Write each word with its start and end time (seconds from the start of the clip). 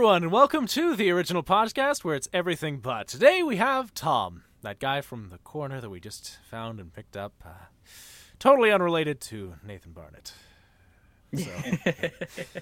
everyone, 0.00 0.22
and 0.22 0.32
welcome 0.32 0.66
to 0.66 0.96
the 0.96 1.10
original 1.10 1.42
podcast 1.42 2.04
where 2.04 2.14
it's 2.14 2.26
everything 2.32 2.78
but. 2.78 3.06
Today 3.06 3.42
we 3.42 3.56
have 3.56 3.92
Tom, 3.92 4.44
that 4.62 4.78
guy 4.78 5.02
from 5.02 5.28
the 5.28 5.36
corner 5.36 5.78
that 5.78 5.90
we 5.90 6.00
just 6.00 6.38
found 6.50 6.80
and 6.80 6.90
picked 6.90 7.18
up. 7.18 7.34
Uh, 7.44 7.66
totally 8.38 8.72
unrelated 8.72 9.20
to 9.20 9.56
Nathan 9.62 9.92
Barnett. 9.92 10.32
So, 11.36 11.50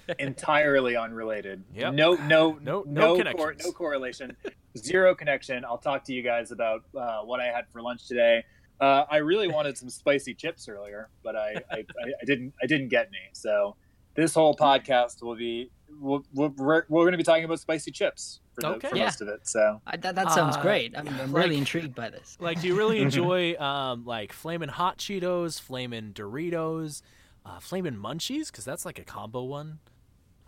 entirely 0.18 0.96
unrelated. 0.96 1.62
Yep. 1.74 1.94
No, 1.94 2.14
no, 2.14 2.58
No- 2.60 2.82
no 2.84 3.14
no, 3.14 3.32
cor- 3.34 3.54
no 3.64 3.70
correlation. 3.70 4.36
Zero 4.76 5.14
connection. 5.14 5.64
I'll 5.64 5.78
talk 5.78 6.02
to 6.06 6.12
you 6.12 6.24
guys 6.24 6.50
about 6.50 6.82
uh, 6.96 7.20
what 7.20 7.38
I 7.38 7.46
had 7.46 7.66
for 7.72 7.80
lunch 7.80 8.08
today. 8.08 8.44
Uh, 8.80 9.04
I 9.08 9.18
really 9.18 9.46
wanted 9.46 9.78
some 9.78 9.90
spicy 9.90 10.34
chips 10.34 10.68
earlier, 10.68 11.08
but 11.22 11.36
I, 11.36 11.62
I, 11.70 11.76
I, 11.76 11.82
I 12.20 12.24
didn't. 12.26 12.52
I 12.60 12.66
didn't 12.66 12.88
get 12.88 13.06
any. 13.06 13.30
So 13.32 13.76
this 14.18 14.34
whole 14.34 14.54
podcast 14.56 15.22
will 15.22 15.36
be. 15.36 15.70
We'll, 16.00 16.22
we're 16.34 16.48
we're, 16.48 16.82
we're 16.88 17.02
going 17.02 17.12
to 17.12 17.18
be 17.18 17.24
talking 17.24 17.44
about 17.44 17.58
spicy 17.60 17.90
chips 17.90 18.40
for, 18.54 18.60
the, 18.60 18.68
Okay. 18.74 18.88
for 18.90 18.96
Yeah. 18.96 19.04
most 19.06 19.20
of 19.20 19.28
it. 19.28 19.48
So 19.48 19.80
I, 19.86 19.96
that, 19.96 20.14
that 20.16 20.30
sounds 20.32 20.56
Uh, 20.56 20.62
great. 20.62 20.96
I'm, 20.96 21.08
I'm 21.08 21.32
like- 21.32 21.42
really 21.44 21.56
intrigued 21.56 21.94
by 21.94 22.10
this. 22.10 22.36
like, 22.40 22.60
do 22.60 22.66
you 22.68 22.76
really 22.76 23.00
enjoy 23.08 23.56
um, 23.56 24.04
like 24.04 24.32
flaming 24.32 24.68
hot 24.68 24.98
Cheetos, 24.98 25.60
flaming 25.60 26.12
Doritos, 26.12 27.02
uh, 27.46 27.58
flamin' 27.58 27.96
Munchies? 27.96 28.46
Because 28.52 28.64
that's 28.64 28.84
like 28.84 28.98
a 28.98 29.04
combo 29.04 29.42
one. 29.44 29.78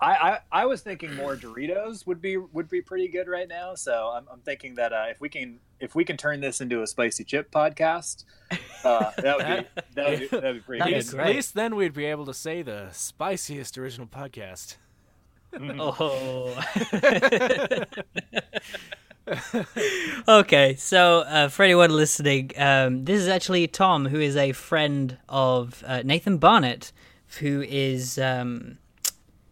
I, 0.00 0.12
I, 0.12 0.38
I 0.62 0.66
was 0.66 0.80
thinking 0.80 1.14
more 1.14 1.36
Doritos 1.36 2.06
would 2.06 2.22
be 2.22 2.36
would 2.38 2.68
be 2.70 2.80
pretty 2.80 3.08
good 3.08 3.28
right 3.28 3.48
now. 3.48 3.74
So 3.74 4.12
I'm, 4.14 4.26
I'm 4.32 4.40
thinking 4.40 4.74
that 4.76 4.92
uh, 4.92 5.06
if 5.10 5.20
we 5.20 5.28
can 5.28 5.58
if 5.78 5.94
we 5.94 6.04
can 6.04 6.16
turn 6.16 6.40
this 6.40 6.60
into 6.60 6.82
a 6.82 6.86
spicy 6.86 7.24
chip 7.24 7.50
podcast, 7.50 8.24
uh, 8.84 9.10
that 9.18 9.36
would 9.36 9.46
be 9.46 9.82
that 9.94 10.10
would 10.10 10.18
be, 10.20 10.26
that 10.28 10.42
would 10.42 10.54
be 10.54 10.60
pretty 10.60 10.78
That'd 10.80 10.94
At 10.94 11.00
be 11.00 11.04
good. 11.10 11.16
great. 11.16 11.28
at 11.28 11.34
least 11.36 11.54
then 11.54 11.76
we'd 11.76 11.92
be 11.94 12.06
able 12.06 12.26
to 12.26 12.34
say 12.34 12.62
the 12.62 12.88
spiciest 12.92 13.76
original 13.78 14.06
podcast. 14.06 14.76
Oh. 15.52 16.56
okay, 20.28 20.74
so 20.76 21.20
uh, 21.20 21.48
for 21.48 21.62
anyone 21.62 21.90
listening, 21.90 22.50
um, 22.56 23.04
this 23.04 23.20
is 23.20 23.28
actually 23.28 23.66
Tom, 23.66 24.06
who 24.06 24.20
is 24.20 24.36
a 24.36 24.52
friend 24.52 25.18
of 25.28 25.82
uh, 25.86 26.02
Nathan 26.04 26.38
Barnett, 26.38 26.92
who 27.40 27.62
is 27.62 28.18
um, 28.18 28.78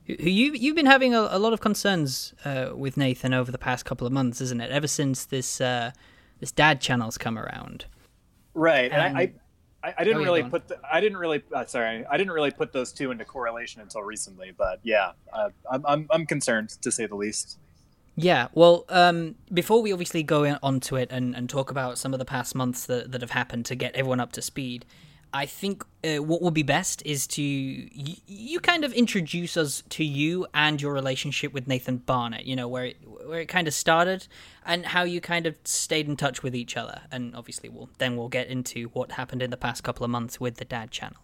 who 0.08 0.30
you 0.30 0.52
you've 0.52 0.76
been 0.76 0.86
having 0.86 1.14
a, 1.14 1.28
a 1.30 1.38
lot 1.38 1.52
of 1.52 1.60
concerns 1.60 2.34
uh, 2.44 2.70
with 2.74 2.96
Nathan 2.96 3.34
over 3.34 3.52
the 3.52 3.58
past 3.58 3.84
couple 3.84 4.06
of 4.06 4.12
months, 4.12 4.40
isn't 4.40 4.60
it? 4.60 4.70
Ever 4.70 4.88
since 4.88 5.24
this 5.26 5.60
uh, 5.60 5.92
this 6.40 6.50
dad 6.50 6.80
channel's 6.80 7.18
come 7.18 7.38
around. 7.38 7.84
Right, 8.54 8.90
and 8.90 9.18
I, 9.18 9.24
Um, 9.24 9.30
I, 9.84 9.94
I 9.98 10.04
didn't 10.04 10.22
oh, 10.22 10.24
really 10.24 10.42
put 10.42 10.66
the, 10.66 10.78
I 10.90 11.00
didn't 11.00 11.18
really 11.18 11.42
uh, 11.52 11.64
sorry 11.66 12.04
I 12.06 12.16
didn't 12.16 12.32
really 12.32 12.50
put 12.50 12.72
those 12.72 12.92
two 12.92 13.10
into 13.10 13.24
correlation 13.24 13.80
until 13.80 14.02
recently. 14.02 14.52
But 14.56 14.80
yeah, 14.82 15.12
uh, 15.32 15.50
I'm, 15.70 15.84
I'm 15.86 16.06
I'm 16.10 16.26
concerned 16.26 16.70
to 16.82 16.90
say 16.90 17.06
the 17.06 17.14
least. 17.14 17.58
Yeah, 18.16 18.48
well, 18.52 18.84
um, 18.88 19.36
before 19.54 19.80
we 19.80 19.92
obviously 19.92 20.24
go 20.24 20.42
in, 20.42 20.58
onto 20.60 20.96
it 20.96 21.08
and, 21.12 21.36
and 21.36 21.48
talk 21.48 21.70
about 21.70 21.98
some 21.98 22.12
of 22.12 22.18
the 22.18 22.24
past 22.24 22.52
months 22.56 22.84
that, 22.86 23.12
that 23.12 23.20
have 23.20 23.30
happened 23.30 23.64
to 23.66 23.76
get 23.76 23.94
everyone 23.94 24.18
up 24.18 24.32
to 24.32 24.42
speed, 24.42 24.84
I 25.32 25.46
think 25.46 25.84
uh, 26.04 26.22
what 26.22 26.42
would 26.42 26.54
be 26.54 26.62
best 26.62 27.02
is 27.04 27.26
to 27.28 27.42
you, 27.42 28.16
you 28.26 28.60
kind 28.60 28.84
of 28.84 28.92
introduce 28.92 29.56
us 29.56 29.82
to 29.90 30.04
you 30.04 30.46
and 30.54 30.80
your 30.80 30.92
relationship 30.92 31.52
with 31.52 31.66
Nathan 31.66 31.98
Barnett. 31.98 32.46
You 32.46 32.56
know 32.56 32.68
where 32.68 32.86
it, 32.86 32.96
where 33.26 33.40
it 33.40 33.46
kind 33.46 33.68
of 33.68 33.74
started 33.74 34.26
and 34.64 34.86
how 34.86 35.02
you 35.02 35.20
kind 35.20 35.46
of 35.46 35.56
stayed 35.64 36.08
in 36.08 36.16
touch 36.16 36.42
with 36.42 36.54
each 36.54 36.76
other, 36.76 37.02
and 37.10 37.34
obviously 37.36 37.68
we'll 37.68 37.90
then 37.98 38.16
we'll 38.16 38.28
get 38.28 38.48
into 38.48 38.88
what 38.88 39.12
happened 39.12 39.42
in 39.42 39.50
the 39.50 39.56
past 39.56 39.82
couple 39.84 40.04
of 40.04 40.10
months 40.10 40.40
with 40.40 40.56
the 40.56 40.64
Dad 40.64 40.90
channel. 40.90 41.20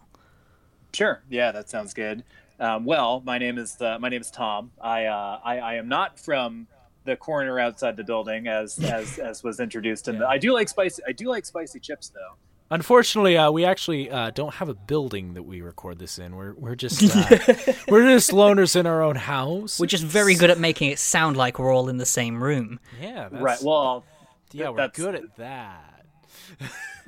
Sure. 0.93 1.21
Yeah, 1.29 1.51
that 1.51 1.69
sounds 1.69 1.93
good. 1.93 2.23
Um, 2.59 2.85
well, 2.85 3.21
my 3.25 3.37
name 3.37 3.57
is 3.57 3.81
uh, 3.81 3.97
my 3.99 4.09
name 4.09 4.21
is 4.21 4.31
Tom. 4.31 4.71
I, 4.81 5.05
uh, 5.05 5.39
I 5.43 5.57
I 5.59 5.73
am 5.75 5.89
not 5.89 6.19
from 6.19 6.67
the 7.05 7.15
corner 7.15 7.59
outside 7.59 7.97
the 7.97 8.03
building, 8.03 8.47
as 8.47 8.79
as 8.79 9.19
as 9.19 9.43
was 9.43 9.59
introduced. 9.59 10.07
And 10.07 10.23
I 10.23 10.37
do 10.37 10.53
like 10.53 10.69
spicy. 10.69 11.03
I 11.07 11.11
do 11.11 11.27
like 11.29 11.45
spicy 11.45 11.79
chips, 11.79 12.09
though. 12.09 12.35
Unfortunately, 12.71 13.37
uh, 13.37 13.51
we 13.51 13.63
actually 13.63 14.09
uh, 14.09 14.31
don't 14.31 14.55
have 14.55 14.69
a 14.69 14.73
building 14.73 15.35
that 15.35 15.43
we 15.43 15.61
record 15.61 15.99
this 15.99 16.17
in. 16.17 16.35
We're 16.35 16.53
we're 16.55 16.75
just 16.75 17.03
uh, 17.15 17.37
we're 17.87 18.07
just 18.07 18.31
loners 18.31 18.75
in 18.75 18.87
our 18.87 19.03
own 19.03 19.15
house. 19.15 19.79
We're 19.79 19.85
just 19.85 20.03
very 20.03 20.33
good 20.35 20.49
at 20.49 20.59
making 20.59 20.89
it 20.89 20.97
sound 20.99 21.37
like 21.37 21.59
we're 21.59 21.73
all 21.73 21.89
in 21.89 21.97
the 21.97 22.05
same 22.07 22.41
room. 22.43 22.79
yeah, 22.99 23.29
that's, 23.29 23.43
right. 23.43 23.59
Well, 23.61 24.03
yeah, 24.51 24.69
we're 24.69 24.77
that's- 24.77 24.97
good 24.97 25.13
at 25.15 25.35
that. 25.37 26.05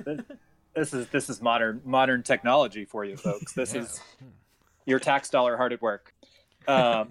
this 0.74 0.94
is 0.94 1.06
this 1.08 1.28
is 1.28 1.42
modern 1.42 1.80
modern 1.84 2.22
technology 2.22 2.84
for 2.84 3.04
you 3.04 3.16
folks. 3.16 3.52
This 3.52 3.74
Yeah. 3.74 3.82
is 3.82 4.00
your 4.86 4.98
tax 5.00 5.28
dollar 5.28 5.56
hard 5.56 5.72
at 5.72 5.82
work. 5.82 6.14
Um, 6.68 7.10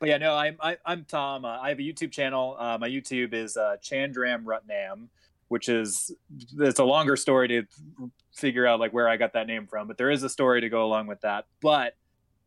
but 0.00 0.08
yeah, 0.08 0.16
no, 0.16 0.34
I'm 0.34 0.56
I, 0.60 0.78
I'm 0.86 1.04
Tom. 1.04 1.44
Uh, 1.44 1.58
I 1.60 1.68
have 1.68 1.78
a 1.78 1.82
YouTube 1.82 2.10
channel. 2.10 2.56
Uh, 2.58 2.78
my 2.78 2.88
YouTube 2.88 3.34
is 3.34 3.56
uh, 3.56 3.76
Chandram 3.82 4.44
Rutnam, 4.44 5.08
which 5.52 5.68
is 5.68 6.10
it's 6.60 6.78
a 6.78 6.84
longer 6.84 7.14
story 7.14 7.46
to 7.46 7.64
figure 8.34 8.66
out 8.66 8.80
like 8.80 8.94
where 8.94 9.06
I 9.06 9.18
got 9.18 9.34
that 9.34 9.46
name 9.46 9.66
from. 9.66 9.86
But 9.86 9.98
there 9.98 10.10
is 10.10 10.22
a 10.22 10.30
story 10.30 10.62
to 10.62 10.70
go 10.70 10.82
along 10.82 11.08
with 11.08 11.20
that. 11.20 11.44
But 11.60 11.92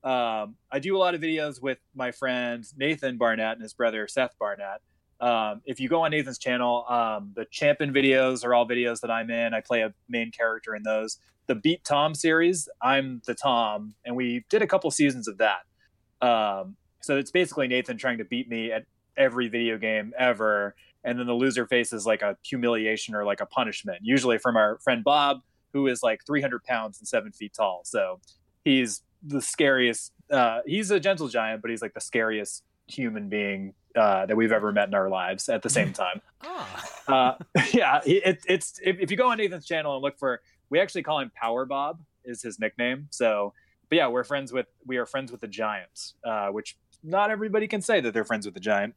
um, 0.03 0.55
I 0.71 0.79
do 0.81 0.97
a 0.97 0.99
lot 0.99 1.13
of 1.13 1.21
videos 1.21 1.61
with 1.61 1.77
my 1.93 2.09
friend 2.09 2.65
Nathan 2.75 3.17
Barnett 3.17 3.53
and 3.53 3.61
his 3.61 3.75
brother 3.75 4.07
Seth 4.07 4.35
Barnett. 4.39 4.81
Um, 5.21 5.61
if 5.65 5.79
you 5.79 5.87
go 5.87 6.01
on 6.01 6.11
Nathan's 6.11 6.39
channel, 6.39 6.83
um, 6.89 7.31
the 7.35 7.45
Champion 7.51 7.93
videos 7.93 8.43
are 8.43 8.55
all 8.55 8.67
videos 8.67 9.01
that 9.01 9.11
I'm 9.11 9.29
in. 9.29 9.53
I 9.53 9.61
play 9.61 9.81
a 9.81 9.93
main 10.09 10.31
character 10.31 10.73
in 10.75 10.81
those. 10.81 11.19
The 11.45 11.53
Beat 11.53 11.83
Tom 11.83 12.15
series, 12.15 12.67
I'm 12.81 13.21
the 13.27 13.35
Tom, 13.35 13.93
and 14.03 14.15
we 14.15 14.45
did 14.49 14.63
a 14.63 14.67
couple 14.67 14.89
seasons 14.89 15.27
of 15.27 15.37
that. 15.37 15.59
Um, 16.27 16.75
so 17.01 17.17
it's 17.17 17.29
basically 17.29 17.67
Nathan 17.67 17.99
trying 17.99 18.17
to 18.17 18.25
beat 18.25 18.49
me 18.49 18.71
at 18.71 18.85
every 19.15 19.47
video 19.47 19.77
game 19.77 20.11
ever, 20.17 20.75
and 21.05 21.19
then 21.19 21.27
the 21.27 21.33
loser 21.33 21.65
faces 21.67 22.05
like 22.05 22.21
a 22.21 22.35
humiliation 22.43 23.15
or 23.15 23.23
like 23.23 23.39
a 23.39 23.45
punishment, 23.45 23.99
usually 24.01 24.37
from 24.37 24.57
our 24.57 24.79
friend 24.79 25.03
Bob, 25.03 25.41
who 25.71 25.87
is 25.87 26.01
like 26.01 26.25
300 26.25 26.63
pounds 26.63 26.99
and 26.99 27.07
seven 27.07 27.31
feet 27.31 27.53
tall. 27.53 27.81
So 27.85 28.19
he's 28.65 29.03
the 29.23 29.41
scariest. 29.41 30.11
Uh, 30.29 30.61
he's 30.65 30.91
a 30.91 30.99
gentle 30.99 31.27
giant, 31.27 31.61
but 31.61 31.69
he's 31.69 31.81
like 31.81 31.93
the 31.93 32.01
scariest 32.01 32.63
human 32.87 33.29
being 33.29 33.73
uh, 33.95 34.25
that 34.25 34.35
we've 34.35 34.51
ever 34.51 34.71
met 34.71 34.87
in 34.87 34.95
our 34.95 35.09
lives 35.09 35.47
at 35.47 35.61
the 35.61 35.69
same 35.69 35.93
time. 36.03 36.21
Ah, 36.43 36.85
uh, 37.07 37.35
yeah, 37.73 38.01
it, 38.05 38.43
it's 38.47 38.79
if, 38.83 38.99
if 38.99 39.11
you 39.11 39.17
go 39.17 39.29
on 39.29 39.37
Nathan's 39.37 39.65
channel 39.65 39.95
and 39.95 40.03
look 40.03 40.17
for, 40.17 40.41
we 40.69 40.79
actually 40.79 41.03
call 41.03 41.19
him 41.19 41.31
Power 41.35 41.65
Bob 41.65 41.99
is 42.25 42.41
his 42.41 42.59
nickname. 42.59 43.07
So, 43.11 43.53
but 43.89 43.97
yeah, 43.97 44.07
we're 44.07 44.23
friends 44.23 44.51
with 44.51 44.65
we 44.85 44.97
are 44.97 45.05
friends 45.05 45.31
with 45.31 45.41
the 45.41 45.47
Giants, 45.47 46.15
uh, 46.23 46.47
which 46.47 46.77
not 47.03 47.29
everybody 47.29 47.67
can 47.67 47.81
say 47.81 48.01
that 48.01 48.13
they're 48.13 48.25
friends 48.25 48.47
with 48.47 48.55
the 48.55 48.59
Giant. 48.59 48.95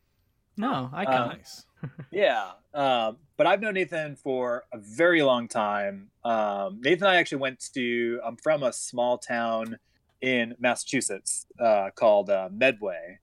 No, 0.56 0.90
I 0.92 1.04
can't. 1.04 1.36
nice. 1.36 1.66
Yeah, 2.10 2.52
um, 2.74 3.18
but 3.36 3.46
I've 3.46 3.60
known 3.60 3.74
Nathan 3.74 4.16
for 4.16 4.64
a 4.72 4.78
very 4.78 5.22
long 5.22 5.48
time. 5.48 6.10
Um, 6.24 6.80
Nathan 6.82 7.06
and 7.06 7.16
I 7.16 7.16
actually 7.16 7.38
went 7.38 7.62
to. 7.74 8.20
I'm 8.24 8.36
from 8.36 8.62
a 8.62 8.72
small 8.72 9.18
town 9.18 9.78
in 10.20 10.54
Massachusetts 10.58 11.46
uh, 11.60 11.90
called 11.94 12.30
uh, 12.30 12.48
Medway, 12.52 13.18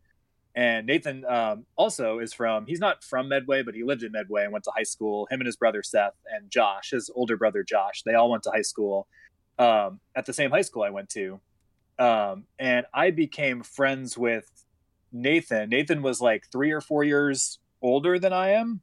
and 0.56 0.86
Nathan 0.86 1.26
um, 1.26 1.66
also 1.76 2.20
is 2.20 2.34
from. 2.34 2.66
He's 2.66 2.80
not 2.80 3.04
from 3.04 3.28
Medway, 3.28 3.64
but 3.64 3.76
he 3.76 3.84
lived 3.84 4.04
in 4.04 4.12
Medway 4.12 4.44
and 4.44 4.54
went 4.54 4.64
to 4.66 4.72
high 4.76 4.84
school. 4.84 5.28
Him 5.30 5.42
and 5.42 5.46
his 5.46 5.58
brother 5.58 5.84
Seth 5.84 6.16
and 6.32 6.50
Josh, 6.50 6.92
his 6.92 7.10
older 7.14 7.38
brother 7.38 7.64
Josh, 7.64 8.04
they 8.06 8.14
all 8.14 8.30
went 8.30 8.44
to 8.44 8.52
high 8.52 8.62
school 8.62 9.08
um, 9.60 10.00
at 10.16 10.26
the 10.26 10.34
same 10.34 10.52
high 10.52 10.62
school 10.62 10.84
I 10.84 10.90
went 10.92 11.10
to, 11.10 11.40
um, 12.00 12.46
and 12.60 12.86
I 12.94 13.12
became 13.12 13.64
friends 13.64 14.18
with 14.18 14.50
Nathan. 15.12 15.70
Nathan 15.70 16.02
was 16.02 16.22
like 16.22 16.46
three 16.52 16.72
or 16.72 16.82
four 16.82 17.04
years 17.04 17.60
older 17.86 18.18
than 18.18 18.34
I 18.34 18.50
am, 18.52 18.82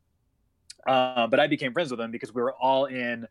uh, 0.86 1.26
but 1.26 1.40
I 1.40 1.48
became 1.48 1.72
friends 1.72 1.90
with 1.90 2.00
him 2.00 2.12
because 2.12 2.32
we 2.32 2.40
were 2.40 2.54
all 2.54 2.86
in 2.86 3.26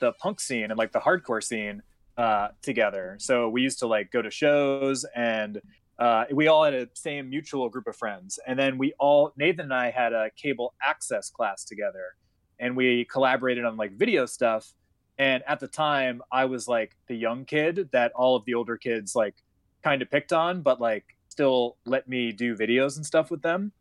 the 0.00 0.12
punk 0.12 0.40
scene 0.40 0.64
and 0.64 0.76
like 0.76 0.92
the 0.92 1.00
hardcore 1.00 1.42
scene 1.42 1.82
uh, 2.18 2.48
together. 2.60 3.16
So 3.18 3.48
we 3.48 3.62
used 3.62 3.78
to 3.78 3.86
like 3.86 4.12
go 4.12 4.20
to 4.20 4.30
shows 4.30 5.06
and 5.16 5.60
uh, 5.98 6.24
we 6.32 6.48
all 6.48 6.64
had 6.64 6.74
a 6.74 6.86
same 6.94 7.30
mutual 7.30 7.70
group 7.70 7.86
of 7.86 7.96
friends. 7.96 8.38
And 8.46 8.58
then 8.58 8.76
we 8.76 8.92
all, 8.98 9.32
Nathan 9.36 9.66
and 9.66 9.74
I 9.74 9.90
had 9.90 10.12
a 10.12 10.30
cable 10.36 10.74
access 10.82 11.30
class 11.30 11.64
together 11.64 12.14
and 12.58 12.76
we 12.76 13.06
collaborated 13.06 13.64
on 13.64 13.78
like 13.78 13.92
video 13.92 14.26
stuff. 14.26 14.70
And 15.18 15.42
at 15.46 15.60
the 15.60 15.68
time, 15.68 16.22
I 16.30 16.44
was 16.44 16.68
like 16.68 16.96
the 17.08 17.16
young 17.16 17.46
kid 17.46 17.88
that 17.92 18.12
all 18.12 18.36
of 18.36 18.44
the 18.44 18.54
older 18.54 18.76
kids 18.76 19.14
like 19.14 19.34
kind 19.82 20.02
of 20.02 20.10
picked 20.10 20.32
on, 20.32 20.60
but 20.60 20.78
like 20.78 21.04
still 21.30 21.78
let 21.86 22.06
me 22.06 22.32
do 22.32 22.54
videos 22.54 22.96
and 22.96 23.06
stuff 23.06 23.30
with 23.30 23.40
them. 23.40 23.72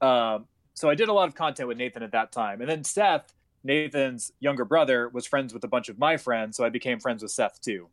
Um, 0.00 0.46
so 0.74 0.90
I 0.90 0.94
did 0.94 1.08
a 1.08 1.12
lot 1.12 1.28
of 1.28 1.34
content 1.34 1.68
with 1.68 1.78
Nathan 1.78 2.02
at 2.02 2.12
that 2.12 2.32
time. 2.32 2.60
And 2.60 2.68
then 2.68 2.84
Seth, 2.84 3.32
Nathan's 3.62 4.32
younger 4.40 4.64
brother, 4.64 5.08
was 5.08 5.26
friends 5.26 5.54
with 5.54 5.62
a 5.64 5.68
bunch 5.68 5.88
of 5.88 5.98
my 5.98 6.16
friends. 6.16 6.56
So 6.56 6.64
I 6.64 6.68
became 6.68 7.00
friends 7.00 7.22
with 7.22 7.32
Seth 7.32 7.60
too. 7.60 7.88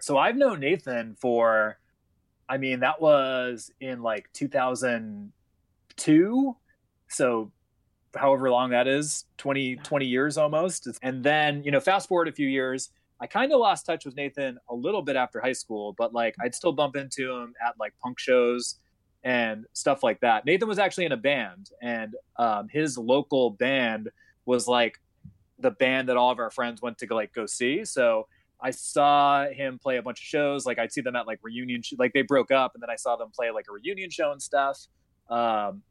So 0.00 0.18
I've 0.18 0.36
known 0.36 0.60
Nathan 0.60 1.16
for, 1.18 1.78
I 2.48 2.58
mean, 2.58 2.80
that 2.80 3.00
was 3.00 3.70
in 3.80 4.02
like 4.02 4.28
2002. 4.34 6.56
So 7.08 7.52
however 8.16 8.50
long 8.50 8.70
that 8.70 8.88
is 8.88 9.24
20 9.38 9.76
20 9.76 10.06
years 10.06 10.38
almost 10.38 10.88
and 11.02 11.22
then 11.22 11.62
you 11.64 11.70
know 11.70 11.80
fast 11.80 12.08
forward 12.08 12.28
a 12.28 12.32
few 12.32 12.48
years 12.48 12.90
i 13.20 13.26
kind 13.26 13.52
of 13.52 13.60
lost 13.60 13.86
touch 13.86 14.04
with 14.04 14.16
nathan 14.16 14.58
a 14.70 14.74
little 14.74 15.02
bit 15.02 15.16
after 15.16 15.40
high 15.40 15.52
school 15.52 15.94
but 15.98 16.12
like 16.12 16.34
i'd 16.40 16.54
still 16.54 16.72
bump 16.72 16.96
into 16.96 17.32
him 17.32 17.52
at 17.64 17.74
like 17.78 17.92
punk 18.02 18.18
shows 18.18 18.76
and 19.26 19.66
stuff 19.72 20.04
like 20.04 20.20
that. 20.20 20.46
Nathan 20.46 20.68
was 20.68 20.78
actually 20.78 21.04
in 21.04 21.10
a 21.10 21.16
band, 21.16 21.70
and 21.82 22.14
um, 22.36 22.68
his 22.68 22.96
local 22.96 23.50
band 23.50 24.08
was 24.44 24.68
like 24.68 25.00
the 25.58 25.72
band 25.72 26.08
that 26.08 26.16
all 26.16 26.30
of 26.30 26.38
our 26.38 26.50
friends 26.50 26.80
went 26.80 26.96
to 26.98 27.12
like 27.12 27.34
go 27.34 27.44
see. 27.44 27.84
So 27.84 28.28
I 28.60 28.70
saw 28.70 29.48
him 29.48 29.80
play 29.82 29.96
a 29.96 30.02
bunch 30.02 30.20
of 30.20 30.24
shows. 30.24 30.64
Like 30.64 30.78
I'd 30.78 30.92
see 30.92 31.00
them 31.00 31.16
at 31.16 31.26
like 31.26 31.40
reunion, 31.42 31.82
sh- 31.82 31.94
like 31.98 32.12
they 32.12 32.22
broke 32.22 32.52
up, 32.52 32.74
and 32.74 32.82
then 32.82 32.88
I 32.88 32.94
saw 32.94 33.16
them 33.16 33.30
play 33.34 33.50
like 33.50 33.66
a 33.68 33.72
reunion 33.72 34.10
show 34.10 34.30
and 34.30 34.40
stuff. 34.40 34.86
Um, 35.28 35.82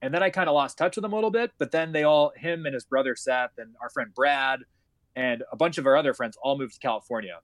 and 0.00 0.14
then 0.14 0.22
I 0.22 0.30
kind 0.30 0.48
of 0.48 0.54
lost 0.54 0.78
touch 0.78 0.94
with 0.94 1.02
them 1.02 1.12
a 1.12 1.16
little 1.16 1.32
bit. 1.32 1.50
But 1.58 1.72
then 1.72 1.90
they 1.90 2.04
all, 2.04 2.32
him 2.36 2.64
and 2.64 2.74
his 2.74 2.84
brother 2.84 3.16
Seth, 3.16 3.58
and 3.58 3.74
our 3.82 3.90
friend 3.90 4.14
Brad, 4.14 4.60
and 5.16 5.42
a 5.50 5.56
bunch 5.56 5.78
of 5.78 5.86
our 5.88 5.96
other 5.96 6.14
friends 6.14 6.38
all 6.40 6.56
moved 6.56 6.74
to 6.74 6.80
California. 6.80 7.40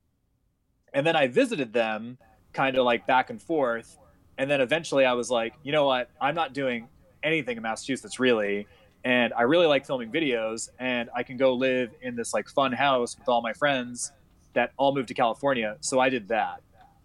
And 0.94 1.04
then 1.04 1.16
I 1.16 1.26
visited 1.26 1.72
them, 1.72 2.18
kind 2.52 2.76
of 2.76 2.84
like 2.84 3.04
back 3.08 3.30
and 3.30 3.42
forth. 3.42 3.98
And 4.40 4.50
then 4.50 4.62
eventually 4.62 5.04
I 5.04 5.12
was 5.12 5.30
like, 5.30 5.52
you 5.62 5.70
know 5.70 5.84
what? 5.84 6.08
I'm 6.18 6.34
not 6.34 6.54
doing 6.54 6.88
anything 7.22 7.58
in 7.58 7.62
Massachusetts 7.62 8.18
really 8.18 8.66
and 9.04 9.34
I 9.34 9.42
really 9.42 9.66
like 9.66 9.86
filming 9.86 10.10
videos 10.10 10.70
and 10.78 11.10
I 11.14 11.24
can 11.24 11.36
go 11.36 11.52
live 11.52 11.92
in 12.00 12.16
this 12.16 12.32
like 12.32 12.48
fun 12.48 12.72
house 12.72 13.18
with 13.18 13.28
all 13.28 13.42
my 13.42 13.52
friends 13.52 14.12
that 14.54 14.72
all 14.78 14.94
moved 14.94 15.08
to 15.08 15.14
California. 15.14 15.76
So 15.80 16.00
I 16.00 16.08
did 16.08 16.28
that. 16.28 16.62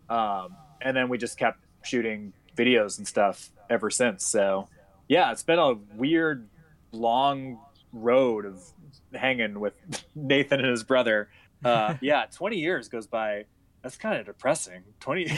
Um, 0.10 0.56
and 0.82 0.96
then 0.96 1.10
we 1.10 1.18
just 1.18 1.38
kept 1.38 1.60
shooting 1.84 2.32
videos 2.56 3.00
and 3.00 3.06
stuff 3.06 3.52
ever 3.70 3.90
since. 3.90 4.26
So 4.26 4.70
yeah, 5.10 5.34
it's 5.34 5.44
been 5.44 5.60
a 5.60 5.74
weird 5.96 6.48
long 6.94 7.60
road 7.92 8.46
of 8.46 8.64
hanging 9.14 9.60
with 9.60 9.78
Nathan 10.16 10.62
and 10.62 10.70
his 10.70 10.86
brother. 10.86 11.28
Uh, 11.66 11.96
yeah, 12.02 12.28
20 12.34 12.58
years 12.58 12.88
goes 12.88 13.08
by. 13.08 13.44
That's 13.82 13.98
kind 13.98 14.18
of 14.18 14.26
depressing. 14.26 14.84
20 15.02 15.28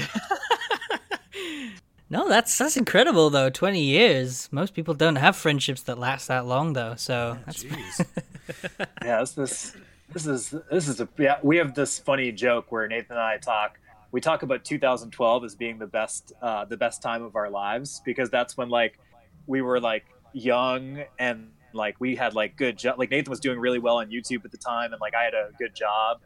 No, 2.10 2.30
that's 2.30 2.58
that's 2.58 2.78
incredible 2.78 3.30
though. 3.30 3.50
Twenty 3.50 3.82
years. 3.82 4.48
Most 4.52 4.74
people 4.74 4.94
don't 4.94 5.18
have 5.18 5.36
friendships 5.36 5.84
that 5.84 5.98
last 5.98 6.28
that 6.28 6.46
long 6.46 6.74
though. 6.74 6.96
So 6.96 7.38
that's 7.46 7.64
yeah. 9.04 9.20
This 9.20 9.32
this 9.34 9.76
this 10.14 10.26
is 10.26 10.56
this 10.72 10.88
is 10.88 11.02
a 11.02 11.10
yeah. 11.18 11.40
We 11.44 11.58
have 11.58 11.76
this 11.76 12.00
funny 12.00 12.32
joke 12.32 12.72
where 12.72 12.88
Nathan 12.88 13.18
and 13.18 13.20
I 13.20 13.38
talk. 13.38 13.80
We 14.12 14.22
talk 14.22 14.42
about 14.42 14.64
2012 14.64 15.44
as 15.44 15.56
being 15.56 15.80
the 15.80 15.88
best 15.88 16.32
uh, 16.42 16.64
the 16.64 16.78
best 16.78 17.02
time 17.02 17.24
of 17.24 17.36
our 17.36 17.50
lives 17.50 18.02
because 18.06 18.30
that's 18.30 18.56
when 18.56 18.70
like 18.70 19.00
we 19.46 19.62
were 19.62 19.82
like 19.82 20.06
young 20.32 21.04
and 21.20 21.50
like 21.74 21.98
we 22.00 22.16
had 22.16 22.34
like 22.34 22.56
good 22.56 22.78
job. 22.78 22.98
Like 22.98 23.12
Nathan 23.12 23.30
was 23.30 23.42
doing 23.42 23.60
really 23.60 23.80
well 23.80 23.98
on 23.98 24.10
YouTube 24.10 24.46
at 24.46 24.52
the 24.52 24.58
time, 24.58 24.94
and 24.94 25.02
like 25.02 25.14
I 25.14 25.24
had 25.24 25.34
a 25.34 25.50
good 25.60 25.76
job, 25.76 26.22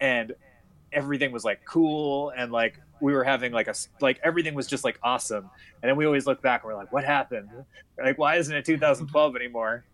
and 0.00 0.34
everything 0.92 1.30
was 1.30 1.44
like 1.44 1.64
cool 1.64 2.30
and 2.36 2.50
like 2.50 2.80
we 3.00 3.12
were 3.12 3.24
having 3.24 3.52
like 3.52 3.68
a 3.68 3.74
like 4.00 4.20
everything 4.22 4.54
was 4.54 4.66
just 4.66 4.84
like 4.84 4.98
awesome. 5.02 5.50
And 5.82 5.88
then 5.88 5.96
we 5.96 6.06
always 6.06 6.26
look 6.26 6.42
back 6.42 6.62
and 6.62 6.72
we're 6.72 6.76
like 6.78 6.92
what 6.92 7.04
happened? 7.04 7.48
Like 8.02 8.18
why 8.18 8.36
isn't 8.36 8.54
it 8.54 8.64
2012 8.64 9.36
anymore? 9.36 9.84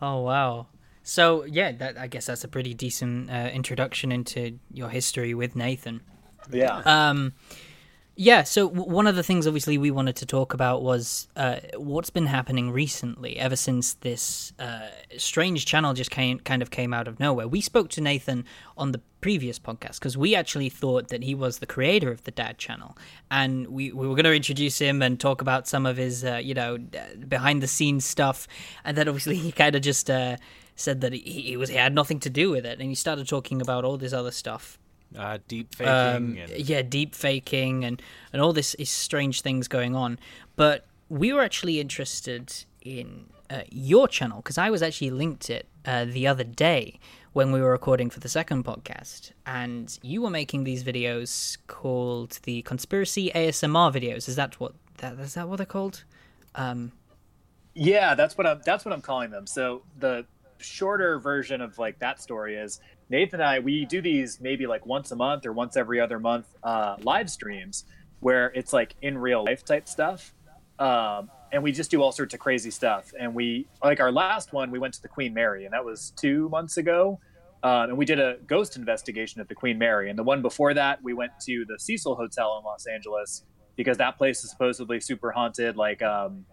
Oh 0.00 0.20
wow. 0.20 0.66
So 1.02 1.44
yeah 1.44 1.72
that 1.72 1.98
i 1.98 2.06
guess 2.06 2.26
that's 2.26 2.44
a 2.44 2.48
pretty 2.48 2.74
decent 2.74 3.30
uh, 3.30 3.50
introduction 3.52 4.10
into 4.10 4.58
your 4.72 4.88
history 4.88 5.34
with 5.34 5.54
nathan. 5.54 6.00
Yeah. 6.50 6.82
Um 6.84 7.34
yeah, 8.16 8.44
so 8.44 8.68
one 8.68 9.08
of 9.08 9.16
the 9.16 9.24
things 9.24 9.44
obviously 9.44 9.76
we 9.76 9.90
wanted 9.90 10.14
to 10.16 10.26
talk 10.26 10.54
about 10.54 10.82
was 10.82 11.26
uh, 11.34 11.56
what's 11.76 12.10
been 12.10 12.26
happening 12.26 12.70
recently 12.70 13.36
ever 13.38 13.56
since 13.56 13.94
this 13.94 14.52
uh, 14.60 14.88
strange 15.16 15.66
channel 15.66 15.94
just 15.94 16.12
came, 16.12 16.38
kind 16.38 16.62
of 16.62 16.70
came 16.70 16.94
out 16.94 17.08
of 17.08 17.18
nowhere. 17.18 17.48
We 17.48 17.60
spoke 17.60 17.88
to 17.90 18.00
Nathan 18.00 18.44
on 18.76 18.92
the 18.92 19.00
previous 19.20 19.58
podcast 19.58 19.94
because 19.94 20.16
we 20.16 20.36
actually 20.36 20.68
thought 20.68 21.08
that 21.08 21.24
he 21.24 21.34
was 21.34 21.58
the 21.58 21.66
creator 21.66 22.12
of 22.12 22.22
the 22.22 22.30
Dad 22.30 22.56
channel, 22.56 22.96
and 23.32 23.66
we, 23.66 23.90
we 23.90 24.06
were 24.06 24.14
going 24.14 24.24
to 24.24 24.34
introduce 24.34 24.78
him 24.78 25.02
and 25.02 25.18
talk 25.18 25.40
about 25.40 25.66
some 25.66 25.84
of 25.84 25.96
his, 25.96 26.24
uh, 26.24 26.36
you 26.36 26.54
know, 26.54 26.78
behind 27.28 27.64
the 27.64 27.66
scenes 27.66 28.04
stuff, 28.04 28.46
and 28.84 28.96
then 28.96 29.08
obviously 29.08 29.34
he 29.38 29.50
kind 29.50 29.74
of 29.74 29.82
just 29.82 30.08
uh, 30.08 30.36
said 30.76 31.00
that 31.00 31.12
he, 31.12 31.20
he 31.20 31.56
was 31.56 31.68
he 31.68 31.76
had 31.76 31.92
nothing 31.94 32.20
to 32.20 32.30
do 32.30 32.50
with 32.50 32.64
it, 32.64 32.78
and 32.78 32.88
he 32.88 32.94
started 32.94 33.26
talking 33.26 33.60
about 33.60 33.84
all 33.84 33.96
this 33.96 34.12
other 34.12 34.30
stuff 34.30 34.78
uh, 35.16 35.38
deep 35.48 35.74
faking. 35.74 35.92
Um, 35.92 36.38
and... 36.38 36.50
Yeah, 36.50 36.82
deep 36.82 37.14
faking 37.14 37.84
and, 37.84 38.02
and 38.32 38.42
all 38.42 38.52
this 38.52 38.74
is 38.74 38.90
strange 38.90 39.42
things 39.42 39.68
going 39.68 39.94
on. 39.94 40.18
But 40.56 40.86
we 41.08 41.32
were 41.32 41.42
actually 41.42 41.80
interested 41.80 42.52
in 42.82 43.26
uh, 43.50 43.62
your 43.70 44.08
channel 44.08 44.38
because 44.38 44.58
I 44.58 44.70
was 44.70 44.82
actually 44.82 45.10
linked 45.10 45.50
it 45.50 45.66
uh, 45.84 46.04
the 46.04 46.26
other 46.26 46.44
day 46.44 46.98
when 47.32 47.50
we 47.50 47.60
were 47.60 47.70
recording 47.70 48.10
for 48.10 48.20
the 48.20 48.28
second 48.28 48.64
podcast, 48.64 49.32
and 49.44 49.98
you 50.02 50.22
were 50.22 50.30
making 50.30 50.64
these 50.64 50.84
videos 50.84 51.58
called 51.66 52.38
the 52.44 52.62
conspiracy 52.62 53.30
ASMR 53.34 53.92
videos. 53.92 54.28
Is 54.28 54.36
that 54.36 54.58
what 54.60 54.72
that 54.98 55.18
is 55.18 55.34
that 55.34 55.48
what 55.48 55.56
they're 55.56 55.66
called? 55.66 56.04
Um, 56.54 56.92
yeah, 57.74 58.14
that's 58.14 58.38
what 58.38 58.46
I'm 58.46 58.60
that's 58.64 58.84
what 58.84 58.94
I'm 58.94 59.02
calling 59.02 59.30
them. 59.30 59.46
So 59.46 59.82
the 59.98 60.26
shorter 60.58 61.18
version 61.18 61.60
of 61.60 61.78
like 61.78 61.98
that 61.98 62.20
story 62.20 62.54
is 62.54 62.80
Nathan 63.10 63.40
and 63.40 63.48
I, 63.48 63.58
we 63.58 63.84
do 63.84 64.00
these 64.00 64.40
maybe 64.40 64.66
like 64.66 64.86
once 64.86 65.10
a 65.10 65.16
month 65.16 65.46
or 65.46 65.52
once 65.52 65.76
every 65.76 66.00
other 66.00 66.18
month 66.18 66.46
uh, 66.62 66.96
live 67.02 67.30
streams 67.30 67.84
where 68.20 68.50
it's 68.54 68.72
like 68.72 68.94
in 69.02 69.18
real 69.18 69.44
life 69.44 69.64
type 69.64 69.88
stuff. 69.88 70.32
Um, 70.78 71.30
and 71.52 71.62
we 71.62 71.70
just 71.70 71.90
do 71.90 72.02
all 72.02 72.10
sorts 72.10 72.34
of 72.34 72.40
crazy 72.40 72.70
stuff. 72.70 73.12
And 73.18 73.34
we, 73.34 73.66
like 73.82 74.00
our 74.00 74.10
last 74.10 74.52
one, 74.52 74.70
we 74.70 74.78
went 74.78 74.94
to 74.94 75.02
the 75.02 75.08
Queen 75.08 75.32
Mary, 75.34 75.66
and 75.66 75.72
that 75.72 75.84
was 75.84 76.12
two 76.16 76.48
months 76.48 76.78
ago. 76.78 77.20
Uh, 77.62 77.86
and 77.88 77.96
we 77.96 78.04
did 78.04 78.18
a 78.18 78.38
ghost 78.46 78.76
investigation 78.76 79.40
at 79.40 79.48
the 79.48 79.54
Queen 79.54 79.78
Mary. 79.78 80.10
And 80.10 80.18
the 80.18 80.22
one 80.22 80.42
before 80.42 80.74
that, 80.74 81.02
we 81.02 81.14
went 81.14 81.32
to 81.42 81.64
the 81.66 81.78
Cecil 81.78 82.16
Hotel 82.16 82.58
in 82.58 82.64
Los 82.64 82.86
Angeles 82.86 83.44
because 83.76 83.98
that 83.98 84.18
place 84.18 84.42
is 84.42 84.50
supposedly 84.50 85.00
super 85.00 85.30
haunted. 85.30 85.76
Like 85.76 86.02
um, 86.02 86.44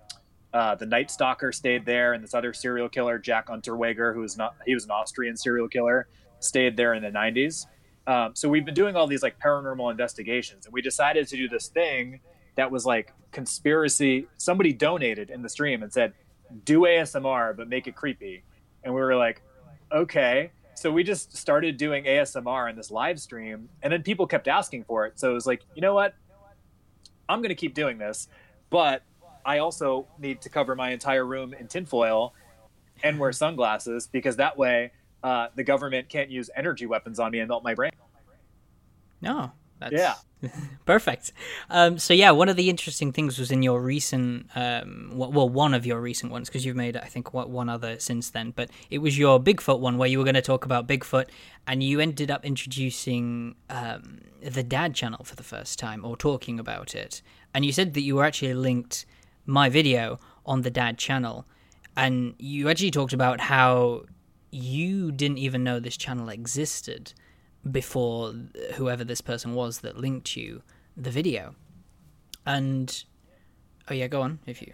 uh, 0.54 0.76
the 0.76 0.86
Night 0.86 1.10
Stalker 1.10 1.52
stayed 1.52 1.86
there, 1.86 2.14
and 2.14 2.24
this 2.24 2.34
other 2.34 2.54
serial 2.54 2.88
killer, 2.88 3.18
Jack 3.18 3.48
Unterweger, 3.48 4.14
who 4.14 4.22
was 4.22 4.38
not 4.38 4.56
he 4.66 4.74
was 4.74 4.86
an 4.86 4.92
Austrian 4.92 5.36
serial 5.36 5.68
killer 5.68 6.08
stayed 6.42 6.76
there 6.78 6.94
in 6.94 7.04
the 7.04 7.10
90s. 7.10 7.66
Um, 8.08 8.32
so 8.36 8.50
we've 8.50 8.66
been 8.66 8.74
doing 8.74 8.96
all 8.96 9.08
these 9.08 9.24
like 9.24 9.40
paranormal 9.40 9.92
investigations, 9.92 10.66
and 10.66 10.74
we 10.74 10.82
decided 10.82 11.28
to 11.28 11.38
do 11.38 11.48
this 11.48 11.68
thing 11.68 12.20
that 12.56 12.70
was 12.70 12.86
like 12.86 13.14
conspiracy. 13.32 14.28
Somebody 14.38 14.74
donated 14.74 15.30
in 15.30 15.42
the 15.42 15.50
stream 15.50 15.84
and 15.84 15.94
said, 15.94 16.14
"Do 16.66 16.82
ASMR, 16.82 17.56
but 17.56 17.70
make 17.70 17.88
it 17.88 17.96
creepy," 17.96 18.44
and 18.84 18.94
we 18.94 19.00
were 19.00 19.16
like, 19.16 19.42
"Okay." 19.92 20.52
So 20.74 20.92
we 20.92 21.04
just 21.04 21.38
started 21.38 21.78
doing 21.78 22.06
ASMR 22.06 22.70
in 22.70 22.76
this 22.76 22.90
live 22.90 23.20
stream, 23.20 23.70
and 23.84 23.94
then 23.94 24.02
people 24.02 24.26
kept 24.26 24.48
asking 24.48 24.86
for 24.86 25.06
it. 25.06 25.20
So 25.20 25.30
it 25.30 25.34
was 25.34 25.46
like, 25.46 25.62
you 25.76 25.82
know 25.82 25.94
what? 25.94 26.16
I'm 27.30 27.40
going 27.40 27.50
to 27.50 27.56
keep 27.56 27.76
doing 27.76 28.00
this, 28.00 28.28
but 28.72 29.04
I 29.46 29.60
also 29.60 30.08
need 30.18 30.42
to 30.42 30.50
cover 30.50 30.76
my 30.76 30.90
entire 30.90 31.26
room 31.26 31.54
in 31.54 31.68
tinfoil 31.68 32.34
and 33.04 33.20
wear 33.20 33.32
sunglasses 33.32 34.08
because 34.08 34.38
that 34.38 34.58
way 34.58 34.92
uh, 35.24 35.48
the 35.56 35.64
government 35.64 36.10
can't 36.10 36.30
use 36.30 36.50
energy 36.56 36.86
weapons 36.86 37.20
on 37.20 37.32
me 37.32 37.40
and 37.40 37.50
melt 37.50 37.64
my 37.64 37.76
brain. 37.76 37.92
No, 39.22 39.52
that's 39.80 39.94
yeah, 39.94 40.16
perfect. 40.86 41.34
Um, 41.70 41.98
so 41.98 42.14
yeah, 42.14 42.32
one 42.32 42.50
of 42.50 42.56
the 42.56 42.70
interesting 42.70 43.12
things 43.12 43.38
was 43.38 43.52
in 43.52 43.64
your 43.64 43.82
recent, 43.82 44.48
um, 44.56 45.12
well, 45.14 45.50
one 45.50 45.74
of 45.74 45.86
your 45.86 46.00
recent 46.00 46.32
ones 46.32 46.50
because 46.50 46.66
you've 46.66 46.76
made 46.76 46.98
I 46.98 47.06
think 47.06 47.34
what 47.34 47.50
one 47.50 47.70
other 47.70 48.00
since 48.00 48.30
then, 48.30 48.52
but 48.52 48.70
it 48.90 49.00
was 49.00 49.18
your 49.18 49.40
Bigfoot 49.40 49.80
one 49.80 49.98
where 49.98 50.08
you 50.08 50.18
were 50.18 50.24
going 50.24 50.36
to 50.36 50.42
talk 50.42 50.66
about 50.66 50.88
Bigfoot, 50.88 51.28
and 51.68 51.84
you 51.84 52.00
ended 52.00 52.32
up 52.32 52.46
introducing 52.46 53.56
um, 53.70 54.20
the 54.42 54.64
Dad 54.64 54.96
channel 54.96 55.24
for 55.24 55.36
the 55.36 55.44
first 55.44 55.80
time 55.80 56.06
or 56.06 56.16
talking 56.16 56.60
about 56.60 56.96
it, 56.96 57.22
and 57.54 57.66
you 57.66 57.72
said 57.72 57.94
that 57.94 58.02
you 58.02 58.16
were 58.16 58.26
actually 58.26 58.54
linked 58.54 59.06
my 59.46 59.70
video 59.70 60.20
on 60.46 60.62
the 60.62 60.72
Dad 60.72 60.98
channel, 60.98 61.46
and 61.98 62.36
you 62.40 62.70
actually 62.70 62.92
talked 62.92 63.14
about 63.14 63.40
how 63.42 64.04
you 64.52 65.12
didn't 65.12 65.38
even 65.38 65.64
know 65.64 65.80
this 65.80 65.98
channel 65.98 66.30
existed 66.30 67.14
before 67.70 68.34
whoever 68.76 69.04
this 69.04 69.22
person 69.22 69.54
was 69.54 69.80
that 69.80 69.98
linked 69.98 70.36
you 70.36 70.62
the 70.98 71.12
video. 71.12 71.56
And 72.46 73.04
oh 73.90 73.94
yeah, 73.94 74.08
go 74.08 74.22
on 74.22 74.40
if 74.46 74.62
you. 74.62 74.74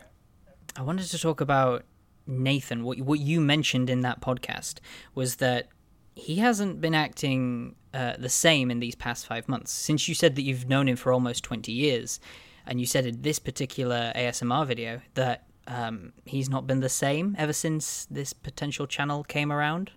I 0.76 0.82
wanted 0.82 1.08
to 1.08 1.20
talk 1.20 1.42
about 1.42 1.84
Nathan. 2.26 2.84
What 2.84 3.00
what 3.02 3.20
you 3.20 3.40
mentioned 3.40 3.90
in 3.90 4.02
that 4.02 4.22
podcast 4.22 4.80
was 5.16 5.38
that 5.38 5.68
he 6.16 6.38
hasn't 6.38 6.82
been 6.82 6.96
acting 6.96 7.76
uh, 7.94 8.14
the 8.18 8.30
same 8.30 8.72
in 8.72 8.80
these 8.80 8.96
past 8.96 9.28
five 9.28 9.48
months. 9.48 9.72
Since 9.72 10.08
you 10.08 10.16
said 10.16 10.36
that 10.36 10.42
you've 10.42 10.68
known 10.68 10.88
him 10.88 10.96
for 10.96 11.12
almost 11.12 11.44
twenty 11.44 11.72
years, 11.72 12.20
and 12.66 12.80
you 12.80 12.86
said 12.86 13.06
in 13.06 13.22
this 13.22 13.40
particular 13.40 14.12
ASMR 14.16 14.66
video 14.66 15.02
that 15.16 15.47
um, 15.68 16.14
he's 16.26 16.50
not 16.50 16.66
been 16.66 16.80
the 16.80 16.90
same 16.90 17.36
ever 17.38 17.54
since 17.54 18.08
this 18.10 18.34
potential 18.34 18.88
channel 18.88 19.24
came 19.24 19.52
around. 19.52 19.92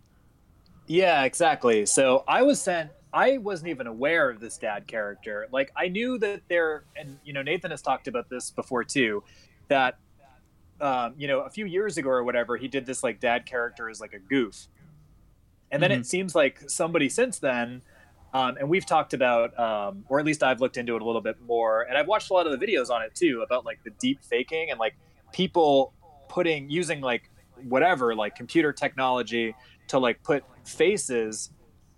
Yeah, 0.87 1.25
exactly. 1.25 1.87
So 1.87 2.25
I 2.29 2.43
was 2.43 2.61
sent. 2.61 2.91
I 3.13 3.39
wasn't 3.39 3.71
even 3.71 3.87
aware 3.87 4.31
of 4.31 4.41
this 4.41 4.59
dad 4.59 4.87
character. 4.87 5.49
Like 5.53 5.73
I 5.77 5.89
knew 5.89 6.19
that 6.19 6.43
there, 6.49 6.85
and 6.97 7.19
you 7.25 7.33
know, 7.33 7.43
Nathan 7.43 7.71
has 7.71 7.83
talked 7.83 8.09
about 8.09 8.29
this 8.29 8.51
before 8.51 8.85
too. 8.85 9.23
That 9.69 9.99
um, 10.81 11.15
you 11.17 11.29
know, 11.29 11.41
a 11.41 11.51
few 11.51 11.67
years 11.67 11.99
ago 11.99 12.11
or 12.11 12.25
whatever, 12.25 12.57
he 12.57 12.69
did 12.69 12.87
this 12.87 13.03
like 13.03 13.21
dad 13.21 13.47
character 13.47 13.89
as 13.89 14.01
like 14.01 14.13
a 14.13 14.19
goof, 14.19 14.69
and 15.71 15.83
then 15.83 15.91
mm-hmm. 15.91 16.01
it 16.01 16.07
seems 16.07 16.35
like 16.35 16.69
somebody 16.69 17.09
since 17.09 17.39
then 17.39 17.83
Um, 18.33 18.57
and 18.59 18.69
we've 18.69 18.87
talked 18.87 19.13
about, 19.13 19.59
um, 19.59 20.05
or 20.09 20.21
at 20.21 20.25
least 20.25 20.43
I've 20.43 20.61
looked 20.61 20.77
into 20.77 20.95
it 20.95 21.03
a 21.03 21.05
little 21.05 21.21
bit 21.21 21.41
more, 21.43 21.83
and 21.83 21.99
I've 21.99 22.07
watched 22.07 22.31
a 22.31 22.35
lot 22.35 22.47
of 22.47 22.59
the 22.59 22.65
videos 22.65 22.91
on 22.91 23.03
it 23.03 23.15
too 23.15 23.43
about 23.45 23.65
like 23.65 23.83
the 23.83 23.91
deep 23.91 24.23
faking 24.23 24.71
and 24.71 24.79
like 24.79 24.95
people 25.33 25.93
putting 26.29 26.71
using 26.71 27.01
like 27.01 27.31
whatever 27.69 28.15
like 28.15 28.35
computer 28.35 28.73
technology 28.73 29.55
to 29.89 29.99
like 29.99 30.23
put 30.23 30.45
faces 30.65 31.51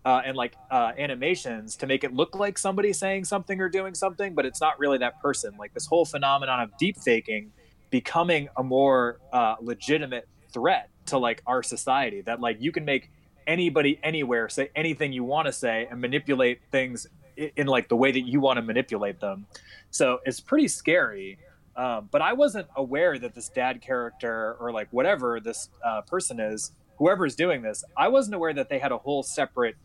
uh, 0.05 0.21
and 0.25 0.37
like 0.37 0.57
uh, 0.71 0.93
animations 0.99 1.77
to 1.77 1.87
make 1.87 2.03
it 2.03 2.12
look 2.12 2.35
like 2.35 2.59
somebody 2.59 2.93
saying 2.93 3.25
something 3.25 3.61
or 3.61 3.69
doing 3.69 3.95
something, 3.95 4.35
but 4.35 4.45
it's 4.45 4.61
not 4.61 4.79
really 4.79 4.99
that 4.99 5.21
person. 5.21 5.55
Like 5.59 5.73
this 5.75 5.87
whole 5.87 6.05
phenomenon 6.05 6.61
of 6.61 6.77
deep 6.77 6.97
faking 6.97 7.53
becoming 7.91 8.49
a 8.57 8.62
more 8.62 9.21
uh, 9.33 9.55
legitimate 9.61 10.27
threat 10.53 10.89
to 11.07 11.19
like 11.19 11.43
our 11.47 11.62
society 11.62 12.21
that 12.23 12.41
like 12.41 12.61
you 12.61 12.73
can 12.73 12.85
make 12.85 13.11
anybody 13.47 13.99
anywhere 14.03 14.49
say 14.49 14.71
anything 14.77 15.12
you 15.12 15.25
want 15.25 15.47
to 15.47 15.53
say 15.53 15.89
and 15.91 16.01
manipulate 16.01 16.61
things 16.71 17.07
in, 17.37 17.51
in, 17.57 17.67
like 17.67 17.89
the 17.89 17.97
way 17.97 18.12
that 18.12 18.21
you 18.21 18.41
want 18.41 18.57
to 18.57 18.62
manipulate 18.62 19.19
them 19.19 19.47
so 19.91 20.21
it's 20.25 20.39
pretty 20.39 20.69
scary 20.69 21.39
um, 21.76 22.09
but 22.11 22.23
i 22.23 22.33
wasn't 22.33 22.67
aware 22.76 23.19
that 23.19 23.35
this 23.35 23.49
dad 23.49 23.81
character 23.81 24.57
or 24.61 24.73
like 24.73 24.88
whatever 24.91 25.41
this 25.41 25.69
uh, 25.85 26.00
person 26.02 26.41
is 26.41 26.73
whoever 26.97 27.26
is 27.26 27.35
doing 27.35 27.62
this 27.62 27.85
i 27.97 28.09
wasn't 28.09 28.35
aware 28.35 28.52
that 28.52 28.69
they 28.69 28.79
had 28.79 28.93
a 28.93 28.99
whole 28.99 29.23
separate 29.23 29.76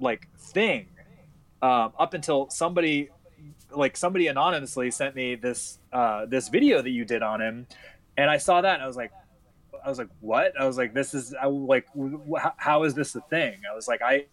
like 0.00 0.28
thing 0.38 0.86
um, 1.62 1.92
up 1.98 2.14
until 2.14 2.48
somebody 2.50 3.10
like 3.70 3.96
somebody 3.96 4.26
anonymously 4.28 4.90
sent 4.90 5.14
me 5.14 5.34
this 5.34 5.78
uh, 5.92 6.24
this 6.26 6.48
video 6.48 6.80
that 6.82 6.90
you 6.90 7.04
did 7.04 7.22
on 7.22 7.40
him 7.40 7.66
and 8.16 8.30
i 8.30 8.36
saw 8.36 8.60
that 8.60 8.74
and 8.74 8.82
i 8.82 8.86
was 8.86 8.96
like 8.96 9.12
I 9.86 9.88
was 9.88 9.98
like, 9.98 10.08
what? 10.20 10.52
I 10.60 10.66
was 10.66 10.76
like, 10.76 10.94
this 10.94 11.14
is 11.14 11.32
I, 11.40 11.46
like, 11.46 11.86
how 12.56 12.82
is 12.82 12.94
this 12.94 13.14
a 13.14 13.20
thing? 13.20 13.60
I 13.70 13.74
was 13.74 13.86
like, 13.86 14.02
I, 14.02 14.26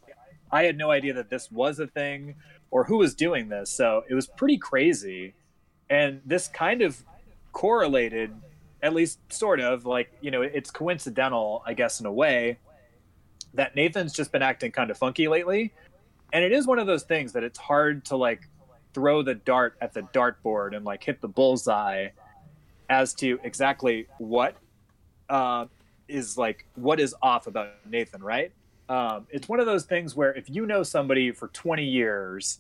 I 0.52 0.64
had 0.64 0.78
no 0.78 0.90
idea 0.90 1.14
that 1.14 1.30
this 1.30 1.52
was 1.52 1.80
a 1.80 1.86
thing 1.86 2.36
or 2.72 2.86
who 2.86 2.98
was 2.98 3.14
doing 3.14 3.50
this. 3.50 3.70
So 3.70 4.04
it 4.10 4.16
was 4.16 4.26
pretty 4.26 4.58
crazy. 4.58 5.36
And 5.90 6.22
this 6.25 6.48
kind 6.48 6.82
of 6.82 7.04
correlated, 7.52 8.34
at 8.82 8.94
least 8.94 9.20
sort 9.32 9.60
of 9.60 9.86
like, 9.86 10.12
you 10.22 10.32
know, 10.32 10.42
it's 10.42 10.72
coincidental, 10.72 11.63
I 11.66 11.74
guess, 11.74 12.00
in 12.00 12.06
a 12.06 12.12
way 12.12 12.58
that 13.54 13.75
Nathan's 13.75 14.13
just 14.13 14.32
been 14.32 14.42
acting 14.42 14.72
kind 14.72 14.90
of 14.90 14.98
funky 14.98 15.28
lately. 15.28 15.74
And 16.32 16.44
it 16.44 16.52
is 16.52 16.66
one 16.66 16.80
of 16.80 16.88
those 16.88 17.04
things 17.04 17.34
that 17.34 17.44
it's 17.44 17.60
hard 17.60 18.06
to 18.06 18.16
like 18.16 18.50
throw 18.94 19.22
the 19.22 19.36
dart 19.36 19.75
at 19.82 19.94
the 19.94 20.02
dartboard 20.02 20.75
and 20.75 20.86
like 20.86 21.04
hit 21.04 21.22
the 21.22 21.28
bullseye 21.28 22.10
as 22.90 23.13
to 23.16 23.40
exactly 23.44 24.08
what 24.18 24.56
uh, 25.30 25.66
is 26.08 26.38
like 26.38 26.66
what 26.75 27.00
is 27.00 27.16
off 27.22 27.48
about 27.48 27.70
Nathan, 27.90 28.22
right? 28.22 28.52
Um, 28.90 29.28
it's 29.30 29.48
one 29.48 29.60
of 29.60 29.66
those 29.66 29.86
things 29.86 30.16
where 30.16 30.34
if 30.34 30.50
you 30.50 30.66
know 30.66 30.84
somebody 30.84 31.32
for 31.32 31.48
20 31.50 31.84
years, 31.84 32.60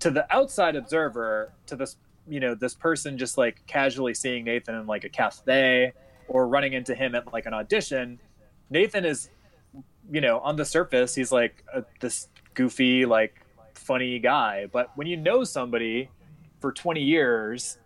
to 0.00 0.10
the 0.10 0.26
outside 0.34 0.76
observer, 0.76 1.52
to 1.66 1.76
this 1.76 1.96
you 2.28 2.40
know 2.40 2.54
this 2.54 2.74
person 2.74 3.18
just 3.18 3.38
like 3.38 3.66
casually 3.66 4.14
seeing 4.14 4.44
Nathan 4.44 4.74
in 4.74 4.86
like 4.86 5.04
a 5.04 5.08
cafe 5.08 5.92
or 6.28 6.46
running 6.46 6.72
into 6.72 6.94
him 6.94 7.14
at 7.14 7.32
like 7.32 7.46
an 7.46 7.54
audition, 7.54 8.20
Nathan 8.70 9.04
is, 9.04 9.30
you 10.10 10.20
know, 10.20 10.38
on 10.40 10.56
the 10.56 10.64
surface 10.64 11.14
he's 11.14 11.32
like 11.32 11.64
a, 11.74 11.84
this 12.00 12.28
goofy 12.54 13.04
like 13.04 13.44
funny 13.74 14.18
guy, 14.18 14.66
but 14.72 14.90
when 14.96 15.06
you 15.06 15.16
know 15.16 15.44
somebody 15.44 16.08
for 16.60 16.72
20 16.72 17.02
years, 17.02 17.78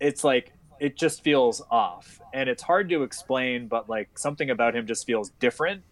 it's 0.00 0.24
like 0.24 0.52
it 0.80 0.96
just 0.96 1.22
feels 1.22 1.62
off. 1.70 2.20
And 2.34 2.48
it's 2.48 2.62
hard 2.62 2.88
to 2.90 3.02
explain 3.02 3.68
but 3.68 3.88
like 3.88 4.18
something 4.18 4.50
about 4.50 4.74
him 4.74 4.86
just 4.86 5.06
feels 5.06 5.30
different. 5.38 5.82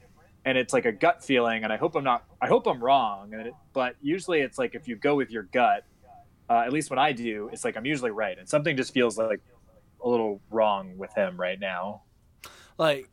And 0.45 0.59
it's 0.59 0.73
like 0.73 0.85
a 0.85 0.93
gut 0.93 1.25
feeling 1.25 1.65
and 1.65 1.73
i 1.73 1.79
hope 1.79 1.97
i'm 1.97 2.05
not 2.05 2.25
i 2.43 2.47
hope 2.47 2.67
i'm 2.67 2.83
wrong 2.85 3.33
it, 3.33 3.55
but 3.73 3.97
usually 4.03 4.41
it's 4.41 4.59
like 4.59 4.75
if 4.75 4.87
you 4.87 4.95
go 4.95 5.15
with 5.15 5.31
your 5.31 5.45
gut 5.45 5.85
uh, 6.51 6.61
at 6.61 6.73
least 6.73 6.91
when 6.91 6.99
i 6.99 7.13
do 7.13 7.49
it's 7.53 7.65
like 7.65 7.77
i'm 7.77 7.87
usually 7.87 8.11
right 8.11 8.39
and 8.39 8.49
something 8.49 8.77
just 8.77 8.93
feels 8.93 9.17
like 9.17 9.41
a 10.05 10.09
little 10.09 10.41
wrong 10.51 10.97
with 10.99 11.13
him 11.15 11.41
right 11.41 11.59
now. 11.59 12.03
Like 12.79 13.09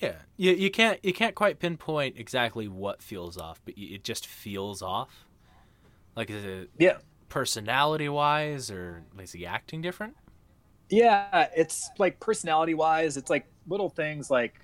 yeah 0.00 0.16
you, 0.36 0.52
you 0.52 0.70
can't 0.70 0.98
you 1.04 1.12
can't 1.12 1.34
quite 1.34 1.58
pinpoint 1.58 2.16
exactly 2.18 2.66
what 2.66 3.00
feels 3.00 3.38
off 3.38 3.60
but 3.64 3.74
it 3.76 4.04
just 4.04 4.26
feels 4.26 4.82
off. 4.82 5.26
Like 6.14 6.30
is 6.30 6.44
it 6.44 6.70
yeah. 6.78 6.98
personality 7.28 8.08
wise 8.08 8.70
or 8.70 9.04
is 9.18 9.32
he 9.32 9.46
acting 9.46 9.80
different? 9.80 10.14
Yeah, 10.90 11.48
it's 11.56 11.90
like 11.98 12.20
personality 12.20 12.74
wise, 12.74 13.16
it's 13.16 13.30
like 13.30 13.46
little 13.66 13.88
things 13.88 14.30
like, 14.30 14.54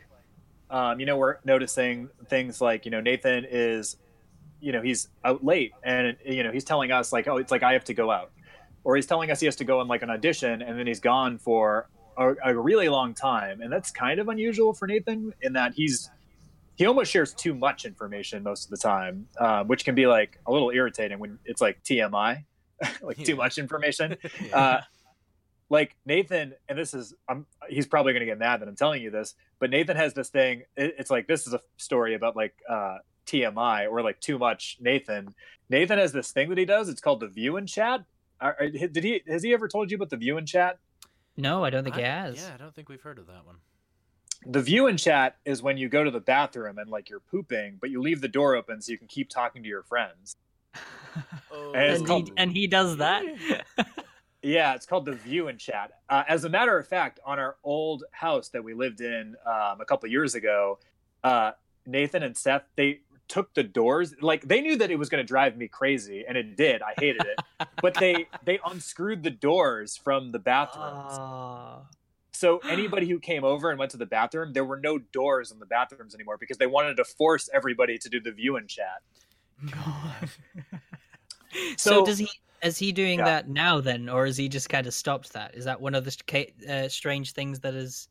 um, 0.69 1.01
you 1.01 1.07
know, 1.07 1.17
we're 1.17 1.37
noticing 1.45 2.11
things 2.29 2.61
like, 2.61 2.85
you 2.85 2.91
know, 2.91 3.01
Nathan 3.01 3.47
is, 3.49 3.97
you 4.61 4.73
know, 4.73 4.83
he's 4.83 5.09
out 5.25 5.45
late 5.45 5.73
and, 5.83 6.17
you 6.25 6.43
know, 6.43 6.53
he's 6.53 6.65
telling 6.65 6.91
us 6.91 7.13
like, 7.13 7.29
oh, 7.29 7.37
it's 7.37 7.51
like 7.51 7.63
I 7.63 7.73
have 7.73 7.85
to 7.85 7.95
go 7.95 8.11
out. 8.11 8.33
Or 8.85 8.97
he's 8.97 9.07
telling 9.07 9.31
us 9.31 9.41
he 9.41 9.47
has 9.47 9.57
to 9.57 9.65
go 9.65 9.81
on 9.81 9.89
like 9.89 10.03
an 10.03 10.11
audition 10.11 10.63
and 10.63 10.79
then 10.79 10.87
he's 10.87 11.01
gone 11.01 11.39
for 11.39 11.89
a, 12.17 12.35
a 12.45 12.59
really 12.59 12.89
long 12.89 13.15
time. 13.15 13.61
And 13.61 13.73
that's 13.73 13.91
kind 13.91 14.19
of 14.19 14.29
unusual 14.29 14.73
for 14.73 14.87
Nathan 14.87 15.33
in 15.43 15.53
that 15.55 15.75
he's, 15.75 16.11
he 16.77 16.87
almost 16.87 17.11
shares 17.11 17.35
too 17.35 17.55
much 17.55 17.85
information 17.85 18.43
most 18.43 18.65
of 18.65 18.71
the 18.71 18.77
time, 18.77 19.27
um, 19.39 19.69
which 19.69 19.85
can 19.85 19.95
be 19.95 20.07
like 20.07 20.39
a 20.47 20.53
little 20.53 20.71
irritating 20.71 21.19
when 21.19 21.39
it's 21.45 21.61
like 21.61 21.83
TMI, 21.85 22.45
like 23.03 23.19
yeah. 23.19 23.25
too 23.25 23.37
much 23.37 23.59
information. 23.59 24.17
yeah. 24.47 24.57
uh, 24.57 24.81
like 25.71 25.97
Nathan, 26.07 26.55
and 26.69 26.79
this 26.79 26.95
is, 26.95 27.15
I'm, 27.29 27.47
he's 27.69 27.87
probably 27.87 28.13
going 28.13 28.21
to 28.21 28.27
get 28.27 28.39
mad 28.39 28.63
that 28.63 28.69
I'm 28.69 28.77
telling 28.77 29.03
you 29.03 29.11
this, 29.11 29.35
but 29.59 29.71
Nathan 29.71 29.97
has 29.97 30.15
this 30.15 30.31
thing. 30.31 30.63
It, 30.77 30.95
it's 30.99 31.11
like, 31.11 31.27
this 31.27 31.47
is 31.47 31.53
a 31.53 31.61
story 31.77 32.15
about 32.15 32.37
like 32.37 32.55
uh, 32.69 32.99
TMI 33.29 33.91
or 33.91 34.03
like 34.03 34.21
too 34.21 34.39
much 34.39 34.79
Nathan. 34.81 35.35
Nathan 35.71 35.99
has 35.99 36.13
this 36.13 36.33
thing 36.33 36.49
that 36.49 36.59
he 36.59 36.65
does. 36.65 36.89
It's 36.89 37.01
called 37.01 37.21
the 37.21 37.29
view 37.29 37.57
and 37.57 37.69
chat. 37.69 38.05
Are, 38.41 38.57
did 38.69 39.05
he, 39.05 39.23
has 39.29 39.43
he 39.43 39.53
ever 39.53 39.69
told 39.69 39.91
you 39.91 39.97
about 39.97 40.11
the 40.11 40.17
view 40.17 40.39
and 40.39 40.47
chat? 40.47 40.79
No, 41.37 41.65
I 41.65 41.71
don't 41.71 41.85
think 41.85 41.97
I, 41.97 41.99
he 41.99 42.05
has. 42.05 42.37
Yeah, 42.37 42.55
I 42.55 42.57
don't 42.57 42.75
think 42.75 42.89
we've 42.89 43.03
heard 43.03 43.19
of 43.19 43.27
that 43.27 43.45
one. 43.45 43.57
The 44.47 44.63
view 44.63 44.87
and 44.87 44.99
chat 44.99 45.37
is 45.45 45.63
when 45.63 45.77
you 45.77 45.89
go 45.89 46.05
to 46.05 46.11
the 46.11 46.21
bathroom 46.21 46.79
and 46.79 46.89
like 46.89 47.11
you're 47.11 47.21
pooping, 47.21 47.79
but 47.81 47.91
you 47.91 48.01
leave 48.01 48.21
the 48.21 48.29
door 48.29 48.55
open 48.55 48.81
so 48.81 48.93
you 48.93 48.99
can 48.99 49.09
keep 49.09 49.29
talking 49.29 49.63
to 49.63 49.69
your 49.69 49.83
friends. 49.83 50.37
oh. 51.53 51.73
and, 51.75 51.97
and, 51.97 52.07
called, 52.07 52.29
he, 52.29 52.35
and 52.37 52.53
he 52.53 52.67
does 52.67 52.97
that. 52.99 53.25
Yeah, 54.43 54.75
it's 54.75 54.87
called 54.87 55.05
the 55.05 55.13
View 55.13 55.49
and 55.49 55.59
Chat. 55.59 55.93
Uh, 56.09 56.23
as 56.29 56.45
a 56.45 56.49
matter 56.49 56.79
of 56.79 56.87
fact, 56.87 57.19
on 57.25 57.39
our 57.39 57.57
old 57.65 58.05
house 58.13 58.49
that 58.51 58.63
we 58.63 58.73
lived 58.73 59.01
in 59.01 59.35
um, 59.45 59.81
a 59.81 59.85
couple 59.85 60.09
years 60.09 60.37
ago, 60.37 60.79
uh, 61.25 61.53
Nathan 61.87 62.23
and 62.23 62.37
Seth 62.37 62.63
they 62.77 63.01
took 63.29 63.55
the 63.55 63.63
doors 63.63 64.15
like 64.21 64.47
they 64.49 64.61
knew 64.61 64.77
that 64.77 64.91
it 64.91 64.99
was 64.99 65.09
going 65.09 65.23
to 65.23 65.27
drive 65.27 65.57
me 65.57 65.69
crazy, 65.69 66.25
and 66.27 66.37
it 66.37 66.57
did. 66.57 66.83
I 66.83 66.95
hated 66.99 67.23
it, 67.27 67.69
but 67.81 67.95
they 67.95 68.27
they 68.45 68.59
unscrewed 68.65 69.23
the 69.23 69.31
doors 69.31 69.97
from 69.97 70.33
the 70.33 70.39
bathrooms. 70.39 71.13
Uh... 71.13 71.79
So 72.33 72.59
anybody 72.69 73.09
who 73.09 73.19
came 73.19 73.45
over 73.45 73.71
and 73.71 73.79
went 73.79 73.91
to 73.93 73.97
the 73.97 74.07
bathroom, 74.07 74.53
there 74.53 74.65
were 74.65 74.81
no 74.81 74.99
doors 74.99 75.51
in 75.51 75.59
the 75.59 75.67
bathrooms 75.67 76.15
anymore 76.15 76.39
because 76.39 76.59
they 76.59 76.67
wanted 76.67 76.97
to 76.97 77.05
force 77.05 77.49
everybody 77.53 77.99
to 77.99 78.09
do 78.09 78.21
the 78.21 78.33
View 78.33 78.57
and 78.57 78.69
Chat. 78.69 79.03
God. 79.71 80.31
so, 81.77 81.91
so 82.01 82.05
does 82.05 82.19
he 82.19 82.29
is 82.63 82.79
he 82.79 82.93
doing 82.93 83.21
yeah. 83.21 83.25
that 83.25 83.49
now 83.49 83.81
then, 83.81 84.09
or 84.09 84.27
is 84.27 84.37
he 84.37 84.49
just 84.49 84.69
kind 84.69 84.87
of 84.87 84.95
stopped 84.95 85.33
that? 85.33 85.55
Is 85.55 85.65
that 85.65 85.81
one 85.81 85.95
of 85.95 86.05
the 86.05 86.49
uh, 86.69 86.89
strange 86.89 87.33
things 87.33 87.61
that 87.61 87.75
has 87.75 88.09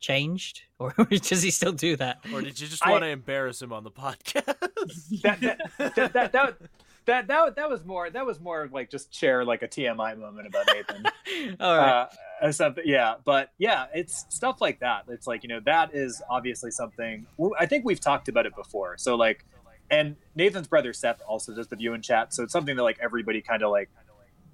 changed, 0.00 0.62
or 0.78 0.92
does 0.92 1.42
he 1.42 1.50
still 1.50 1.72
do 1.72 1.96
that? 1.96 2.18
Or 2.32 2.40
did 2.40 2.60
you 2.60 2.66
just 2.66 2.86
want 2.86 3.04
I, 3.04 3.08
to 3.08 3.12
embarrass 3.12 3.62
him 3.62 3.72
on 3.72 3.84
the 3.84 3.90
podcast? 3.90 4.44
that, 5.22 5.40
that, 5.40 5.60
that, 5.78 6.12
that, 6.12 6.32
that, 6.32 6.58
that, 7.06 7.28
that, 7.28 7.56
that 7.56 7.70
was 7.70 7.84
more 7.84 8.10
that 8.10 8.26
was 8.26 8.40
more 8.40 8.68
like 8.72 8.90
just 8.90 9.12
share 9.12 9.44
like 9.44 9.62
a 9.62 9.68
TMI 9.68 10.18
moment 10.18 10.46
about 10.46 10.66
Nathan. 10.66 11.56
All 11.60 11.76
right. 11.76 12.08
Uh, 12.42 12.52
something, 12.52 12.84
yeah, 12.86 13.14
but 13.24 13.52
yeah, 13.58 13.86
it's 13.94 14.26
stuff 14.28 14.60
like 14.60 14.80
that. 14.80 15.04
It's 15.08 15.26
like 15.26 15.42
you 15.42 15.48
know 15.48 15.60
that 15.66 15.94
is 15.94 16.22
obviously 16.30 16.70
something 16.70 17.26
I 17.58 17.66
think 17.66 17.84
we've 17.84 18.00
talked 18.00 18.28
about 18.28 18.46
it 18.46 18.54
before. 18.54 18.96
So 18.98 19.16
like 19.16 19.44
and 19.90 20.14
Nathan's 20.36 20.68
brother 20.68 20.92
Seth 20.92 21.20
also 21.26 21.54
does 21.54 21.66
the 21.66 21.76
view 21.76 21.94
and 21.94 22.04
chat, 22.04 22.32
so 22.32 22.42
it's 22.44 22.52
something 22.52 22.76
that 22.76 22.82
like 22.82 22.98
everybody 23.02 23.40
kind 23.40 23.62
of 23.62 23.70
like 23.70 23.90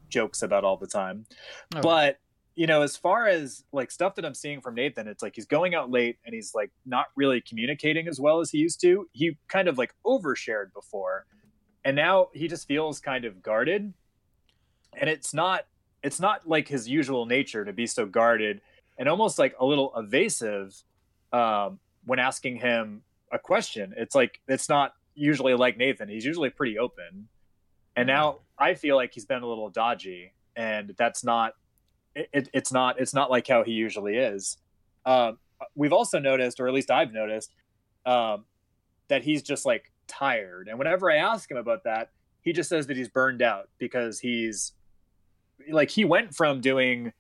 jokes 0.09 0.43
about 0.43 0.65
all 0.65 0.77
the 0.77 0.87
time. 0.87 1.27
Oh. 1.75 1.81
But 1.83 2.19
you 2.57 2.67
know, 2.67 2.83
as 2.83 2.97
far 2.97 3.29
as 3.29 3.65
like 3.73 3.91
stuff 3.91 4.15
that 4.17 4.25
I'm 4.25 4.35
seeing 4.35 4.61
from 4.61 4.75
Nathan, 4.75 5.07
it's 5.07 5.23
like 5.23 5.37
he's 5.37 5.47
going 5.47 5.75
out 5.75 5.91
late 5.91 6.17
and 6.25 6.35
he's 6.35 6.53
like 6.55 6.71
not 6.85 7.07
really 7.15 7.41
communicating 7.41 8.09
as 8.09 8.19
well 8.19 8.41
as 8.41 8.51
he 8.51 8.59
used 8.59 8.81
to. 8.81 9.07
He 9.13 9.37
kind 9.49 9.69
of 9.69 9.79
like 9.79 9.95
overshared 10.05 10.73
before, 10.75 11.27
and 11.85 11.95
now 11.95 12.29
he 12.33 12.49
just 12.49 12.67
feels 12.67 12.99
kind 12.99 13.25
of 13.25 13.43
guarded. 13.43 13.93
And 14.99 15.11
it's 15.11 15.35
not 15.35 15.67
it's 16.03 16.19
not 16.19 16.49
like 16.49 16.67
his 16.67 16.89
usual 16.89 17.27
nature 17.27 17.65
to 17.65 17.73
be 17.73 17.87
so 17.87 18.07
guarded 18.07 18.61
and 18.99 19.09
almost 19.09 19.39
like 19.39 19.55
a 19.61 19.65
little 19.67 19.93
evasive 19.97 20.75
um, 21.33 21.79
when 22.05 22.19
asking 22.19 22.57
him 22.57 23.03
a 23.33 23.39
question. 23.39 23.93
It's 23.97 24.15
like 24.15 24.41
it's 24.49 24.69
not 24.69 24.93
usually 25.15 25.55
like 25.55 25.77
Nathan. 25.77 26.09
He's 26.09 26.25
usually 26.25 26.51
pretty 26.51 26.79
open. 26.79 27.29
And 27.97 28.07
now 28.07 28.41
I 28.59 28.75
feel 28.75 28.97
like 28.97 29.13
he's 29.13 29.25
been 29.25 29.43
a 29.43 29.47
little 29.47 29.71
dodgy, 29.71 30.33
and 30.55 30.95
that's 30.97 31.25
not. 31.25 31.55
It, 32.17 32.49
it's 32.53 32.73
not. 32.73 32.99
It's 32.99 33.15
not 33.15 33.31
like 33.31 33.47
how 33.47 33.63
he 33.63 33.73
usually 33.73 34.17
is. 34.17 34.57
Um, 35.05 35.39
we've 35.75 35.93
also 35.93 36.19
noticed, 36.19 36.59
or 36.59 36.67
at 36.67 36.75
least 36.75 36.91
I've 36.91 37.13
noticed, 37.13 37.53
um, 38.07 38.47
that 39.09 39.23
he's 39.23 39.43
just 39.43 39.67
like 39.67 39.93
tired. 40.09 40.69
And 40.69 40.79
whenever 40.79 41.11
I 41.11 41.17
ask 41.17 41.51
him 41.51 41.59
about 41.59 41.85
that, 41.85 42.11
he 42.41 42.53
just 42.53 42.69
says 42.69 42.87
that 42.87 42.97
he's 42.97 43.09
burned 43.09 43.43
out 43.43 43.69
because 43.79 44.19
he's 44.19 44.73
like 45.71 45.91
he 45.91 46.05
went 46.05 46.35
from 46.35 46.61
doing 46.61 47.13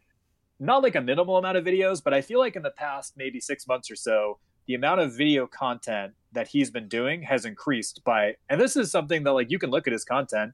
not 0.58 0.82
like 0.82 0.94
a 0.94 1.00
minimal 1.00 1.36
amount 1.36 1.56
of 1.56 1.64
videos, 1.64 2.02
but 2.02 2.14
I 2.14 2.22
feel 2.22 2.38
like 2.38 2.56
in 2.56 2.62
the 2.62 2.70
past 2.70 3.14
maybe 3.16 3.40
six 3.40 3.66
months 3.66 3.90
or 3.90 3.96
so, 3.96 4.38
the 4.66 4.74
amount 4.74 5.00
of 5.00 5.14
video 5.14 5.46
content 5.46 6.14
that 6.32 6.48
he's 6.48 6.70
been 6.70 6.88
doing 6.88 7.22
has 7.22 7.44
increased 7.44 8.02
by, 8.04 8.34
and 8.48 8.60
this 8.60 8.76
is 8.76 8.90
something 8.90 9.22
that 9.24 9.32
like 9.32 9.50
you 9.50 9.58
can 9.58 9.70
look 9.70 9.86
at 9.86 9.92
his 9.92 10.04
content, 10.04 10.52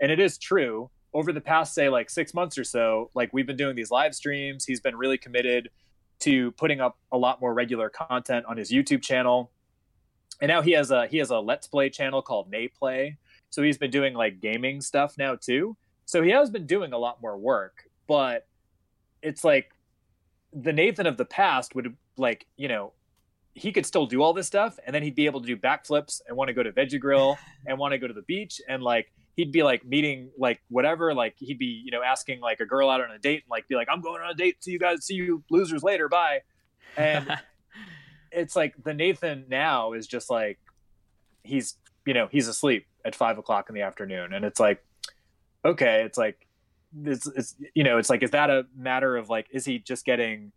and 0.00 0.10
it 0.10 0.20
is 0.20 0.38
true. 0.38 0.90
Over 1.16 1.32
the 1.32 1.40
past, 1.40 1.72
say, 1.72 1.88
like 1.88 2.10
six 2.10 2.34
months 2.34 2.58
or 2.58 2.64
so, 2.64 3.10
like 3.14 3.30
we've 3.32 3.46
been 3.46 3.56
doing 3.56 3.74
these 3.74 3.90
live 3.90 4.14
streams. 4.14 4.66
He's 4.66 4.80
been 4.80 4.94
really 4.94 5.16
committed 5.16 5.70
to 6.20 6.52
putting 6.52 6.78
up 6.78 6.98
a 7.10 7.16
lot 7.16 7.40
more 7.40 7.54
regular 7.54 7.88
content 7.88 8.44
on 8.44 8.58
his 8.58 8.70
YouTube 8.70 9.00
channel. 9.00 9.50
And 10.42 10.50
now 10.50 10.60
he 10.60 10.72
has 10.72 10.90
a 10.90 11.06
he 11.06 11.16
has 11.16 11.30
a 11.30 11.38
Let's 11.38 11.68
Play 11.68 11.88
channel 11.88 12.20
called 12.20 12.50
nay 12.50 12.68
play 12.68 13.16
So 13.48 13.62
he's 13.62 13.78
been 13.78 13.90
doing 13.90 14.12
like 14.12 14.40
gaming 14.40 14.82
stuff 14.82 15.16
now 15.16 15.36
too. 15.36 15.74
So 16.04 16.22
he 16.22 16.28
has 16.32 16.50
been 16.50 16.66
doing 16.66 16.92
a 16.92 16.98
lot 16.98 17.22
more 17.22 17.38
work, 17.38 17.88
but 18.06 18.46
it's 19.22 19.42
like 19.42 19.70
the 20.52 20.74
Nathan 20.74 21.06
of 21.06 21.16
the 21.16 21.24
past 21.24 21.74
would 21.74 21.96
like, 22.18 22.46
you 22.58 22.68
know, 22.68 22.92
he 23.54 23.72
could 23.72 23.86
still 23.86 24.04
do 24.04 24.22
all 24.22 24.34
this 24.34 24.46
stuff 24.46 24.78
and 24.84 24.94
then 24.94 25.02
he'd 25.02 25.14
be 25.14 25.24
able 25.24 25.40
to 25.40 25.46
do 25.46 25.56
backflips 25.56 26.20
and 26.28 26.36
want 26.36 26.48
to 26.48 26.52
go 26.52 26.62
to 26.62 26.72
Veggie 26.72 27.00
Grill 27.00 27.38
and 27.66 27.78
want 27.78 27.92
to 27.92 27.98
go 27.98 28.06
to 28.06 28.12
the 28.12 28.22
beach 28.22 28.60
and 28.68 28.82
like 28.82 29.10
he'd 29.36 29.52
be 29.52 29.62
like 29.62 29.84
meeting 29.84 30.30
like 30.38 30.60
whatever 30.68 31.14
like 31.14 31.34
he'd 31.38 31.58
be 31.58 31.82
you 31.84 31.90
know 31.90 32.02
asking 32.02 32.40
like 32.40 32.60
a 32.60 32.66
girl 32.66 32.90
out 32.90 33.02
on 33.02 33.10
a 33.10 33.18
date 33.18 33.42
and 33.44 33.50
like 33.50 33.68
be 33.68 33.74
like 33.74 33.86
i'm 33.90 34.00
going 34.00 34.20
on 34.22 34.30
a 34.30 34.34
date. 34.34 34.62
See 34.64 34.72
you 34.72 34.78
guys 34.78 35.04
see 35.04 35.14
you 35.14 35.44
losers 35.50 35.82
later. 35.82 36.08
Bye. 36.08 36.40
And 36.96 37.30
it's 38.32 38.56
like 38.56 38.74
the 38.82 38.94
nathan 38.94 39.44
now 39.48 39.92
is 39.92 40.06
just 40.06 40.30
like 40.30 40.58
he's 41.44 41.76
you 42.04 42.14
know 42.14 42.28
he's 42.30 42.48
asleep 42.48 42.86
at 43.04 43.14
five 43.14 43.38
o'clock 43.38 43.68
in 43.68 43.74
the 43.74 43.82
afternoon. 43.82 44.32
And 44.32 44.44
it's 44.44 44.58
like 44.58 44.82
okay 45.64 46.02
it's 46.04 46.16
like 46.18 46.46
it's, 47.04 47.26
it's 47.26 47.56
you 47.74 47.84
know 47.84 47.98
it's 47.98 48.08
like 48.08 48.22
is 48.22 48.30
that 48.30 48.50
a 48.50 48.66
matter 48.76 49.16
of 49.16 49.28
like 49.28 49.46
is 49.50 49.64
he 49.64 49.78
just 49.78 50.04
getting 50.04 50.52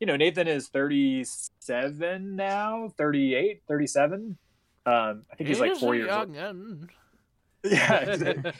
you 0.00 0.06
know 0.06 0.16
nathan 0.16 0.48
is 0.48 0.68
37 0.68 2.36
now 2.36 2.92
38 2.98 3.62
37 3.66 4.36
um 4.84 5.22
i 5.32 5.36
think 5.36 5.48
he's 5.48 5.60
like 5.60 5.76
four 5.76 5.94
years 5.94 6.10
old 6.10 6.36
yeah 7.64 8.52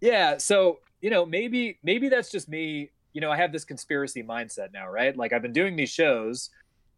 yeah 0.00 0.36
so 0.36 0.80
you 1.00 1.10
know 1.10 1.24
maybe 1.24 1.78
maybe 1.82 2.08
that's 2.08 2.30
just 2.30 2.48
me 2.48 2.90
you 3.12 3.20
know 3.20 3.30
i 3.30 3.36
have 3.36 3.52
this 3.52 3.64
conspiracy 3.64 4.22
mindset 4.22 4.72
now 4.72 4.88
right? 4.88 5.16
Like 5.16 5.32
i've 5.32 5.42
been 5.42 5.52
doing 5.52 5.76
these 5.76 5.90
shows 5.90 6.50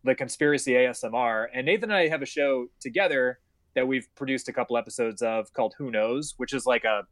the 0.05 0.15
conspiracy 0.15 0.73
asmr 0.73 1.47
and 1.53 1.67
nathan 1.67 1.91
and 1.91 1.99
i 1.99 2.09
have 2.09 2.23
a 2.23 2.27
show 2.27 2.67
together 2.81 3.39
that 3.75 3.87
we've 3.87 4.07
produced 4.15 4.49
a 4.49 4.53
couple 4.53 4.77
episodes 4.77 5.23
of 5.23 5.53
called 5.53 5.75
who 5.79 5.91
knows 5.91 6.35
which 6.37 6.53
is 6.53 6.67
like 6.67 6.85
a 6.85 7.03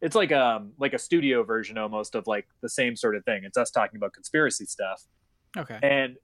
it's 0.00 0.16
like 0.16 0.30
a 0.30 0.66
like 0.78 0.94
a 0.94 0.98
studio 0.98 1.42
version 1.42 1.76
almost 1.78 2.14
of 2.14 2.26
like 2.26 2.46
the 2.62 2.68
same 2.68 2.96
sort 2.96 3.16
of 3.16 3.24
thing. 3.24 3.42
It's 3.44 3.58
us 3.58 3.70
talking 3.70 3.96
about 3.96 4.12
conspiracy 4.12 4.64
stuff. 4.64 5.02
Okay. 5.56 5.78
and 5.82 6.16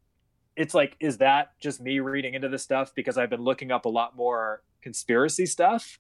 it's 0.55 0.73
like 0.73 0.97
is 1.00 1.19
that 1.19 1.50
just 1.61 1.81
me 1.81 1.99
reading 1.99 2.35
into 2.35 2.49
this 2.49 2.62
stuff 2.62 2.93
because 2.95 3.19
i've 3.19 3.29
been 3.29 3.43
looking 3.43 3.73
up 3.73 3.87
a 3.87 3.88
lot 3.88 4.17
more 4.17 4.62
conspiracy 4.83 5.45
stuff 5.45 5.99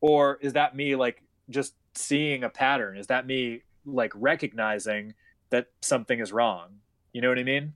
or 0.00 0.38
is 0.40 0.52
that 0.52 0.76
me 0.76 0.96
like 0.96 1.22
just 1.50 1.74
seeing 1.94 2.44
a 2.44 2.48
pattern 2.48 2.96
is 2.96 3.06
that 3.06 3.26
me 3.26 3.62
like 3.84 4.12
recognizing 4.14 5.14
that 5.50 5.66
something 5.80 6.20
is 6.20 6.32
wrong 6.32 6.68
you 7.12 7.20
know 7.20 7.28
what 7.28 7.38
i 7.38 7.42
mean 7.42 7.72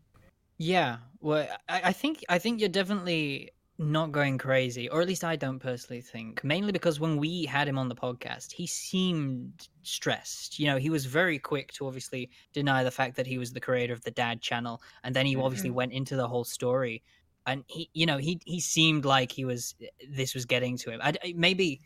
Yeah, 0.59 0.99
well, 1.21 1.49
I, 1.69 1.81
I 1.87 1.93
think 1.93 2.25
I 2.29 2.39
think 2.39 2.61
you're 2.61 2.69
definitely 2.69 3.51
not 3.79 4.13
going 4.13 4.39
crazy, 4.39 4.89
or 4.89 5.01
at 5.01 5.09
least 5.09 5.25
I 5.25 5.35
don't 5.35 5.59
personally 5.59 6.01
think. 6.01 6.45
Mainly 6.45 6.71
because 6.71 7.01
when 7.01 7.17
we 7.17 7.45
had 7.47 7.67
him 7.67 7.79
on 7.79 7.89
the 7.89 7.97
podcast, 7.97 8.53
he 8.53 8.67
seemed 8.67 9.69
stressed. 9.83 10.61
You 10.61 10.67
know, 10.67 10.77
he 10.77 10.89
was 10.91 11.05
very 11.05 11.39
quick 11.39 11.73
to 11.73 11.87
obviously 11.87 12.31
deny 12.53 12.85
the 12.85 12.93
fact 12.93 13.17
that 13.17 13.27
he 13.27 13.39
was 13.39 13.53
the 13.53 13.61
creator 13.61 13.93
of 13.93 14.03
the 14.05 14.13
Dad 14.13 14.41
channel, 14.41 14.81
and 15.03 15.17
then 15.17 15.27
he 15.27 15.35
mm-hmm. 15.35 15.43
obviously 15.43 15.71
went 15.71 15.93
into 15.93 16.15
the 16.15 16.29
whole 16.29 16.45
story. 16.45 17.03
And 17.47 17.65
he, 17.67 17.91
you 17.93 18.07
know, 18.07 18.19
he 18.19 18.41
he 18.45 18.61
seemed 18.61 19.05
like 19.05 19.33
he 19.33 19.45
was 19.45 19.75
this 20.09 20.33
was 20.33 20.45
getting 20.45 20.77
to 20.79 20.91
him. 20.93 21.01
I, 21.03 21.15
I- 21.25 21.35
maybe. 21.37 21.81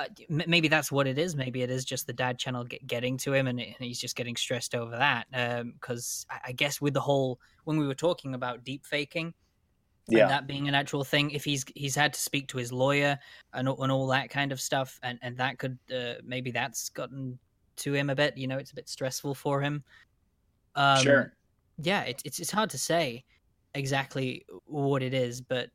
Uh, 0.00 0.08
maybe 0.46 0.68
that's 0.68 0.90
what 0.90 1.06
it 1.06 1.18
is. 1.18 1.36
Maybe 1.36 1.62
it 1.62 1.70
is 1.70 1.84
just 1.84 2.06
the 2.06 2.12
dad 2.12 2.38
channel 2.38 2.64
get, 2.64 2.86
getting 2.86 3.16
to 3.18 3.32
him, 3.32 3.46
and, 3.46 3.60
and 3.60 3.76
he's 3.78 4.00
just 4.00 4.16
getting 4.16 4.36
stressed 4.36 4.74
over 4.74 4.96
that. 4.96 5.26
Because 5.74 6.26
I, 6.30 6.40
I 6.46 6.52
guess 6.52 6.80
with 6.80 6.94
the 6.94 7.00
whole 7.00 7.40
when 7.64 7.76
we 7.76 7.86
were 7.86 7.94
talking 7.94 8.34
about 8.34 8.64
deep 8.64 8.86
faking, 8.86 9.34
yeah 10.08 10.22
and 10.22 10.30
that 10.30 10.46
being 10.46 10.66
an 10.68 10.74
actual 10.74 11.04
thing 11.04 11.30
if 11.30 11.44
he's 11.44 11.64
he's 11.74 11.94
had 11.94 12.12
to 12.12 12.20
speak 12.20 12.48
to 12.48 12.58
his 12.58 12.72
lawyer 12.72 13.18
and, 13.52 13.68
all- 13.68 13.82
and 13.82 13.92
all 13.92 14.06
that 14.08 14.30
kind 14.30 14.50
of 14.52 14.60
stuff 14.60 14.98
and 15.02 15.18
and 15.22 15.36
that 15.36 15.58
could 15.58 15.78
uh, 15.94 16.14
maybe 16.24 16.50
that's 16.50 16.88
gotten 16.88 17.38
to 17.76 17.94
him 17.94 18.10
a 18.10 18.14
bit 18.14 18.36
you 18.36 18.46
know 18.46 18.58
it's 18.58 18.72
a 18.72 18.74
bit 18.74 18.88
stressful 18.88 19.34
for 19.34 19.60
him 19.60 19.84
um 20.74 21.02
sure 21.02 21.32
yeah 21.82 22.02
it, 22.02 22.20
it's 22.24 22.38
it's 22.40 22.50
hard 22.50 22.70
to 22.70 22.78
say 22.78 23.24
exactly 23.74 24.44
what 24.64 25.02
it 25.02 25.14
is 25.14 25.40
but 25.40 25.70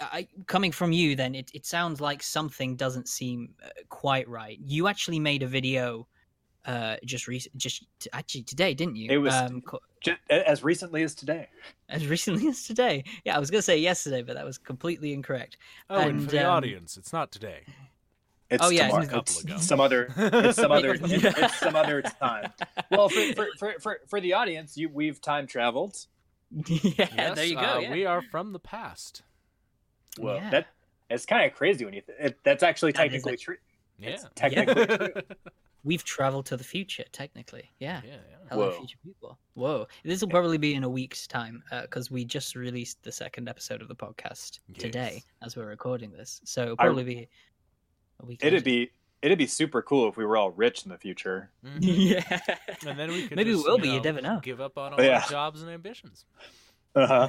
I, 0.00 0.26
coming 0.46 0.72
from 0.72 0.90
you 0.92 1.14
then 1.14 1.34
it, 1.34 1.50
it 1.54 1.64
sounds 1.64 2.00
like 2.00 2.22
something 2.22 2.76
doesn't 2.76 3.08
seem 3.08 3.54
uh, 3.64 3.68
quite 3.88 4.28
right 4.28 4.58
you 4.60 4.88
actually 4.88 5.20
made 5.20 5.42
a 5.42 5.46
video 5.46 6.06
uh 6.66 6.96
just 7.04 7.28
re- 7.28 7.40
just 7.56 7.86
t- 8.00 8.10
actually 8.12 8.42
today 8.42 8.74
didn't 8.74 8.96
you 8.96 9.10
It 9.10 9.18
was- 9.18 9.34
um, 9.34 9.60
co- 9.62 9.80
Ju- 10.00 10.16
as 10.28 10.64
recently 10.64 11.02
as 11.02 11.14
today 11.14 11.48
as 11.88 12.06
recently 12.06 12.48
as 12.52 12.64
today 12.64 13.04
yeah 13.24 13.36
i 13.36 13.38
was 13.38 13.50
gonna 13.50 13.62
say 13.62 13.78
yesterday 13.78 14.22
but 14.22 14.34
that 14.34 14.44
was 14.44 14.58
completely 14.58 15.12
incorrect 15.12 15.56
Oh, 15.88 16.00
and, 16.00 16.10
And, 16.10 16.24
for 16.24 16.30
the 16.32 16.44
um, 16.46 16.52
audience, 16.56 16.96
it's 16.96 17.12
not 17.12 17.30
today. 17.30 17.60
it's 18.50 18.64
Oh, 18.64 18.70
yeah, 18.70 18.88
tomorrow. 18.88 19.02
it's 19.02 19.10
a 19.10 19.14
couple 19.14 19.34
It's 19.34 19.44
ago. 19.44 19.56
some 19.70 19.80
other 19.80 20.12
it's 20.16 20.56
some 20.56 20.72
other 20.72 20.94
it's, 21.00 21.24
it's 21.38 21.58
some 21.60 21.76
other 21.76 22.02
time 22.02 22.50
well 22.90 23.08
for, 23.08 23.22
for, 23.34 23.46
for, 23.58 23.74
for, 23.80 24.00
for 24.08 24.20
the 24.20 24.32
audience 24.32 24.76
you 24.76 24.88
we've 24.88 25.20
time 25.20 25.46
traveled 25.46 26.06
yeah 26.50 27.06
Yes, 27.16 27.36
there 27.36 27.44
you 27.44 27.54
go 27.54 27.60
uh, 27.60 27.78
yeah. 27.78 27.92
We 27.92 28.04
are 28.06 28.20
from 28.22 28.52
the 28.52 28.58
past. 28.58 29.22
Well 30.18 30.36
Yeah. 30.36 30.50
that 30.50 30.66
it's 31.08 31.26
kind 31.26 31.44
of 31.50 31.56
crazy 31.56 31.84
when 31.84 31.94
you 31.94 32.02
th- 32.02 32.18
it, 32.20 32.38
that's 32.44 32.62
actually 32.62 32.92
That 32.92 33.06
is 33.06 33.22
technically 33.22 33.32
actu- 33.34 33.44
true 33.44 33.56
Yeah. 33.98 34.08
It's 34.10 34.24
technically 34.34 34.86
yeah. 34.88 34.96
true 34.96 35.22
we've 35.84 36.04
traveled 36.04 36.44
to 36.46 36.56
the 36.56 36.64
future 36.64 37.04
technically 37.12 37.70
yeah 37.78 38.00
yeah. 38.06 38.16
hello 38.50 38.70
Whoa. 38.70 38.78
future 38.78 38.98
people 39.04 39.38
whoa 39.54 39.86
this 40.04 40.20
will 40.20 40.28
probably 40.28 40.58
be 40.58 40.74
in 40.74 40.84
a 40.84 40.88
week's 40.88 41.26
time 41.26 41.62
because 41.82 42.10
we 42.10 42.24
just 42.24 42.54
released 42.54 43.02
the 43.02 43.12
second 43.12 43.48
episode 43.48 43.80
of 43.80 43.88
the 43.88 43.94
podcast 43.94 44.58
today 44.78 45.22
as 45.42 45.56
we're 45.56 45.66
recording 45.66 46.10
this 46.12 46.40
so 46.44 46.62
it'll 46.62 46.76
I- 46.78 46.84
probably 46.84 47.04
be 47.04 47.28
a 48.22 48.26
week 48.26 48.40
it'd 48.42 48.52
later. 48.52 48.64
be 48.64 48.90
it'd 49.22 49.38
be 49.38 49.46
super 49.46 49.80
cool 49.82 50.08
if 50.08 50.16
we 50.16 50.24
were 50.26 50.36
all 50.36 50.50
rich 50.50 50.84
in 50.84 50.90
the 50.90 50.98
future 50.98 51.50
Mhm. 51.64 51.78
yeah 51.80 52.38
And 52.86 52.98
then 52.98 53.10
we 53.10 53.26
could 53.28 53.36
maybe 53.36 53.52
just, 53.52 53.64
we 53.64 53.70
will 53.70 53.78
you 53.78 53.82
be 53.82 53.88
you 53.88 53.96
know, 53.96 54.02
never 54.02 54.20
know 54.20 54.40
Give 54.42 54.60
up 54.60 54.76
on 54.78 54.92
all 54.94 55.02
Yeah. 55.02 55.20
our 55.24 55.28
jobs 55.30 55.62
and 55.62 55.70
ambitions. 55.70 56.26
uh-huh 56.94 57.28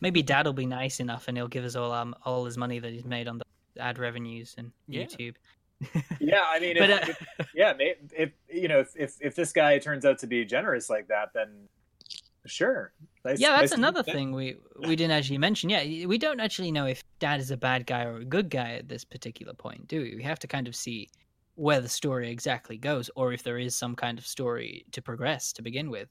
maybe 0.00 0.22
dad 0.22 0.46
will 0.46 0.52
be 0.52 0.66
nice 0.66 1.00
enough 1.00 1.28
and 1.28 1.36
he'll 1.36 1.48
give 1.48 1.64
us 1.64 1.76
all 1.76 1.92
um 1.92 2.14
all 2.24 2.44
his 2.44 2.56
money 2.58 2.78
that 2.78 2.92
he's 2.92 3.04
made 3.04 3.28
on 3.28 3.38
the 3.38 3.44
ad 3.82 3.98
revenues 3.98 4.54
and 4.58 4.72
Yeah. 4.88 5.04
youtube 5.04 5.34
yeah 6.20 6.44
i 6.48 6.58
mean 6.60 6.76
if, 6.76 6.78
but 6.78 6.90
uh, 6.90 7.12
if- 7.38 7.48
yeah 7.54 7.72
if 7.78 8.30
you 8.48 8.68
know 8.68 8.80
if, 8.80 8.90
if 8.96 9.16
if 9.20 9.34
this 9.34 9.52
guy 9.52 9.78
turns 9.78 10.04
out 10.04 10.18
to 10.18 10.26
be 10.26 10.44
generous 10.44 10.90
like 10.90 11.08
that 11.08 11.30
then 11.34 11.48
sure 12.46 12.92
Nice- 13.24 13.38
yeah, 13.38 13.50
that's 13.60 13.72
nice- 13.72 13.78
another 13.78 14.02
thing 14.02 14.32
we 14.32 14.56
we 14.78 14.96
didn't 14.96 15.10
actually 15.12 15.36
mention. 15.36 15.68
Yeah, 15.68 16.06
we 16.06 16.16
don't 16.16 16.40
actually 16.40 16.72
know 16.72 16.86
if 16.86 17.02
Dad 17.18 17.38
is 17.38 17.50
a 17.50 17.56
bad 17.58 17.86
guy 17.86 18.04
or 18.04 18.16
a 18.16 18.24
good 18.24 18.48
guy 18.48 18.70
at 18.76 18.88
this 18.88 19.04
particular 19.04 19.52
point, 19.52 19.86
do 19.88 20.00
we? 20.00 20.16
We 20.16 20.22
have 20.22 20.38
to 20.38 20.46
kind 20.48 20.66
of 20.66 20.74
see 20.74 21.10
where 21.56 21.82
the 21.82 21.88
story 21.88 22.30
exactly 22.30 22.78
goes, 22.78 23.10
or 23.14 23.34
if 23.34 23.42
there 23.42 23.58
is 23.58 23.74
some 23.74 23.94
kind 23.94 24.18
of 24.18 24.26
story 24.26 24.86
to 24.92 25.02
progress 25.02 25.52
to 25.52 25.60
begin 25.62 25.90
with. 25.90 26.08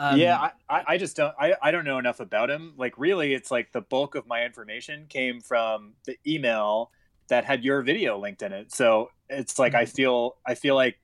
Um, 0.00 0.16
yeah 0.16 0.50
I, 0.68 0.82
I 0.88 0.98
just 0.98 1.16
don't 1.16 1.34
I, 1.38 1.54
I 1.62 1.70
don't 1.70 1.84
know 1.84 1.98
enough 1.98 2.20
about 2.20 2.50
him. 2.50 2.74
Like 2.76 2.94
really 2.98 3.34
it's 3.34 3.50
like 3.50 3.72
the 3.72 3.82
bulk 3.82 4.14
of 4.14 4.26
my 4.26 4.44
information 4.44 5.06
came 5.08 5.40
from 5.40 5.94
the 6.06 6.16
email 6.26 6.90
that 7.28 7.44
had 7.44 7.64
your 7.64 7.82
video 7.82 8.18
linked 8.18 8.42
in 8.42 8.52
it. 8.52 8.72
So 8.74 9.10
it's 9.28 9.58
like 9.58 9.74
i 9.74 9.84
Mhm. 9.84 9.94
feel 9.94 10.36
i 10.46 10.54
feel 10.54 10.74
like 10.74 10.96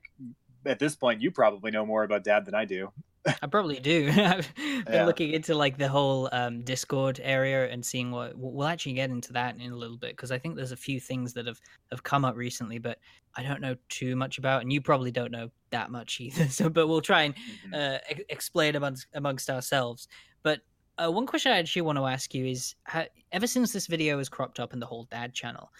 at 0.65 0.79
this 0.79 0.95
point 0.95 1.21
you 1.21 1.31
probably 1.31 1.71
know 1.71 1.85
more 1.85 2.03
about 2.03 2.23
dad 2.25 2.45
than 2.45 2.55
i 2.55 2.65
do 2.65 2.91
I 3.41 3.47
probably 3.47 3.79
do. 3.79 4.09
I've 4.15 4.53
been 4.55 4.83
Yeah. 4.89 5.05
looking 5.05 5.31
into 5.33 5.55
like 5.55 5.77
the 5.77 5.87
whole 5.89 6.29
um, 6.31 6.61
Discord 6.63 7.19
area 7.23 7.69
and 7.69 7.85
seeing 7.85 8.11
what 8.11 8.33
we'll 8.37 8.67
actually 8.67 8.93
get 8.93 9.09
into 9.09 9.33
that 9.33 9.55
in 9.59 9.71
a 9.71 9.75
little 9.75 9.97
bit 9.97 10.11
because 10.11 10.31
I 10.31 10.37
think 10.37 10.55
there's 10.55 10.71
a 10.71 10.77
few 10.77 10.99
things 10.99 11.33
that 11.33 11.45
have 11.47 11.59
have 11.91 12.03
come 12.03 12.25
up 12.25 12.35
recently, 12.35 12.77
but 12.79 12.99
I 13.35 13.43
don't 13.43 13.61
know 13.61 13.75
too 13.89 14.15
much 14.15 14.37
about, 14.37 14.61
and 14.61 14.71
you 14.71 14.81
probably 14.81 15.11
don't 15.11 15.31
know 15.31 15.49
that 15.71 15.91
much 15.91 16.19
either. 16.21 16.47
So, 16.47 16.69
but 16.69 16.87
we'll 16.87 17.01
try 17.01 17.23
and 17.23 17.35
uh, 17.73 17.97
ex- 18.09 18.23
explain 18.29 18.75
amongst, 18.75 19.07
amongst 19.13 19.49
ourselves. 19.49 20.07
But 20.43 20.61
uh, 20.97 21.11
one 21.11 21.25
question 21.27 21.51
I 21.51 21.59
actually 21.59 21.83
want 21.83 21.97
to 21.97 22.05
ask 22.05 22.33
you 22.33 22.45
is: 22.45 22.75
ha- 22.87 23.05
ever 23.31 23.47
since 23.47 23.73
this 23.73 23.87
video 23.87 24.17
has 24.17 24.29
cropped 24.29 24.59
up 24.59 24.73
in 24.73 24.79
the 24.79 24.85
whole 24.85 25.05
dad 25.11 25.33
channel, 25.33 25.71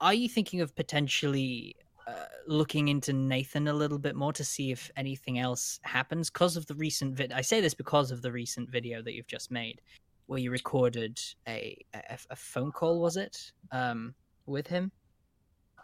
are 0.00 0.14
you 0.14 0.28
thinking 0.28 0.60
of 0.60 0.74
potentially 0.76 1.76
uh, 2.06 2.26
looking 2.46 2.88
into 2.88 3.12
Nathan 3.12 3.68
a 3.68 3.72
little 3.72 3.98
bit 3.98 4.14
more 4.14 4.32
to 4.32 4.44
see 4.44 4.70
if 4.70 4.90
anything 4.96 5.38
else 5.38 5.80
happens 5.82 6.30
because 6.30 6.56
of 6.56 6.66
the 6.66 6.74
recent 6.74 7.14
vid? 7.16 7.32
I 7.32 7.40
say 7.40 7.60
this 7.60 7.74
because 7.74 8.10
of 8.10 8.22
the 8.22 8.32
recent 8.32 8.70
video 8.70 9.02
that 9.02 9.14
you've 9.14 9.26
just 9.26 9.50
made. 9.50 9.80
where 10.26 10.38
you 10.38 10.50
recorded 10.50 11.20
a 11.48 11.76
a, 11.94 12.18
a 12.30 12.36
phone 12.36 12.72
call. 12.72 13.00
Was 13.00 13.16
it 13.16 13.52
um, 13.72 14.14
with 14.46 14.66
him? 14.66 14.92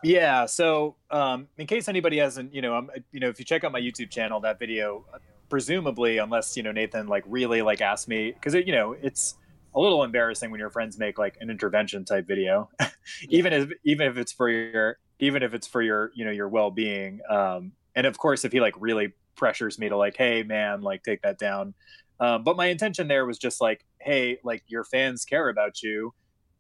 Yeah. 0.03 0.47
So, 0.47 0.97
um, 1.11 1.49
in 1.59 1.67
case 1.67 1.89
anybody 1.89 2.19
hasn't, 2.19 2.53
you 2.53 2.61
know, 2.61 2.75
I'm, 2.75 2.91
you 3.13 3.21
know, 3.21 3.29
if 3.29 3.39
you 3.39 3.45
check 3.45 3.65
out 3.65 3.73
my 3.73 3.81
YouTube 3.81 4.11
channel, 4.11 4.41
that 4.41 4.59
video, 4.59 5.05
presumably, 5.49 6.19
unless 6.19 6.57
you 6.57 6.63
know 6.63 6.73
Nathan 6.73 7.07
like 7.07 7.25
really 7.27 7.63
like 7.63 7.81
asked 7.81 8.09
me, 8.09 8.33
because 8.33 8.55
you 8.55 8.73
know 8.73 8.93
it's 9.01 9.37
a 9.75 9.81
little 9.81 10.03
embarrassing 10.05 10.51
when 10.51 10.61
your 10.61 10.71
friends 10.71 10.99
make 10.99 11.19
like 11.19 11.37
an 11.41 11.51
intervention 11.51 12.05
type 12.05 12.27
video, 12.27 12.69
even 13.29 13.53
if 13.53 13.71
even 13.85 14.09
if 14.09 14.17
it's 14.17 14.33
for 14.33 14.49
your 14.49 14.99
even 15.23 15.45
if 15.45 15.55
it's 15.55 15.69
for 15.69 15.81
your 15.81 16.11
you 16.15 16.25
know 16.25 16.33
your 16.33 16.49
well 16.49 16.71
being. 16.71 17.21
Um, 17.31 17.73
and 17.95 18.07
of 18.07 18.19
course, 18.19 18.45
if 18.45 18.53
he 18.53 18.61
like 18.61 18.75
really 18.79 19.15
pressures 19.37 19.79
me 19.79 19.89
to 19.89 19.97
like, 19.97 20.17
hey 20.17 20.43
man, 20.43 20.83
like 20.83 21.05
take 21.05 21.23
that 21.23 21.39
down. 21.39 21.75
Um, 22.21 22.43
but 22.45 22.57
my 22.57 22.67
intention 22.67 23.09
there 23.09 23.25
was 23.25 23.39
just 23.39 23.61
like, 23.61 23.87
hey, 24.01 24.39
like 24.45 24.65
your 24.67 24.85
fans 24.85 25.25
care 25.25 25.49
about 25.49 25.83
you, 25.83 26.13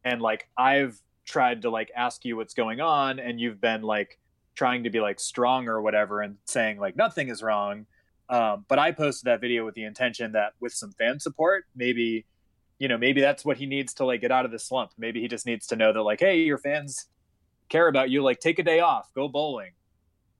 and 0.04 0.22
like 0.22 0.48
I've 0.56 0.98
tried 1.24 1.62
to 1.62 1.70
like 1.70 1.90
ask 1.96 2.24
you 2.24 2.36
what's 2.36 2.54
going 2.54 2.80
on, 2.80 3.18
and 3.18 3.40
you've 3.40 3.60
been 3.60 3.82
like 3.82 4.18
trying 4.54 4.84
to 4.84 4.90
be 4.90 5.00
like 5.00 5.18
strong 5.18 5.66
or 5.66 5.82
whatever 5.82 6.20
and 6.20 6.36
saying 6.44 6.78
like 6.78 6.94
nothing 6.94 7.28
is 7.28 7.42
wrong. 7.42 7.86
Um, 8.28 8.64
but 8.68 8.78
I 8.78 8.92
posted 8.92 9.26
that 9.26 9.40
video 9.40 9.64
with 9.64 9.74
the 9.74 9.84
intention 9.84 10.32
that 10.32 10.52
with 10.60 10.72
some 10.72 10.92
fan 10.92 11.18
support, 11.18 11.64
maybe, 11.74 12.26
you 12.78 12.86
know, 12.86 12.96
maybe 12.96 13.20
that's 13.20 13.44
what 13.44 13.56
he 13.56 13.66
needs 13.66 13.92
to 13.94 14.04
like 14.04 14.20
get 14.20 14.30
out 14.30 14.44
of 14.44 14.52
the 14.52 14.58
slump. 14.58 14.92
Maybe 14.96 15.20
he 15.20 15.28
just 15.28 15.46
needs 15.46 15.66
to 15.68 15.76
know 15.76 15.92
that 15.92 16.02
like, 16.02 16.20
hey, 16.20 16.40
your 16.40 16.58
fans 16.58 17.08
care 17.72 17.88
about 17.88 18.10
you. 18.10 18.22
Like, 18.22 18.38
take 18.38 18.58
a 18.58 18.62
day 18.62 18.80
off, 18.80 19.10
go 19.14 19.28
bowling, 19.28 19.72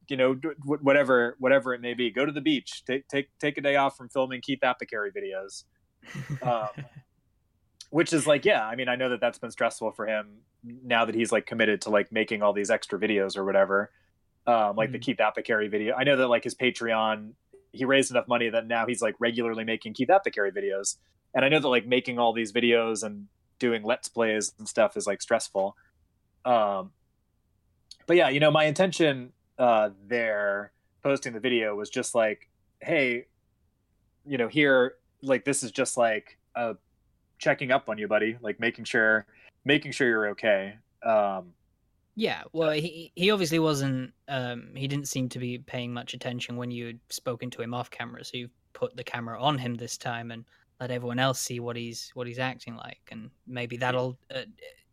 you 0.09 0.17
know, 0.17 0.39
whatever, 0.65 1.37
whatever 1.39 1.75
it 1.75 1.81
may 1.81 1.95
be. 1.95 2.11
Go 2.11 2.25
to 2.27 2.33
the 2.33 2.41
beach, 2.41 2.85
take 2.87 3.09
take 3.09 3.29
take 3.41 3.59
a 3.59 3.61
day 3.61 3.77
off 3.77 3.97
from 3.97 4.09
filming 4.09 4.41
Keith 4.41 4.61
Apicary 4.63 5.11
videos. 5.13 5.65
Um, 6.43 6.69
which 7.91 8.13
is 8.13 8.27
like, 8.27 8.45
yeah, 8.45 8.65
I 8.65 8.75
mean, 8.75 8.89
I 8.89 8.97
know 8.97 9.11
that 9.11 9.21
that's 9.21 9.39
been 9.39 9.51
stressful 9.51 9.93
for 9.93 10.07
him 10.07 10.39
now 10.65 11.05
that 11.05 11.15
he's 11.15 11.33
like 11.33 11.47
committed 11.47 11.83
to 11.83 11.91
like 11.91 12.13
making 12.13 12.43
all 12.43 12.53
these 12.53 12.71
extra 12.71 12.99
videos 12.99 13.37
or 13.37 13.45
whatever. 13.45 13.91
Um, 14.47 14.77
like 14.77 14.89
mm-hmm. 14.89 14.93
the 14.93 14.99
Keith 14.99 15.19
Apicary 15.19 15.71
video. 15.71 15.95
I 15.95 16.05
know 16.05 16.17
that 16.17 16.29
like 16.29 16.45
his 16.45 16.55
Patreon 16.55 17.33
he 17.73 17.85
raised 17.85 18.11
enough 18.11 18.29
money 18.29 18.51
that 18.51 18.67
now 18.67 18.87
he's 18.87 19.01
like 19.01 19.15
regularly 19.19 19.65
making 19.65 19.95
Keith 19.95 20.11
Apicary 20.11 20.53
videos. 20.53 20.99
And 21.35 21.45
I 21.45 21.49
know 21.49 21.59
that 21.59 21.69
like 21.69 21.87
making 21.87 22.19
all 22.19 22.33
these 22.33 22.53
videos 22.53 23.03
and 23.03 23.29
doing 23.59 23.83
let's 23.83 24.09
plays 24.09 24.53
and 24.59 24.69
stuff 24.69 24.97
is 24.97 25.07
like 25.07 25.23
stressful. 25.23 25.75
Um, 26.45 26.93
but 28.07 28.17
yeah, 28.17 28.29
you 28.29 28.41
know, 28.41 28.51
my 28.51 28.65
intention 28.65 29.33
uh, 29.59 29.91
there 30.07 30.73
posting 31.03 31.33
the 31.33 31.41
video 31.41 31.75
was 31.75 31.91
just 31.91 32.15
like, 32.15 32.49
hey, 32.81 33.27
you 34.27 34.39
know, 34.39 34.49
here, 34.49 34.97
like 35.23 35.45
this 35.45 35.63
is 35.63 35.71
just 35.71 35.97
like 35.97 36.39
a 36.55 36.77
checking 37.39 37.71
up 37.71 37.89
on 37.89 37.99
you, 37.99 38.09
buddy, 38.09 38.37
like 38.41 38.61
making 38.61 38.85
sure, 38.85 39.27
making 39.65 39.93
sure 39.93 40.09
you're 40.09 40.29
okay. 40.29 40.77
Um, 41.03 41.53
yeah, 42.15 42.43
well, 42.53 42.73
he 42.73 43.11
he 43.15 43.31
obviously 43.31 43.59
wasn't. 43.59 44.13
Um, 44.29 44.69
he 44.75 44.87
didn't 44.87 45.09
seem 45.09 45.29
to 45.31 45.39
be 45.39 45.59
paying 45.59 45.93
much 45.93 46.13
attention 46.13 46.57
when 46.57 46.71
you 46.71 46.87
had 46.87 47.01
spoken 47.09 47.51
to 47.51 47.63
him 47.63 47.73
off 47.73 47.91
camera. 47.91 48.25
So 48.25 48.37
you 48.37 48.49
put 48.75 48.97
the 48.97 49.05
camera 49.05 49.41
on 49.41 49.57
him 49.59 49.75
this 49.75 49.97
time 49.97 50.31
and 50.31 50.45
let 50.79 50.91
everyone 50.91 51.19
else 51.19 51.41
see 51.41 51.59
what 51.59 51.77
he's 51.77 52.11
what 52.15 52.27
he's 52.27 52.39
acting 52.39 52.77
like, 52.77 53.01
and 53.11 53.31
maybe 53.47 53.79
that'll 53.79 54.19
uh, 54.35 54.43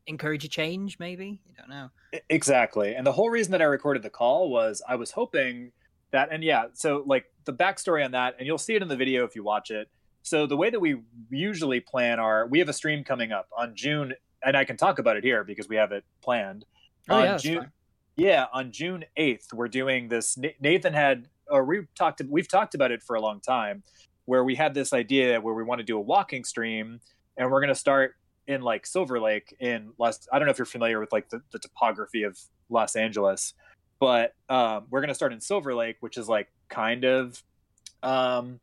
encourage 0.10 0.44
a 0.44 0.50
change. 0.50 1.00
Maybe 1.00 1.40
you 1.48 1.54
don't 1.58 1.70
know. 1.70 1.90
Exactly, 2.30 2.96
and 2.96 3.08
the 3.08 3.12
whole 3.12 3.30
reason 3.30 3.52
that 3.54 3.62
I 3.62 3.66
recorded 3.66 4.04
the 4.04 4.10
call 4.10 4.50
was 4.50 4.82
I 4.88 4.96
was 4.96 5.12
hoping 5.12 5.72
that, 6.12 6.30
and 6.32 6.44
yeah, 6.44 6.66
so 6.74 7.04
like 7.06 7.26
the 7.46 7.54
backstory 7.54 8.04
on 8.04 8.12
that, 8.12 8.36
and 8.38 8.48
you'll 8.48 8.58
see 8.58 8.76
it 8.76 8.82
in 8.82 8.88
the 8.88 8.98
video 8.98 9.24
if 9.24 9.36
you 9.36 9.44
watch 9.44 9.72
it. 9.72 9.88
So 10.24 10.46
the 10.46 10.58
way 10.58 10.70
that 10.70 10.80
we 10.80 10.98
usually 11.30 11.80
plan 11.80 12.20
our, 12.20 12.46
we 12.48 12.60
have 12.60 12.68
a 12.68 12.74
stream 12.74 13.04
coming 13.04 13.32
up 13.32 13.48
on 13.58 13.76
June, 13.76 14.14
and 14.44 14.58
I 14.58 14.66
can 14.66 14.76
talk 14.76 15.00
about 15.00 15.16
it 15.16 15.24
here 15.24 15.44
because 15.44 15.70
we 15.70 15.78
have 15.78 15.92
it 15.92 16.04
planned 16.22 16.66
Oh, 17.10 17.16
on 17.18 17.26
yeah, 17.26 17.38
June, 17.38 17.72
yeah, 18.16 18.46
on 18.54 18.72
June 18.72 19.06
eighth, 19.18 19.54
we're 19.54 19.68
doing 19.68 20.10
this. 20.10 20.38
Nathan 20.60 20.94
had, 20.94 21.28
or 21.50 21.64
we 21.64 21.88
talked, 21.96 22.22
we've 22.30 22.48
talked 22.48 22.76
about 22.76 22.92
it 22.92 23.02
for 23.02 23.16
a 23.16 23.22
long 23.22 23.40
time, 23.40 23.84
where 24.26 24.44
we 24.44 24.56
had 24.56 24.74
this 24.74 24.94
idea 24.94 25.42
where 25.42 25.56
we 25.56 25.64
want 25.64 25.80
to 25.80 25.86
do 25.86 25.98
a 25.98 26.02
walking 26.02 26.44
stream, 26.44 27.00
and 27.38 27.50
we're 27.50 27.62
going 27.62 27.70
to 27.70 27.76
start 27.76 28.16
in 28.50 28.64
like 28.64 28.88
Silver 28.88 29.20
Lake 29.22 29.56
in 29.60 29.92
Los. 30.00 30.28
I 30.34 30.40
don't 30.40 30.48
know 30.48 30.52
if 30.52 30.58
you're 30.58 30.66
familiar 30.66 31.00
with 31.00 31.14
like 31.14 31.30
the, 31.30 31.42
the 31.52 31.60
topography 31.60 32.24
of 32.24 32.38
Los 32.68 32.96
Angeles, 32.96 33.54
but 34.00 34.34
um, 34.50 34.88
we're 34.90 35.02
to 35.10 35.14
start 35.14 35.32
in 35.34 35.40
Silver 35.40 35.76
Lake, 35.76 35.98
which 36.00 36.18
is 36.18 36.28
like 36.28 36.50
kind 36.68 37.06
of, 37.06 37.44
um, 38.02 38.60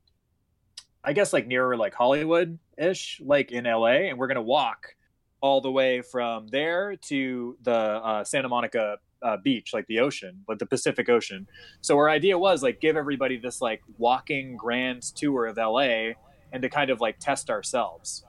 I 1.05 1.13
guess 1.13 1.33
like 1.33 1.47
nearer 1.47 1.77
like 1.77 1.95
Hollywood 1.95 2.59
ish, 2.77 3.21
like 3.25 3.53
in 3.53 3.63
LA, 3.63 4.09
and 4.09 4.19
we're 4.19 4.27
to 4.35 4.43
walk 4.43 4.97
all 5.41 5.61
the 5.61 5.71
way 5.71 6.03
from 6.03 6.49
there 6.49 6.97
to 6.97 7.57
the 7.63 7.73
uh, 7.73 8.25
Santa 8.25 8.49
Monica 8.49 8.99
uh, 9.23 9.37
beach, 9.37 9.73
like 9.73 9.87
the 9.87 10.01
ocean, 10.01 10.43
like 10.49 10.59
the 10.59 10.67
Pacific 10.67 11.09
Ocean. 11.09 11.47
So 11.81 11.97
our 11.97 12.11
idea 12.11 12.37
was 12.37 12.61
like 12.65 12.81
give 12.81 12.97
everybody 12.97 13.37
this 13.37 13.61
like 13.61 13.83
walking 13.99 14.57
grand 14.57 15.05
tour 15.15 15.47
of 15.47 15.57
LA 15.57 16.15
and 16.53 16.61
to 16.63 16.69
kind 16.69 16.91
of 16.91 17.01
like 17.01 17.21
test 17.21 17.51
ourselves. 17.51 18.26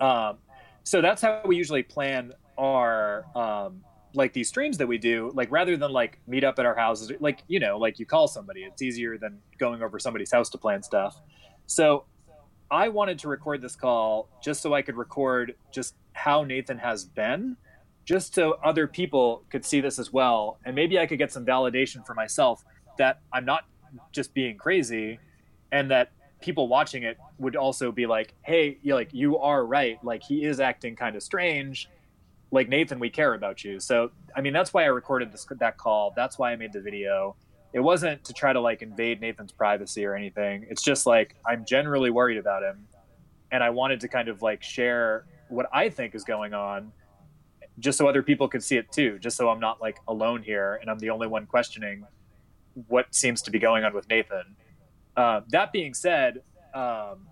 Um, 0.00 0.38
so 0.82 1.00
that's 1.00 1.22
how 1.22 1.42
we 1.44 1.56
usually 1.56 1.82
plan 1.82 2.32
our 2.58 3.24
um, 3.36 3.82
like 4.14 4.32
these 4.32 4.48
streams 4.48 4.78
that 4.78 4.86
we 4.86 4.98
do. 4.98 5.30
Like 5.34 5.50
rather 5.50 5.76
than 5.76 5.92
like 5.92 6.18
meet 6.26 6.44
up 6.44 6.58
at 6.58 6.66
our 6.66 6.74
houses, 6.74 7.12
like 7.20 7.44
you 7.48 7.60
know, 7.60 7.78
like 7.78 7.98
you 7.98 8.06
call 8.06 8.28
somebody. 8.28 8.62
It's 8.62 8.82
easier 8.82 9.18
than 9.18 9.38
going 9.58 9.82
over 9.82 9.98
somebody's 9.98 10.32
house 10.32 10.50
to 10.50 10.58
plan 10.58 10.82
stuff. 10.82 11.20
So 11.66 12.04
I 12.70 12.88
wanted 12.88 13.18
to 13.20 13.28
record 13.28 13.62
this 13.62 13.76
call 13.76 14.28
just 14.42 14.62
so 14.62 14.74
I 14.74 14.82
could 14.82 14.96
record 14.96 15.54
just 15.72 15.94
how 16.12 16.44
Nathan 16.44 16.78
has 16.78 17.04
been, 17.04 17.56
just 18.04 18.34
so 18.34 18.52
other 18.64 18.86
people 18.86 19.44
could 19.50 19.64
see 19.64 19.80
this 19.80 19.98
as 19.98 20.12
well. 20.12 20.58
And 20.64 20.74
maybe 20.74 20.98
I 20.98 21.06
could 21.06 21.18
get 21.18 21.32
some 21.32 21.44
validation 21.44 22.04
for 22.06 22.14
myself 22.14 22.64
that 22.98 23.20
I'm 23.32 23.44
not 23.44 23.64
just 24.12 24.34
being 24.34 24.56
crazy 24.56 25.18
and 25.72 25.90
that 25.90 26.12
people 26.40 26.68
watching 26.68 27.02
it 27.02 27.18
would 27.38 27.56
also 27.56 27.92
be 27.92 28.06
like, 28.06 28.34
hey, 28.42 28.78
you 28.82 28.94
like 28.94 29.12
you 29.12 29.38
are 29.38 29.64
right. 29.64 30.02
Like 30.04 30.22
he 30.22 30.44
is 30.44 30.60
acting 30.60 30.96
kind 30.96 31.16
of 31.16 31.22
strange. 31.22 31.88
Like 32.50 32.68
Nathan, 32.68 32.98
we 32.98 33.10
care 33.10 33.34
about 33.34 33.62
you. 33.64 33.80
So 33.80 34.10
I 34.34 34.40
mean 34.40 34.52
that's 34.52 34.72
why 34.72 34.84
I 34.84 34.86
recorded 34.86 35.32
this 35.32 35.46
that 35.58 35.76
call. 35.76 36.12
That's 36.16 36.38
why 36.38 36.52
I 36.52 36.56
made 36.56 36.72
the 36.72 36.80
video 36.80 37.36
it 37.72 37.80
wasn't 37.80 38.24
to 38.24 38.32
try 38.32 38.52
to 38.52 38.60
like 38.60 38.82
invade 38.82 39.20
Nathan's 39.20 39.52
privacy 39.52 40.04
or 40.04 40.14
anything. 40.14 40.66
It's 40.68 40.82
just 40.82 41.06
like 41.06 41.36
I'm 41.46 41.64
generally 41.64 42.10
worried 42.10 42.38
about 42.38 42.62
him 42.62 42.86
and 43.52 43.62
I 43.62 43.70
wanted 43.70 44.00
to 44.00 44.08
kind 44.08 44.28
of 44.28 44.42
like 44.42 44.62
share 44.62 45.24
what 45.48 45.66
I 45.72 45.88
think 45.88 46.14
is 46.14 46.24
going 46.24 46.54
on 46.54 46.92
just 47.78 47.96
so 47.96 48.08
other 48.08 48.22
people 48.22 48.48
could 48.48 48.62
see 48.62 48.76
it 48.76 48.90
too, 48.92 49.18
just 49.18 49.36
so 49.36 49.48
I'm 49.48 49.60
not 49.60 49.80
like 49.80 49.98
alone 50.08 50.42
here 50.42 50.78
and 50.80 50.90
I'm 50.90 50.98
the 50.98 51.10
only 51.10 51.28
one 51.28 51.46
questioning 51.46 52.06
what 52.88 53.14
seems 53.14 53.42
to 53.42 53.50
be 53.50 53.58
going 53.58 53.84
on 53.84 53.94
with 53.94 54.08
Nathan. 54.08 54.56
Uh, 55.16 55.40
that 55.50 55.72
being 55.72 55.94
said, 55.94 56.42
um, 56.74 57.26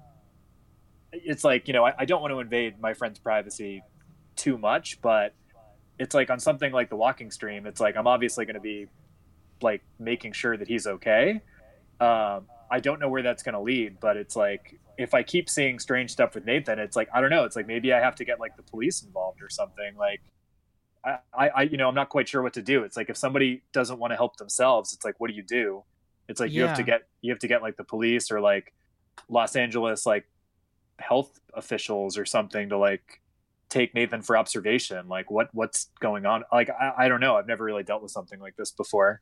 it's 1.12 1.44
like, 1.44 1.68
you 1.68 1.74
know, 1.74 1.84
I, 1.84 1.94
I 1.98 2.04
don't 2.04 2.20
want 2.20 2.32
to 2.32 2.40
invade 2.40 2.80
my 2.80 2.94
friend's 2.94 3.18
privacy 3.18 3.82
too 4.36 4.58
much, 4.58 5.00
but 5.00 5.34
it's 5.98 6.14
like 6.14 6.30
on 6.30 6.38
something 6.38 6.72
like 6.72 6.90
the 6.90 6.96
walking 6.96 7.30
stream, 7.30 7.66
it's 7.66 7.80
like 7.80 7.96
I'm 7.96 8.06
obviously 8.06 8.44
going 8.44 8.54
to 8.54 8.60
be 8.60 8.86
like 9.62 9.82
making 9.98 10.32
sure 10.32 10.56
that 10.56 10.68
he's 10.68 10.86
okay. 10.86 11.40
Um, 12.00 12.46
I 12.70 12.80
don't 12.80 13.00
know 13.00 13.08
where 13.08 13.22
that's 13.22 13.42
going 13.42 13.54
to 13.54 13.60
lead, 13.60 13.98
but 14.00 14.16
it's 14.16 14.36
like 14.36 14.78
if 14.96 15.14
I 15.14 15.22
keep 15.22 15.48
seeing 15.48 15.78
strange 15.78 16.10
stuff 16.10 16.34
with 16.34 16.44
Nathan, 16.44 16.78
it's 16.78 16.96
like 16.96 17.08
I 17.12 17.20
don't 17.20 17.30
know. 17.30 17.44
It's 17.44 17.56
like 17.56 17.66
maybe 17.66 17.92
I 17.92 18.00
have 18.00 18.14
to 18.16 18.24
get 18.24 18.38
like 18.40 18.56
the 18.56 18.62
police 18.62 19.02
involved 19.02 19.42
or 19.42 19.48
something. 19.48 19.96
Like 19.96 20.20
I, 21.04 21.48
I, 21.48 21.62
you 21.62 21.76
know, 21.76 21.88
I'm 21.88 21.94
not 21.94 22.08
quite 22.08 22.28
sure 22.28 22.42
what 22.42 22.54
to 22.54 22.62
do. 22.62 22.82
It's 22.82 22.96
like 22.96 23.08
if 23.08 23.16
somebody 23.16 23.62
doesn't 23.72 23.98
want 23.98 24.12
to 24.12 24.16
help 24.16 24.36
themselves, 24.36 24.92
it's 24.92 25.04
like 25.04 25.18
what 25.18 25.28
do 25.28 25.34
you 25.34 25.42
do? 25.42 25.84
It's 26.28 26.40
like 26.40 26.50
yeah. 26.50 26.60
you 26.60 26.66
have 26.66 26.76
to 26.76 26.82
get 26.82 27.02
you 27.20 27.32
have 27.32 27.40
to 27.40 27.48
get 27.48 27.62
like 27.62 27.76
the 27.76 27.84
police 27.84 28.30
or 28.30 28.40
like 28.40 28.74
Los 29.28 29.56
Angeles 29.56 30.06
like 30.06 30.28
health 30.98 31.38
officials 31.54 32.18
or 32.18 32.24
something 32.24 32.68
to 32.68 32.78
like 32.78 33.20
take 33.68 33.94
Nathan 33.94 34.22
for 34.22 34.36
observation. 34.36 35.08
Like 35.08 35.30
what 35.30 35.48
what's 35.52 35.90
going 36.00 36.26
on? 36.26 36.44
Like 36.52 36.70
I, 36.70 36.92
I 36.98 37.08
don't 37.08 37.20
know. 37.20 37.36
I've 37.36 37.46
never 37.46 37.64
really 37.64 37.82
dealt 37.82 38.02
with 38.02 38.12
something 38.12 38.40
like 38.40 38.56
this 38.56 38.70
before. 38.70 39.20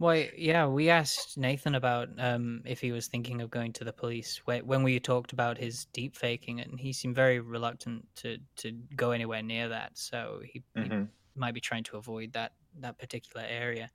Well, 0.00 0.24
yeah, 0.36 0.66
we 0.66 0.90
asked 0.90 1.38
Nathan 1.38 1.76
about 1.76 2.08
um, 2.18 2.62
if 2.64 2.80
he 2.80 2.90
was 2.90 3.06
thinking 3.06 3.40
of 3.40 3.50
going 3.50 3.72
to 3.74 3.84
the 3.84 3.92
police 3.92 4.42
when 4.44 4.82
we 4.82 4.98
talked 4.98 5.32
about 5.32 5.56
his 5.56 5.84
deep 5.92 6.16
faking, 6.16 6.60
and 6.60 6.80
he 6.80 6.92
seemed 6.92 7.14
very 7.14 7.38
reluctant 7.38 8.04
to, 8.16 8.38
to 8.56 8.72
go 8.96 9.12
anywhere 9.12 9.42
near 9.42 9.68
that. 9.68 9.92
So 9.94 10.40
he, 10.44 10.64
mm-hmm. 10.76 11.02
he 11.02 11.08
might 11.36 11.54
be 11.54 11.60
trying 11.60 11.84
to 11.84 11.96
avoid 11.96 12.32
that 12.32 12.52
that 12.80 12.98
particular 12.98 13.46
area. 13.48 13.88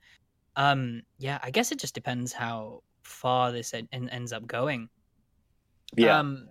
Um, 0.59 1.03
yeah, 1.19 1.39
I 1.41 1.51
guess 1.51 1.71
it 1.71 1.79
just 1.79 1.95
depends 1.95 2.33
how 2.33 2.83
far 3.03 3.53
this 3.53 3.73
en- 3.73 4.09
ends 4.09 4.33
up 4.33 4.45
going. 4.45 4.89
Yeah. 5.95 6.19
Um, 6.19 6.49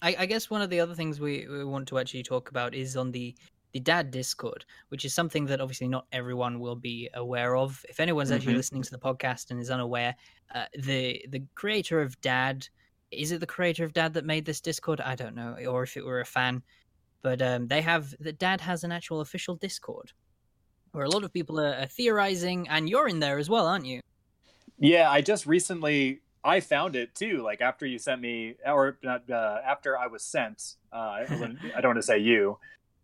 I, 0.00 0.16
I, 0.20 0.26
guess 0.26 0.48
one 0.48 0.62
of 0.62 0.70
the 0.70 0.80
other 0.80 0.94
things 0.94 1.20
we, 1.20 1.46
we 1.46 1.62
want 1.66 1.86
to 1.88 1.98
actually 1.98 2.22
talk 2.22 2.48
about 2.48 2.74
is 2.74 2.96
on 2.96 3.12
the 3.12 3.36
the 3.72 3.80
Dad 3.80 4.10
Discord, 4.10 4.64
which 4.88 5.04
is 5.04 5.14
something 5.14 5.44
that 5.44 5.60
obviously 5.60 5.88
not 5.88 6.06
everyone 6.10 6.58
will 6.58 6.74
be 6.74 7.10
aware 7.14 7.54
of. 7.54 7.84
If 7.88 8.00
anyone's 8.00 8.32
actually 8.32 8.52
mm-hmm. 8.52 8.56
listening 8.56 8.82
to 8.82 8.90
the 8.90 8.98
podcast 8.98 9.50
and 9.50 9.60
is 9.60 9.70
unaware, 9.70 10.16
uh, 10.54 10.64
the 10.78 11.22
the 11.28 11.42
creator 11.54 12.00
of 12.00 12.18
Dad 12.22 12.66
is 13.10 13.30
it 13.30 13.40
the 13.40 13.46
creator 13.46 13.84
of 13.84 13.92
Dad 13.92 14.14
that 14.14 14.24
made 14.24 14.46
this 14.46 14.62
Discord? 14.62 15.02
I 15.02 15.14
don't 15.14 15.34
know, 15.34 15.54
or 15.68 15.82
if 15.82 15.98
it 15.98 16.04
were 16.04 16.20
a 16.20 16.24
fan. 16.24 16.62
But 17.20 17.42
um, 17.42 17.68
they 17.68 17.82
have 17.82 18.14
that 18.20 18.38
Dad 18.38 18.62
has 18.62 18.84
an 18.84 18.90
actual 18.90 19.20
official 19.20 19.54
Discord 19.56 20.12
where 20.92 21.04
a 21.04 21.08
lot 21.10 21.24
of 21.24 21.32
people 21.32 21.60
are, 21.60 21.74
are 21.74 21.86
theorizing, 21.86 22.68
and 22.68 22.88
you're 22.88 23.08
in 23.08 23.20
there 23.20 23.38
as 23.38 23.48
well, 23.48 23.66
aren't 23.66 23.86
you? 23.86 24.00
Yeah, 24.78 25.10
I 25.10 25.20
just 25.20 25.46
recently 25.46 26.20
I 26.42 26.60
found 26.60 26.96
it 26.96 27.14
too. 27.14 27.42
Like 27.42 27.60
after 27.60 27.86
you 27.86 27.98
sent 27.98 28.20
me, 28.20 28.54
or 28.66 28.98
not, 29.02 29.28
uh, 29.30 29.58
after 29.64 29.98
I 29.98 30.06
was 30.06 30.22
sent. 30.22 30.74
Uh, 30.92 30.96
I, 30.96 31.26
I 31.76 31.80
don't 31.80 31.90
want 31.90 31.98
to 31.98 32.02
say 32.02 32.18
you. 32.18 32.58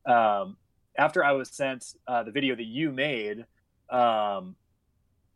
Um, 0.06 0.56
after 0.98 1.22
I 1.24 1.32
was 1.32 1.50
sent 1.50 1.94
uh, 2.08 2.22
the 2.22 2.30
video 2.30 2.54
that 2.56 2.64
you 2.64 2.90
made, 2.90 3.44
um, 3.90 4.56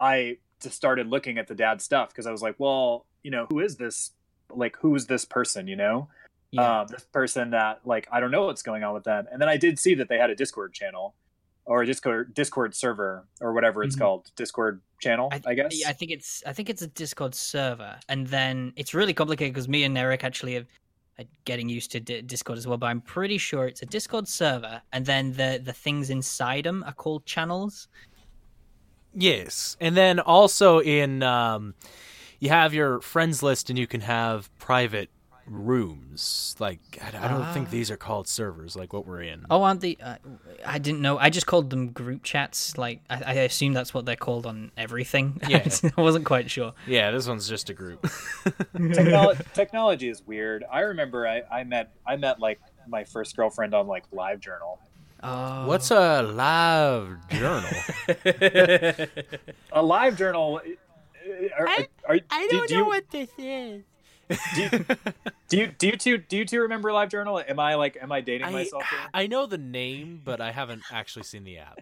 I 0.00 0.38
just 0.62 0.74
started 0.76 1.06
looking 1.08 1.38
at 1.38 1.46
the 1.48 1.54
dad 1.54 1.82
stuff 1.82 2.08
because 2.08 2.26
I 2.26 2.32
was 2.32 2.40
like, 2.42 2.54
well, 2.58 3.04
you 3.22 3.30
know, 3.30 3.46
who 3.50 3.60
is 3.60 3.76
this? 3.76 4.12
Like, 4.50 4.76
who's 4.80 5.06
this 5.06 5.24
person? 5.24 5.68
You 5.68 5.76
know, 5.76 6.08
Yeah. 6.52 6.80
um, 6.80 6.86
this 6.88 7.04
person 7.12 7.50
that 7.50 7.80
like 7.84 8.08
I 8.10 8.20
don't 8.20 8.30
know 8.30 8.46
what's 8.46 8.62
going 8.62 8.82
on 8.82 8.94
with 8.94 9.04
them. 9.04 9.26
And 9.30 9.40
then 9.40 9.48
I 9.50 9.58
did 9.58 9.78
see 9.78 9.94
that 9.96 10.08
they 10.08 10.16
had 10.18 10.30
a 10.30 10.34
Discord 10.34 10.72
channel 10.72 11.14
or 11.70 11.82
a 11.82 11.86
Discord 11.86 12.34
Discord 12.34 12.74
server 12.74 13.24
or 13.40 13.52
whatever 13.52 13.84
it's 13.84 13.94
Mhm. 13.94 14.00
called, 14.00 14.30
Discord 14.34 14.82
channel, 15.00 15.28
I, 15.30 15.40
I, 15.46 15.54
guess. 15.54 15.84
I 15.86 15.92
think 15.92 16.10
it's 16.10 16.42
I 16.44 16.52
think 16.52 16.68
it's 16.68 16.82
a 16.82 16.88
Discord 16.88 17.32
server, 17.34 17.96
and 18.08 18.26
then 18.26 18.72
it's 18.74 18.92
really 18.92 19.14
complicated 19.14 19.54
because 19.54 19.68
me 19.68 19.84
and 19.84 19.96
Eric 19.96 20.24
actually 20.24 20.56
are 20.56 20.66
are 21.18 21.24
getting 21.44 21.68
used 21.68 21.92
to 21.92 22.00
D- 22.00 22.22
Discord 22.22 22.58
as 22.58 22.66
well. 22.66 22.76
But 22.76 22.86
I'm 22.86 23.00
pretty 23.00 23.38
sure 23.38 23.66
it's 23.66 23.82
a 23.82 23.86
Discord 23.86 24.26
server, 24.26 24.82
and 24.92 25.06
then 25.06 25.32
the 25.32 25.60
the 25.64 25.72
things 25.72 26.10
inside 26.10 26.64
them 26.64 26.82
are 26.88 26.92
called 26.92 27.24
channels. 27.24 27.86
Yes, 29.14 29.76
and 29.80 29.96
then 29.96 30.18
also 30.18 30.80
in 30.80 31.22
um, 31.22 31.74
you 32.40 32.48
have 32.48 32.74
your 32.74 33.00
friends 33.00 33.44
list, 33.44 33.70
and 33.70 33.78
you 33.78 33.86
can 33.86 34.00
have 34.00 34.50
private 34.58 35.08
rooms. 35.50 36.54
Like 36.58 36.80
I, 37.02 37.26
I 37.26 37.28
don't 37.28 37.52
think 37.52 37.68
Ah. 37.68 37.70
these 37.70 37.90
are 37.90 37.96
called 37.96 38.28
servers, 38.28 38.76
like 38.76 38.92
what 38.92 39.06
we're 39.06 39.22
in. 39.22 39.44
Oh, 39.50 39.62
aren't 39.62 39.80
they? 39.80 39.96
Uh, 40.02 40.16
I 40.64 40.78
didn't 40.78 41.00
know. 41.02 41.18
I 41.18 41.28
just 41.30 41.46
called 41.46 41.70
them 41.70 41.88
group 41.88 42.22
chats. 42.22 42.78
Like 42.78 43.00
I, 43.10 43.22
I 43.26 43.32
assume 43.42 43.72
that's 43.72 43.92
what 43.92 44.06
they're 44.06 44.16
called 44.16 44.46
on 44.46 44.70
everything. 44.76 45.40
Yeah. 45.48 45.66
I 45.96 46.00
wasn't 46.00 46.24
quite 46.24 46.50
sure. 46.50 46.72
Yeah, 46.86 47.10
this 47.10 47.26
one's 47.26 47.48
just 47.48 47.68
a 47.70 47.74
group. 47.74 48.02
Technolo- 48.74 49.52
technology 49.54 50.08
is 50.08 50.22
weird. 50.26 50.64
I 50.70 50.80
remember 50.80 51.26
I, 51.26 51.42
I 51.50 51.64
met 51.64 51.92
I 52.06 52.16
met 52.16 52.38
like 52.40 52.60
my 52.88 53.04
first 53.04 53.36
girlfriend 53.36 53.74
on 53.74 53.86
like 53.88 54.08
LiveJournal. 54.12 54.78
Oh, 55.22 55.66
What's 55.66 55.90
a 55.90 56.22
live 56.22 57.18
journal? 57.28 57.68
A 59.72 59.82
live 59.82 60.16
journal. 60.16 60.60
Are, 61.58 61.68
I- 61.68 61.88
are, 62.08 62.18
I 62.30 62.48
do- 62.48 62.56
don't 62.56 62.68
do 62.68 62.74
know 62.76 62.80
you- 62.84 62.86
what 62.86 63.10
this 63.10 63.28
is. 63.38 63.82
Do 64.54 64.62
you, 64.62 64.68
do 65.48 65.56
you 65.58 65.66
do 65.78 65.86
you 65.88 65.96
two 65.96 66.18
do 66.18 66.36
you 66.36 66.44
two 66.44 66.60
remember 66.60 66.90
LiveJournal? 66.90 67.48
Am 67.48 67.58
I 67.58 67.74
like 67.74 67.98
am 68.00 68.12
I 68.12 68.20
dating 68.20 68.46
I, 68.46 68.50
myself? 68.52 68.84
Here? 68.88 68.98
I 69.12 69.26
know 69.26 69.46
the 69.46 69.58
name, 69.58 70.20
but 70.24 70.40
I 70.40 70.52
haven't 70.52 70.82
actually 70.92 71.24
seen 71.24 71.44
the 71.44 71.58
app. 71.58 71.78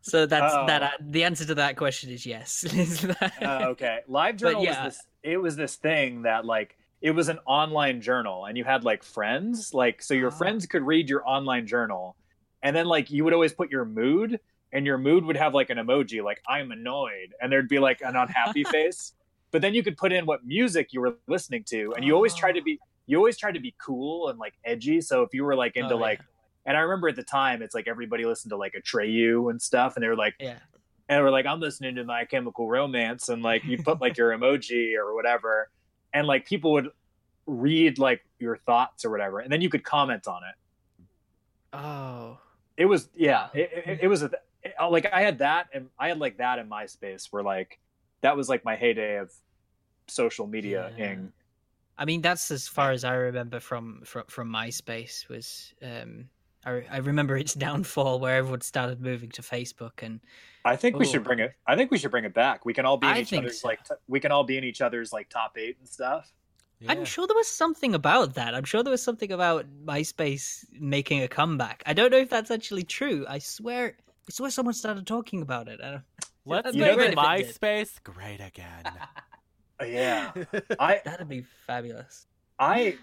So 0.00 0.26
that's 0.26 0.54
Oh. 0.54 0.66
that. 0.66 0.82
Uh, 0.82 0.90
the 1.00 1.24
answer 1.24 1.44
to 1.44 1.54
that 1.56 1.76
question 1.76 2.10
is 2.10 2.24
yes. 2.24 2.64
Is 2.72 3.02
that- 3.02 3.34
Uh, 3.42 3.66
okay, 3.70 4.00
LiveJournal 4.08 4.64
yeah. 4.64 4.84
was 4.86 4.94
this. 4.96 5.06
It 5.22 5.36
was 5.38 5.56
this 5.56 5.76
thing 5.76 6.22
that 6.22 6.44
like 6.44 6.76
it 7.00 7.10
was 7.12 7.28
an 7.28 7.38
online 7.46 8.00
journal, 8.00 8.46
and 8.46 8.56
you 8.58 8.64
had 8.64 8.84
like 8.84 9.02
friends, 9.04 9.72
like 9.74 10.02
so 10.02 10.14
your 10.14 10.32
Ah. 10.32 10.36
friends 10.38 10.66
could 10.66 10.82
read 10.82 11.08
your 11.08 11.28
online 11.28 11.66
journal, 11.66 12.16
and 12.62 12.74
then 12.74 12.86
like 12.86 13.10
you 13.10 13.24
would 13.24 13.32
always 13.34 13.52
put 13.52 13.70
your 13.70 13.84
mood, 13.84 14.40
and 14.72 14.84
your 14.86 14.98
mood 14.98 15.24
would 15.24 15.36
have 15.36 15.54
like 15.54 15.70
an 15.70 15.78
emoji, 15.78 16.22
like 16.24 16.42
I'm 16.48 16.70
annoyed, 16.72 17.34
and 17.40 17.52
there'd 17.52 17.68
be 17.68 17.78
like 17.78 18.00
an 18.00 18.16
unhappy 18.16 18.64
face. 18.76 19.12
But 19.50 19.62
then 19.62 19.74
you 19.74 19.82
could 19.82 19.96
put 19.96 20.12
in 20.12 20.26
what 20.26 20.44
music 20.44 20.92
you 20.92 21.00
were 21.00 21.16
listening 21.26 21.64
to, 21.68 21.94
and 21.96 22.04
you 22.04 22.14
always 22.14 22.34
tried 22.34 22.52
to 22.52 22.62
be 22.62 22.78
ah. 22.82 22.86
you 23.06 23.16
always 23.16 23.36
tried 23.36 23.54
to 23.54 23.60
be 23.60 23.74
cool 23.78 24.28
and 24.28 24.38
like 24.38 24.54
edgy. 24.64 25.00
So 25.00 25.22
if 25.22 25.32
you 25.32 25.44
were 25.44 25.56
like 25.56 25.76
into 25.76 25.94
Oh, 25.94 25.98
yeah. 25.98 26.02
like, 26.02 26.20
and 26.66 26.76
I 26.76 26.80
remember 26.80 27.08
at 27.08 27.16
the 27.16 27.22
time, 27.22 27.62
it's 27.62 27.74
like 27.74 27.88
everybody 27.88 28.24
listened 28.24 28.50
to 28.50 28.56
like 28.56 28.74
Atreyu 28.74 29.50
and 29.50 29.60
stuff, 29.60 29.96
and 29.96 30.02
they 30.02 30.08
were 30.08 30.16
like 30.16 30.34
yeah. 30.38 30.58
and 31.08 31.22
we're 31.22 31.30
like, 31.30 31.46
I'm 31.46 31.60
listening 31.60 31.94
to 31.96 32.04
My 32.04 32.24
Chemical 32.24 32.68
Romance, 32.68 33.28
and 33.28 33.42
like 33.42 33.64
you 33.64 33.82
put 33.82 34.00
like 34.00 34.16
your 34.16 34.36
emoji 34.36 34.96
or 34.96 35.14
whatever, 35.14 35.70
and 36.12 36.26
like 36.26 36.46
people 36.46 36.72
would 36.72 36.90
read 37.46 37.98
like 37.98 38.24
your 38.38 38.56
thoughts 38.56 39.04
or 39.04 39.10
whatever, 39.10 39.40
and 39.40 39.50
then 39.50 39.62
you 39.62 39.70
could 39.70 39.84
comment 39.84 40.28
on 40.28 40.42
it. 40.42 41.04
Oh. 41.72 42.38
It 42.78 42.86
was 42.86 43.08
yeah, 43.14 43.48
it, 43.52 43.70
it, 43.74 43.88
it 43.88 44.00
hmm. 44.02 44.08
was 44.08 44.22
a, 44.22 44.30
it- 44.62 44.74
like 44.90 45.12
I 45.12 45.22
had 45.22 45.38
that, 45.38 45.68
and 45.72 45.88
I 45.98 46.08
had 46.08 46.18
like 46.18 46.38
that 46.38 46.58
in 46.58 46.68
MySpace, 46.68 47.26
where 47.30 47.42
like 47.42 47.80
that 48.20 48.36
was 48.36 48.48
like 48.48 48.64
my 48.64 48.76
heyday 48.76 49.16
of 49.16 49.32
social 50.06 50.46
media 50.46 50.92
Yeah. 50.96 51.12
ing. 51.12 51.32
I 52.00 52.04
mean, 52.04 52.20
that's 52.20 52.50
as 52.52 52.68
far 52.68 52.92
as 52.92 53.02
I 53.04 53.14
remember 53.14 53.58
from 53.60 54.02
from, 54.04 54.24
from 54.28 54.48
MySpace. 54.52 55.28
Was 55.28 55.74
um, 55.82 56.28
I, 56.64 56.84
I 56.90 56.98
remember 56.98 57.36
its 57.36 57.54
downfall 57.54 58.20
where 58.20 58.36
everyone 58.36 58.60
started 58.60 59.00
moving 59.00 59.30
to 59.30 59.42
Facebook, 59.42 60.02
and 60.02 60.20
I 60.64 60.76
think 60.76 60.96
we 60.96 61.06
should 61.06 61.24
bring 61.24 61.40
it. 61.40 61.54
I 61.66 61.74
think 61.76 61.90
we 61.90 61.98
should 61.98 62.12
bring 62.12 62.24
it 62.24 62.34
back. 62.34 62.64
We 62.64 62.72
can 62.72 62.86
all 62.86 62.98
be 62.98 63.08
in 63.08 63.12
I 63.14 63.20
each 63.20 63.32
other's 63.32 63.60
so. 63.60 63.68
like 63.68 63.82
t- 63.84 63.94
we 64.06 64.20
can 64.20 64.30
all 64.30 64.44
be 64.44 64.56
in 64.56 64.64
each 64.64 64.80
other's 64.80 65.12
like 65.12 65.28
top 65.28 65.56
eight 65.58 65.76
and 65.80 65.88
stuff. 65.88 66.32
I'm 66.88 67.04
sure 67.04 67.26
there 67.26 67.34
was 67.34 67.48
something 67.48 67.92
about 67.96 68.34
that. 68.34 68.54
I'm 68.54 68.62
sure 68.62 68.84
there 68.84 68.92
was 68.92 69.02
something 69.02 69.32
about 69.32 69.66
MySpace 69.84 70.64
making 70.70 71.22
a 71.24 71.28
comeback. 71.28 71.82
I 71.86 71.92
don't 71.92 72.12
know 72.12 72.18
if 72.18 72.30
that's 72.30 72.52
actually 72.52 72.84
true. 72.84 73.26
I 73.28 73.40
swear, 73.40 73.96
I 74.08 74.30
swear 74.30 74.50
someone 74.50 74.74
started 74.74 75.04
talking 75.04 75.42
about 75.42 75.66
it. 75.66 75.80
I 76.50 76.62
don't, 76.62 76.64
Let's 76.64 76.76
That'd 76.76 76.98
make 76.98 77.14
great 77.16 77.46
it. 77.46 77.58
MySpace 77.58 78.02
great 78.02 78.40
again. 78.40 78.84
Uh, 78.84 78.90
Yeah, 79.86 80.32
I 80.80 81.00
That'd 81.04 81.28
be 81.28 81.44
fabulous. 81.66 82.26
I, 82.58 82.96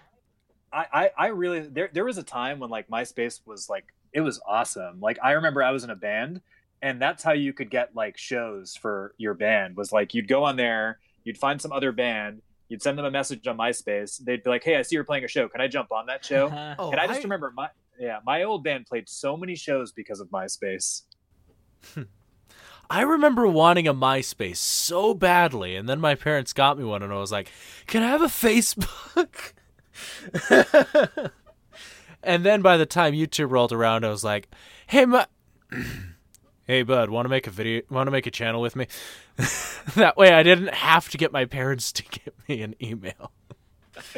I, 0.74 0.86
I, 0.92 1.10
I 1.18 1.28
really 1.28 1.62
there 1.62 1.90
there 1.94 2.04
was 2.04 2.18
a 2.18 2.24
time 2.24 2.60
when 2.60 2.70
like 2.70 2.90
MySpace 2.90 3.40
was 3.46 3.70
like 3.70 3.86
it 4.12 4.20
was 4.22 4.42
awesome. 4.46 5.00
Like 5.00 5.18
I 5.24 5.32
remember 5.32 5.64
I 5.64 5.72
was 5.72 5.86
in 5.86 5.90
a 5.90 5.96
band, 5.96 6.42
and 6.82 7.02
that's 7.02 7.24
how 7.24 7.32
you 7.32 7.54
could 7.54 7.70
get 7.70 7.96
like 7.96 8.18
shows 8.18 8.76
for 8.76 9.14
your 9.18 9.34
band 9.34 9.78
was 9.78 9.94
like 9.94 10.14
you'd 10.14 10.28
go 10.28 10.44
on 10.44 10.58
there, 10.58 11.00
you'd 11.24 11.38
find 11.38 11.62
some 11.62 11.72
other 11.72 11.94
band, 11.94 12.42
you'd 12.68 12.82
send 12.82 12.98
them 12.98 13.06
a 13.06 13.12
message 13.12 13.48
on 13.48 13.58
MySpace. 13.58 14.22
They'd 14.22 14.44
be 14.44 14.50
like, 14.50 14.64
"Hey, 14.66 14.76
I 14.76 14.82
see 14.82 14.96
you're 14.96 15.06
playing 15.06 15.24
a 15.24 15.30
show. 15.30 15.48
Can 15.48 15.62
I 15.62 15.70
jump 15.70 15.94
on 15.94 16.08
that 16.08 16.26
show?" 16.30 16.50
Oh, 16.78 16.92
and 16.92 17.00
I 17.00 17.08
just 17.08 17.24
remember 17.24 17.54
my 17.56 17.70
yeah 17.98 18.20
my 18.26 18.44
old 18.44 18.66
band 18.66 18.86
played 18.86 19.08
so 19.08 19.38
many 19.38 19.56
shows 19.56 19.94
because 19.94 20.20
of 20.20 20.28
MySpace. 20.28 21.04
I 22.90 23.02
remember 23.02 23.48
wanting 23.48 23.88
a 23.88 23.94
MySpace 23.94 24.58
so 24.58 25.14
badly, 25.14 25.76
and 25.76 25.88
then 25.90 26.00
my 26.00 26.16
parents 26.16 26.54
got 26.54 26.78
me 26.78 26.84
one, 26.84 27.02
and 27.04 27.12
I 27.12 27.18
was 27.18 27.32
like, 27.32 27.52
"Can 27.88 28.04
I 28.04 28.08
have 28.08 28.22
a 28.22 28.26
Facebook?" 28.26 29.54
and 32.24 32.46
then 32.46 32.62
by 32.62 32.78
the 32.78 32.86
time 32.86 33.14
YouTube 33.14 33.52
rolled 33.52 33.72
around, 33.72 34.06
I 34.06 34.10
was 34.10 34.24
like, 34.24 34.50
"Hey, 34.88 35.06
my, 35.06 35.26
hey, 36.68 36.84
bud, 36.84 37.10
want 37.10 37.26
to 37.26 37.30
make 37.30 37.48
a 37.48 37.52
video? 37.52 37.82
Want 37.90 38.08
to 38.08 38.12
make 38.12 38.28
a 38.28 38.32
channel 38.32 38.62
with 38.62 38.76
me?" 38.76 38.88
that 39.96 40.18
way, 40.18 40.34
I 40.34 40.44
didn't 40.44 40.74
have 40.74 41.10
to 41.10 41.18
get 41.18 41.32
my 41.32 41.46
parents 41.46 41.92
to 41.94 42.04
give 42.10 42.34
me 42.48 42.62
an 42.62 42.76
email. 42.82 43.32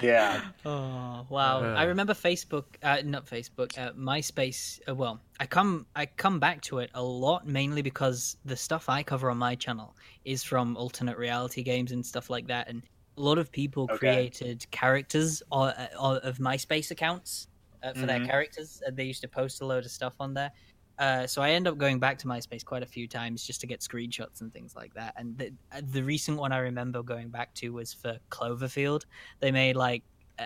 Yeah, 0.01 0.41
Oh 0.65 1.25
wow! 1.29 1.69
Uh. 1.69 1.75
I 1.75 1.83
remember 1.83 2.13
Facebook, 2.13 2.75
uh, 2.81 3.01
not 3.05 3.25
Facebook, 3.25 3.77
uh, 3.77 3.93
MySpace. 3.93 4.79
Uh, 4.87 4.95
well, 4.95 5.21
I 5.39 5.45
come 5.47 5.87
I 5.95 6.05
come 6.07 6.39
back 6.39 6.61
to 6.63 6.79
it 6.79 6.89
a 6.93 7.03
lot, 7.03 7.45
mainly 7.47 7.81
because 7.81 8.35
the 8.43 8.57
stuff 8.57 8.89
I 8.89 9.03
cover 9.03 9.29
on 9.31 9.37
my 9.37 9.55
channel 9.55 9.95
is 10.25 10.43
from 10.43 10.75
alternate 10.77 11.17
reality 11.17 11.63
games 11.63 11.91
and 11.91 12.05
stuff 12.05 12.29
like 12.29 12.47
that, 12.47 12.67
and 12.69 12.83
a 13.17 13.21
lot 13.21 13.37
of 13.37 13.51
people 13.51 13.87
Okay. 13.89 14.27
created 14.27 14.69
characters 14.71 15.41
or, 15.51 15.73
or, 15.99 16.17
of 16.17 16.37
MySpace 16.39 16.91
accounts 16.91 17.47
uh, 17.83 17.93
for 17.93 18.05
their 18.05 18.19
Mhm. 18.19 18.21
characters, 18.21 18.81
and 18.85 18.97
they 18.97 19.05
used 19.05 19.21
to 19.21 19.27
post 19.29 19.61
a 19.61 19.65
load 19.65 19.85
of 19.85 19.91
stuff 19.91 20.15
on 20.19 20.33
there. 20.33 20.51
Uh, 20.99 21.27
so 21.27 21.41
I 21.41 21.51
end 21.51 21.67
up 21.67 21.77
going 21.77 21.99
back 21.99 22.17
to 22.19 22.27
MySpace 22.27 22.65
quite 22.65 22.81
a 22.83 22.87
few 22.87 23.07
times 23.07 23.45
just 23.45 23.61
to 23.61 23.67
get 23.67 23.81
screenshots 23.81 24.41
and 24.41 24.51
things 24.51 24.75
like 24.75 24.93
that. 24.95 25.13
And 25.15 25.37
the, 25.37 25.53
uh, 25.71 25.81
the 25.91 26.01
recent 26.03 26.37
one 26.39 26.51
I 26.51 26.57
remember 26.57 27.03
going 27.03 27.29
back 27.29 27.53
to 27.55 27.69
was 27.69 27.93
for 27.93 28.17
Cloverfield. 28.31 29.05
They 29.39 29.51
made 29.51 29.75
like 29.75 30.03
uh, 30.39 30.43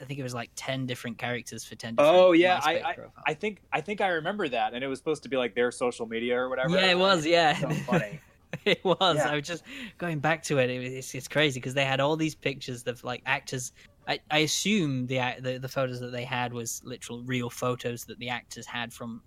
I 0.00 0.04
think 0.04 0.20
it 0.20 0.22
was 0.22 0.34
like 0.34 0.50
ten 0.54 0.86
different 0.86 1.18
characters 1.18 1.64
for 1.64 1.74
ten. 1.74 1.94
Different 1.96 2.16
Oh, 2.16 2.32
yeah, 2.32 2.60
MySpace 2.60 2.84
I- 2.84 2.96
I 3.26 3.34
think 3.34 3.60
I 3.72 3.80
think 3.80 4.00
I 4.00 4.08
remember 4.08 4.48
that, 4.48 4.74
and 4.74 4.84
it 4.84 4.86
was 4.88 4.98
supposed 4.98 5.22
to 5.24 5.28
be 5.28 5.36
like 5.36 5.54
their 5.54 5.70
social 5.72 6.06
media 6.06 6.36
or 6.38 6.48
whatever. 6.48 6.76
yeah, 6.76 6.86
it 6.90 6.98
was. 6.98 7.26
Yeah, 7.26 7.56
So 7.58 7.70
funny. 7.70 8.20
it 8.64 8.82
was. 8.84 9.16
Yeah. 9.16 9.30
I 9.30 9.34
was 9.34 9.46
just 9.46 9.64
going 9.98 10.20
back 10.20 10.42
to 10.44 10.58
it. 10.58 10.70
it 10.70 10.78
was, 10.78 10.92
it's, 10.92 11.14
it's 11.14 11.28
crazy 11.28 11.58
because 11.60 11.74
they 11.74 11.84
had 11.84 12.00
all 12.00 12.16
these 12.16 12.34
pictures 12.34 12.84
of 12.86 13.02
like 13.04 13.22
actors. 13.26 13.72
I, 14.06 14.20
I 14.30 14.38
assume 14.38 15.06
the, 15.06 15.20
the 15.40 15.58
the 15.58 15.68
photos 15.68 16.00
that 16.00 16.12
they 16.12 16.24
had 16.24 16.52
was 16.52 16.80
literal 16.84 17.22
real 17.24 17.50
photos 17.50 18.04
that 18.06 18.18
the 18.20 18.28
actors 18.30 18.64
had 18.66 18.92
from 18.92 19.22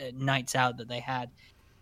uh, 0.00 0.10
nights 0.14 0.54
out 0.54 0.76
that 0.78 0.88
they 0.88 1.00
had. 1.00 1.30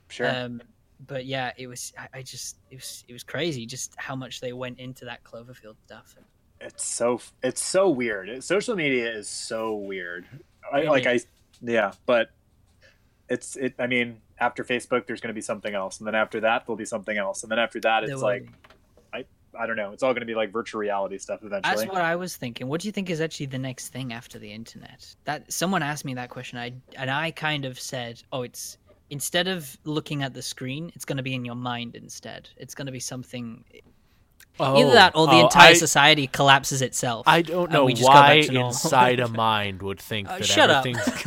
Sure. 0.08 0.28
Um, 0.28 0.62
but 1.06 1.26
yeah, 1.26 1.52
it 1.56 1.66
was. 1.66 1.92
I, 1.98 2.18
I 2.18 2.22
just 2.22 2.56
it 2.70 2.76
was 2.76 3.04
it 3.08 3.12
was 3.12 3.22
crazy 3.24 3.66
just 3.66 3.94
how 3.96 4.14
much 4.16 4.40
they 4.40 4.52
went 4.52 4.78
into 4.78 5.04
that 5.06 5.24
Cloverfield 5.24 5.76
stuff. 5.86 6.14
it's 6.60 6.84
so 6.84 7.20
it's 7.42 7.62
so 7.62 7.90
weird. 7.90 8.28
It- 8.28 8.44
social 8.44 8.76
media 8.76 9.10
is 9.12 9.28
so 9.28 9.74
weird. 9.74 10.24
I, 10.72 10.80
It 10.80 10.88
like 10.88 11.06
I, 11.06 11.20
yeah, 11.60 11.92
but 12.06 12.30
it's 13.28 13.56
it. 13.56 13.74
I 13.78 13.86
mean, 13.86 14.20
after 14.38 14.64
Facebook, 14.64 15.06
there's 15.06 15.20
going 15.20 15.28
to 15.28 15.34
be 15.34 15.40
something 15.42 15.74
else, 15.74 15.98
and 15.98 16.06
then 16.06 16.14
after 16.14 16.40
that, 16.40 16.64
there'll 16.66 16.76
be 16.76 16.84
something 16.84 17.16
else, 17.16 17.42
and 17.42 17.50
then 17.52 17.58
after 17.58 17.80
that, 17.80 18.04
it's 18.04 18.22
like 18.22 18.46
be. 18.46 18.52
I 19.58 19.66
don't 19.66 19.76
know. 19.76 19.92
It's 19.92 20.02
all 20.02 20.12
going 20.12 20.20
to 20.20 20.26
be 20.26 20.34
like 20.34 20.52
virtual 20.52 20.80
reality 20.80 21.18
stuff 21.18 21.40
eventually. 21.42 21.76
That's 21.76 21.92
what 21.92 22.02
I 22.02 22.16
was 22.16 22.36
thinking. 22.36 22.68
What 22.68 22.80
do 22.80 22.88
you 22.88 22.92
think 22.92 23.10
is 23.10 23.20
actually 23.20 23.46
the 23.46 23.58
next 23.58 23.88
thing 23.88 24.12
after 24.12 24.38
the 24.38 24.52
internet? 24.52 25.14
That 25.24 25.52
someone 25.52 25.82
asked 25.82 26.04
me 26.04 26.14
that 26.14 26.30
question, 26.30 26.58
I 26.58 26.72
and 26.96 27.10
I 27.10 27.30
kind 27.30 27.64
of 27.64 27.78
said, 27.78 28.22
"Oh, 28.32 28.42
it's 28.42 28.78
instead 29.10 29.48
of 29.48 29.76
looking 29.84 30.22
at 30.22 30.34
the 30.34 30.42
screen, 30.42 30.90
it's 30.94 31.04
going 31.04 31.16
to 31.16 31.22
be 31.22 31.34
in 31.34 31.44
your 31.44 31.54
mind 31.54 31.94
instead. 31.94 32.48
It's 32.56 32.74
going 32.74 32.86
to 32.86 32.92
be 32.92 33.00
something 33.00 33.64
either 34.60 34.92
that 34.92 35.16
or 35.16 35.26
the 35.26 35.34
oh, 35.34 35.44
entire 35.44 35.70
I, 35.70 35.74
society 35.74 36.26
collapses 36.26 36.82
itself. 36.82 37.26
I 37.26 37.42
don't 37.42 37.70
know 37.70 37.84
we 37.84 37.94
just 37.94 38.06
go 38.06 38.12
why 38.12 38.34
inside 38.34 39.20
a 39.20 39.28
mind 39.46 39.82
would 39.82 40.00
think 40.00 40.28
Uh, 40.28 40.38
that 40.38 40.44
shut 40.44 40.70
up. 40.70 40.86
everything's. 40.86 41.24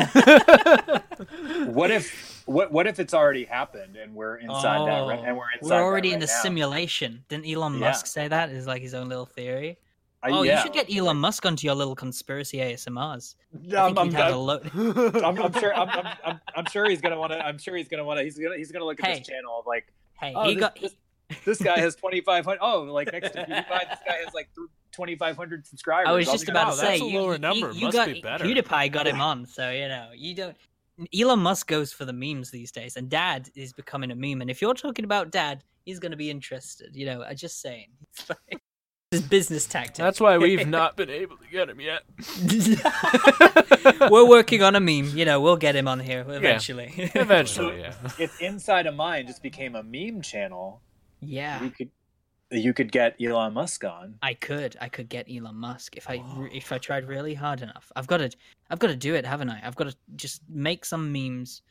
what 1.74 1.92
if 1.92 2.37
what 2.48 2.72
what 2.72 2.88
if 2.88 3.00
it's 3.00 3.14
already 3.14 3.46
happened 3.46 3.96
and 3.96 4.16
we're 4.16 4.38
inside 4.38 4.88
that 4.88 5.02
right, 5.08 5.20
and 5.20 5.30
oh, 5.30 5.36
we're 5.36 5.46
inside 5.62 5.76
We're 5.76 5.84
already 5.84 6.10
that 6.10 6.14
in 6.16 6.20
the 6.22 6.26
now? 6.28 6.42
simulation. 6.42 7.24
Didn't 7.30 7.46
Elon 7.48 7.74
Yeah. 7.74 7.80
Musk 7.80 8.08
say 8.08 8.28
that? 8.28 8.50
Is 8.50 8.66
like 8.68 8.82
his 8.82 8.94
own 8.94 9.10
little 9.10 9.26
theory. 9.26 9.78
I- 10.24 10.32
oh, 10.32 10.42
yeah. 10.42 10.58
you 10.58 10.64
should 10.64 10.74
get 10.74 10.94
Elon 10.94 11.18
Musk 11.18 11.46
onto 11.46 11.68
your 11.68 11.76
little 11.76 11.94
conspiracy 11.96 12.58
ASMRs. 12.58 13.36
I 13.72 13.78
I'm, 13.78 13.96
think 13.96 14.00
I'm, 14.00 14.06
he'd 14.08 14.14
have 14.16 14.32
a 14.32 14.34
I'm, 14.34 14.40
load. 14.40 14.72
I'm, 15.24 15.40
I'm 15.40 15.54
sure. 15.54 15.74
I'm, 15.76 15.90
I'm, 15.90 16.08
I'm, 16.26 16.42
I'm 16.56 16.66
sure 16.66 16.90
he's 16.90 17.02
gonna 17.02 17.20
want 17.20 17.34
to. 17.34 17.46
I'm 17.46 17.60
sure 17.60 17.76
he's 17.76 17.88
gonna 17.88 18.04
want 18.04 18.18
to. 18.20 18.24
He's 18.24 18.38
gonna. 18.40 18.58
He's 18.58 18.72
gonna 18.72 18.86
look 18.86 19.00
at 19.00 19.06
Hey. 19.06 19.20
this 19.20 19.28
channel 19.28 19.60
of 19.60 19.68
like, 19.68 19.94
Hey, 20.20 20.34
Oh, 20.36 20.46
he 20.50 20.56
this- 20.56 20.60
got. 20.62 20.82
this- 20.82 20.96
this 21.46 21.62
guy 21.62 21.78
has 21.78 21.94
2,500. 21.98 22.58
Oh, 22.62 22.84
like 22.84 23.12
next 23.12 23.32
to 23.34 23.40
PewDiePie, 23.46 23.90
this 23.90 24.00
guy 24.08 24.16
has 24.24 24.34
like 24.34 24.48
2,500 24.94 25.68
subscribers. 25.68 26.08
I 26.10 26.14
was 26.14 26.28
I'll 26.28 26.34
just 26.36 26.46
be 26.46 26.52
about 26.52 26.68
Wow, 26.68 26.74
to 26.76 26.78
oh, 26.78 26.82
that's 26.86 27.00
say 27.00 27.06
a 27.06 27.10
you, 27.10 27.20
lower 27.20 27.34
you- 27.34 27.40
number. 27.40 27.72
You, 27.74 27.86
Must 27.86 27.98
got 27.98 28.08
be 28.08 28.22
better. 28.22 28.46
PewDiePie 28.46 28.92
got 28.94 29.08
him 29.08 29.20
on, 29.30 29.46
so 29.46 29.70
you 29.70 29.88
know 29.90 30.10
you 30.16 30.34
don't. 30.34 30.56
Elon 31.18 31.40
Musk 31.40 31.68
goes 31.68 31.94
for 31.94 32.06
the 32.06 32.14
memes 32.14 32.52
these 32.52 32.72
days, 32.72 32.96
and 32.96 33.10
Dad 33.10 33.50
is 33.56 33.74
becoming 33.74 34.12
a 34.12 34.16
meme. 34.16 34.42
And 34.42 34.50
if 34.50 34.62
you're 34.62 34.74
talking 34.74 35.06
about 35.06 35.32
Dad, 35.32 35.64
he's 35.86 36.00
going 36.00 36.12
to 36.12 36.18
be 36.18 36.30
interested. 36.30 36.96
You 36.96 37.06
know, 37.06 37.24
I'm 37.24 37.36
just 37.36 37.62
saying. 37.62 37.88
It's 38.14 38.30
like- 38.30 38.62
his 39.12 39.22
business 39.22 39.66
tactic. 39.66 39.96
That's 39.96 40.20
why 40.20 40.38
we've 40.38 40.68
not 40.68 40.98
been 40.98 41.10
able 41.10 41.38
to 41.38 41.48
get 41.50 41.70
him 41.70 41.80
yet. 41.80 42.04
We're 44.12 44.28
working 44.28 44.64
on 44.64 44.76
a 44.76 44.82
meme. 44.82 45.18
You 45.18 45.24
know, 45.24 45.40
we'll 45.40 45.56
get 45.56 45.78
him 45.78 45.88
on 45.88 46.02
here 46.02 46.26
eventually. 46.28 46.92
Eventually, 47.16 47.80
yeah. 47.80 47.94
if 48.20 48.42
Inside 48.42 48.86
of 48.86 48.96
Mind 48.96 49.28
just 49.28 49.42
became 49.42 49.76
a 49.76 49.84
meme 49.84 50.22
channel, 50.22 50.82
yeah. 51.22 51.64
you 51.64 51.70
could 51.70 51.90
you 52.52 52.74
could 52.74 52.92
get 52.92 53.16
Elon 53.22 53.54
Musk 53.54 53.84
on. 53.84 54.16
I 54.22 54.34
could, 54.34 54.76
I 54.80 54.90
could 54.90 55.10
get 55.10 55.28
Elon 55.30 55.56
Musk 55.56 55.98
if 55.98 56.10
I 56.10 56.24
re- 56.36 56.52
if 56.54 56.72
I 56.72 56.78
tried 56.78 57.08
really 57.08 57.34
hard 57.34 57.62
enough. 57.62 57.92
I've 57.96 58.08
got 58.08 58.18
to, 58.18 58.32
I've 58.70 58.80
got 58.80 58.88
to 58.88 58.96
do 58.96 59.16
it, 59.16 59.26
haven't 59.26 59.50
I? 59.50 59.62
I've 59.64 59.76
got 59.76 59.90
to 59.90 59.96
just 60.16 60.42
make 60.50 60.86
some 60.86 61.12
memes, 61.12 61.62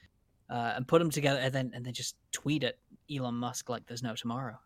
uh, 0.50 0.74
and 0.76 0.86
put 0.86 0.98
them 0.98 1.10
together, 1.10 1.40
and 1.40 1.52
then 1.52 1.72
and 1.74 1.84
then 1.84 1.92
just 1.92 2.16
tweet 2.32 2.64
at 2.64 2.76
Elon 3.14 3.34
Musk 3.34 3.68
like 3.68 3.86
there's 3.86 4.02
no 4.02 4.14
tomorrow. 4.14 4.58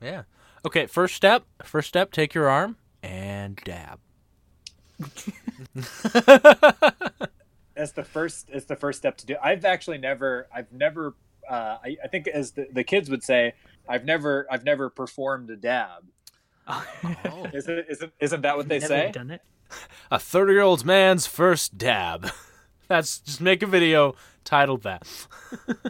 Yeah. 0.00 0.22
Okay, 0.64 0.86
first 0.86 1.14
step. 1.14 1.44
First 1.62 1.88
step, 1.88 2.12
take 2.12 2.34
your 2.34 2.48
arm 2.48 2.76
and 3.02 3.56
dab. 3.64 3.98
That's 7.74 7.92
the 7.92 8.04
first. 8.04 8.48
It's 8.50 8.66
the 8.66 8.76
first 8.76 8.98
step 8.98 9.16
to 9.18 9.26
do. 9.26 9.36
I've 9.42 9.64
actually 9.64 9.98
never. 9.98 10.48
I've 10.54 10.72
never. 10.72 11.14
Uh, 11.48 11.78
I, 11.84 11.96
I 12.02 12.08
think 12.08 12.26
as 12.26 12.52
the, 12.52 12.66
the 12.72 12.82
kids 12.82 13.08
would 13.10 13.22
say, 13.22 13.54
I've 13.88 14.04
never. 14.04 14.46
I've 14.50 14.64
never 14.64 14.90
performed 14.90 15.50
a 15.50 15.56
dab. 15.56 16.04
Oh. 16.68 16.84
Isn't 17.54 17.86
isn't 17.88 18.12
isn't 18.20 18.40
that 18.42 18.56
what 18.56 18.68
they 18.68 18.78
Never 18.80 18.88
say? 18.88 19.10
done 19.12 19.30
it. 19.30 19.40
A 20.10 20.18
30 20.18 20.52
year 20.52 20.62
old 20.62 20.84
man's 20.84 21.26
first 21.26 21.78
dab. 21.78 22.30
That's 22.88 23.18
just 23.20 23.40
make 23.40 23.62
a 23.62 23.66
video 23.66 24.14
titled 24.44 24.82
that. 24.84 25.06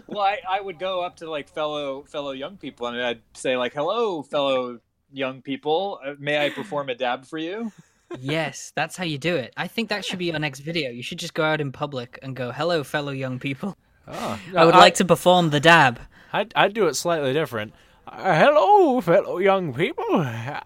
Well, 0.06 0.20
I, 0.20 0.38
I 0.48 0.60
would 0.60 0.78
go 0.78 1.02
up 1.02 1.16
to 1.16 1.30
like 1.30 1.48
fellow 1.48 2.02
fellow 2.04 2.32
young 2.32 2.56
people 2.56 2.86
and 2.86 3.00
I'd 3.00 3.20
say 3.34 3.56
like, 3.56 3.74
"Hello, 3.74 4.22
fellow 4.22 4.80
young 5.12 5.42
people. 5.42 5.98
Uh, 6.04 6.14
may 6.18 6.44
I 6.44 6.50
perform 6.50 6.88
a 6.90 6.94
dab 6.94 7.26
for 7.26 7.38
you?" 7.38 7.72
Yes, 8.20 8.72
that's 8.76 8.96
how 8.96 9.04
you 9.04 9.18
do 9.18 9.34
it. 9.36 9.52
I 9.56 9.66
think 9.66 9.88
that 9.88 10.04
should 10.04 10.18
be 10.18 10.26
your 10.26 10.38
next 10.38 10.60
video. 10.60 10.90
You 10.90 11.02
should 11.02 11.18
just 11.18 11.34
go 11.34 11.42
out 11.42 11.60
in 11.60 11.72
public 11.72 12.18
and 12.22 12.36
go, 12.36 12.52
"Hello, 12.52 12.84
fellow 12.84 13.12
young 13.12 13.38
people. 13.38 13.76
Oh, 14.08 14.40
I 14.56 14.64
would 14.64 14.74
like 14.74 14.94
to 14.96 15.04
perform 15.04 15.50
the 15.50 15.60
dab." 15.60 16.00
I'd, 16.32 16.52
I'd 16.56 16.74
do 16.74 16.86
it 16.86 16.94
slightly 16.94 17.32
different. 17.32 17.72
Uh, 18.06 18.34
hello, 18.38 19.00
fellow 19.00 19.38
young 19.38 19.72
people. 19.74 20.04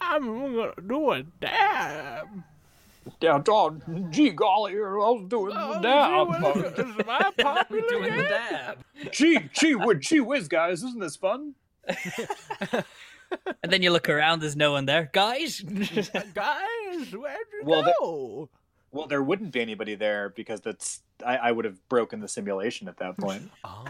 I'm 0.00 0.24
gonna 0.55 0.72
do 0.87 1.11
a 1.12 1.22
dab. 1.22 2.26
Yeah, 3.20 3.42
oh, 3.48 3.76
gee 4.11 4.31
golly, 4.31 4.72
I 4.74 4.76
was 4.76 5.26
doing 5.29 5.55
Oh, 5.57 5.74
the 5.74 5.81
dab. 5.81 6.74
gee, 6.76 6.83
Is 6.83 7.07
my 7.07 7.31
popular 7.38 7.88
Doing 7.88 8.16
the 8.16 8.22
dab. 8.24 8.79
gee, 9.11 9.38
gee, 9.55 9.74
would 9.74 10.00
gee 10.03 10.20
whiz, 10.20 10.48
guys, 10.48 10.83
isn't 10.83 11.00
this 11.00 11.16
fun? 11.16 11.55
And 13.62 13.70
then 13.72 13.81
you 13.81 13.92
look 13.92 14.09
around, 14.09 14.40
there's 14.40 14.57
no 14.57 14.72
one 14.72 14.87
there, 14.87 15.09
guys. 15.12 15.61
Guys, 16.35 17.12
where'd 17.12 17.46
you 17.53 17.62
Well, 17.62 17.83
the- 17.85 17.94
go? 18.00 18.48
Well, 18.92 19.07
there 19.07 19.22
wouldn't 19.22 19.53
be 19.53 19.61
anybody 19.61 19.94
there 19.94 20.31
because 20.31 20.61
that's 20.61 21.03
I, 21.24 21.37
I 21.37 21.53
would 21.53 21.64
have 21.64 21.87
broken 21.88 22.20
the 22.20 22.29
simulation 22.29 22.88
at 22.88 22.96
that 22.98 23.16
point. 23.18 23.50
Oh. 23.64 23.85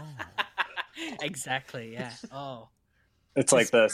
exactly. 1.21 1.93
Yeah. 1.93 2.11
Oh. 2.31 2.69
It's 3.35 3.51
like 3.51 3.71
the 3.71 3.93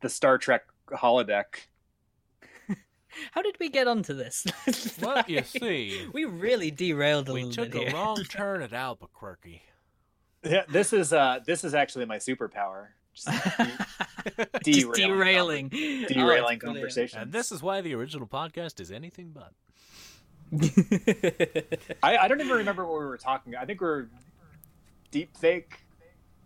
the 0.00 0.08
Star 0.08 0.38
Trek 0.38 0.62
holodeck. 0.90 1.44
How 3.32 3.42
did 3.42 3.56
we 3.58 3.68
get 3.68 3.88
onto 3.88 4.14
this? 4.14 4.46
Well, 5.00 5.24
you 5.26 5.42
see, 5.42 6.06
we 6.12 6.24
really 6.24 6.70
derailed 6.70 7.28
a 7.28 7.32
we 7.32 7.44
little 7.44 7.64
took 7.64 7.72
bit 7.72 7.82
a 7.82 7.84
here. 7.86 7.94
wrong 7.94 8.16
turn 8.24 8.62
at 8.62 8.72
Albuquerque. 8.72 9.62
Yeah, 10.44 10.62
this 10.68 10.92
is 10.92 11.12
uh 11.12 11.40
this 11.44 11.64
is 11.64 11.74
actually 11.74 12.04
my 12.04 12.18
superpower. 12.18 12.88
Just 13.14 13.28
Just 14.64 14.92
derailing 14.92 15.68
derailing, 15.70 16.06
derailing 16.08 16.60
Oh, 16.62 16.66
conversation. 16.66 17.18
And 17.20 17.32
this 17.32 17.50
is 17.50 17.62
why 17.62 17.80
the 17.80 17.94
original 17.94 18.26
podcast 18.26 18.80
is 18.80 18.92
anything 18.92 19.30
but. 19.34 19.52
I, 22.02 22.16
I 22.18 22.28
don't 22.28 22.40
even 22.40 22.56
remember 22.56 22.84
what 22.86 22.98
we 23.00 23.06
were 23.06 23.18
talking. 23.18 23.52
About. 23.54 23.62
I 23.62 23.66
think 23.66 23.80
we 23.80 23.86
are 23.88 24.08
deep 25.10 25.36
fake. 25.36 25.80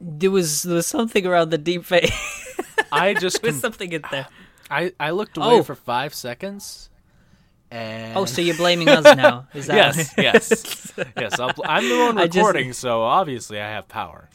there 0.00 0.30
was 0.30 0.62
there 0.62 0.76
was 0.76 0.86
something 0.86 1.26
around 1.26 1.50
the 1.50 1.58
deep 1.58 1.84
fake. 1.84 2.12
I 2.92 3.14
just 3.20 3.42
there 3.42 3.48
was 3.52 3.56
com- 3.56 3.72
something 3.72 3.92
in 3.92 4.02
there. 4.10 4.26
I, 4.70 4.92
I 5.00 5.10
looked 5.10 5.36
away 5.36 5.46
Oh. 5.58 5.62
for 5.62 5.74
five 5.74 6.14
seconds, 6.14 6.90
and 7.70 8.16
Oh, 8.16 8.24
so 8.24 8.40
you're 8.40 8.56
blaming 8.64 8.88
us 8.88 9.04
now? 9.16 9.48
Is 9.52 9.66
that 9.66 9.96
yes, 9.96 10.14
yes, 10.16 10.92
yes. 11.16 11.38
I'll, 11.40 11.52
I'm 11.64 11.88
the 11.88 11.98
one 11.98 12.18
I 12.18 12.26
just- 12.26 12.36
recording, 12.36 12.72
so 12.72 13.02
obviously 13.02 13.60
I 13.60 13.68
have 13.70 13.88
power. 13.88 14.28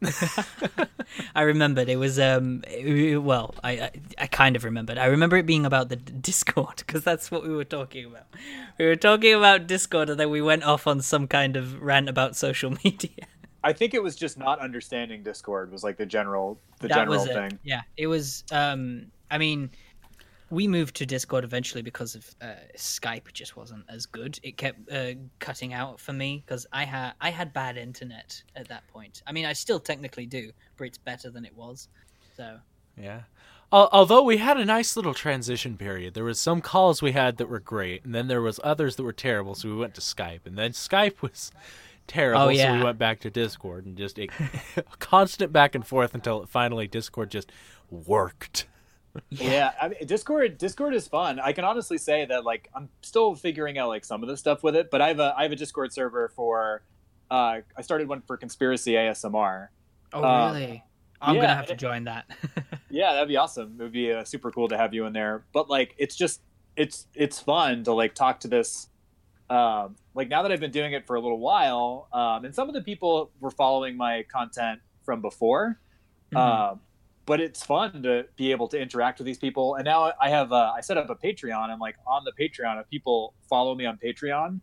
I 1.34 1.42
remembered 1.42 1.88
it 1.88 1.96
was 1.96 2.18
um 2.18 2.62
it- 2.68 3.22
well 3.22 3.54
I, 3.64 3.90
I 4.18 4.26
kind 4.26 4.56
of 4.56 4.64
remembered 4.64 4.98
I 4.98 5.06
remember 5.06 5.36
it 5.36 5.46
being 5.46 5.66
about 5.66 5.88
the 5.88 5.96
d- 5.96 6.12
Discord 6.20 6.76
because 6.78 7.02
that's 7.04 7.30
what 7.30 7.42
we 7.42 7.54
were 7.54 7.64
talking 7.64 8.04
about. 8.06 8.26
We 8.78 8.86
were 8.86 8.96
talking 8.96 9.34
about 9.34 9.66
Discord 9.66 10.10
and 10.10 10.20
then 10.20 10.30
we 10.30 10.40
went 10.42 10.64
off 10.64 10.86
on 10.86 11.00
some 11.00 11.26
kind 11.26 11.56
of 11.56 11.82
rant 11.82 12.08
about 12.08 12.36
social 12.36 12.70
media. 12.84 13.26
I 13.64 13.72
think 13.72 13.92
it 13.94 14.02
was 14.02 14.14
just 14.14 14.38
not 14.38 14.60
understanding 14.60 15.22
Discord 15.22 15.72
was 15.72 15.82
like 15.82 15.96
the 15.96 16.06
general 16.06 16.60
the 16.80 16.88
that 16.88 16.94
general 16.94 17.24
thing. 17.24 17.58
Yeah, 17.64 17.82
it 17.96 18.06
was. 18.06 18.44
Um, 18.52 19.06
I 19.30 19.38
mean, 19.38 19.70
we 20.50 20.66
moved 20.66 20.96
to 20.96 21.06
Discord 21.06 21.44
eventually 21.44 21.82
because 21.82 22.14
of 22.14 22.34
uh, 22.40 22.54
Skype 22.76 23.32
just 23.32 23.56
wasn't 23.56 23.84
as 23.88 24.06
good. 24.06 24.38
It 24.42 24.56
kept 24.56 24.90
uh, 24.90 25.12
cutting 25.40 25.72
out 25.74 26.00
for 26.00 26.12
me 26.12 26.42
because 26.46 26.66
I 26.72 26.84
had 26.84 27.12
I 27.20 27.30
had 27.30 27.52
bad 27.52 27.76
internet 27.76 28.42
at 28.56 28.68
that 28.68 28.86
point. 28.88 29.22
I 29.26 29.32
mean, 29.32 29.44
I 29.44 29.52
still 29.52 29.80
technically 29.80 30.26
do, 30.26 30.50
but 30.76 30.84
it's 30.84 30.98
better 30.98 31.30
than 31.30 31.44
it 31.44 31.54
was. 31.56 31.88
So 32.36 32.58
Yeah. 32.96 33.22
Al- 33.70 33.90
Although 33.92 34.22
we 34.22 34.38
had 34.38 34.56
a 34.56 34.64
nice 34.64 34.96
little 34.96 35.12
transition 35.12 35.76
period, 35.76 36.14
there 36.14 36.24
was 36.24 36.40
some 36.40 36.62
calls 36.62 37.02
we 37.02 37.12
had 37.12 37.36
that 37.36 37.50
were 37.50 37.60
great, 37.60 38.04
and 38.04 38.14
then 38.14 38.26
there 38.28 38.40
was 38.40 38.58
others 38.64 38.96
that 38.96 39.02
were 39.02 39.12
terrible. 39.12 39.54
So 39.54 39.68
we 39.68 39.76
went 39.76 39.94
to 39.96 40.00
Skype, 40.00 40.46
and 40.46 40.56
then 40.56 40.70
Skype 40.70 41.20
was 41.20 41.52
terrible, 42.06 42.44
Oh, 42.44 42.48
yeah. 42.48 42.72
so 42.72 42.78
we 42.78 42.84
went 42.84 42.98
back 42.98 43.20
to 43.20 43.30
Discord, 43.30 43.84
and 43.84 43.98
just 43.98 44.18
a 44.18 44.28
constant 44.98 45.52
back 45.52 45.74
and 45.74 45.86
forth 45.86 46.14
until 46.14 46.42
it 46.42 46.48
finally 46.48 46.86
Discord 46.86 47.30
just 47.30 47.52
worked. 47.90 48.66
Yeah, 49.30 49.72
I 49.80 49.88
mean, 49.88 49.98
Discord 50.06 50.58
Discord 50.58 50.94
is 50.94 51.08
fun. 51.08 51.38
I 51.40 51.52
can 51.52 51.64
honestly 51.64 51.98
say 51.98 52.24
that 52.26 52.44
like 52.44 52.68
I'm 52.74 52.88
still 53.02 53.34
figuring 53.34 53.78
out 53.78 53.88
like 53.88 54.04
some 54.04 54.22
of 54.22 54.28
the 54.28 54.36
stuff 54.36 54.62
with 54.62 54.76
it, 54.76 54.90
but 54.90 55.00
I 55.00 55.08
have 55.08 55.20
a 55.20 55.34
I 55.36 55.42
have 55.44 55.52
a 55.52 55.56
Discord 55.56 55.92
server 55.92 56.28
for 56.34 56.82
uh 57.30 57.60
I 57.76 57.82
started 57.82 58.08
one 58.08 58.22
for 58.22 58.36
conspiracy 58.36 58.92
ASMR. 58.92 59.68
Oh, 60.12 60.22
Uh, 60.24 60.52
really? 60.52 60.84
I'm 61.20 61.34
yeah, 61.34 61.40
gonna 61.42 61.54
have 61.54 61.66
to 61.66 61.76
join 61.76 62.04
that. 62.04 62.26
Yeah, 62.90 63.12
that'd 63.12 63.28
be 63.28 63.36
awesome. 63.36 63.76
It 63.78 63.82
would 63.82 63.92
be 63.92 64.12
uh, 64.12 64.24
super 64.24 64.50
cool 64.50 64.68
to 64.68 64.76
have 64.78 64.94
you 64.94 65.04
in 65.04 65.12
there. 65.12 65.44
But 65.52 65.68
like, 65.68 65.94
it's 65.98 66.16
just 66.16 66.40
it's 66.74 67.06
it's 67.14 67.38
fun 67.38 67.84
to 67.84 67.92
like 67.92 68.14
talk 68.14 68.40
to 68.40 68.48
this. 68.48 68.88
Um, 69.50 69.96
like 70.14 70.28
now 70.30 70.42
that 70.42 70.52
I've 70.52 70.60
been 70.60 70.70
doing 70.70 70.94
it 70.94 71.06
for 71.06 71.16
a 71.16 71.20
little 71.20 71.38
while, 71.38 72.08
um, 72.14 72.46
and 72.46 72.54
some 72.54 72.66
of 72.66 72.74
the 72.74 72.80
people 72.80 73.30
were 73.40 73.50
following 73.50 73.94
my 73.96 74.22
content 74.22 74.80
from 75.04 75.20
before. 75.20 75.78
Mhm. 76.32 76.38
Um, 76.38 76.80
but 77.28 77.42
it's 77.42 77.62
fun 77.62 78.02
to 78.02 78.24
be 78.36 78.50
able 78.52 78.66
to 78.68 78.80
interact 78.80 79.18
with 79.18 79.26
these 79.26 79.36
people. 79.36 79.74
And 79.74 79.84
now 79.84 80.12
I 80.18 80.30
have 80.30 80.50
uh, 80.50 80.72
I 80.74 80.80
set 80.80 80.96
up 80.96 81.10
a 81.10 81.14
Patreon. 81.14 81.68
I'm 81.68 81.78
like 81.78 81.96
on 82.06 82.24
the 82.24 82.32
Patreon. 82.32 82.80
If 82.80 82.88
people 82.88 83.34
follow 83.50 83.74
me 83.74 83.84
on 83.84 83.98
Patreon, 84.02 84.60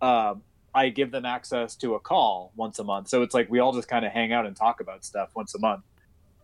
um, 0.00 0.42
I 0.74 0.88
give 0.88 1.10
them 1.10 1.26
access 1.26 1.76
to 1.76 1.94
a 1.94 2.00
call 2.00 2.52
once 2.56 2.78
a 2.78 2.84
month. 2.84 3.08
So 3.08 3.20
it's 3.20 3.34
like 3.34 3.50
we 3.50 3.58
all 3.58 3.74
just 3.74 3.86
kind 3.86 4.06
of 4.06 4.12
hang 4.12 4.32
out 4.32 4.46
and 4.46 4.56
talk 4.56 4.80
about 4.80 5.04
stuff 5.04 5.28
once 5.34 5.54
a 5.54 5.58
month. 5.58 5.82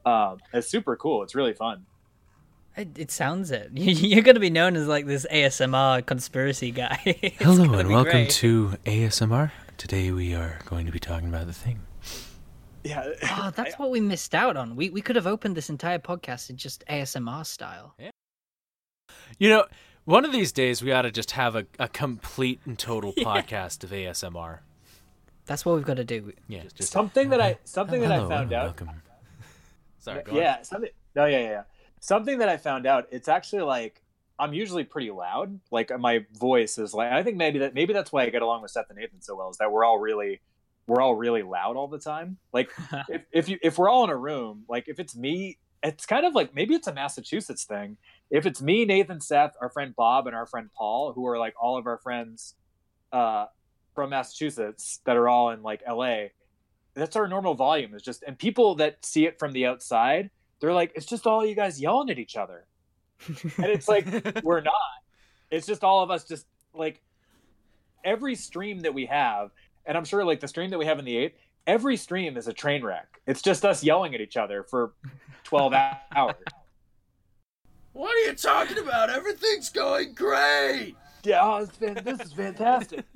Um, 0.04 0.40
it's 0.52 0.68
super 0.68 0.94
cool. 0.94 1.22
It's 1.22 1.34
really 1.34 1.54
fun. 1.54 1.86
It, 2.76 2.98
it 2.98 3.10
sounds 3.10 3.50
it. 3.50 3.70
You're 3.74 4.22
going 4.22 4.34
to 4.34 4.40
be 4.40 4.50
known 4.50 4.76
as 4.76 4.86
like 4.86 5.06
this 5.06 5.26
ASMR 5.32 6.04
conspiracy 6.04 6.70
guy. 6.70 7.00
Hello 7.38 7.78
and 7.78 7.88
welcome 7.88 8.12
great. 8.12 8.30
to 8.30 8.76
ASMR. 8.84 9.52
Today 9.78 10.12
we 10.12 10.34
are 10.34 10.58
going 10.66 10.84
to 10.84 10.92
be 10.92 11.00
talking 11.00 11.28
about 11.28 11.46
the 11.46 11.54
thing. 11.54 11.80
Yeah. 12.84 13.04
Oh, 13.30 13.52
that's 13.54 13.78
what 13.78 13.90
we 13.90 14.00
missed 14.00 14.34
out 14.34 14.56
on. 14.56 14.76
We 14.76 14.90
we 14.90 15.00
could 15.00 15.16
have 15.16 15.26
opened 15.26 15.56
this 15.56 15.70
entire 15.70 15.98
podcast 15.98 16.50
in 16.50 16.56
just 16.56 16.84
ASMR 16.88 17.46
style. 17.46 17.94
Yeah. 17.98 18.10
You 19.38 19.48
know, 19.50 19.66
one 20.04 20.24
of 20.24 20.32
these 20.32 20.52
days 20.52 20.82
we 20.82 20.92
ought 20.92 21.02
to 21.02 21.10
just 21.10 21.32
have 21.32 21.54
a, 21.54 21.66
a 21.78 21.88
complete 21.88 22.60
and 22.64 22.78
total 22.78 23.12
podcast 23.18 23.84
of 23.84 23.90
ASMR. 23.90 24.60
That's 25.46 25.64
what 25.64 25.74
we've 25.74 25.84
got 25.84 25.96
to 25.96 26.04
do. 26.04 26.32
Yeah, 26.48 26.64
just 26.74 26.92
something 26.92 27.30
that 27.30 27.40
I 27.40 27.58
something 27.64 28.00
that 28.00 28.12
I 28.12 28.28
found 28.28 28.52
out. 28.52 28.64
Welcome. 28.66 28.90
Sorry, 29.98 30.22
go 30.22 30.32
on. 30.32 30.38
yeah, 30.38 30.62
something. 30.62 30.90
No, 31.14 31.26
yeah, 31.26 31.38
yeah, 31.38 31.50
yeah. 31.50 31.62
Something 32.00 32.38
that 32.38 32.48
I 32.48 32.56
found 32.56 32.86
out. 32.86 33.08
It's 33.10 33.28
actually 33.28 33.62
like 33.62 34.02
I'm 34.38 34.54
usually 34.54 34.84
pretty 34.84 35.10
loud. 35.10 35.60
Like 35.70 35.96
my 35.98 36.24
voice 36.32 36.78
is 36.78 36.94
like. 36.94 37.12
I 37.12 37.22
think 37.22 37.36
maybe 37.36 37.60
that 37.60 37.74
maybe 37.74 37.92
that's 37.92 38.12
why 38.12 38.22
I 38.22 38.30
get 38.30 38.42
along 38.42 38.62
with 38.62 38.70
Seth 38.70 38.88
and 38.88 38.98
Nathan 38.98 39.20
so 39.20 39.36
well. 39.36 39.50
Is 39.50 39.58
that 39.58 39.70
we're 39.70 39.84
all 39.84 39.98
really 39.98 40.40
we're 40.86 41.00
all 41.00 41.14
really 41.14 41.42
loud 41.42 41.76
all 41.76 41.88
the 41.88 41.98
time. 41.98 42.38
Like 42.52 42.70
if 43.08 43.22
if 43.32 43.48
you 43.48 43.58
if 43.62 43.78
we're 43.78 43.88
all 43.88 44.04
in 44.04 44.10
a 44.10 44.16
room, 44.16 44.64
like 44.68 44.88
if 44.88 44.98
it's 44.98 45.16
me, 45.16 45.58
it's 45.82 46.06
kind 46.06 46.26
of 46.26 46.34
like 46.34 46.54
maybe 46.54 46.74
it's 46.74 46.86
a 46.86 46.94
Massachusetts 46.94 47.64
thing. 47.64 47.96
If 48.30 48.46
it's 48.46 48.62
me, 48.62 48.84
Nathan, 48.84 49.20
Seth, 49.20 49.54
our 49.60 49.68
friend 49.68 49.94
Bob, 49.94 50.26
and 50.26 50.34
our 50.34 50.46
friend 50.46 50.70
Paul, 50.76 51.12
who 51.12 51.26
are 51.26 51.38
like 51.38 51.54
all 51.60 51.76
of 51.76 51.86
our 51.86 51.98
friends 51.98 52.54
uh, 53.12 53.46
from 53.94 54.10
Massachusetts 54.10 55.00
that 55.04 55.16
are 55.16 55.28
all 55.28 55.50
in 55.50 55.62
like 55.62 55.82
LA, 55.88 56.28
that's 56.94 57.16
our 57.16 57.28
normal 57.28 57.54
volume. 57.54 57.94
Is 57.94 58.02
just 58.02 58.22
and 58.22 58.38
people 58.38 58.76
that 58.76 59.04
see 59.04 59.26
it 59.26 59.38
from 59.38 59.52
the 59.52 59.66
outside, 59.66 60.30
they're 60.60 60.72
like, 60.72 60.92
it's 60.94 61.06
just 61.06 61.26
all 61.26 61.44
you 61.44 61.54
guys 61.54 61.80
yelling 61.80 62.10
at 62.10 62.18
each 62.18 62.36
other, 62.36 62.66
and 63.26 63.66
it's 63.66 63.88
like 63.88 64.06
we're 64.42 64.60
not. 64.62 64.74
It's 65.50 65.66
just 65.66 65.84
all 65.84 66.02
of 66.02 66.10
us 66.10 66.24
just 66.24 66.46
like 66.74 67.02
every 68.04 68.34
stream 68.34 68.80
that 68.80 68.94
we 68.94 69.06
have, 69.06 69.50
and 69.86 69.96
I'm 69.96 70.04
sure 70.04 70.24
like 70.24 70.40
the 70.40 70.48
stream 70.48 70.70
that 70.70 70.78
we 70.78 70.86
have 70.86 70.98
in 70.98 71.04
the 71.04 71.16
eight, 71.16 71.36
every 71.66 71.96
stream 71.96 72.36
is 72.36 72.48
a 72.48 72.52
train 72.52 72.82
wreck. 72.84 73.20
It's 73.26 73.42
just 73.42 73.64
us 73.64 73.82
yelling 73.82 74.14
at 74.14 74.20
each 74.20 74.36
other 74.36 74.62
for 74.64 74.92
12 75.44 75.72
hours. 76.16 76.34
What 77.92 78.14
are 78.14 78.30
you 78.30 78.34
talking 78.34 78.78
about? 78.78 79.10
Everything's 79.10 79.68
going 79.68 80.14
great. 80.14 80.94
Yeah, 81.24 81.40
oh, 81.42 81.56
it's 81.58 81.76
fan- 81.76 82.00
this 82.04 82.20
is 82.20 82.32
fantastic. 82.32 83.04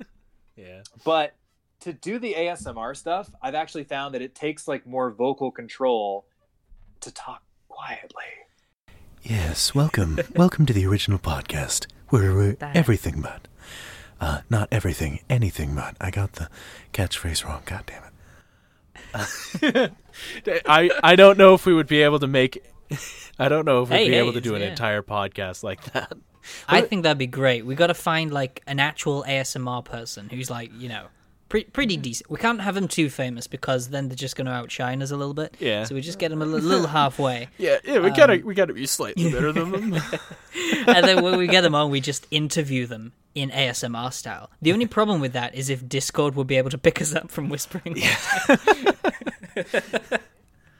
Yeah. 0.55 0.81
but 1.05 1.35
to 1.81 1.93
do 1.93 2.17
the 2.17 2.33
ASMR 2.33 2.97
stuff, 2.97 3.29
I've 3.43 3.53
actually 3.53 3.83
found 3.83 4.15
that 4.15 4.23
it 4.23 4.33
takes 4.33 4.67
like 4.67 4.87
more 4.87 5.11
vocal 5.11 5.51
control 5.51 6.25
to 7.01 7.11
talk 7.13 7.43
quietly. 7.67 8.23
Yes, 9.21 9.75
welcome. 9.75 10.17
welcome 10.35 10.65
to 10.65 10.73
the 10.73 10.87
original 10.87 11.19
podcast 11.19 11.85
where 12.09 12.33
we're 12.33 12.57
everything 12.73 13.21
but. 13.21 13.47
Uh, 14.19 14.41
not 14.49 14.67
everything, 14.71 15.19
anything 15.29 15.75
but. 15.75 15.95
I 16.01 16.09
got 16.11 16.33
the 16.33 16.49
catchphrase 16.93 17.45
wrong. 17.45 17.61
God 17.65 17.83
damn 17.85 18.03
it. 18.03 19.91
I 20.65 20.89
I 21.03 21.15
don't 21.15 21.37
know 21.37 21.53
if 21.53 21.65
we 21.65 21.73
would 21.73 21.87
be 21.87 22.01
able 22.01 22.19
to 22.19 22.27
make. 22.27 22.63
I 23.39 23.49
don't 23.49 23.65
know 23.65 23.83
if 23.83 23.89
we'd 23.89 23.95
Hey, 23.95 24.07
be 24.07 24.13
hey, 24.15 24.19
able 24.19 24.33
to 24.33 24.41
do 24.41 24.55
an 24.55 24.61
yeah. 24.61 24.69
entire 24.69 25.01
podcast 25.01 25.63
like 25.63 25.83
that. 25.93 26.13
I 26.67 26.81
think 26.81 27.03
that'd 27.03 27.17
be 27.17 27.27
great. 27.27 27.65
We 27.65 27.75
got 27.75 27.87
to 27.87 27.93
find 27.93 28.31
like 28.31 28.61
an 28.67 28.79
actual 28.79 29.23
ASMR 29.27 29.83
person 29.83 30.29
who's 30.29 30.49
like 30.49 30.71
you 30.77 30.87
know 30.89 31.07
pre- 31.49 31.65
pretty 31.65 31.97
decent. 31.97 32.29
We 32.31 32.37
can't 32.37 32.61
have 32.61 32.73
them 32.75 32.87
too 32.87 33.09
famous 33.09 33.45
because 33.47 33.89
then 33.89 34.07
they're 34.07 34.15
just 34.15 34.35
going 34.37 34.47
to 34.47 34.53
outshine 34.53 35.01
us 35.01 35.11
a 35.11 35.17
little 35.17 35.33
bit. 35.33 35.55
Yeah. 35.59 35.83
So 35.83 35.93
we 35.95 36.01
just 36.01 36.19
get 36.19 36.29
them 36.29 36.41
a 36.41 36.45
li- 36.45 36.61
little 36.61 36.87
halfway, 36.87 37.49
Yeah, 37.57 37.77
yeah, 37.83 37.99
we 37.99 38.09
gotta 38.11 38.41
we 38.43 38.55
gotta 38.55 38.73
be 38.73 38.85
slightly 38.87 39.29
better 39.31 39.51
than 39.51 39.71
them. 39.71 40.01
and 40.87 41.05
then 41.05 41.21
when 41.23 41.37
we 41.37 41.47
get 41.47 41.61
them 41.61 41.75
on, 41.75 41.91
we 41.91 41.99
just 42.01 42.25
interview 42.31 42.87
them 42.87 43.11
in 43.37 43.49
ASMR 43.51 44.11
style. 44.11 44.49
The 44.61 44.73
only 44.73 44.87
problem 44.87 45.21
with 45.21 45.33
that 45.33 45.53
is 45.55 45.69
if 45.69 45.87
Discord 45.87 46.35
will 46.35 46.43
be 46.43 46.57
able 46.57 46.69
to 46.71 46.77
pick 46.77 47.01
us 47.01 47.13
up 47.15 47.29
from 47.31 47.49
whispering. 47.49 47.95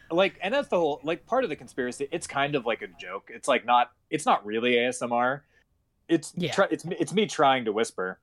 Like, 0.10 0.40
and 0.42 0.54
that's 0.54 0.70
the 0.70 0.78
whole 0.80 1.02
like 1.04 1.26
part 1.26 1.44
of 1.44 1.50
the 1.50 1.58
conspiracy. 1.58 2.08
It's 2.14 2.28
kind 2.28 2.56
of 2.56 2.66
like 2.66 2.82
a 2.82 2.88
joke. 2.88 3.30
It's 3.34 3.46
like 3.48 3.66
not. 3.66 3.92
It's 4.10 4.26
not 4.26 4.46
really 4.46 4.76
ASMR. 4.76 5.42
It's 6.08 6.32
Yeah. 6.38 6.54
try, 6.54 6.68
it's 6.72 6.86
me- 6.86 6.96
it's 6.98 7.12
me 7.14 7.26
trying 7.26 7.66
to 7.66 7.74
whisper. 7.74 8.18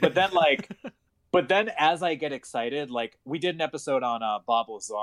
but 0.00 0.14
then 0.14 0.30
like 0.32 0.68
but 1.32 1.48
then 1.48 1.70
as 1.78 2.02
i 2.02 2.14
get 2.16 2.32
excited 2.32 2.90
like 2.90 3.16
we 3.24 3.38
did 3.38 3.54
an 3.54 3.60
episode 3.60 4.02
on 4.02 4.20
uh, 4.20 4.38
bob 4.44 4.68
lazar 4.68 4.94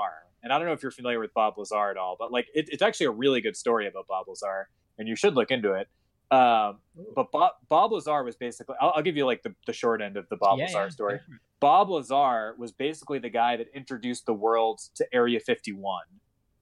and 0.42 0.52
i 0.52 0.58
don't 0.58 0.66
know 0.66 0.74
if 0.74 0.82
you're 0.82 0.90
familiar 0.92 1.18
with 1.18 1.32
bob 1.32 1.56
lazar 1.56 1.88
at 1.90 1.96
all 1.96 2.16
but 2.18 2.30
like 2.30 2.46
it, 2.54 2.68
it's 2.70 2.82
actually 2.82 3.06
a 3.06 3.10
really 3.10 3.40
good 3.40 3.56
story 3.56 3.86
about 3.88 4.06
bob 4.06 4.28
lazar 4.28 4.68
and 4.98 5.08
you 5.08 5.16
should 5.16 5.34
look 5.34 5.50
into 5.50 5.72
it 5.72 5.88
um, 6.32 6.78
but 7.14 7.30
bob, 7.30 7.52
bob 7.68 7.92
lazar 7.92 8.24
was 8.24 8.36
basically 8.36 8.74
I'll, 8.80 8.92
I'll 8.96 9.02
give 9.02 9.16
you 9.16 9.26
like 9.26 9.42
the, 9.42 9.54
the 9.66 9.72
short 9.72 10.00
end 10.02 10.16
of 10.16 10.28
the 10.30 10.36
bob 10.36 10.58
Yeah, 10.58 10.64
lazar 10.66 10.78
yeah, 10.84 10.88
story 10.88 11.14
definitely. 11.14 11.36
bob 11.60 11.90
lazar 11.90 12.54
was 12.58 12.72
basically 12.72 13.18
the 13.18 13.28
guy 13.30 13.56
that 13.56 13.66
introduced 13.74 14.26
the 14.26 14.34
world 14.34 14.80
to 14.96 15.06
area 15.12 15.38
51 15.40 16.02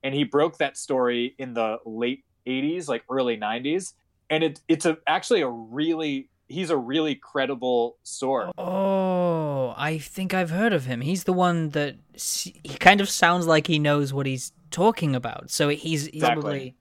and 0.02 0.14
he 0.14 0.24
broke 0.24 0.58
that 0.58 0.76
story 0.76 1.34
in 1.38 1.54
the 1.54 1.78
late 1.86 2.24
80s 2.46 2.88
like 2.88 3.04
early 3.10 3.36
90s 3.36 3.92
and 4.28 4.42
it, 4.44 4.60
it's 4.68 4.86
a 4.86 4.98
actually 5.06 5.42
a 5.42 5.48
really 5.48 6.28
he's 6.48 6.70
a 6.70 6.76
really 6.76 7.14
credible 7.14 7.96
source 8.02 8.50
Oh, 8.58 9.74
I 9.76 9.98
think 9.98 10.34
I've 10.34 10.50
heard 10.50 10.72
of 10.72 10.86
him. 10.86 11.00
He's 11.00 11.24
the 11.24 11.32
one 11.32 11.70
that 11.70 11.96
he 12.14 12.76
kind 12.78 13.00
of 13.00 13.08
sounds 13.08 13.46
like 13.46 13.66
he 13.66 13.78
knows 13.78 14.12
what 14.12 14.26
he's 14.26 14.52
talking 14.70 15.14
about. 15.14 15.50
So 15.50 15.68
he's, 15.68 16.06
he's 16.06 16.14
Exactly. 16.14 16.40
probably 16.42 16.74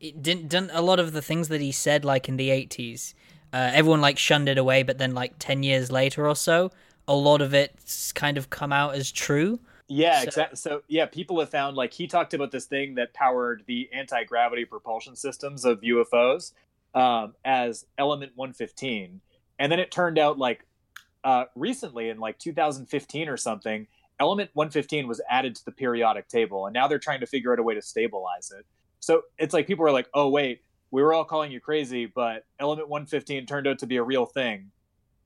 it 0.00 0.22
didn't 0.22 0.48
done 0.48 0.70
a 0.72 0.82
lot 0.82 1.00
of 1.00 1.12
the 1.12 1.22
things 1.22 1.48
that 1.48 1.60
he 1.60 1.72
said 1.72 2.04
like 2.04 2.28
in 2.28 2.36
the 2.36 2.48
80s. 2.50 3.14
Uh, 3.52 3.70
everyone 3.72 4.00
like 4.00 4.18
shunned 4.18 4.48
it 4.48 4.58
away, 4.58 4.82
but 4.82 4.98
then 4.98 5.14
like 5.14 5.34
10 5.38 5.62
years 5.62 5.90
later 5.90 6.26
or 6.28 6.36
so, 6.36 6.70
a 7.06 7.14
lot 7.14 7.40
of 7.40 7.54
it's 7.54 8.12
kind 8.12 8.36
of 8.36 8.50
come 8.50 8.72
out 8.72 8.94
as 8.94 9.10
true. 9.10 9.58
Yeah, 9.88 10.20
So- 10.20 10.24
exactly. 10.24 10.56
So 10.56 10.82
yeah, 10.88 11.06
people 11.06 11.40
have 11.40 11.48
found 11.50 11.76
like 11.76 11.92
he 11.94 12.06
talked 12.06 12.34
about 12.34 12.50
this 12.52 12.66
thing 12.66 12.94
that 12.96 13.14
powered 13.14 13.64
the 13.66 13.88
anti 13.92 14.24
gravity 14.24 14.64
propulsion 14.64 15.16
systems 15.16 15.64
of 15.64 15.80
UFOs 15.80 16.52
um, 16.94 17.34
as 17.44 17.86
element 17.96 18.32
115, 18.36 19.20
and 19.58 19.72
then 19.72 19.80
it 19.80 19.90
turned 19.90 20.18
out 20.18 20.38
like 20.38 20.64
uh, 21.24 21.44
recently 21.54 22.10
in 22.10 22.18
like 22.18 22.38
2015 22.38 23.28
or 23.28 23.36
something, 23.36 23.86
element 24.20 24.50
115 24.52 25.08
was 25.08 25.20
added 25.30 25.54
to 25.56 25.64
the 25.64 25.72
periodic 25.72 26.28
table, 26.28 26.66
and 26.66 26.74
now 26.74 26.86
they're 26.86 26.98
trying 26.98 27.20
to 27.20 27.26
figure 27.26 27.52
out 27.52 27.58
a 27.58 27.62
way 27.62 27.74
to 27.74 27.82
stabilize 27.82 28.52
it. 28.56 28.66
So 29.00 29.22
it's 29.38 29.54
like 29.54 29.66
people 29.66 29.86
are 29.86 29.92
like, 29.92 30.08
oh 30.14 30.28
wait, 30.28 30.62
we 30.90 31.02
were 31.02 31.12
all 31.12 31.24
calling 31.24 31.52
you 31.52 31.60
crazy, 31.60 32.06
but 32.06 32.44
element 32.58 32.88
115 32.88 33.46
turned 33.46 33.66
out 33.66 33.78
to 33.80 33.86
be 33.86 33.96
a 33.96 34.02
real 34.02 34.26
thing. 34.26 34.70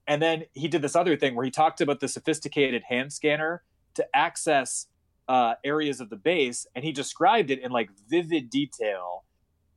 And 0.07 0.21
then 0.21 0.45
he 0.53 0.69
did 0.69 0.83
this 0.83 0.97
other 0.97 1.17
thing 1.17 1.35
where 1.35 1.45
he 1.45 1.51
talked 1.51 1.81
about 1.81 2.01
the 2.01 2.09
sophisticated 2.09 2.83
hand 2.89 3.13
scanner 3.13 3.63
to 3.95 4.07
access 4.15 4.87
uh, 5.29 5.55
areas 5.65 6.01
of 6.01 6.11
the 6.11 6.17
base, 6.17 6.67
and 6.75 6.85
he 6.85 6.93
described 6.93 7.51
it 7.51 7.61
in 7.61 7.71
like 7.71 7.91
vivid 8.09 8.51
detail. 8.51 9.25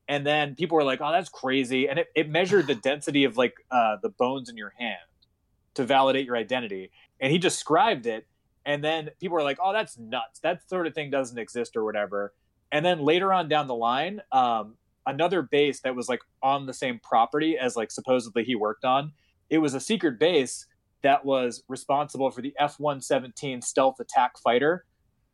And 0.08 0.26
then 0.26 0.56
people 0.56 0.76
were 0.76 0.84
like, 0.84 1.00
"Oh, 1.02 1.12
that's 1.12 1.30
crazy!" 1.30 1.88
And 1.88 2.00
it, 2.00 2.08
it 2.16 2.30
measured 2.30 2.68
the 2.68 2.76
density 2.84 3.24
of 3.24 3.38
like 3.38 3.56
uh, 3.72 3.98
the 4.02 4.10
bones 4.10 4.50
in 4.50 4.58
your 4.58 4.74
hand 4.78 4.98
to 5.76 5.86
validate 5.86 6.26
your 6.26 6.38
identity. 6.38 6.92
And 7.20 7.32
he 7.32 7.38
described 7.38 8.06
it, 8.06 8.28
and 8.66 8.84
then 8.84 9.12
people 9.20 9.36
were 9.36 9.44
like, 9.44 9.60
"Oh, 9.64 9.74
that's 9.74 9.98
nuts! 9.98 10.40
That 10.40 10.68
sort 10.68 10.88
of 10.88 10.96
thing 10.96 11.12
doesn't 11.12 11.38
exist 11.38 11.76
or 11.76 11.84
whatever." 11.84 12.34
And 12.72 12.86
then 12.86 13.00
later 13.00 13.32
on 13.32 13.48
down 13.48 13.68
the 13.68 13.76
line, 13.76 14.22
um, 14.32 14.76
another 15.06 15.42
base 15.42 15.82
that 15.82 15.96
was 15.96 16.10
like 16.10 16.22
on 16.42 16.66
the 16.66 16.74
same 16.74 17.00
property 17.02 17.58
as 17.58 17.76
like 17.76 17.92
supposedly 17.92 18.44
he 18.44 18.56
worked 18.56 18.86
on, 18.86 19.14
it 19.50 19.60
was 19.60 19.74
a 19.74 19.80
secret 19.80 20.20
base 20.20 20.66
that 21.04 21.24
was 21.24 21.64
responsible 21.68 22.32
for 22.32 22.42
the 22.42 22.54
F 22.60 22.80
117 22.80 23.62
stealth 23.62 24.00
attack 24.00 24.40
fighter. 24.40 24.86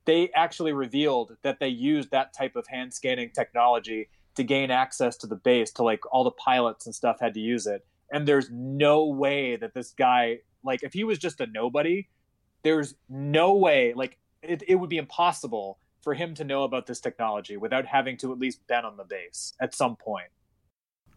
They 0.06 0.30
actually 0.36 0.74
revealed 0.74 1.38
that 1.44 1.60
they 1.60 1.70
used 1.70 2.12
that 2.12 2.34
type 2.34 2.56
of 2.56 2.68
hand 2.68 2.94
scanning 2.94 3.32
technology 3.34 4.10
to 4.36 4.44
gain 4.44 4.72
access 4.72 5.18
to 5.18 5.28
the 5.28 5.36
base, 5.36 5.72
to 5.74 5.84
like 5.84 6.02
all 6.12 6.24
the 6.24 6.32
pilots 6.32 6.86
and 6.86 6.96
stuff 6.96 7.18
had 7.20 7.34
to 7.36 7.40
use 7.40 7.68
it. 7.68 7.86
And 8.12 8.28
there's 8.28 8.50
no 8.52 9.06
way 9.06 9.56
that 9.56 9.74
this 9.74 9.92
guy, 9.92 10.40
like, 10.64 10.84
if 10.84 10.94
he 10.94 11.04
was 11.04 11.18
just 11.18 11.40
a 11.40 11.48
nobody, 11.48 12.08
there's 12.64 12.96
no 13.10 13.56
way, 13.56 13.94
like, 13.96 14.18
it, 14.42 14.64
it 14.68 14.76
would 14.76 14.90
be 14.90 14.98
impossible 14.98 15.80
for 16.02 16.14
him 16.14 16.34
to 16.36 16.44
know 16.44 16.64
about 16.64 16.88
this 16.88 17.00
technology 17.00 17.58
without 17.58 17.86
having 17.86 18.18
to 18.18 18.32
at 18.32 18.40
least 18.40 18.66
been 18.68 18.86
on 18.86 18.98
the 18.98 19.04
base 19.04 19.54
at 19.60 19.74
some 19.74 19.96
point. 19.96 20.30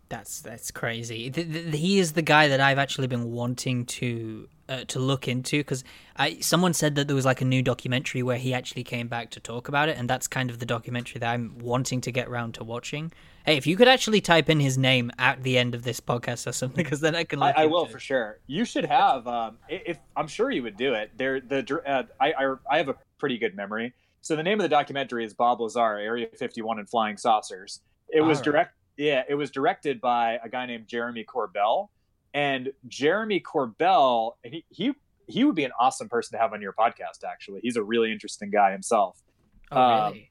That's 0.09 0.43
that's 0.43 0.71
crazy. 0.71 1.31
He 1.31 1.99
is 1.99 2.13
the 2.13 2.23
guy 2.23 2.49
that 2.49 2.61
I've 2.61 2.79
actually 2.79 3.07
been 3.07 3.33
wanting 3.33 3.87
to 3.87 4.49
uh, 4.69 4.85
to 4.89 4.99
look 4.99 5.29
into 5.29 5.59
because 5.59 5.83
I 6.17 6.41
someone 6.41 6.75
said 6.75 6.95
that 6.97 7.07
there 7.07 7.17
was 7.17 7.25
like 7.25 7.41
a 7.41 7.45
new 7.45 7.63
documentary 7.63 8.23
where 8.23 8.37
he 8.37 8.55
actually 8.55 8.85
came 8.85 9.09
back 9.09 9.31
to 9.31 9.41
talk 9.41 9.69
about 9.69 9.89
it, 9.89 9.97
and 9.99 10.09
that's 10.09 10.29
kind 10.29 10.51
of 10.51 10.59
the 10.59 10.67
documentary 10.67 11.19
that 11.21 11.33
I'm 11.33 11.59
wanting 11.59 12.01
to 12.03 12.13
get 12.13 12.29
round 12.29 12.55
to 12.55 12.65
watching. 12.65 13.13
Hey, 13.45 13.57
if 13.57 13.67
you 13.67 13.77
could 13.77 13.89
actually 13.89 14.21
type 14.21 14.49
in 14.49 14.61
his 14.61 14.79
name 14.79 15.11
at 15.19 15.43
the 15.43 15.59
end 15.59 15.75
of 15.75 15.83
this 15.83 16.01
podcast 16.01 16.47
or 16.47 16.53
something, 16.53 16.85
because 16.85 17.01
then 17.01 17.15
I 17.15 17.25
can. 17.25 17.43
I, 17.43 17.53
I 17.57 17.67
will 17.67 17.87
for 17.87 17.99
sure. 17.99 18.39
You 18.47 18.65
should 18.65 18.87
have. 18.87 19.27
Um, 19.27 19.59
if 19.69 19.99
I'm 20.17 20.29
sure 20.29 20.51
you 20.51 20.63
would 20.63 20.77
do 20.77 20.95
it. 20.95 21.13
There, 21.17 21.41
the 21.41 21.83
uh, 21.87 22.05
I, 22.21 22.33
I 22.33 22.55
I 22.71 22.79
have 22.79 22.89
a 22.89 22.97
pretty 23.19 23.39
good 23.39 23.55
memory. 23.55 23.95
So 24.25 24.37
the 24.37 24.43
name 24.43 24.59
of 24.59 24.63
the 24.63 24.71
documentary 24.71 25.23
is 25.27 25.35
Bob 25.35 25.61
Lazar, 25.61 25.99
Area 25.99 26.27
51 26.39 26.79
and 26.79 26.89
Flying 26.89 27.19
Saucers. 27.19 27.81
It 28.09 28.23
was 28.23 28.39
Alright. 28.39 28.45
direct. 28.45 28.75
yeah, 28.97 29.23
it 29.29 29.35
was 29.35 29.51
directed 29.51 30.01
by 30.01 30.39
a 30.43 30.49
guy 30.49 30.65
named 30.65 30.89
Jeremy 30.89 31.27
Corbell, 31.27 31.89
and 32.33 32.73
Jeremy 32.89 33.39
Corbell, 33.41 34.33
he 34.43 34.65
he 34.71 34.95
he 35.27 35.45
would 35.45 35.55
be 35.55 35.65
an 35.65 35.73
awesome 35.79 36.09
person 36.09 36.39
to 36.39 36.43
have 36.43 36.55
on 36.55 36.63
your 36.63 36.73
podcast. 36.73 37.23
Actually, 37.31 37.61
he's 37.61 37.77
a 37.77 37.83
really 37.83 38.11
interesting 38.13 38.51
guy 38.51 38.73
himself. 38.73 39.23
Oh, 39.71 39.79
Um, 39.83 40.13
really? 40.15 40.31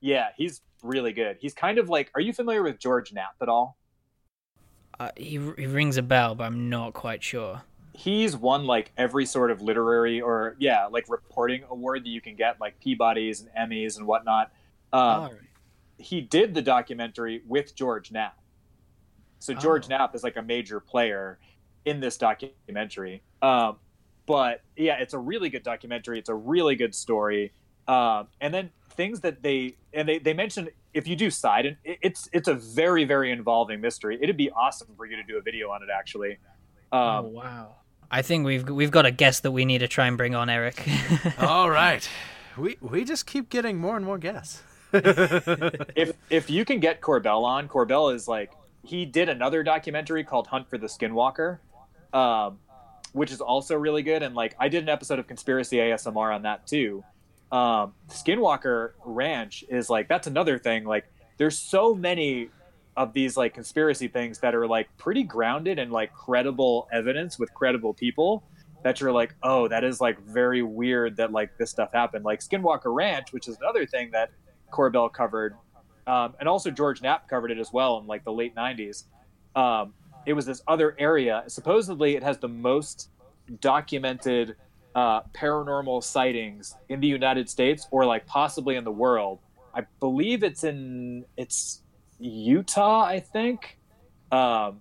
Yeah, 0.00 0.28
he's 0.34 0.62
really 0.82 1.12
good. 1.12 1.36
He's 1.38 1.52
kind 1.52 1.76
of 1.76 1.90
like, 1.90 2.10
are 2.14 2.22
you 2.22 2.32
familiar 2.32 2.62
with 2.62 2.78
George 2.78 3.12
Knapp 3.12 3.34
at 3.42 3.50
all? 3.50 3.76
Uh, 4.98 5.10
he, 5.14 5.32
he 5.58 5.66
rings 5.66 5.98
a 5.98 6.02
bell, 6.02 6.34
but 6.34 6.44
I'm 6.44 6.70
not 6.70 6.94
quite 6.94 7.22
sure. 7.22 7.60
He's 7.96 8.36
won 8.36 8.66
like 8.66 8.92
every 8.98 9.24
sort 9.24 9.50
of 9.50 9.62
literary 9.62 10.20
or 10.20 10.54
yeah 10.58 10.86
like 10.86 11.08
reporting 11.08 11.64
award 11.70 12.04
that 12.04 12.10
you 12.10 12.20
can 12.20 12.36
get 12.36 12.60
like 12.60 12.78
peabody's 12.78 13.40
and 13.40 13.50
emmys 13.70 13.96
and 13.96 14.06
whatnot. 14.06 14.52
Um, 14.92 15.00
Alright. 15.00 15.40
he 15.96 16.20
did 16.20 16.52
the 16.52 16.60
documentary 16.62 17.42
with 17.46 17.74
george 17.74 18.12
knapp. 18.12 18.38
So 19.38 19.54
george 19.54 19.86
Oh. 19.86 19.88
knapp 19.88 20.14
is 20.14 20.22
like 20.22 20.36
a 20.36 20.42
major 20.42 20.78
player 20.78 21.38
in 21.86 22.00
this 22.00 22.18
documentary. 22.18 23.22
Um, 23.40 23.76
but 24.26 24.62
yeah 24.76 24.96
it's 24.98 25.14
a 25.14 25.18
really 25.18 25.48
good 25.48 25.62
documentary. 25.62 26.18
It's 26.18 26.28
a 26.28 26.34
really 26.34 26.76
good 26.76 26.94
story. 26.94 27.52
Um, 27.88 28.28
and 28.42 28.52
then 28.52 28.70
things 28.90 29.20
that 29.20 29.42
they 29.42 29.76
and 29.94 30.06
they, 30.06 30.18
they 30.18 30.34
mentioned 30.34 30.68
if 30.92 31.06
you 31.08 31.16
do 31.16 31.30
side 31.30 31.64
and 31.64 31.76
it, 31.82 31.98
it's 32.02 32.28
it's 32.32 32.48
a 32.48 32.54
very 32.54 33.04
very 33.04 33.30
involving 33.30 33.80
mystery. 33.80 34.18
It'd 34.20 34.36
be 34.36 34.50
awesome 34.50 34.88
for 34.96 35.06
you 35.06 35.16
to 35.16 35.22
do 35.22 35.38
a 35.38 35.40
video 35.40 35.70
on 35.70 35.82
it 35.82 35.88
actually. 35.90 36.32
Um, 36.92 37.00
oh 37.00 37.22
wow! 37.28 37.74
I 38.10 38.22
think 38.22 38.46
we've 38.46 38.68
we've 38.68 38.90
got 38.90 39.06
a 39.06 39.10
guest 39.10 39.42
that 39.42 39.50
we 39.50 39.64
need 39.64 39.78
to 39.78 39.88
try 39.88 40.06
and 40.06 40.16
bring 40.16 40.34
on, 40.34 40.48
Eric. 40.48 40.86
All 41.38 41.70
right. 41.70 42.08
We 42.56 42.76
we 42.80 43.04
just 43.04 43.26
keep 43.26 43.50
getting 43.50 43.78
more 43.78 43.96
and 43.96 44.04
more 44.04 44.18
guests. 44.18 44.62
if 44.92 46.16
if 46.30 46.48
you 46.48 46.64
can 46.64 46.80
get 46.80 47.00
Corbell 47.00 47.42
on, 47.42 47.68
Corbell 47.68 48.14
is 48.14 48.28
like 48.28 48.52
he 48.82 49.04
did 49.04 49.28
another 49.28 49.62
documentary 49.62 50.24
called 50.24 50.46
Hunt 50.46 50.68
for 50.70 50.78
the 50.78 50.86
Skinwalker, 50.86 51.58
um, 52.12 52.58
which 53.12 53.32
is 53.32 53.40
also 53.40 53.76
really 53.76 54.02
good. 54.02 54.22
And 54.22 54.34
like 54.34 54.54
I 54.58 54.68
did 54.68 54.82
an 54.84 54.88
episode 54.88 55.18
of 55.18 55.26
Conspiracy 55.26 55.76
ASMR 55.76 56.34
on 56.34 56.42
that 56.42 56.66
too. 56.66 57.04
Um, 57.50 57.94
Skinwalker 58.08 58.92
Ranch 59.04 59.64
is 59.68 59.90
like 59.90 60.08
that's 60.08 60.26
another 60.26 60.58
thing. 60.58 60.84
Like 60.84 61.06
there's 61.36 61.58
so 61.58 61.94
many 61.94 62.50
of 62.96 63.12
these 63.12 63.36
like 63.36 63.54
conspiracy 63.54 64.08
things 64.08 64.38
that 64.38 64.54
are 64.54 64.66
like 64.66 64.88
pretty 64.96 65.22
grounded 65.22 65.78
and 65.78 65.92
like 65.92 66.12
credible 66.14 66.88
evidence 66.92 67.38
with 67.38 67.52
credible 67.52 67.92
people 67.92 68.42
that 68.82 69.00
you're 69.00 69.12
like, 69.12 69.34
oh, 69.42 69.68
that 69.68 69.84
is 69.84 70.00
like 70.00 70.18
very 70.22 70.62
weird 70.62 71.16
that 71.16 71.32
like 71.32 71.56
this 71.58 71.70
stuff 71.70 71.92
happened. 71.92 72.24
Like 72.24 72.40
Skinwalker 72.40 72.94
Ranch, 72.94 73.32
which 73.32 73.48
is 73.48 73.56
another 73.58 73.84
thing 73.84 74.10
that 74.12 74.30
Corbell 74.72 75.12
covered, 75.12 75.56
um, 76.06 76.34
and 76.38 76.48
also 76.48 76.70
George 76.70 77.02
Knapp 77.02 77.28
covered 77.28 77.50
it 77.50 77.58
as 77.58 77.72
well 77.72 77.98
in 77.98 78.06
like 78.06 78.24
the 78.24 78.32
late 78.32 78.54
'90s. 78.54 79.04
Um, 79.54 79.92
it 80.24 80.34
was 80.34 80.46
this 80.46 80.62
other 80.68 80.94
area. 80.98 81.44
Supposedly, 81.48 82.16
it 82.16 82.22
has 82.22 82.38
the 82.38 82.48
most 82.48 83.10
documented 83.60 84.56
uh, 84.94 85.22
paranormal 85.34 86.02
sightings 86.02 86.76
in 86.88 87.00
the 87.00 87.08
United 87.08 87.50
States, 87.50 87.86
or 87.90 88.06
like 88.06 88.26
possibly 88.26 88.76
in 88.76 88.84
the 88.84 88.92
world. 88.92 89.40
I 89.74 89.82
believe 90.00 90.42
it's 90.42 90.64
in 90.64 91.24
it's 91.36 91.82
Utah, 92.18 93.04
I 93.04 93.20
think. 93.20 93.78
Um, 94.32 94.80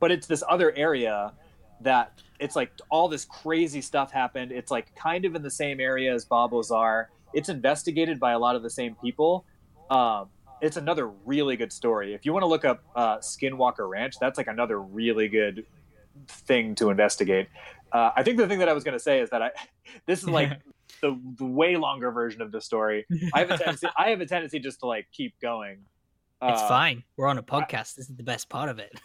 but 0.00 0.10
it's 0.10 0.26
this 0.26 0.42
other 0.48 0.72
area 0.76 1.32
that 1.80 2.20
it's 2.38 2.56
like 2.56 2.72
all 2.90 3.08
this 3.08 3.24
crazy 3.24 3.80
stuff 3.80 4.12
happened. 4.12 4.52
It's 4.52 4.70
like 4.70 4.94
kind 4.94 5.24
of 5.24 5.34
in 5.34 5.42
the 5.42 5.50
same 5.50 5.80
area 5.80 6.12
as 6.12 6.24
Bob 6.24 6.52
Lazar. 6.52 7.08
It's 7.32 7.48
investigated 7.48 8.18
by 8.18 8.32
a 8.32 8.38
lot 8.38 8.56
of 8.56 8.62
the 8.62 8.70
same 8.70 8.96
people. 8.96 9.44
Um, 9.90 10.28
it's 10.60 10.76
another 10.76 11.08
really 11.24 11.56
good 11.56 11.72
story. 11.72 12.14
If 12.14 12.24
you 12.24 12.32
want 12.32 12.42
to 12.44 12.46
look 12.46 12.64
up 12.64 12.82
uh, 12.94 13.18
Skinwalker 13.18 13.88
Ranch, 13.88 14.14
that's 14.20 14.38
like 14.38 14.46
another 14.46 14.80
really 14.80 15.28
good 15.28 15.66
thing 16.28 16.74
to 16.76 16.90
investigate. 16.90 17.48
Uh, 17.92 18.10
I 18.16 18.22
think 18.22 18.38
the 18.38 18.46
thing 18.46 18.58
that 18.60 18.68
I 18.68 18.72
was 18.72 18.84
going 18.84 18.96
to 18.96 19.02
say 19.02 19.20
is 19.20 19.30
that 19.30 19.42
I 19.42 19.50
this 20.06 20.22
is 20.22 20.28
like 20.28 20.52
the, 21.02 21.18
the 21.36 21.44
way 21.44 21.76
longer 21.76 22.10
version 22.10 22.40
of 22.42 22.52
the 22.52 22.60
story. 22.60 23.06
I 23.34 23.40
have 23.40 23.50
a 23.50 23.58
tendency. 23.58 23.88
I 23.96 24.10
have 24.10 24.20
a 24.20 24.26
tendency 24.26 24.58
just 24.58 24.80
to 24.80 24.86
like 24.86 25.06
keep 25.12 25.38
going. 25.40 25.78
It's 26.42 26.62
Uh, 26.62 26.68
fine. 26.68 27.04
We're 27.16 27.28
on 27.28 27.38
a 27.38 27.42
podcast. 27.42 27.94
this 27.94 28.10
is 28.10 28.16
the 28.16 28.22
best 28.22 28.48
part 28.48 28.68
of 28.68 28.78
it. 28.78 28.98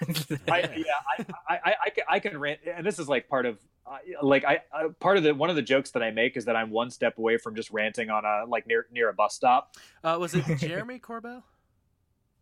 I, 0.49 0.59
yeah, 0.75 0.83
I, 1.17 1.25
I, 1.47 1.59
I, 1.65 1.91
I, 2.09 2.19
can, 2.19 2.37
rant, 2.37 2.59
and 2.65 2.85
this 2.85 2.99
is 2.99 3.07
like 3.07 3.27
part 3.29 3.45
of, 3.45 3.57
uh, 3.85 3.97
like 4.21 4.43
I, 4.43 4.59
I, 4.73 4.87
part 4.99 5.17
of 5.17 5.23
the 5.23 5.33
one 5.33 5.49
of 5.49 5.55
the 5.55 5.61
jokes 5.61 5.91
that 5.91 6.03
I 6.03 6.11
make 6.11 6.35
is 6.37 6.45
that 6.45 6.55
I'm 6.55 6.71
one 6.71 6.89
step 6.89 7.17
away 7.17 7.37
from 7.37 7.55
just 7.55 7.71
ranting 7.71 8.09
on 8.09 8.25
a 8.25 8.45
like 8.47 8.67
near 8.67 8.87
near 8.91 9.09
a 9.09 9.13
bus 9.13 9.33
stop. 9.35 9.75
Uh, 10.03 10.17
was 10.19 10.33
it 10.33 10.43
Jeremy 10.59 10.99
Corbell? 10.99 11.43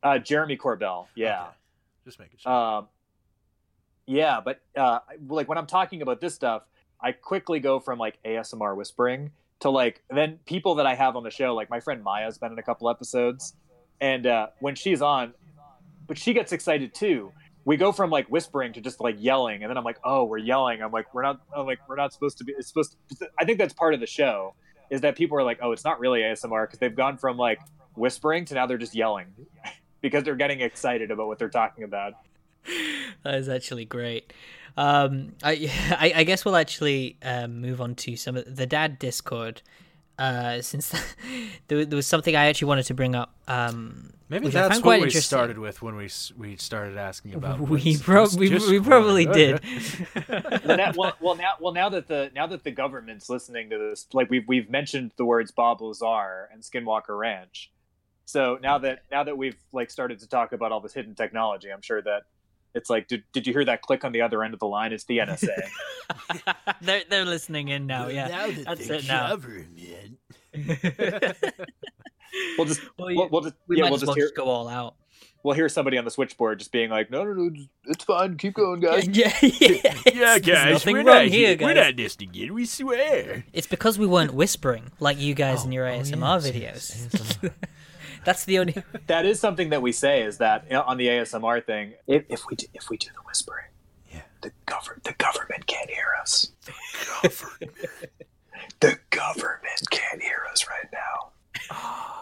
Uh, 0.02 0.18
Jeremy 0.20 0.58
Corbell, 0.58 1.08
yeah, 1.16 1.42
Okay. 1.44 1.52
Just 2.06 2.20
making 2.20 2.38
sure. 2.40 2.52
um, 2.52 2.88
yeah, 4.08 4.40
but 4.44 4.62
uh, 4.76 5.00
like 5.28 5.48
when 5.50 5.58
I'm 5.58 5.66
talking 5.68 6.02
about 6.02 6.22
this 6.22 6.36
stuff, 6.36 6.64
I 7.02 7.12
quickly 7.12 7.60
go 7.60 7.80
from 7.80 7.98
like 8.00 8.18
ASMR 8.24 8.76
whispering 8.76 9.32
to 9.62 9.70
like 9.70 10.04
then 10.10 10.40
people 10.46 10.76
that 10.76 10.86
I 10.86 10.96
have 10.96 11.16
on 11.16 11.24
the 11.24 11.32
show, 11.32 11.56
like 11.56 11.70
my 11.70 11.80
friend 11.80 12.04
Maya's 12.04 12.38
been 12.38 12.52
in 12.52 12.60
a 12.60 12.64
couple 12.64 12.90
episodes, 12.90 13.54
and 14.02 14.26
uh, 14.28 14.48
when 14.60 14.76
she's 14.76 15.02
on, 15.02 15.34
but 16.08 16.18
she 16.18 16.34
gets 16.34 16.52
excited 16.52 16.94
too. 16.94 17.32
We 17.64 17.78
go 17.78 17.92
from 17.92 18.12
like 18.12 18.28
whispering 18.28 18.74
to 18.74 18.82
just 18.82 19.00
like 19.02 19.16
yelling, 19.18 19.64
and 19.64 19.70
then 19.70 19.78
I'm 19.78 19.84
like, 19.84 20.00
oh, 20.04 20.26
we're 20.26 20.38
yelling. 20.38 20.84
I'm 20.84 20.92
like, 20.92 21.14
we're 21.14 21.24
not. 21.24 21.42
I'm 21.56 21.66
like, 21.66 21.80
we're 21.88 21.96
not 21.96 22.14
supposed 22.14 22.38
to 22.40 22.44
be. 22.44 22.54
It's 22.58 22.68
supposed. 22.68 22.96
To, 23.20 23.30
I 23.40 23.46
think 23.46 23.58
that's 23.58 23.74
part 23.74 23.94
of 23.94 24.00
the 24.00 24.08
show, 24.08 24.54
is 24.90 25.02
that 25.02 25.16
people 25.16 25.38
are 25.38 25.44
like, 25.44 25.60
oh, 25.62 25.72
it's 25.72 25.84
not 25.84 26.00
really 26.00 26.22
ASMR 26.22 26.66
because 26.66 26.80
they've 26.80 26.96
gone 26.96 27.18
from 27.18 27.38
like 27.38 27.60
whispering 27.96 28.46
to 28.46 28.54
now 28.54 28.66
they're 28.66 28.78
just 28.78 28.96
yelling 28.96 29.28
because 30.02 30.24
they're 30.24 30.36
getting 30.36 30.62
excited 30.62 31.12
about 31.12 31.28
what 31.28 31.40
they're 31.40 31.50
talking 31.50 31.84
about. 31.84 32.14
that 33.24 33.36
is 33.36 33.50
actually 33.50 33.86
great. 33.86 34.32
Um, 34.78 35.34
I, 35.44 35.72
I 36.16 36.24
guess 36.24 36.46
we'll 36.46 36.56
actually 36.56 37.18
um, 37.24 37.62
move 37.62 37.82
on 37.82 37.96
to 37.96 38.16
some 38.16 38.36
of 38.36 38.56
the 38.56 38.66
dad 38.66 39.00
Discord. 39.00 39.62
Uh, 40.18 40.62
since 40.62 40.94
there, 41.68 41.86
there 41.86 41.96
was 41.96 42.08
something 42.08 42.36
I 42.36 42.46
actually 42.48 42.68
wanted 42.70 42.86
to 42.86 42.94
bring 42.94 43.16
up. 43.16 43.34
Um, 43.48 44.12
Maybe 44.28 44.48
that's 44.50 44.78
what 44.78 44.84
quite 44.84 45.02
we 45.04 45.10
started 45.12 45.60
with 45.60 45.84
when 45.84 45.96
we 45.96 46.10
we 46.36 46.58
started 46.58 46.98
asking 46.98 47.36
about. 47.36 47.60
We 47.60 47.96
what's- 47.98 48.36
we- 48.36 48.50
we 48.50 48.56
Discord. 48.56 48.84
probably 48.86 49.26
did. 49.28 49.62
well, 50.66 50.78
now, 50.78 50.92
well, 50.96 51.14
well, 51.20 51.36
now, 51.36 51.52
well, 51.60 51.74
now 51.74 51.90
that 51.90 52.08
the 52.08 52.32
now 52.34 52.48
that 52.48 52.64
the 52.64 52.72
government's 52.72 53.30
listening 53.30 53.70
to 53.70 53.78
this, 53.78 54.08
like 54.14 54.32
we've 54.32 54.48
we've 54.48 54.68
mentioned 54.70 55.12
the 55.18 55.26
words 55.26 55.52
Bob 55.52 55.82
Lazar 55.82 56.50
and 56.52 56.64
Skinwalker 56.64 57.16
Ranch. 57.18 57.72
So 58.26 58.58
now 58.64 58.80
that 58.80 59.04
now 59.12 59.24
that 59.26 59.38
we've 59.38 59.58
like 59.72 59.92
started 59.92 60.18
to 60.22 60.28
talk 60.28 60.54
about 60.54 60.72
all 60.72 60.80
this 60.80 60.94
hidden 60.94 61.14
technology, 61.14 61.72
I'm 61.72 61.84
sure 61.84 62.02
that 62.02 62.24
it's 62.76 62.90
like, 62.90 63.08
did, 63.08 63.24
did 63.32 63.48
you 63.48 63.54
hear 63.54 63.66
that 63.66 63.82
click 63.82 64.04
on 64.06 64.12
the 64.12 64.22
other 64.22 64.44
end 64.44 64.54
of 64.54 64.60
the 64.60 64.68
line? 64.68 64.92
It's 64.94 65.06
the 65.06 65.18
NSA. 65.20 65.68
they're 66.82 67.04
they're 67.10 67.26
listening 67.26 67.70
in 67.70 67.88
now. 67.88 68.08
Yeah, 68.10 68.52
that's 68.66 68.90
it 68.90 69.08
now. 69.08 69.36
we'll 72.58 72.66
just 72.66 72.82
Well, 72.98 72.98
we'll, 73.08 73.12
you- 73.12 73.28
we'll 73.32 73.42
just 73.42 73.56
we 73.68 73.78
yeah 73.78 73.84
might 73.84 73.90
we'll 73.92 73.96
as 73.96 74.02
just 74.02 74.08
well 74.08 74.16
hear 74.16 74.26
just 74.26 74.36
go 74.36 74.46
all 74.46 74.68
out. 74.68 74.96
we'll 75.44 75.56
hear 75.56 75.70
somebody 75.70 75.98
on 75.98 76.06
the 76.06 76.12
switchboard 76.12 76.60
just 76.60 76.72
being 76.72 76.90
like, 76.90 77.10
no 77.12 77.24
no 77.24 77.34
no, 77.34 77.52
it's 77.86 78.04
fine, 78.04 78.38
keep 78.38 78.54
going, 78.56 78.80
guys. 78.80 79.08
yeah, 79.08 79.34
yeah, 79.42 79.94
Yeah, 80.14 80.40
guys, 80.40 80.74
nothing 80.74 80.94
we're 80.94 81.00
wrong 81.04 81.24
not 81.24 81.28
here, 81.28 81.56
Guys. 81.56 81.66
We're 81.66 81.74
not 81.74 81.96
listening 81.96 82.30
again. 82.30 82.54
We 82.54 82.66
swear. 82.66 83.46
It's 83.54 83.68
because 83.68 84.00
we 84.00 84.08
weren't 84.08 84.34
whispering 84.34 84.92
like 85.00 85.20
you 85.20 85.34
guys 85.34 85.62
Oh, 85.64 85.66
in 85.66 85.72
your 85.72 85.88
oh, 85.88 85.94
oh, 85.96 86.00
ASMR 86.00 86.52
videos. 86.52 87.52
That's 88.26 88.44
the 88.46 88.60
only. 88.60 88.84
That 89.08 89.26
is 89.26 89.40
something 89.40 89.70
that 89.70 89.82
we 89.82 89.92
say 89.92 90.24
is 90.24 90.38
that 90.40 90.66
you 90.66 90.72
know, 90.74 90.82
on 90.82 90.98
the 90.98 91.08
ASMR 91.08 91.64
thing, 91.66 91.94
if, 92.08 92.26
if 92.30 92.46
we 92.50 92.56
do, 92.56 92.66
if 92.74 92.90
we 92.90 92.98
do 92.98 93.08
the 93.14 93.22
whispering, 93.26 93.68
Yeah. 94.12 94.22
the 94.42 94.52
government 94.66 95.04
the 95.06 95.14
government 95.14 95.66
can't 95.68 95.90
hear 95.90 96.08
us. 96.22 96.52
the 96.66 96.74
government 97.30 97.72
the 98.82 98.98
government 99.12 99.90
can't 99.92 100.22
hear 100.22 100.40
us 100.52 100.66
right 100.68 100.90
now. 100.92 101.32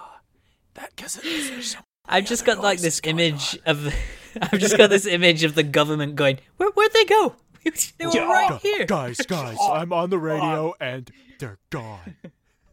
That 0.76 0.90
because 0.96 1.16
there's 1.22 1.72
so 1.74 1.80
I've 2.08 2.26
just 2.26 2.46
got 2.46 2.60
like 2.60 2.80
this 2.80 3.00
image 3.04 3.60
of. 3.66 3.94
I've 4.42 4.60
just 4.60 4.76
got 4.76 4.90
this 4.90 5.06
image 5.06 5.44
of 5.44 5.54
the 5.54 5.62
government 5.62 6.16
going. 6.16 6.40
Where 6.58 6.70
where'd 6.72 6.92
they 6.94 7.06
go? 7.06 7.36
They 7.64 8.06
were 8.08 8.12
Yeah. 8.12 8.26
right 8.26 8.60
here. 8.60 8.86
Guys, 8.86 9.18
guys, 9.18 9.56
oh, 9.60 9.72
I'm 9.74 9.94
on 9.94 10.10
the 10.10 10.18
radio 10.18 10.74
and 10.82 11.10
they're 11.40 11.60
gone. 11.70 12.16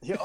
Yeah, 0.02 0.16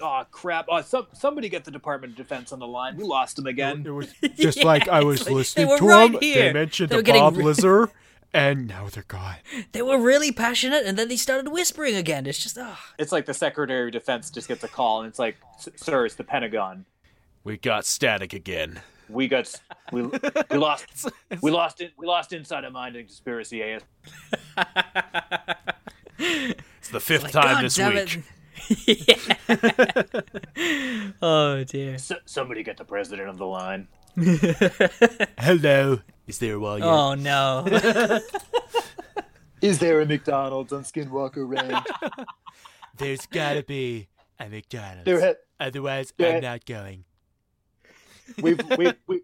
oh, 0.00 0.06
oh, 0.20 0.24
crap! 0.30 0.66
Oh, 0.68 0.80
some, 0.82 1.06
somebody 1.12 1.48
get 1.48 1.64
the 1.64 1.70
Department 1.70 2.12
of 2.12 2.16
Defense 2.16 2.52
on 2.52 2.58
the 2.58 2.66
line. 2.66 2.96
We 2.96 3.04
lost 3.04 3.36
them 3.36 3.46
again. 3.46 3.84
It 3.86 3.90
was 3.90 4.12
just 4.36 4.62
like 4.64 4.88
I 4.88 5.02
was 5.04 5.20
Exactly. 5.20 5.32
They 5.34 5.38
listening 5.38 5.68
were 5.68 5.78
to 5.78 5.84
right 5.86 6.12
them. 6.12 6.20
here. 6.20 6.44
They 6.44 6.52
mentioned 6.52 6.90
They 6.90 6.96
were 6.96 7.02
the 7.02 7.06
getting 7.06 7.22
Bob 7.22 7.36
re- 7.36 7.44
Lazar, 7.44 7.90
and 8.32 8.66
now 8.66 8.88
they're 8.88 9.04
gone. 9.08 9.36
They 9.72 9.82
were 9.82 9.98
really 9.98 10.32
passionate, 10.32 10.84
and 10.86 10.98
then 10.98 11.08
they 11.08 11.16
started 11.16 11.50
whispering 11.50 11.94
again. 11.96 12.26
It's 12.26 12.42
just 12.42 12.58
ah. 12.58 12.80
It's 12.98 13.12
like 13.12 13.26
the 13.26 13.34
Secretary 13.34 13.86
of 13.86 13.92
Defense 13.92 14.30
just 14.30 14.48
gets 14.48 14.62
a 14.64 14.68
call, 14.68 15.00
and 15.00 15.08
it's 15.08 15.18
like, 15.18 15.36
"Sir, 15.76 16.06
it's 16.06 16.14
the 16.16 16.24
Pentagon. 16.24 16.84
we 17.44 17.56
got 17.56 17.84
static 17.84 18.32
again. 18.32 18.80
We 19.08 19.26
got 19.26 19.50
we, 19.90 20.02
we 20.02 20.18
lost 20.58 21.08
we 21.40 21.50
lost 21.50 21.80
it 21.80 21.92
we 21.96 22.06
lost 22.06 22.32
insider 22.34 22.70
mind 22.70 22.94
and 22.96 23.06
conspiracy 23.06 23.62
AS. 23.62 23.82
It's 26.18 26.88
the 26.90 27.00
fifth 27.00 27.22
Like, 27.24 27.32
time 27.32 27.54
God 27.54 27.64
this 27.64 27.78
week. 27.78 27.94
it. 28.16 28.18
oh 31.22 31.64
dear. 31.64 31.94
S- 31.94 32.12
somebody 32.26 32.62
get 32.62 32.76
the 32.76 32.84
president 32.84 33.28
of 33.28 33.38
the 33.38 33.46
line. 33.46 33.88
Hello. 35.38 36.00
Is 36.26 36.38
there 36.38 36.54
a 36.54 36.58
wall 36.58 36.78
yet? 36.78 36.86
Oh 36.86 37.14
no. 37.14 37.66
Is 39.62 39.78
there 39.78 40.00
a 40.00 40.06
McDonald's 40.06 40.72
on 40.72 40.82
Skinwalker 40.84 41.48
Ranch? 41.48 41.86
There's 42.96 43.26
gotta 43.26 43.62
be 43.62 44.08
a 44.38 44.48
McDonald's. 44.48 45.04
there 45.04 45.20
ha- 45.20 45.34
Otherwise, 45.60 46.12
there- 46.16 46.36
I'm 46.36 46.42
not 46.42 46.64
going. 46.64 47.04
we've 48.40 48.60
we 48.76 48.92
we 49.06 49.22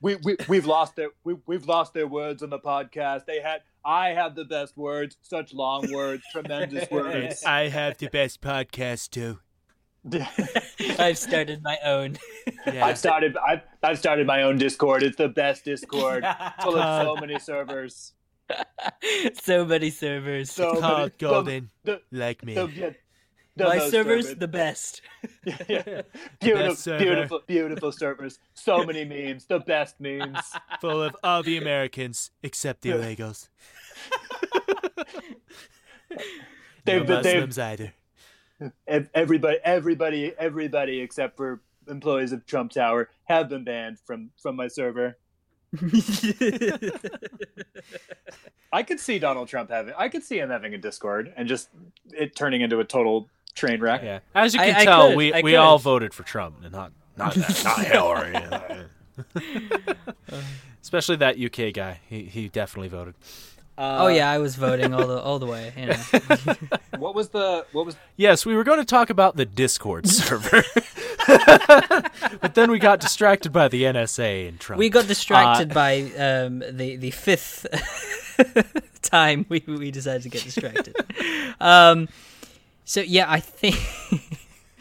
we 0.00 0.16
we 0.16 0.36
we've 0.48 0.66
lost 0.66 0.96
their 0.96 1.10
we 1.24 1.36
we've 1.46 1.66
lost 1.66 1.94
their 1.94 2.06
words 2.08 2.42
on 2.42 2.50
the 2.50 2.58
podcast. 2.58 3.26
They 3.26 3.40
had 3.40 3.62
I 3.84 4.08
have 4.10 4.34
the 4.34 4.44
best 4.44 4.76
words, 4.76 5.16
such 5.22 5.54
long 5.54 5.90
words, 5.92 6.22
tremendous 6.32 6.90
words. 6.90 7.44
I 7.44 7.68
have 7.68 7.98
the 7.98 8.08
best 8.08 8.40
podcast 8.40 9.10
too. 9.10 9.38
I've 10.98 11.18
started 11.18 11.62
my 11.62 11.76
own. 11.84 12.16
Yeah. 12.66 12.86
I've 12.86 12.98
started 12.98 13.36
I've 13.46 13.60
I've 13.82 13.98
started 13.98 14.26
my 14.26 14.42
own 14.42 14.56
Discord. 14.58 15.02
It's 15.02 15.16
the 15.16 15.28
best 15.28 15.64
Discord, 15.64 16.24
full 16.62 16.78
of 16.78 17.04
so 17.06 17.16
many 17.20 17.38
servers. 17.38 18.14
so 19.42 19.64
many 19.64 19.90
servers. 19.90 20.50
So 20.50 20.68
many, 20.72 20.80
Called 20.80 21.12
the- 21.18 21.24
Golden, 21.26 21.70
The, 21.84 22.00
like 22.10 22.44
me. 22.44 22.54
the, 22.54 22.66
yeah, 22.74 22.90
the 23.60 23.68
my 23.68 23.76
most 23.76 23.90
servers, 23.90 24.34
the 24.34 24.48
best. 24.48 25.02
Yeah. 25.44 26.02
beautiful, 26.40 26.68
best 26.68 26.84
beautiful, 26.86 27.42
beautiful 27.46 27.92
servers. 27.92 28.38
So 28.54 28.84
many 28.84 29.04
memes, 29.04 29.46
the 29.46 29.60
best 29.60 30.00
memes. 30.00 30.38
Full 30.80 31.02
of 31.02 31.16
all 31.22 31.42
the 31.42 31.56
Americans 31.56 32.30
except 32.42 32.82
the 32.82 32.90
illegals. 32.90 33.48
They've 36.84 37.02
no 37.02 37.06
been, 37.06 37.22
they've, 37.22 37.46
Muslims 37.46 37.58
either. 37.58 37.92
everybody, 39.14 39.58
everybody, 39.62 40.32
everybody 40.38 41.00
except 41.00 41.36
for 41.36 41.60
employees 41.88 42.32
of 42.32 42.46
Trump 42.46 42.72
Tower 42.72 43.10
have 43.24 43.48
been 43.48 43.64
banned 43.64 43.98
from 44.00 44.30
from 44.40 44.56
my 44.56 44.68
server. 44.68 45.18
I 48.72 48.82
could 48.82 49.00
see 49.00 49.18
Donald 49.18 49.48
Trump 49.48 49.70
having. 49.70 49.94
I 49.96 50.08
could 50.08 50.22
see 50.24 50.38
him 50.38 50.50
having 50.50 50.74
a 50.74 50.78
Discord 50.78 51.32
and 51.36 51.48
just 51.48 51.68
it 52.12 52.34
turning 52.34 52.60
into 52.60 52.80
a 52.80 52.84
total 52.84 53.28
train 53.54 53.80
wreck. 53.80 54.02
Yeah, 54.02 54.20
as 54.34 54.54
you 54.54 54.60
can 54.60 54.76
I 54.76 54.84
tell, 54.84 55.08
could, 55.08 55.16
we 55.16 55.32
I 55.32 55.40
we 55.42 55.52
could. 55.52 55.58
all 55.58 55.78
voted 55.78 56.12
for 56.14 56.22
Trump, 56.22 56.56
and 56.62 56.72
not 56.72 56.92
not 57.16 57.34
that, 57.34 57.64
not 57.64 57.84
Hillary. 57.86 58.34
Especially 60.82 61.16
that 61.16 61.38
UK 61.38 61.72
guy. 61.74 62.00
He 62.08 62.24
he 62.24 62.48
definitely 62.48 62.88
voted. 62.88 63.14
oh 63.78 64.08
yeah, 64.08 64.30
I 64.30 64.38
was 64.38 64.56
voting 64.56 64.92
all 64.94 65.06
the 65.06 65.18
all 65.20 65.38
the 65.38 65.46
way. 65.46 65.72
You 65.76 65.86
know. 65.86 66.54
What 67.00 67.14
was 67.14 67.30
the 67.30 67.64
what 67.72 67.86
was 67.86 67.96
Yes, 68.16 68.44
we 68.44 68.54
were 68.54 68.64
going 68.64 68.78
to 68.78 68.84
talk 68.84 69.08
about 69.08 69.36
the 69.36 69.46
Discord 69.46 70.06
server, 70.06 70.62
but 71.26 72.52
then 72.54 72.70
we 72.70 72.78
got 72.78 73.00
distracted 73.00 73.52
by 73.52 73.68
the 73.68 73.84
NSA 73.84 74.48
and 74.48 74.60
Trump. 74.60 74.78
we 74.78 74.90
got 74.90 75.06
distracted 75.06 75.70
Uh, 75.70 75.74
by 75.74 76.00
um, 76.18 76.58
the 76.70 76.96
the 76.96 77.10
fifth 77.10 77.64
time 79.02 79.46
we 79.48 79.62
we 79.66 79.90
decided 79.90 80.22
to 80.24 80.28
get 80.28 80.42
distracted. 80.44 80.94
um, 81.58 82.08
so 82.90 83.02
yeah, 83.02 83.30
I 83.30 83.38
think 83.38 83.76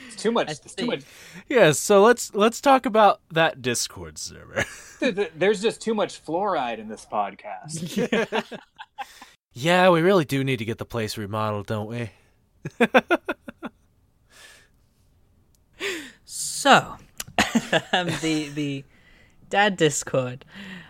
it's 0.07 0.15
too 0.15 0.31
much? 0.31 0.47
I 0.47 0.53
It's 0.53 0.73
too 0.73 0.87
much. 0.87 1.01
Yes, 1.47 1.77
so 1.77 2.01
let's 2.01 2.33
let's 2.33 2.59
talk 2.59 2.87
about 2.87 3.21
that 3.29 3.61
Discord 3.61 4.17
server. 4.17 4.65
th- 4.99 5.15
th- 5.15 5.31
There's 5.35 5.61
just 5.61 5.79
too 5.79 5.93
much 5.93 6.25
fluoride 6.25 6.79
in 6.79 6.87
this 6.87 7.05
podcast. 7.05 8.57
yeah, 9.53 9.89
we 9.91 10.01
really 10.01 10.25
do 10.25 10.43
need 10.43 10.57
to 10.57 10.65
get 10.65 10.79
the 10.79 10.85
place 10.85 11.19
remodeled, 11.19 11.67
don't 11.67 11.87
we? 11.87 12.09
so. 16.25 16.95
um, 17.93 18.07
the 18.23 18.49
the 18.55 18.83
dad 19.51 19.77
Discord. 19.77 20.45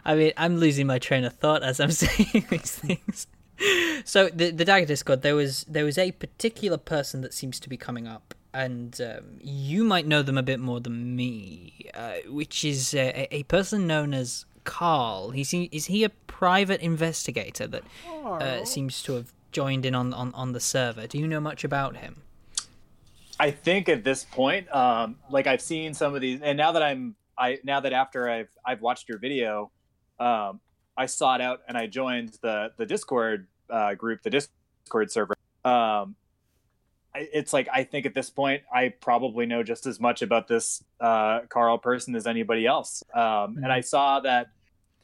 I 0.05 0.15
mean, 0.15 0.31
I'm 0.37 0.55
losing 0.55 0.87
my 0.87 0.99
train 0.99 1.25
of 1.25 1.33
thought 1.33 1.63
as 1.63 1.81
I'm 1.81 1.91
saying 1.91 2.45
these 2.49 2.75
things. 2.75 3.27
So 4.05 4.29
the 4.29 4.51
the 4.51 4.65
Dagger 4.65 4.85
Discord, 4.85 5.21
there 5.21 5.35
was 5.35 5.65
there 5.65 5.85
was 5.85 5.97
a 5.97 6.11
particular 6.11 6.77
person 6.77 7.21
that 7.21 7.33
seems 7.33 7.59
to 7.59 7.69
be 7.69 7.77
coming 7.77 8.07
up, 8.07 8.33
and 8.53 8.99
um, 9.01 9.37
you 9.41 9.83
might 9.83 10.07
know 10.07 10.21
them 10.23 10.37
a 10.37 10.43
bit 10.43 10.59
more 10.59 10.79
than 10.79 11.15
me, 11.15 11.89
uh, 11.93 12.15
which 12.27 12.63
is 12.63 12.93
a, 12.93 13.27
a 13.35 13.43
person 13.43 13.85
known 13.85 14.13
as 14.13 14.45
Carl. 14.63 15.31
He's 15.31 15.53
is 15.53 15.85
he 15.85 16.03
a 16.03 16.09
private 16.09 16.81
investigator 16.81 17.67
that 17.67 17.83
uh, 18.25 18.65
seems 18.65 19.03
to 19.03 19.13
have 19.13 19.33
joined 19.51 19.85
in 19.85 19.93
on, 19.93 20.13
on 20.13 20.33
on 20.33 20.53
the 20.53 20.59
server? 20.59 21.05
Do 21.05 21.17
you 21.19 21.27
know 21.27 21.41
much 21.41 21.63
about 21.63 21.97
him? 21.97 22.21
I 23.39 23.51
think 23.51 23.87
at 23.87 24.03
this 24.03 24.25
point, 24.25 24.73
um, 24.73 25.15
like 25.29 25.47
I've 25.47 25.61
seen 25.61 25.93
some 25.93 26.13
of 26.13 26.21
these, 26.21 26.41
and 26.41 26.57
now 26.57 26.73
that 26.73 26.83
I'm, 26.83 27.15
I 27.37 27.59
now 27.63 27.79
that 27.79 27.93
after 27.93 28.29
I've 28.29 28.49
I've 28.65 28.81
watched 28.81 29.07
your 29.07 29.17
video, 29.17 29.71
um, 30.19 30.59
I 30.99 31.05
sought 31.05 31.39
out 31.39 31.61
and 31.67 31.77
I 31.77 31.87
joined 31.87 32.37
the 32.41 32.71
the 32.77 32.85
Discord 32.85 33.47
uh, 33.69 33.93
group, 33.95 34.21
the 34.21 34.29
Discord 34.29 35.09
server. 35.09 35.33
Um, 35.63 36.15
it's 37.15 37.53
like 37.53 37.67
I 37.73 37.85
think 37.85 38.05
at 38.05 38.13
this 38.13 38.29
point 38.29 38.63
I 38.71 38.89
probably 38.89 39.45
know 39.45 39.63
just 39.63 39.85
as 39.85 39.99
much 39.99 40.21
about 40.21 40.47
this 40.47 40.83
uh, 40.99 41.41
Carl 41.49 41.77
person 41.77 42.15
as 42.15 42.27
anybody 42.27 42.65
else. 42.67 43.01
Um, 43.15 43.57
And 43.63 43.71
I 43.71 43.81
saw 43.81 44.19
that 44.19 44.47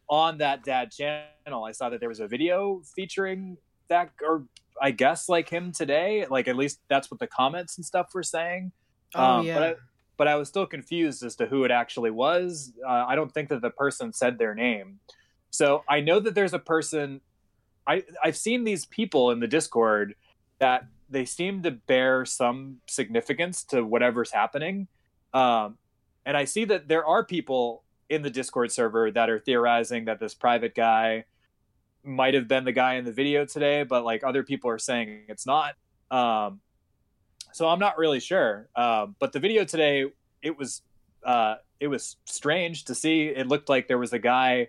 on 0.08 0.38
that 0.40 0.64
dad 0.64 0.92
channel, 0.92 1.64
I 1.64 1.72
saw 1.72 1.90
that 1.90 2.00
there 2.00 2.10
was 2.10 2.20
a 2.20 2.28
video 2.28 2.82
featuring 2.96 3.58
that, 3.88 4.12
or 4.22 4.44
I 4.82 4.92
guess 4.92 5.30
like 5.30 5.50
him 5.50 5.72
today. 5.72 6.26
Like 6.30 6.48
at 6.48 6.58
least 6.58 6.80
that's 6.90 7.10
what 7.10 7.20
the 7.20 7.28
comments 7.28 7.78
and 7.78 7.86
stuff 7.86 8.08
were 8.14 8.24
saying. 8.24 8.72
Um, 9.16 9.46
But 9.56 9.64
I, 9.64 9.76
but 10.18 10.28
I 10.28 10.36
was 10.36 10.48
still 10.50 10.66
confused 10.66 11.24
as 11.24 11.36
to 11.38 11.46
who 11.46 11.64
it 11.64 11.72
actually 11.72 12.12
was. 12.12 12.74
Uh, 12.86 13.06
I 13.08 13.16
don't 13.16 13.34
think 13.34 13.50
that 13.50 13.62
the 13.62 13.70
person 13.70 14.14
said 14.14 14.38
their 14.38 14.54
name. 14.54 15.00
So 15.56 15.84
I 15.88 16.02
know 16.02 16.20
that 16.20 16.36
there's 16.36 16.54
a 16.54 16.60
person. 16.60 17.22
I 17.88 18.04
I've 18.24 18.38
seen 18.38 18.64
these 18.64 18.86
people 18.86 19.32
in 19.32 19.40
the 19.40 19.48
Discord 19.48 20.16
that 20.60 20.88
they 21.10 21.26
seem 21.26 21.64
to 21.64 21.72
bear 21.72 22.26
some 22.26 22.78
significance 22.88 23.64
to 23.66 23.84
whatever's 23.84 24.32
happening. 24.32 24.88
Um, 25.34 25.78
and 26.26 26.36
I 26.36 26.46
see 26.46 26.66
that 26.66 26.88
there 26.88 27.06
are 27.06 27.24
people 27.24 27.84
in 28.10 28.22
the 28.22 28.30
Discord 28.30 28.72
server 28.72 29.12
that 29.12 29.30
are 29.30 29.40
theorizing 29.40 30.06
that 30.06 30.20
this 30.20 30.34
private 30.34 30.76
guy 30.76 31.26
might 32.04 32.34
have 32.34 32.48
been 32.48 32.64
the 32.64 32.72
guy 32.72 32.96
in 32.96 33.06
the 33.06 33.12
video 33.12 33.46
today, 33.46 33.84
but 33.84 34.04
like 34.04 34.24
other 34.24 34.44
people 34.44 34.70
are 34.70 34.80
saying 34.80 35.24
it's 35.28 35.46
not. 35.46 35.76
Um, 36.12 36.62
so 37.52 37.68
I'm 37.68 37.80
not 37.80 37.98
really 37.98 38.20
sure. 38.20 38.68
Um, 38.76 39.16
but 39.20 39.32
the 39.32 39.40
video 39.40 39.64
today, 39.64 40.06
it 40.42 40.58
was 40.58 40.82
uh, 41.24 41.56
it 41.80 41.88
was 41.88 42.18
strange 42.26 42.86
to 42.86 42.96
see. 42.96 43.28
It 43.28 43.48
looked 43.48 43.70
like 43.70 43.88
there 43.88 43.98
was 43.98 44.14
a 44.14 44.20
guy 44.20 44.68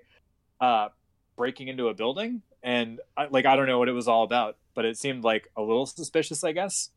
uh, 0.60 0.88
breaking 1.36 1.68
into 1.68 1.88
a 1.88 1.94
building, 1.94 2.42
and 2.62 3.00
I, 3.16 3.26
like 3.26 3.46
I 3.46 3.56
don't 3.56 3.66
know 3.66 3.78
what 3.78 3.88
it 3.88 3.92
was 3.92 4.08
all 4.08 4.24
about, 4.24 4.56
but 4.74 4.84
it 4.84 4.96
seemed 4.98 5.24
like 5.24 5.48
a 5.56 5.62
little 5.62 5.86
suspicious, 5.86 6.44
I 6.44 6.52
guess. 6.52 6.90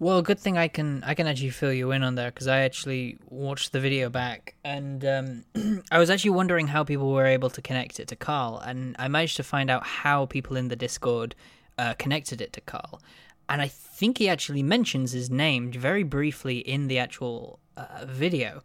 Well, 0.00 0.22
good 0.22 0.38
thing 0.38 0.56
I 0.56 0.68
can 0.68 1.02
I 1.02 1.14
can 1.14 1.26
actually 1.26 1.50
fill 1.50 1.72
you 1.72 1.90
in 1.90 2.04
on 2.04 2.14
there 2.14 2.30
because 2.30 2.46
I 2.46 2.60
actually 2.60 3.18
watched 3.26 3.72
the 3.72 3.80
video 3.80 4.08
back 4.08 4.54
and 4.62 5.04
um, 5.04 5.44
I 5.90 5.98
was 5.98 6.08
actually 6.08 6.30
wondering 6.30 6.68
how 6.68 6.84
people 6.84 7.12
were 7.12 7.26
able 7.26 7.50
to 7.50 7.60
connect 7.60 7.98
it 7.98 8.06
to 8.08 8.16
Carl, 8.16 8.58
and 8.58 8.94
I 8.98 9.08
managed 9.08 9.36
to 9.38 9.42
find 9.42 9.70
out 9.70 9.84
how 9.84 10.26
people 10.26 10.56
in 10.56 10.68
the 10.68 10.76
Discord 10.76 11.34
uh, 11.78 11.94
connected 11.94 12.40
it 12.40 12.52
to 12.52 12.60
Carl, 12.60 13.00
and 13.48 13.60
I 13.60 13.66
think 13.66 14.18
he 14.18 14.28
actually 14.28 14.62
mentions 14.62 15.10
his 15.10 15.30
name 15.30 15.72
very 15.72 16.04
briefly 16.04 16.58
in 16.58 16.86
the 16.86 17.00
actual 17.00 17.58
uh, 17.76 18.04
video. 18.06 18.62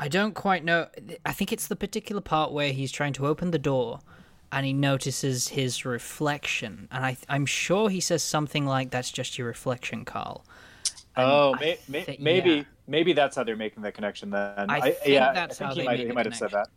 I 0.00 0.08
don't 0.08 0.34
quite 0.34 0.64
know. 0.64 0.88
I 1.26 1.32
think 1.32 1.52
it's 1.52 1.66
the 1.68 1.76
particular 1.76 2.22
part 2.22 2.52
where 2.52 2.72
he's 2.72 2.90
trying 2.90 3.12
to 3.14 3.26
open 3.26 3.50
the 3.50 3.58
door 3.58 4.00
and 4.50 4.64
he 4.66 4.72
notices 4.72 5.48
his 5.48 5.84
reflection, 5.84 6.88
and 6.90 7.04
I 7.04 7.16
I'm 7.28 7.44
sure 7.46 7.88
he 7.90 8.00
says 8.00 8.22
something 8.22 8.64
like 8.66 8.90
"That's 8.90 9.10
just 9.12 9.36
your 9.38 9.46
reflection, 9.46 10.04
Carl." 10.04 10.44
And 11.16 11.26
Oh, 11.30 11.54
may, 11.60 11.78
may, 11.86 12.02
thi- 12.02 12.16
maybe 12.18 12.50
yeah. 12.50 12.62
maybe 12.88 13.12
that's 13.12 13.36
how 13.36 13.44
they're 13.44 13.56
making 13.56 13.82
the 13.82 13.92
connection. 13.92 14.30
Then 14.30 14.70
I 14.70 14.80
think 14.80 14.96
yeah, 15.06 15.32
that's 15.34 15.60
I 15.60 15.66
think 15.66 15.68
how 15.68 15.74
he 15.74 15.80
they 15.80 15.86
might 15.86 15.98
he 16.00 16.12
might 16.12 16.26
have 16.26 16.34
said 16.36 16.50
that. 16.52 16.68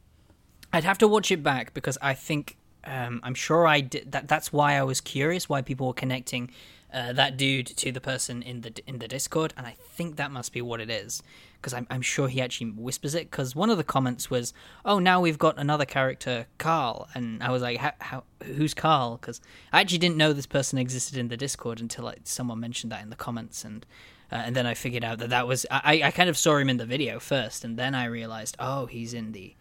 I'd 0.74 0.84
have 0.84 0.98
to 1.00 1.08
watch 1.08 1.32
it 1.32 1.42
back 1.44 1.74
because 1.74 1.98
I 2.02 2.14
think 2.14 2.58
um, 2.86 3.20
I'm 3.24 3.36
sure 3.36 3.68
I 3.68 3.82
did 3.82 4.12
that. 4.12 4.28
That's 4.28 4.52
why 4.52 4.78
I 4.78 4.84
was 4.84 5.02
curious 5.02 5.48
why 5.48 5.62
people 5.62 5.88
were 5.88 5.94
connecting 5.94 6.52
uh, 6.94 7.12
that 7.14 7.38
dude 7.38 7.66
to 7.66 7.92
the 7.92 8.00
person 8.02 8.44
in 8.44 8.62
the 8.62 8.74
in 8.86 9.00
the 9.00 9.08
Discord, 9.08 9.54
and 9.58 9.66
I 9.66 9.76
think 9.80 10.18
that 10.18 10.32
must 10.32 10.54
be 10.54 10.62
what 10.62 10.80
it 10.80 10.90
is 10.90 11.24
because 11.58 11.74
I'm 11.74 11.88
I'm 11.90 12.02
sure 12.02 12.28
he 12.28 12.40
actually 12.42 12.72
whispers 12.72 13.16
it. 13.16 13.32
Because 13.32 13.56
one 13.56 13.70
of 13.70 13.78
the 13.78 13.84
comments 13.84 14.30
was, 14.30 14.54
"Oh, 14.86 15.00
now 15.00 15.20
we've 15.20 15.40
got 15.40 15.58
another 15.58 15.86
character, 15.86 16.46
Carl," 16.60 17.08
and 17.16 17.42
I 17.42 17.50
was 17.50 17.62
like, 17.62 17.78
"How? 17.78 18.24
who's 18.44 18.74
Carl?" 18.74 19.18
Because 19.20 19.42
I 19.72 19.82
actually 19.82 19.98
didn't 19.98 20.18
know 20.18 20.34
this 20.34 20.46
person 20.46 20.78
existed 20.78 21.18
in 21.18 21.30
the 21.30 21.38
Discord 21.38 21.82
until 21.82 22.06
like 22.06 22.22
someone 22.26 22.60
mentioned 22.60 22.92
that 22.92 23.02
in 23.02 23.10
the 23.10 23.16
comments 23.16 23.66
and. 23.66 23.86
Uh, 24.32 24.38
and 24.38 24.56
then 24.56 24.66
I 24.66 24.74
figured 24.74 25.04
out 25.04 25.20
that 25.20 25.30
that 25.30 25.48
was 25.48 25.64
I, 25.70 26.02
I 26.06 26.10
kind 26.10 26.28
of 26.28 26.40
saw 26.40 26.58
him 26.58 26.68
in 26.68 26.78
the 26.78 26.88
video 26.88 27.20
first, 27.20 27.64
and 27.64 27.78
then 27.78 27.94
I 27.94 28.06
realized, 28.06 28.56
oh, 28.58 28.88
he's 28.88 29.14
in 29.14 29.32
the 29.32 29.54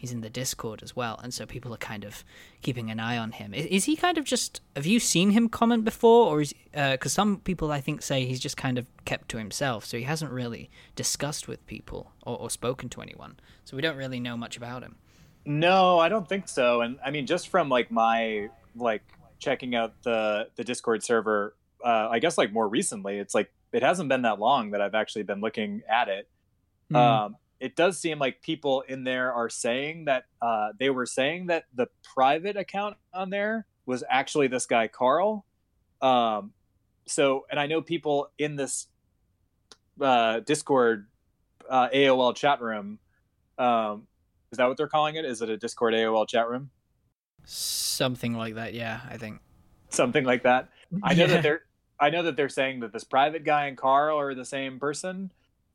he's 0.00 0.12
in 0.12 0.22
the 0.22 0.30
Discord 0.30 0.82
as 0.82 0.96
well, 0.96 1.20
and 1.22 1.34
so 1.34 1.44
people 1.44 1.74
are 1.74 1.78
kind 1.78 2.04
of 2.04 2.24
keeping 2.62 2.90
an 2.90 2.98
eye 2.98 3.18
on 3.18 3.32
him. 3.32 3.52
Is, 3.52 3.66
is 3.66 3.84
he 3.84 3.96
kind 3.96 4.16
of 4.16 4.24
just? 4.24 4.62
Have 4.74 4.86
you 4.86 4.98
seen 4.98 5.30
him 5.30 5.50
comment 5.50 5.84
before, 5.84 6.28
or 6.28 6.40
is 6.40 6.54
because 6.72 7.12
uh, 7.12 7.20
some 7.20 7.40
people 7.40 7.70
I 7.70 7.82
think 7.82 8.00
say 8.00 8.24
he's 8.24 8.40
just 8.40 8.56
kind 8.56 8.78
of 8.78 8.86
kept 9.04 9.28
to 9.30 9.36
himself, 9.36 9.84
so 9.84 9.98
he 9.98 10.04
hasn't 10.04 10.32
really 10.32 10.70
discussed 10.96 11.46
with 11.46 11.64
people 11.66 12.12
or, 12.24 12.38
or 12.38 12.50
spoken 12.50 12.88
to 12.90 13.02
anyone, 13.02 13.38
so 13.66 13.76
we 13.76 13.82
don't 13.82 13.96
really 13.96 14.20
know 14.20 14.38
much 14.38 14.56
about 14.56 14.82
him. 14.82 14.96
No, 15.44 15.98
I 15.98 16.08
don't 16.08 16.28
think 16.28 16.48
so. 16.48 16.80
And 16.80 16.98
I 17.04 17.10
mean, 17.10 17.26
just 17.26 17.48
from 17.48 17.68
like 17.68 17.90
my 17.90 18.48
like 18.74 19.02
checking 19.38 19.74
out 19.74 20.02
the 20.02 20.48
the 20.56 20.64
Discord 20.64 21.02
server, 21.02 21.54
uh, 21.84 22.08
I 22.10 22.20
guess 22.20 22.38
like 22.38 22.52
more 22.52 22.66
recently, 22.66 23.18
it's 23.18 23.34
like 23.34 23.52
it 23.72 23.82
hasn't 23.82 24.08
been 24.08 24.22
that 24.22 24.38
long 24.38 24.70
that 24.70 24.80
I've 24.80 24.94
actually 24.94 25.24
been 25.24 25.40
looking 25.40 25.82
at 25.88 26.08
it. 26.08 26.28
Mm. 26.90 26.96
Um, 26.96 27.36
it 27.60 27.76
does 27.76 27.98
seem 27.98 28.18
like 28.18 28.40
people 28.40 28.80
in 28.82 29.04
there 29.04 29.32
are 29.32 29.48
saying 29.48 30.06
that 30.06 30.24
uh, 30.40 30.70
they 30.78 30.90
were 30.90 31.06
saying 31.06 31.46
that 31.46 31.64
the 31.74 31.86
private 32.02 32.56
account 32.56 32.96
on 33.12 33.30
there 33.30 33.66
was 33.86 34.02
actually 34.08 34.48
this 34.48 34.66
guy 34.66 34.88
Carl. 34.88 35.44
Um, 36.00 36.52
so, 37.06 37.46
and 37.50 37.60
I 37.60 37.66
know 37.66 37.82
people 37.82 38.30
in 38.38 38.56
this 38.56 38.86
uh, 40.00 40.40
Discord 40.40 41.06
uh, 41.68 41.88
AOL 41.94 42.34
chat 42.34 42.60
room. 42.62 42.98
Um, 43.58 44.06
is 44.50 44.56
that 44.56 44.66
what 44.66 44.76
they're 44.76 44.88
calling 44.88 45.16
it? 45.16 45.24
Is 45.24 45.42
it 45.42 45.50
a 45.50 45.56
Discord 45.56 45.94
AOL 45.94 46.26
chat 46.26 46.48
room? 46.48 46.70
Something 47.44 48.34
like 48.34 48.54
that, 48.54 48.74
yeah. 48.74 49.00
I 49.08 49.18
think 49.18 49.40
something 49.90 50.24
like 50.24 50.44
that. 50.44 50.68
I 51.02 51.14
know 51.14 51.24
yeah. 51.24 51.34
that 51.34 51.42
they're 51.42 51.62
I 51.98 52.08
know 52.08 52.22
that 52.22 52.36
they're 52.36 52.48
saying 52.48 52.80
that 52.80 52.92
this 52.92 53.04
private 53.04 53.44
guy 53.44 53.66
and 53.66 53.76
Carl 53.76 54.18
are 54.18 54.34
the 54.34 54.44
same 54.44 54.78
person. 54.80 55.30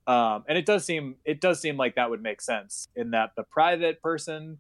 Um, 0.08 0.44
and 0.48 0.58
it 0.58 0.66
does 0.66 0.86
seem 0.86 1.16
it 1.26 1.42
does 1.42 1.60
seem 1.60 1.78
like 1.78 1.96
that 1.96 2.10
would 2.10 2.22
make 2.22 2.42
sense 2.42 2.88
in 2.96 3.12
that 3.12 3.32
the 3.36 3.44
private 3.44 4.02
person 4.02 4.60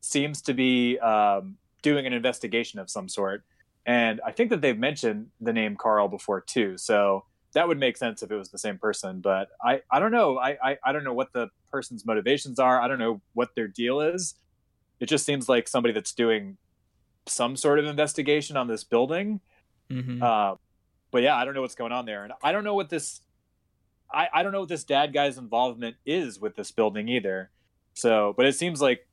seems 0.00 0.40
to 0.42 0.54
be 0.54 0.98
um, 0.98 1.56
doing 1.82 2.06
an 2.06 2.12
investigation 2.12 2.78
of 2.78 2.88
some 2.88 3.08
sort, 3.08 3.42
and 3.84 4.20
I 4.24 4.30
think 4.30 4.50
that 4.50 4.60
they've 4.60 4.78
mentioned 4.78 5.28
the 5.40 5.52
name 5.52 5.76
Carl 5.76 6.08
before 6.08 6.40
too. 6.40 6.78
So 6.78 7.24
that 7.54 7.66
would 7.66 7.78
make 7.78 7.96
sense 7.96 8.22
if 8.22 8.30
it 8.30 8.36
was 8.36 8.50
the 8.50 8.58
same 8.58 8.78
person. 8.78 9.20
But 9.20 9.48
I 9.62 9.82
I 9.90 9.98
don't 9.98 10.12
know 10.12 10.38
I 10.38 10.56
I, 10.62 10.78
I 10.84 10.92
don't 10.92 11.04
know 11.04 11.14
what 11.14 11.32
the 11.32 11.48
person's 11.70 12.06
motivations 12.06 12.58
are. 12.58 12.80
I 12.80 12.86
don't 12.86 12.98
know 13.00 13.20
what 13.32 13.54
their 13.56 13.68
deal 13.68 14.00
is. 14.00 14.34
It 15.00 15.06
just 15.06 15.26
seems 15.26 15.48
like 15.48 15.66
somebody 15.66 15.92
that's 15.92 16.12
doing 16.12 16.56
some 17.26 17.56
sort 17.56 17.78
of 17.78 17.86
investigation 17.86 18.56
on 18.56 18.68
this 18.68 18.84
building. 18.84 19.40
Mm-hmm. 19.90 20.22
Uh, 20.22 20.54
but 21.10 21.22
yeah, 21.22 21.36
I 21.36 21.44
don't 21.44 21.54
know 21.54 21.60
what's 21.60 21.74
going 21.74 21.92
on 21.92 22.06
there, 22.06 22.24
and 22.24 22.32
I 22.42 22.52
don't 22.52 22.64
know 22.64 22.74
what 22.74 22.90
this. 22.90 23.20
I, 24.14 24.28
I 24.32 24.42
don't 24.42 24.52
know 24.52 24.60
what 24.60 24.68
this 24.68 24.84
dad 24.84 25.12
guy's 25.12 25.38
involvement 25.38 25.96
is 26.06 26.40
with 26.40 26.56
this 26.56 26.70
building 26.70 27.08
either. 27.08 27.50
So, 27.94 28.34
but 28.36 28.46
it 28.46 28.54
seems 28.54 28.80
like 28.80 29.06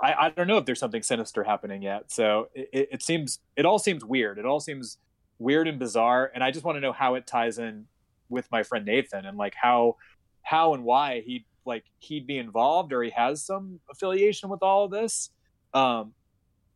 I, 0.00 0.26
I 0.26 0.28
don't 0.30 0.46
know 0.46 0.58
if 0.58 0.64
there's 0.64 0.78
something 0.78 1.02
sinister 1.02 1.44
happening 1.44 1.82
yet. 1.82 2.10
So 2.10 2.48
it, 2.54 2.88
it 2.92 3.02
seems 3.02 3.40
it 3.56 3.66
all 3.66 3.78
seems 3.78 4.04
weird. 4.04 4.38
It 4.38 4.46
all 4.46 4.60
seems 4.60 4.98
weird 5.38 5.68
and 5.68 5.78
bizarre, 5.78 6.30
and 6.34 6.42
I 6.42 6.50
just 6.50 6.64
want 6.64 6.76
to 6.76 6.80
know 6.80 6.92
how 6.92 7.14
it 7.14 7.26
ties 7.26 7.58
in 7.58 7.86
with 8.28 8.50
my 8.50 8.62
friend 8.62 8.84
Nathan 8.84 9.26
and 9.26 9.36
like 9.36 9.54
how 9.54 9.96
how 10.42 10.74
and 10.74 10.84
why 10.84 11.20
he 11.20 11.46
like 11.64 11.84
he'd 11.98 12.26
be 12.26 12.38
involved 12.38 12.92
or 12.92 13.02
he 13.02 13.10
has 13.10 13.44
some 13.44 13.80
affiliation 13.90 14.48
with 14.48 14.62
all 14.62 14.84
of 14.84 14.90
this. 14.90 15.30
Um, 15.72 16.12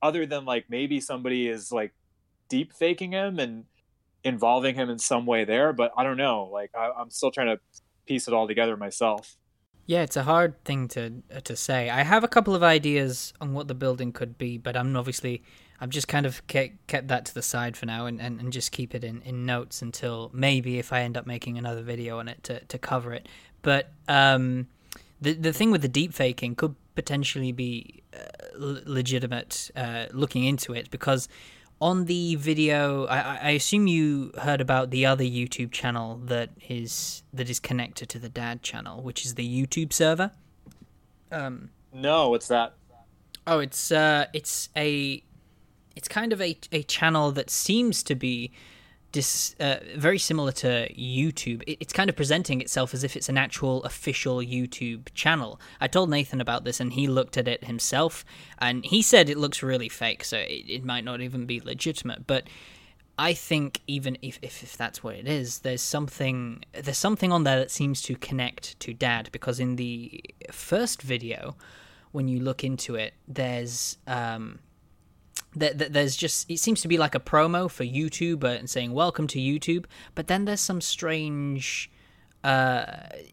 other 0.02 0.26
than 0.26 0.44
like 0.44 0.66
maybe 0.68 1.00
somebody 1.00 1.48
is 1.48 1.72
like 1.72 1.92
deep 2.48 2.72
faking 2.72 3.12
him 3.12 3.38
and 3.38 3.64
involving 4.24 4.74
him 4.74 4.90
in 4.90 4.98
some 4.98 5.26
way 5.26 5.44
there, 5.44 5.72
but 5.72 5.92
I 5.96 6.04
don't 6.04 6.16
know. 6.16 6.48
Like 6.52 6.70
I, 6.76 6.90
I'm 6.98 7.10
still 7.10 7.30
trying 7.30 7.48
to 7.48 7.60
piece 8.06 8.28
it 8.28 8.34
all 8.34 8.48
together 8.48 8.76
myself. 8.76 9.36
Yeah, 9.86 10.02
it's 10.02 10.16
a 10.16 10.24
hard 10.24 10.62
thing 10.64 10.88
to 10.88 11.22
uh, 11.34 11.40
to 11.40 11.56
say. 11.56 11.88
I 11.88 12.02
have 12.02 12.24
a 12.24 12.28
couple 12.28 12.54
of 12.54 12.62
ideas 12.62 13.32
on 13.40 13.54
what 13.54 13.68
the 13.68 13.74
building 13.74 14.12
could 14.12 14.36
be, 14.36 14.58
but 14.58 14.76
I'm 14.76 14.94
obviously 14.96 15.42
I've 15.80 15.90
just 15.90 16.08
kind 16.08 16.26
of 16.26 16.46
kept, 16.46 16.86
kept 16.88 17.08
that 17.08 17.24
to 17.26 17.34
the 17.34 17.42
side 17.42 17.76
for 17.76 17.86
now 17.86 18.06
and, 18.06 18.20
and, 18.20 18.40
and 18.40 18.52
just 18.52 18.72
keep 18.72 18.94
it 18.94 19.04
in, 19.04 19.22
in 19.22 19.46
notes 19.46 19.80
until 19.80 20.30
maybe 20.34 20.78
if 20.78 20.92
I 20.92 21.02
end 21.02 21.16
up 21.16 21.24
making 21.24 21.56
another 21.56 21.82
video 21.82 22.18
on 22.18 22.26
it 22.26 22.42
to, 22.44 22.64
to 22.64 22.78
cover 22.78 23.14
it. 23.14 23.28
But 23.62 23.92
um, 24.08 24.66
the 25.20 25.34
the 25.34 25.52
thing 25.52 25.70
with 25.70 25.82
the 25.82 25.88
deep 25.88 26.14
faking 26.14 26.54
could 26.56 26.74
potentially 26.94 27.52
be 27.52 28.02
uh, 28.12 28.18
legitimate 28.58 29.70
uh, 29.76 30.06
looking 30.12 30.44
into 30.44 30.72
it 30.72 30.90
because 30.90 31.28
on 31.80 32.06
the 32.06 32.34
video, 32.34 33.06
I, 33.06 33.36
I, 33.36 33.50
assume 33.50 33.86
you 33.86 34.32
heard 34.38 34.60
about 34.60 34.90
the 34.90 35.06
other 35.06 35.22
YouTube 35.22 35.70
channel 35.70 36.20
that 36.24 36.50
is 36.68 37.22
that 37.32 37.48
is 37.48 37.60
connected 37.60 38.08
to 38.10 38.18
the 38.18 38.28
Dad 38.28 38.62
channel, 38.62 39.02
which 39.02 39.24
is 39.24 39.36
the 39.36 39.46
YouTube 39.46 39.92
server. 39.92 40.32
Um, 41.30 41.70
no, 41.92 42.30
what's 42.30 42.48
that? 42.48 42.74
Oh, 43.46 43.60
it's 43.60 43.92
uh, 43.92 44.26
it's 44.32 44.70
a, 44.76 45.22
it's 45.94 46.08
kind 46.08 46.32
of 46.32 46.40
a 46.40 46.58
a 46.72 46.82
channel 46.82 47.30
that 47.32 47.48
seems 47.48 48.02
to 48.04 48.14
be 48.16 48.50
dis, 49.12 49.54
uh, 49.60 49.76
very 49.96 50.18
similar 50.18 50.52
to 50.52 50.92
YouTube. 50.94 51.62
It, 51.66 51.78
it's 51.80 51.92
kind 51.92 52.10
of 52.10 52.16
presenting 52.16 52.60
itself 52.60 52.94
as 52.94 53.04
if 53.04 53.16
it's 53.16 53.28
an 53.28 53.38
actual 53.38 53.82
official 53.84 54.38
YouTube 54.38 55.12
channel. 55.14 55.60
I 55.80 55.88
told 55.88 56.10
Nathan 56.10 56.40
about 56.40 56.64
this, 56.64 56.80
and 56.80 56.92
he 56.92 57.06
looked 57.06 57.36
at 57.36 57.48
it 57.48 57.64
himself, 57.64 58.24
and 58.58 58.84
he 58.84 59.02
said 59.02 59.28
it 59.28 59.38
looks 59.38 59.62
really 59.62 59.88
fake, 59.88 60.24
so 60.24 60.38
it, 60.38 60.64
it 60.68 60.84
might 60.84 61.04
not 61.04 61.20
even 61.20 61.46
be 61.46 61.60
legitimate. 61.60 62.26
But 62.26 62.48
I 63.18 63.34
think 63.34 63.80
even 63.88 64.16
if, 64.22 64.38
if, 64.42 64.62
if 64.62 64.76
that's 64.76 65.02
what 65.02 65.16
it 65.16 65.26
is, 65.26 65.60
there's 65.60 65.82
something 65.82 66.62
there's 66.72 66.98
something 66.98 67.32
on 67.32 67.42
there 67.42 67.58
that 67.58 67.70
seems 67.70 68.00
to 68.02 68.14
connect 68.14 68.78
to 68.80 68.94
Dad 68.94 69.30
because 69.32 69.58
in 69.58 69.76
the 69.76 70.22
first 70.52 71.02
video, 71.02 71.56
when 72.12 72.28
you 72.28 72.38
look 72.38 72.62
into 72.62 72.94
it, 72.94 73.14
there's 73.26 73.98
um, 74.06 74.60
that, 75.56 75.92
there's 75.92 76.16
just 76.16 76.50
it 76.50 76.58
seems 76.58 76.80
to 76.82 76.88
be 76.88 76.98
like 76.98 77.14
a 77.14 77.20
promo 77.20 77.70
for 77.70 77.84
YouTube 77.84 78.44
and 78.44 78.68
saying 78.68 78.92
welcome 78.92 79.26
to 79.28 79.38
YouTube, 79.38 79.86
but 80.14 80.26
then 80.26 80.44
there's 80.44 80.60
some 80.60 80.80
strange 80.80 81.90
uh 82.44 82.84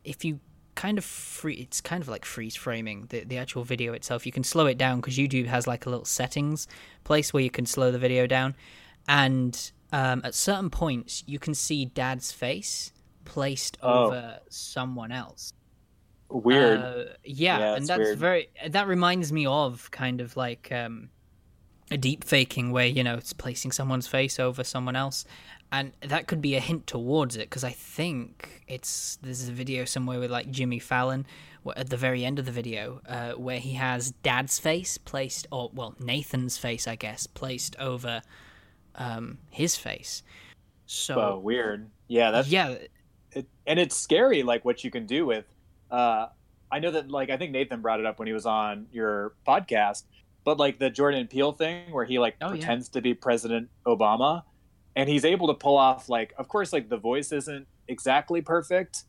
if 0.04 0.26
you 0.26 0.40
kind 0.74 0.98
of 0.98 1.06
free 1.06 1.56
it's 1.56 1.80
kind 1.80 2.02
of 2.02 2.10
like 2.10 2.26
freeze 2.26 2.56
framing 2.56 3.06
the 3.10 3.24
the 3.24 3.38
actual 3.38 3.64
video 3.64 3.94
itself. 3.94 4.26
You 4.26 4.32
can 4.32 4.44
slow 4.44 4.66
it 4.66 4.78
down 4.78 5.02
because 5.02 5.18
YouTube 5.18 5.48
has 5.48 5.68
like 5.68 5.86
a 5.86 5.90
little 5.90 6.06
settings 6.06 6.68
place 7.04 7.34
where 7.34 7.44
you 7.44 7.52
can 7.52 7.66
slow 7.66 7.92
the 7.92 8.00
video 8.00 8.28
down 8.28 8.56
and 9.08 9.72
um, 9.92 10.22
at 10.24 10.34
certain 10.34 10.70
points 10.70 11.24
you 11.28 11.40
can 11.40 11.54
see 11.54 11.86
dad's 11.86 12.32
face 12.32 12.92
placed 13.26 13.78
oh. 13.82 14.06
over 14.06 14.40
someone 14.50 15.12
else. 15.12 15.54
Weird. 16.30 16.80
Uh, 16.80 17.04
yeah, 17.24 17.60
yeah 17.60 17.76
and 17.76 17.88
that's 17.88 18.00
weird. 18.00 18.18
very 18.18 18.50
that 18.68 18.88
reminds 18.88 19.32
me 19.32 19.46
of 19.46 19.92
kind 19.92 20.22
of 20.22 20.36
like 20.36 20.72
um 20.72 21.10
a 21.92 21.98
deep 21.98 22.24
faking 22.24 22.72
where 22.72 22.88
you 22.88 23.04
know 23.04 23.16
it's 23.16 23.34
placing 23.34 23.72
someone's 23.72 24.08
face 24.08 24.40
over 24.40 24.64
someone 24.64 24.96
else. 24.96 25.26
And 25.72 25.92
that 26.02 26.28
could 26.28 26.42
be 26.42 26.56
a 26.56 26.60
hint 26.62 26.88
towards 26.88 27.36
it 27.36 27.50
because 27.50 27.64
i 27.66 27.72
think 27.72 28.64
it's 28.68 29.18
there's 29.22 29.50
a 29.50 29.52
video 29.52 29.84
somewhere 29.84 30.20
with 30.20 30.32
like 30.32 30.50
jimmy 30.50 30.80
fallon 30.80 31.26
at 31.76 31.90
the 31.90 31.98
very 31.98 32.24
end 32.24 32.40
of 32.40 32.46
the 32.46 32.52
video 32.52 33.02
uh, 33.10 33.32
where 33.32 33.60
he 33.60 33.74
has 33.74 34.12
dad's 34.24 34.58
face 34.58 34.98
placed 34.98 35.48
or 35.52 35.72
well 35.74 35.94
nathan's 36.00 36.58
face 36.58 36.88
i 36.88 36.96
guess 36.96 37.28
placed 37.28 37.76
over 37.78 38.22
um, 38.98 39.38
his 39.50 39.76
face. 39.76 40.24
So 40.86 41.20
oh, 41.20 41.40
weird. 41.40 41.90
Yeah 42.08 42.32
that's 42.32 42.48
yeah. 42.48 42.76
it, 43.32 43.48
and 43.66 43.80
it's 43.80 43.98
scary 43.98 44.44
like 44.44 44.64
what 44.64 44.84
you 44.84 44.92
can 44.92 45.06
do 45.06 45.26
with 45.26 45.46
uh, 45.92 46.28
i 46.72 46.80
know 46.80 46.92
that 46.92 47.10
like 47.10 47.30
i 47.30 47.38
think 47.38 47.52
nathan 47.52 47.82
brought 47.82 48.00
it 48.00 48.06
up 48.06 48.20
when 48.20 48.28
he 48.28 48.34
was 48.34 48.46
on 48.46 48.86
your 48.92 49.34
podcast 49.48 50.04
but 50.46 50.58
like 50.58 50.80
the 50.80 50.90
Jordan 50.90 51.28
Peele 51.28 51.52
thing 51.52 51.92
where 51.92 52.06
he 52.06 52.20
like 52.20 52.36
oh, 52.42 52.50
pretends 52.50 52.88
yeah. 52.88 52.94
to 52.94 53.02
be 53.02 53.14
President 53.14 53.68
Obama 53.86 54.44
and 54.96 55.10
he's 55.10 55.26
able 55.26 55.48
to 55.48 55.54
pull 55.54 55.76
off 55.76 56.08
like 56.08 56.34
of 56.38 56.48
course 56.48 56.72
like 56.72 56.88
the 56.88 56.98
voice 56.98 57.34
isn't 57.34 57.68
exactly 57.88 58.42
perfect 58.42 59.04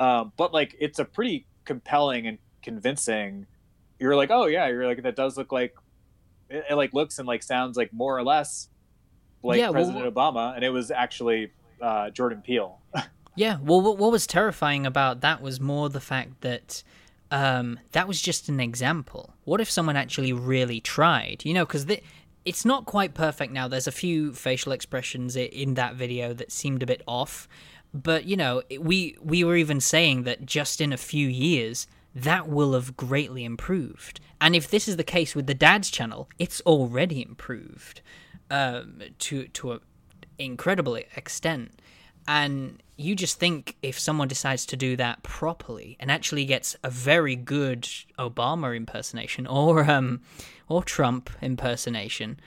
um, 0.00 0.32
but 0.36 0.54
like 0.54 0.74
it's 0.80 0.98
a 0.98 1.04
pretty 1.04 1.46
compelling 1.64 2.26
and 2.26 2.38
convincing 2.62 3.46
you're 3.98 4.16
like 4.16 4.30
oh 4.30 4.46
yeah 4.46 4.66
you're 4.68 4.86
like 4.86 5.02
that 5.02 5.16
does 5.16 5.36
look 5.36 5.52
like 5.52 5.74
it, 6.48 6.64
it 6.70 6.74
like 6.74 6.94
looks 6.94 7.18
and 7.18 7.28
like 7.28 7.42
sounds 7.42 7.76
like 7.76 7.92
more 7.92 8.16
or 8.16 8.22
less 8.22 8.68
like 9.42 9.58
yeah, 9.58 9.70
President 9.70 10.14
well, 10.14 10.32
Obama 10.32 10.54
and 10.54 10.64
it 10.64 10.70
was 10.70 10.90
actually 10.90 11.50
uh, 11.80 12.10
Jordan 12.10 12.42
Peele 12.42 12.78
yeah 13.36 13.58
well 13.62 13.80
what 13.80 14.10
was 14.10 14.26
terrifying 14.26 14.86
about 14.86 15.20
that 15.20 15.42
was 15.42 15.60
more 15.60 15.88
the 15.88 16.00
fact 16.00 16.40
that 16.40 16.82
um, 17.30 17.78
that 17.92 18.06
was 18.06 18.20
just 18.20 18.48
an 18.48 18.60
example. 18.60 19.34
What 19.44 19.60
if 19.60 19.70
someone 19.70 19.96
actually 19.96 20.32
really 20.32 20.80
tried? 20.80 21.44
You 21.44 21.54
know, 21.54 21.66
because 21.66 21.86
it's 22.44 22.64
not 22.64 22.86
quite 22.86 23.14
perfect 23.14 23.52
now. 23.52 23.68
There's 23.68 23.88
a 23.88 23.92
few 23.92 24.32
facial 24.32 24.72
expressions 24.72 25.36
in 25.36 25.74
that 25.74 25.94
video 25.94 26.32
that 26.34 26.52
seemed 26.52 26.82
a 26.82 26.86
bit 26.86 27.02
off, 27.06 27.48
but 27.92 28.24
you 28.24 28.36
know, 28.36 28.62
we 28.78 29.16
we 29.20 29.42
were 29.44 29.56
even 29.56 29.80
saying 29.80 30.22
that 30.24 30.46
just 30.46 30.80
in 30.80 30.92
a 30.92 30.96
few 30.96 31.28
years 31.28 31.86
that 32.14 32.48
will 32.48 32.72
have 32.72 32.96
greatly 32.96 33.44
improved. 33.44 34.20
And 34.40 34.54
if 34.54 34.70
this 34.70 34.88
is 34.88 34.96
the 34.96 35.04
case 35.04 35.34
with 35.34 35.46
the 35.46 35.54
dad's 35.54 35.90
channel, 35.90 36.28
it's 36.38 36.60
already 36.62 37.22
improved 37.22 38.00
um, 38.50 39.02
to 39.18 39.48
to 39.48 39.72
an 39.72 39.80
incredible 40.38 40.94
extent. 40.94 41.80
And 42.28 42.82
you 42.96 43.14
just 43.14 43.38
think 43.38 43.76
if 43.82 43.98
someone 43.98 44.28
decides 44.28 44.66
to 44.66 44.76
do 44.76 44.96
that 44.96 45.22
properly 45.22 45.96
and 46.00 46.10
actually 46.10 46.44
gets 46.44 46.76
a 46.82 46.90
very 46.90 47.36
good 47.36 47.82
Obama 48.18 48.76
impersonation 48.76 49.46
or 49.46 49.88
um 49.90 50.20
or 50.68 50.82
Trump 50.82 51.30
impersonation, 51.40 52.40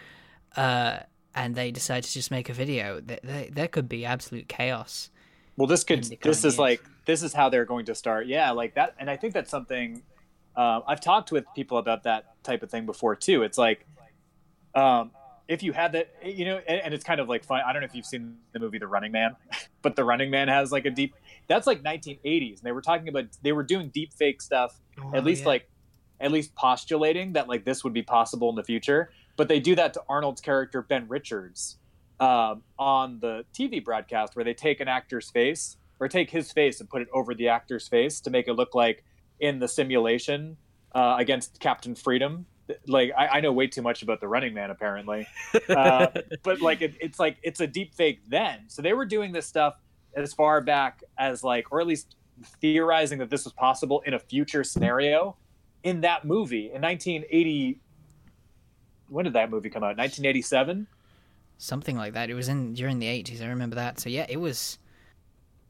uh, 0.58 1.00
and 1.34 1.56
they 1.56 1.72
decide 1.72 2.04
to 2.04 2.12
just 2.12 2.32
make 2.32 2.50
a 2.50 2.54
video, 2.54 3.00
th- 3.00 3.22
th- 3.22 3.52
there 3.52 3.68
could 3.68 3.88
be 3.88 4.06
absolute 4.06 4.50
chaos. 4.50 5.10
Well, 5.56 5.68
this 5.68 5.84
could. 5.84 6.04
This 6.22 6.40
is 6.40 6.44
years. 6.44 6.60
like 6.60 6.84
this 7.06 7.24
is 7.24 7.34
how 7.34 7.50
they're 7.50 7.66
going 7.66 7.86
to 7.86 7.96
start. 7.96 8.28
Yeah, 8.28 8.52
like 8.52 8.76
that. 8.76 8.96
And 9.00 9.10
I 9.10 9.18
think 9.18 9.34
that's 9.34 9.50
something. 9.50 10.02
Uh, 10.56 10.82
I've 10.88 11.02
talked 11.02 11.32
with 11.32 11.46
people 11.56 11.78
about 11.78 12.04
that 12.04 12.44
type 12.44 12.64
of 12.64 12.70
thing 12.70 12.86
before 12.86 13.16
too. 13.16 13.44
It's 13.44 13.58
like, 13.58 13.86
um, 14.76 15.12
if 15.50 15.64
you 15.64 15.74
had 15.74 15.94
that, 15.94 16.14
you 16.24 16.46
know, 16.46 16.62
and, 16.68 16.80
and 16.80 16.94
it's 16.94 17.04
kind 17.04 17.20
of 17.20 17.28
like 17.28 17.44
fun. 17.44 17.62
I 17.66 17.74
don't 17.74 17.82
know 17.82 17.88
if 17.88 17.96
you've 17.96 18.06
seen 18.06 18.38
the 18.54 18.60
movie 18.60 18.78
The 18.78 18.88
Running 18.88 19.12
Man, 19.12 19.36
but 19.82 19.96
The 19.96 20.04
Running 20.06 20.30
Man 20.30 20.48
has 20.48 20.72
like 20.72 20.86
a 20.86 20.92
deep. 20.92 21.16
That's 21.48 21.66
like 21.66 21.82
1980s, 21.82 22.60
and 22.60 22.64
they 22.64 22.72
were 22.72 22.84
talking 22.84 23.10
about 23.10 23.26
they 23.42 23.52
were 23.52 23.64
doing 23.64 23.90
deep 23.90 24.14
fake 24.14 24.42
stuff. 24.42 24.80
at 25.14 25.26
least 25.26 25.46
like, 25.46 25.68
at 26.22 26.32
least 26.32 26.54
postulating 26.54 27.34
that 27.34 27.48
like 27.48 27.66
this 27.66 27.84
would 27.84 27.94
be 27.94 28.04
possible 28.04 28.50
in 28.50 28.56
the 28.56 28.64
future. 28.64 29.12
But 29.38 29.48
they 29.48 29.60
do 29.60 29.76
that 29.76 29.94
to 29.96 30.04
Arnold's 30.08 30.40
character 30.40 30.84
Ben 30.84 31.08
Richards 31.08 31.80
um, 32.20 32.62
on 32.78 33.20
the 33.20 33.44
TV 33.58 33.84
broadcast, 33.84 34.36
where 34.36 34.46
they 34.46 34.54
take 34.54 34.80
an 34.82 34.88
actor's 34.88 35.32
face 35.32 35.78
or 36.00 36.08
take 36.08 36.30
his 36.30 36.52
face 36.52 36.80
and 36.80 36.88
put 36.88 37.02
it 37.02 37.08
over 37.12 37.34
the 37.34 37.48
actor's 37.48 37.88
face 37.88 38.22
to 38.22 38.30
make 38.30 38.48
it 38.48 38.54
look 38.54 38.76
like 38.76 39.04
in 39.40 39.58
the 39.58 39.68
simulation 39.68 40.58
uh, 40.94 41.16
against 41.18 41.60
Captain 41.60 41.96
Freedom. 41.96 42.46
Like 42.88 43.12
I, 43.18 43.28
I 43.28 43.42
know 43.42 43.52
way 43.52 43.68
too 43.68 43.82
much 43.82 44.04
about 44.04 44.20
the 44.22 44.28
Running 44.28 44.54
Man 44.54 44.70
apparently, 44.72 45.28
uh, 45.70 46.08
but 46.44 46.62
like 46.62 46.82
it, 46.82 46.94
it's 47.02 47.20
like 47.20 47.38
it's 47.44 47.60
a 47.62 47.68
deep 47.68 47.96
fake 47.96 48.22
then. 48.28 48.66
So 48.68 48.82
they 48.82 48.94
were 48.94 49.06
doing 49.06 49.32
this 49.32 49.46
stuff 49.48 49.76
as 50.16 50.34
far 50.34 50.62
back 50.62 51.04
as 51.18 51.44
like, 51.44 51.72
or 51.72 51.82
at 51.82 51.88
least 51.88 52.16
theorizing 52.62 53.20
that 53.20 53.30
this 53.30 53.44
was 53.44 53.54
possible 53.54 54.02
in 54.06 54.14
a 54.14 54.20
future 54.20 54.64
scenario 54.64 55.36
in 55.84 56.02
that 56.02 56.26
movie 56.26 56.72
in 56.74 56.82
1980. 56.82 57.80
When 59.08 59.26
did 59.26 59.34
that 59.34 59.50
movie 59.50 59.70
come 59.70 59.84
out? 59.84 59.98
1987. 59.98 60.88
something 61.58 61.98
like 61.98 62.14
that. 62.14 62.30
It 62.30 62.36
was 62.36 62.48
in 62.50 62.74
during 62.74 63.00
the 63.00 63.08
eighties. 63.08 63.42
I 63.42 63.48
remember 63.48 63.76
that. 63.76 64.00
So 64.00 64.10
yeah, 64.10 64.26
it 64.30 64.38
was. 64.38 64.78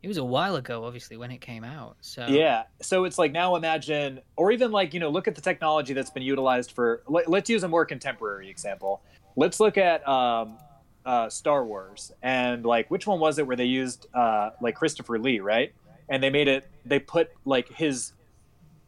It 0.02 0.08
was 0.08 0.18
a 0.18 0.24
while 0.24 0.56
ago, 0.56 0.86
obviously, 0.86 1.18
when 1.18 1.30
it 1.30 1.42
came 1.42 1.64
out. 1.64 1.98
So 2.00 2.26
Yeah. 2.28 2.64
So 2.82 3.04
it's 3.04 3.18
like 3.18 3.34
now 3.34 3.56
imagine, 3.56 4.22
or 4.38 4.52
even 4.52 4.72
like, 4.72 4.94
you 4.94 5.00
know, 5.00 5.10
look 5.10 5.28
at 5.28 5.36
the 5.36 5.42
technology 5.42 5.94
that's 5.94 6.10
been 6.10 6.24
utilized 6.24 6.72
for, 6.72 7.04
let, 7.08 7.28
us 7.28 7.50
use 7.50 7.64
a 7.64 7.68
more 7.68 7.86
contemporary 7.86 8.50
example. 8.50 9.02
Let's 9.36 9.60
look 9.60 9.78
at 9.78 10.08
um, 10.08 10.58
uh, 11.06 11.30
Star 11.30 11.66
Wars 11.66 12.14
and 12.22 12.66
like, 12.66 12.90
which 12.90 13.08
one 13.08 13.20
was 13.20 13.40
it 13.40 13.48
where 13.48 13.58
they 13.58 13.66
used 13.66 14.08
uh, 14.14 14.52
like 14.62 14.76
Christopher 14.76 15.20
Lee, 15.20 15.42
right? 15.42 15.74
And 16.08 16.24
they 16.24 16.30
made 16.30 16.48
it, 16.48 16.70
they 16.86 17.00
put 17.00 17.30
like 17.44 17.68
his, 17.70 18.14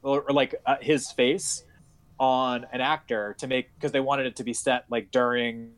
or, 0.04 0.22
or 0.22 0.34
like 0.34 0.56
uh, 0.66 0.78
his 0.80 1.12
face 1.12 1.64
on 2.20 2.66
an 2.72 2.80
actor 2.80 3.36
to 3.40 3.48
make, 3.48 3.74
because 3.76 3.92
they 3.92 4.00
wanted 4.00 4.28
it 4.28 4.38
to 4.38 4.46
be 4.46 4.54
set 4.54 4.86
like 4.90 5.12
during 5.12 5.72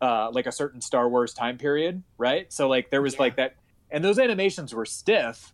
uh, 0.00 0.30
like 0.30 0.46
a 0.46 0.52
certain 0.52 0.80
Star 0.80 1.08
Wars 1.08 1.34
time 1.34 1.58
period, 1.58 2.02
right? 2.16 2.52
So 2.52 2.68
like 2.68 2.90
there 2.90 3.02
was 3.02 3.14
Yeah. 3.14 3.20
like 3.20 3.36
that, 3.36 3.56
and 3.92 4.04
those 4.04 4.18
animations 4.18 4.74
were 4.74 4.84
stiff, 4.86 5.52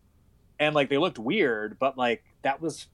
and 0.59 0.75
like 0.75 0.89
they 0.89 0.97
looked 0.99 1.19
weird, 1.19 1.79
but 1.79 1.99
like 1.99 2.25
that 2.43 2.61
was 2.63 2.87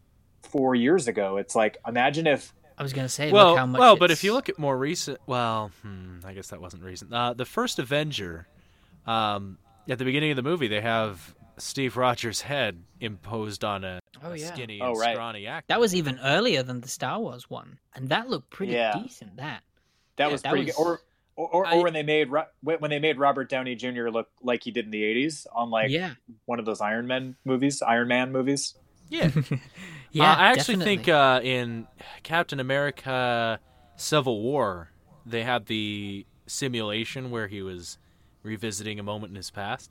four 0.42 0.74
years 0.74 1.06
ago. 1.06 1.36
It's 1.36 1.54
like 1.54 1.76
imagine 1.86 2.26
if 2.26 2.52
I 2.76 2.82
was 2.82 2.92
gonna 2.92 3.08
say, 3.08 3.30
well, 3.30 3.50
look 3.50 3.58
how 3.58 3.66
much. 3.66 3.78
well, 3.78 3.96
but 3.96 4.10
if 4.10 4.24
you 4.24 4.32
look 4.32 4.48
at 4.48 4.58
more 4.58 4.76
recent, 4.76 5.18
well, 5.26 5.70
hmm, 5.82 6.18
I 6.24 6.32
guess 6.32 6.48
that 6.48 6.60
wasn't 6.60 6.82
recent. 6.82 7.12
Uh, 7.14 7.32
the 7.34 7.44
first 7.44 7.78
Avenger, 7.78 8.48
um, 9.06 9.58
at 9.88 9.98
the 9.98 10.04
beginning 10.04 10.30
of 10.30 10.36
the 10.36 10.42
movie, 10.42 10.66
they 10.66 10.80
have 10.80 11.34
Steve 11.58 11.96
Rogers' 11.96 12.40
head 12.40 12.82
imposed 13.00 13.62
on 13.64 13.84
a, 13.84 14.00
Oh, 14.24 14.32
a 14.32 14.36
yeah. 14.36 14.52
skinny 14.52 14.80
Oh, 14.80 14.90
and 14.92 14.98
right. 14.98 15.14
scrawny 15.14 15.46
actor. 15.46 15.66
that 15.68 15.78
was 15.80 15.94
even 15.94 16.18
earlier 16.24 16.62
than 16.62 16.80
the 16.80 16.88
Star 16.88 17.20
Wars 17.20 17.48
one, 17.48 17.78
and 17.94 18.08
that 18.08 18.28
looked 18.28 18.50
pretty 18.50 18.72
Yeah. 18.72 18.94
decent. 19.00 19.36
That 19.36 19.62
that 20.16 20.26
Yeah, 20.26 20.32
was 20.32 20.42
that 20.42 20.50
pretty 20.50 20.66
was- 20.66 20.76
good, 20.76 20.82
or 20.82 21.00
or, 21.36 21.48
or, 21.48 21.66
I- 21.66 21.76
or 21.76 21.82
when 21.84 21.92
they 21.92 22.02
made 22.02 22.28
when 22.30 22.44
when 22.78 22.90
they 22.90 22.98
made 22.98 23.18
Robert 23.18 23.48
Downey 23.48 23.74
Jr. 23.74 24.08
look 24.08 24.28
like 24.42 24.62
he 24.64 24.70
did 24.70 24.84
in 24.86 24.90
the 24.90 25.02
'80s 25.02 25.46
on 25.54 25.70
like 25.70 25.90
yeah, 25.90 26.14
one 26.46 26.58
of 26.58 26.64
those 26.64 26.80
Iron 26.80 27.06
Man 27.06 27.36
movies, 27.44 27.82
Iron 27.82 28.08
Man 28.08 28.32
movies. 28.32 28.74
yeah. 29.10 29.30
yeah. 30.12 30.22
Uh, 30.32 30.36
I 30.36 30.50
actually 30.52 30.76
definitely. 30.76 30.84
think 30.96 31.08
uh, 31.08 31.40
in 31.42 31.86
Captain 32.22 32.60
America: 32.60 33.58
Civil 33.96 34.40
War, 34.42 34.90
they 35.26 35.42
had 35.42 35.66
the 35.66 36.26
simulation 36.46 37.30
where 37.30 37.48
he 37.48 37.62
was 37.62 37.98
revisiting 38.42 38.98
a 38.98 39.02
moment 39.02 39.30
in 39.30 39.36
his 39.36 39.50
past, 39.50 39.90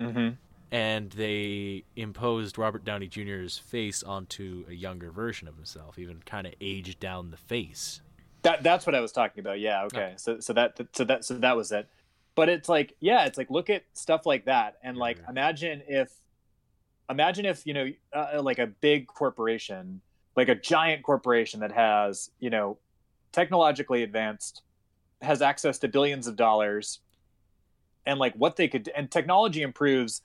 Mm-hmm. 0.00 0.30
and 0.72 1.10
they 1.12 1.84
imposed 1.94 2.58
Robert 2.58 2.84
Downey 2.84 3.06
Jr.'s 3.06 3.56
face 3.58 4.02
onto 4.02 4.64
a 4.68 4.72
younger 4.72 5.10
version 5.12 5.46
of 5.46 5.54
himself, 5.54 5.98
even 5.98 6.20
kind 6.26 6.46
of 6.48 6.54
aged 6.60 6.98
down 6.98 7.30
the 7.30 7.36
face. 7.36 8.00
That 8.44 8.62
that's 8.62 8.86
what 8.86 8.94
I 8.94 9.00
was 9.00 9.10
talking 9.12 9.40
about. 9.40 9.58
Yeah. 9.58 9.84
Okay. 9.84 9.96
Okay. 9.98 10.14
So 10.16 10.38
so 10.38 10.52
that 10.52 10.78
so 10.92 11.04
that 11.04 11.24
so 11.24 11.34
that 11.38 11.56
was 11.56 11.72
it. 11.72 11.88
But 12.36 12.48
it's 12.48 12.68
like 12.68 12.94
yeah, 13.00 13.24
it's 13.24 13.36
like 13.38 13.50
look 13.50 13.68
at 13.70 13.84
stuff 13.94 14.26
like 14.26 14.44
that 14.44 14.76
and 14.82 14.96
like 14.96 15.18
Mhm. 15.18 15.30
imagine 15.30 15.82
if 15.88 16.12
imagine 17.10 17.46
if 17.46 17.66
you 17.66 17.74
know 17.74 17.86
uh, 18.12 18.40
like 18.42 18.58
a 18.58 18.66
big 18.66 19.06
corporation, 19.06 20.00
like 20.36 20.48
a 20.48 20.54
giant 20.54 21.02
corporation 21.02 21.60
that 21.60 21.72
has 21.72 22.30
you 22.38 22.50
know 22.50 22.78
technologically 23.32 24.02
advanced, 24.02 24.62
has 25.22 25.42
access 25.42 25.78
to 25.80 25.88
billions 25.88 26.26
of 26.26 26.36
dollars, 26.36 27.00
and 28.06 28.18
like 28.18 28.34
what 28.34 28.56
they 28.56 28.68
could 28.68 28.90
and 28.94 29.10
technology 29.10 29.62
improves, 29.62 30.20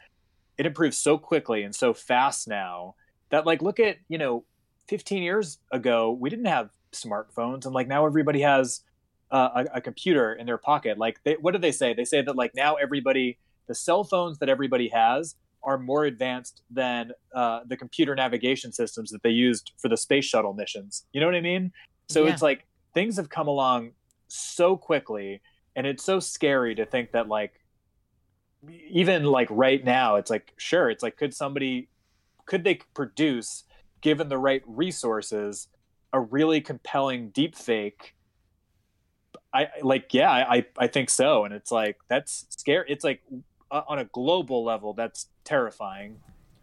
it 0.58 0.66
improves 0.66 0.98
so 0.98 1.18
quickly 1.18 1.64
and 1.64 1.74
so 1.74 1.94
fast 1.94 2.48
now 2.48 2.96
that 3.30 3.46
like 3.46 3.62
look 3.62 3.80
at 3.80 3.98
you 4.10 4.18
know 4.18 4.44
15 4.90 5.24
years 5.24 5.60
ago 5.72 6.12
we 6.12 6.30
didn't 6.30 6.46
have 6.46 6.70
smartphones 6.92 7.66
and 7.66 7.74
like 7.74 7.88
now 7.88 8.06
everybody 8.06 8.42
has 8.42 8.82
uh, 9.32 9.64
a, 9.74 9.78
a 9.78 9.82
computer 9.82 10.34
in 10.34 10.46
their 10.46 10.58
pocket. 10.58 10.98
Like 10.98 11.20
they, 11.24 11.36
what 11.40 11.52
do 11.52 11.60
they 11.60 11.72
say? 11.72 11.94
They 11.94 12.06
say 12.06 12.22
that 12.22 12.36
like 12.36 12.52
now 12.56 12.76
everybody 12.76 13.38
the 13.68 13.76
cell 13.76 14.04
phones 14.04 14.40
that 14.40 14.50
everybody 14.50 14.90
has 14.90 15.36
are 15.62 15.78
more 15.78 16.06
advanced 16.06 16.62
than 16.72 17.12
uh, 17.36 17.60
the 17.68 17.78
computer 17.78 18.16
navigation 18.16 18.72
systems 18.72 19.12
that 19.12 19.22
they 19.24 19.30
used 19.30 19.74
for 19.78 19.90
the 19.90 19.98
space 19.98 20.26
shuttle 20.26 20.54
missions. 20.54 21.06
You 21.14 21.20
know 21.20 21.28
what 21.28 21.36
i 21.36 21.42
mean? 21.42 21.72
So 22.10 22.26
Yeah. 22.26 22.34
it's 22.34 22.42
like 22.42 22.66
things 22.94 23.18
have 23.18 23.30
come 23.30 23.48
along 23.48 23.92
so 24.28 24.78
quickly 24.78 25.42
and 25.76 25.86
it's 25.86 26.04
so 26.04 26.20
scary 26.20 26.74
to 26.76 26.86
think 26.86 27.12
that 27.12 27.28
like 27.28 27.60
even 28.90 29.24
like 29.24 29.48
right 29.52 29.84
now 29.84 30.16
it's 30.16 30.30
like 30.30 30.54
sure 30.58 30.90
it's 30.90 31.02
like 31.02 31.18
could 31.18 31.34
somebody 31.34 31.88
could 32.46 32.64
they 32.64 32.80
produce 32.94 33.64
given 34.02 34.28
the 34.30 34.38
right 34.38 34.64
resources 34.66 35.68
a 36.14 36.20
really 36.20 36.62
compelling 36.62 37.30
deep 37.30 37.56
fake 37.56 38.16
i 39.54 39.68
like 39.82 40.14
yeah 40.14 40.32
i 40.32 40.66
i 40.78 40.88
think 40.88 41.10
so 41.10 41.46
and 41.46 41.54
it's 41.54 41.72
like 41.72 41.98
that's 42.08 42.46
scary 42.50 42.86
it's 42.88 43.04
like 43.04 43.22
uh, 43.72 43.82
on 43.88 44.00
a 44.00 44.06
global 44.06 44.64
level 44.64 44.94
that's 44.94 45.28
terrifying 45.44 46.20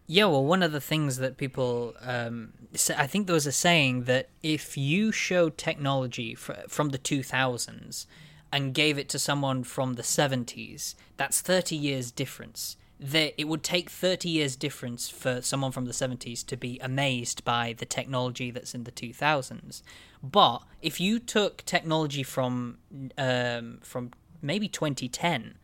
Yeah, 0.09 0.25
well, 0.25 0.45
one 0.45 0.63
of 0.63 0.71
the 0.71 0.79
things 0.79 1.17
that 1.17 1.35
people, 1.35 1.93
um, 2.01 2.53
I 2.95 3.07
think 3.07 3.27
there 3.27 3.33
was 3.33 3.45
a 3.45 3.51
saying 3.51 4.05
that 4.05 4.29
if 4.41 4.77
you 4.77 5.11
show 5.11 5.49
technology 5.49 6.33
fr- 6.33 6.53
from 6.69 6.89
the 6.89 6.97
2000s 6.97 8.05
and 8.49 8.73
gave 8.73 8.97
it 8.97 9.09
to 9.09 9.19
someone 9.19 9.63
from 9.65 9.95
the 9.95 10.03
70s, 10.03 10.95
that's 11.17 11.41
30 11.41 11.75
years 11.75 12.11
difference. 12.11 12.77
There, 12.99 13.31
it 13.37 13.47
would 13.47 13.61
take 13.61 13.91
30 13.91 14.27
years 14.27 14.55
difference 14.55 15.07
for 15.07 15.41
someone 15.41 15.71
from 15.71 15.85
the 15.85 15.91
70s 15.91 16.43
to 16.47 16.57
be 16.57 16.79
amazed 16.79 17.43
by 17.43 17.75
the 17.77 17.85
technology 17.85 18.49
that's 18.49 18.73
in 18.73 18.85
the 18.85 18.91
2000s. 18.91 19.83
But 20.23 20.63
if 20.81 20.99
you 20.99 21.19
took 21.19 21.63
technology 21.65 22.23
from 22.23 22.79
um, 23.17 23.79
from 23.83 24.11
maybe 24.41 24.67
2010 24.67 25.57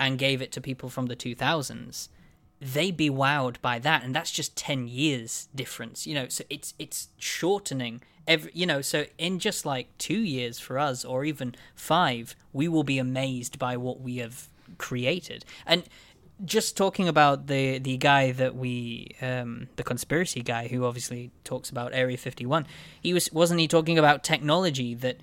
and 0.00 0.18
gave 0.18 0.42
it 0.42 0.50
to 0.52 0.60
people 0.60 0.88
from 0.88 1.06
the 1.06 1.14
2000s, 1.14 2.08
they'd 2.60 2.96
be 2.96 3.10
wowed 3.10 3.60
by 3.60 3.78
that. 3.78 4.02
And 4.02 4.14
that's 4.14 4.32
just 4.32 4.56
10 4.56 4.88
years 4.88 5.48
difference 5.54 6.06
you 6.06 6.14
know? 6.14 6.28
So 6.28 6.42
it's 6.50 6.74
it's 6.80 7.08
shortening 7.16 8.02
every 8.26 8.50
you 8.54 8.66
know? 8.66 8.80
So 8.80 9.06
in 9.18 9.38
just 9.38 9.64
like 9.64 9.96
2 9.98 10.14
years 10.14 10.58
for 10.58 10.80
us 10.80 11.04
or 11.04 11.24
even 11.24 11.54
5 11.76 12.34
we 12.52 12.66
will 12.66 12.84
be 12.84 12.98
amazed 12.98 13.58
by 13.58 13.76
what 13.76 14.00
we 14.00 14.16
have 14.16 14.48
created. 14.78 15.44
And 15.66 15.84
just 16.44 16.76
talking 16.76 17.08
about 17.08 17.46
the 17.46 17.78
the 17.78 17.96
guy 17.96 18.32
that 18.32 18.56
we 18.56 19.14
um 19.22 19.68
the 19.76 19.82
conspiracy 19.84 20.42
guy 20.42 20.68
who 20.68 20.84
obviously 20.84 21.30
talks 21.44 21.70
about 21.70 21.92
area 21.94 22.16
51 22.16 22.66
he 23.00 23.14
was 23.14 23.32
wasn't 23.32 23.60
he 23.60 23.68
talking 23.68 23.98
about 23.98 24.24
technology 24.24 24.94
that 24.94 25.18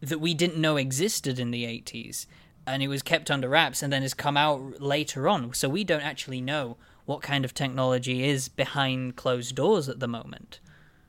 that 0.00 0.18
we 0.18 0.34
didn't 0.34 0.60
know 0.60 0.76
existed 0.76 1.38
in 1.38 1.50
the 1.50 1.64
80s 1.64 2.26
and 2.66 2.82
it 2.82 2.88
was 2.88 3.02
kept 3.02 3.30
under 3.30 3.48
wraps 3.48 3.82
and 3.82 3.92
then 3.92 4.02
has 4.02 4.14
come 4.14 4.36
out 4.36 4.80
later 4.80 5.28
on. 5.28 5.52
So 5.54 5.68
we 5.68 5.84
don't 5.84 6.02
actually 6.02 6.40
know 6.40 6.76
what 7.04 7.22
kind 7.22 7.44
of 7.44 7.54
technology 7.54 8.24
is 8.24 8.48
behind 8.48 9.16
closed 9.16 9.56
doors 9.56 9.88
at 9.88 10.00
the 10.00 10.08
moment. 10.08 10.60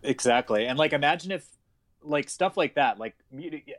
Exactly. 0.02 0.66
And 0.66 0.78
like 0.78 0.94
imagine 0.94 1.32
if 1.32 1.48
like 2.06 2.30
stuff 2.30 2.58
like 2.58 2.76
that 2.76 3.00
like 3.00 3.16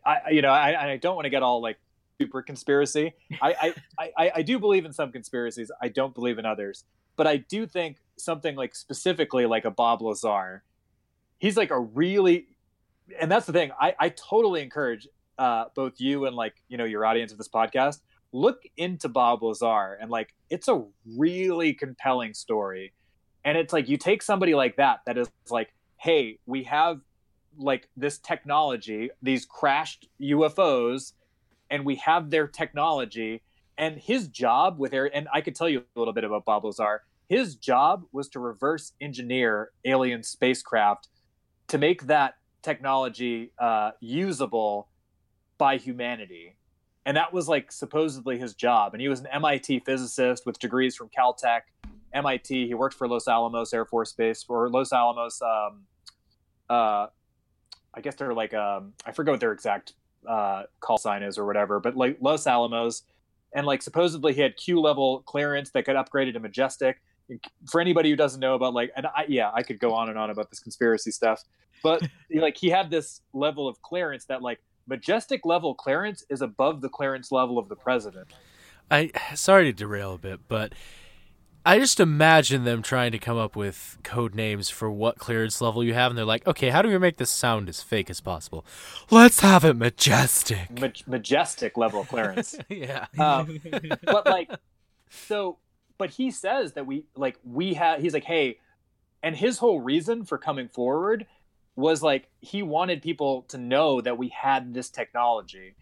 I, 0.03 0.31
you 0.31 0.41
know 0.41 0.49
i, 0.49 0.93
I 0.93 0.97
don't 0.97 1.15
want 1.15 1.27
to 1.27 1.31
get 1.31 1.43
all 1.43 1.61
like 1.61 1.79
super 2.21 2.43
conspiracy. 2.43 3.15
I, 3.43 3.75
I, 3.99 4.13
I, 4.17 4.33
I 4.37 4.43
do 4.43 4.59
believe 4.59 4.85
in 4.85 4.93
some 4.93 5.13
conspiracies. 5.13 5.71
I 5.81 5.89
don't 5.89 6.15
believe 6.15 6.39
in 6.39 6.47
others. 6.47 6.85
But 7.17 7.27
I 7.27 7.37
do 7.37 7.67
think 7.67 7.99
something 8.17 8.57
like 8.57 8.75
specifically 8.75 9.47
like 9.47 9.65
a 9.65 9.71
Bob 9.71 10.03
Lazar, 10.03 10.63
he's 11.39 11.57
like 11.57 11.71
a 11.71 11.79
really, 11.79 12.47
and 13.21 13.31
that's 13.31 13.47
the 13.47 13.53
thing. 13.53 13.71
I, 13.81 13.95
I 13.99 14.09
totally 14.11 14.63
encourage 14.63 15.07
uh, 15.39 15.67
both 15.75 15.95
you 16.01 16.27
and 16.27 16.37
like 16.37 16.55
you 16.69 16.77
know 16.77 16.85
your 16.85 17.05
audience 17.05 17.33
of 17.33 17.39
this 17.39 17.49
podcast 17.49 18.01
look 18.33 18.63
into 18.77 19.09
Bob 19.09 19.43
Lazar 19.43 19.97
and 20.01 20.11
like 20.11 20.35
it's 20.51 20.69
a 20.69 20.85
really 21.17 21.73
compelling 21.73 22.35
story. 22.35 22.93
And 23.45 23.57
it's 23.57 23.73
like 23.73 23.89
you 23.89 23.97
take 23.97 24.23
somebody 24.23 24.55
like 24.55 24.77
that 24.77 25.01
that 25.07 25.19
is 25.19 25.29
like, 25.51 25.73
hey, 25.99 26.39
we 26.47 26.65
have 26.65 27.01
like 27.57 27.89
this 27.97 28.19
technology, 28.19 29.11
these 29.23 29.45
crashed 29.45 30.09
UFOs, 30.21 31.13
and 31.75 31.85
we 31.85 31.97
have 31.97 32.31
their 32.31 32.47
technology. 32.47 33.43
And 33.77 33.99
his 33.99 34.29
job 34.29 34.79
with 34.79 34.95
air, 34.95 35.11
and 35.13 35.27
I 35.35 35.41
could 35.41 35.57
tell 35.57 35.69
you 35.69 35.81
a 35.81 35.99
little 35.99 36.15
bit 36.15 36.23
about 36.23 36.45
Bob 36.45 36.65
Lazar. 36.65 37.03
His 37.29 37.57
job 37.57 38.05
was 38.13 38.29
to 38.29 38.39
reverse 38.39 38.93
engineer 39.01 39.73
alien 39.85 40.23
spacecraft 40.23 41.09
to 41.67 41.77
make 41.77 42.03
that 42.03 42.37
technology 42.63 43.51
uh, 43.59 43.91
usable 43.99 44.87
by 45.59 45.77
humanity. 45.77 46.57
And 47.05 47.17
that 47.17 47.33
was 47.33 47.49
like 47.49 47.73
supposedly 47.73 48.39
his 48.39 48.55
job. 48.55 48.95
And 48.95 49.01
he 49.01 49.09
was 49.09 49.19
an 49.19 49.27
MIT 49.33 49.81
physicist 49.81 50.47
with 50.47 50.61
degrees 50.61 50.95
from 50.95 51.09
Caltech, 51.09 51.63
MIT. 52.13 52.69
He 52.69 52.75
worked 52.75 52.95
for 52.95 53.09
Los 53.09 53.27
Alamos 53.27 53.75
Air 53.75 53.85
Force 53.85 54.13
Base 54.13 54.45
for 54.45 54.71
Los 54.71 54.93
Alamos. 54.93 55.43
Um, 55.43 55.83
uh, 56.71 57.09
I 57.93 58.01
guess 58.01 58.15
they're 58.15 58.33
like 58.33 58.55
um, 58.55 58.93
I 59.05 59.11
forget 59.11 59.33
what 59.33 59.41
their 59.41 59.53
exact 59.53 59.95
uh, 60.29 60.65
call 60.81 60.99
sign 60.99 61.23
is 61.23 61.39
or 61.39 61.47
whatever, 61.47 61.81
but 61.81 61.97
like 61.97 62.19
Los 62.21 62.47
Alamos, 62.47 63.03
and 63.55 63.67
like 63.67 63.83
supposedly 63.83 64.33
he 64.33 64.41
had 64.41 64.57
Q 64.57 64.81
level 64.81 65.23
clearance 65.27 65.71
that 65.71 65.85
could 65.85 65.97
upgrade 65.97 66.29
it 66.29 66.33
to 66.33 66.41
Majestic. 66.41 67.01
For 67.71 67.81
anybody 67.81 68.11
who 68.11 68.17
doesn't 68.17 68.41
know 68.41 68.55
about 68.55 68.75
like, 68.75 68.93
and 68.97 69.07
I, 69.07 69.25
yeah, 69.29 69.51
I 69.55 69.63
could 69.63 69.79
go 69.79 69.95
on 69.95 70.11
and 70.11 70.19
on 70.19 70.29
about 70.29 70.51
this 70.51 70.61
conspiracy 70.61 71.11
stuff, 71.11 71.43
but 71.83 72.03
like 72.35 72.57
he 72.57 72.69
had 72.69 72.91
this 72.91 73.23
level 73.33 73.67
of 73.67 73.81
clearance 73.83 74.27
that 74.27 74.43
like 74.43 74.61
Majestic 74.87 75.47
level 75.47 75.75
clearance 75.75 76.25
is 76.29 76.43
above 76.43 76.83
the 76.83 76.91
clearance 76.91 77.33
level 77.33 77.59
of 77.59 77.69
the 77.69 77.77
president. 77.77 78.29
I 78.91 79.11
sorry 79.35 79.65
to 79.65 79.73
derail 79.73 80.15
a 80.15 80.19
bit, 80.19 80.41
but 80.49 80.75
I 81.67 81.79
just 81.79 81.99
imagine 81.99 82.65
them 82.65 82.83
trying 82.83 83.13
to 83.13 83.19
come 83.19 83.39
up 83.39 83.57
with 83.57 83.97
code 84.03 84.35
names 84.35 84.69
for 84.69 84.91
what 84.91 85.19
clearance 85.19 85.63
level 85.63 85.83
you 85.83 85.95
have, 85.95 86.11
and 86.11 86.19
they're 86.19 86.27
like, 86.27 86.47
okay, 86.47 86.69
how 86.69 86.83
do 86.83 86.89
we 86.91 86.99
make 86.99 87.17
this 87.17 87.31
sound 87.31 87.71
as 87.71 87.83
fake 87.83 88.11
as 88.11 88.21
possible? 88.21 88.67
Let's 89.11 89.41
have 89.41 89.65
it 89.65 89.75
majestic. 89.75 90.79
Ma- 90.79 90.89
majestic 91.07 91.79
level 91.79 92.05
clearance. 92.05 92.55
yeah. 92.69 93.07
Um, 93.19 93.61
but 94.03 94.27
like, 94.27 94.51
so, 95.09 95.57
but 95.97 96.11
he 96.11 96.31
says 96.31 96.75
that 96.75 96.87
we 96.87 97.07
like 97.17 97.39
we 97.45 97.75
have. 97.75 98.01
He's 98.01 98.13
like, 98.13 98.25
hey, 98.25 98.59
and 99.23 99.35
his 99.35 99.57
whole 99.57 99.81
reason 99.81 100.27
for 100.27 100.37
coming 100.37 100.69
forward 100.69 101.27
was 101.77 102.03
like 102.03 102.29
he 102.41 102.63
wanted 102.63 103.01
people 103.01 103.43
to 103.49 103.57
know 103.57 104.03
that 104.03 104.19
we 104.19 104.29
had 104.29 104.75
this 104.75 104.91
technology. 104.91 105.75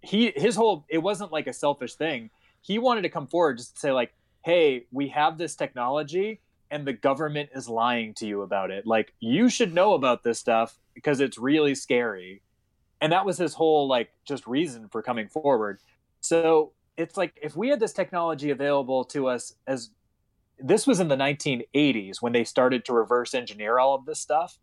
He 0.00 0.32
his 0.36 0.54
whole 0.54 0.84
it 0.88 0.98
wasn't 0.98 1.32
like 1.32 1.48
a 1.48 1.52
selfish 1.52 1.94
thing. 1.94 2.30
He 2.60 2.78
wanted 2.78 3.02
to 3.02 3.08
come 3.08 3.26
forward 3.26 3.58
just 3.58 3.74
to 3.74 3.80
say 3.80 3.90
like 3.90 4.14
hey, 4.44 4.84
we 4.92 5.08
have 5.08 5.38
this 5.38 5.56
technology 5.56 6.40
and 6.70 6.86
the 6.86 6.92
government 6.92 7.48
is 7.54 7.68
lying 7.68 8.12
to 8.14 8.26
you 8.26 8.42
about 8.42 8.70
it. 8.70 8.86
Like, 8.86 9.14
you 9.20 9.48
should 9.48 9.72
know 9.72 9.94
about 9.94 10.22
this 10.22 10.38
stuff 10.38 10.76
because 10.92 11.20
it's 11.20 11.38
really 11.38 11.74
scary. 11.74 12.42
And 13.00 13.12
that 13.12 13.24
was 13.24 13.38
his 13.38 13.54
whole, 13.54 13.88
like, 13.88 14.10
just 14.26 14.46
reason 14.46 14.88
for 14.88 15.02
coming 15.02 15.28
forward. 15.28 15.80
So 16.20 16.72
it's 16.96 17.16
like 17.16 17.38
if 17.42 17.56
we 17.56 17.68
had 17.68 17.80
this 17.80 17.92
technology 17.92 18.50
available 18.50 19.04
to 19.04 19.28
us 19.28 19.54
as 19.66 19.90
this 20.58 20.86
was 20.86 21.00
in 21.00 21.08
the 21.08 21.16
1980s 21.16 22.20
when 22.20 22.32
they 22.32 22.44
started 22.44 22.84
to 22.84 22.92
reverse 22.92 23.34
engineer 23.34 23.78
all 23.78 23.94
of 23.94 24.04
this 24.04 24.20
stuff, 24.20 24.58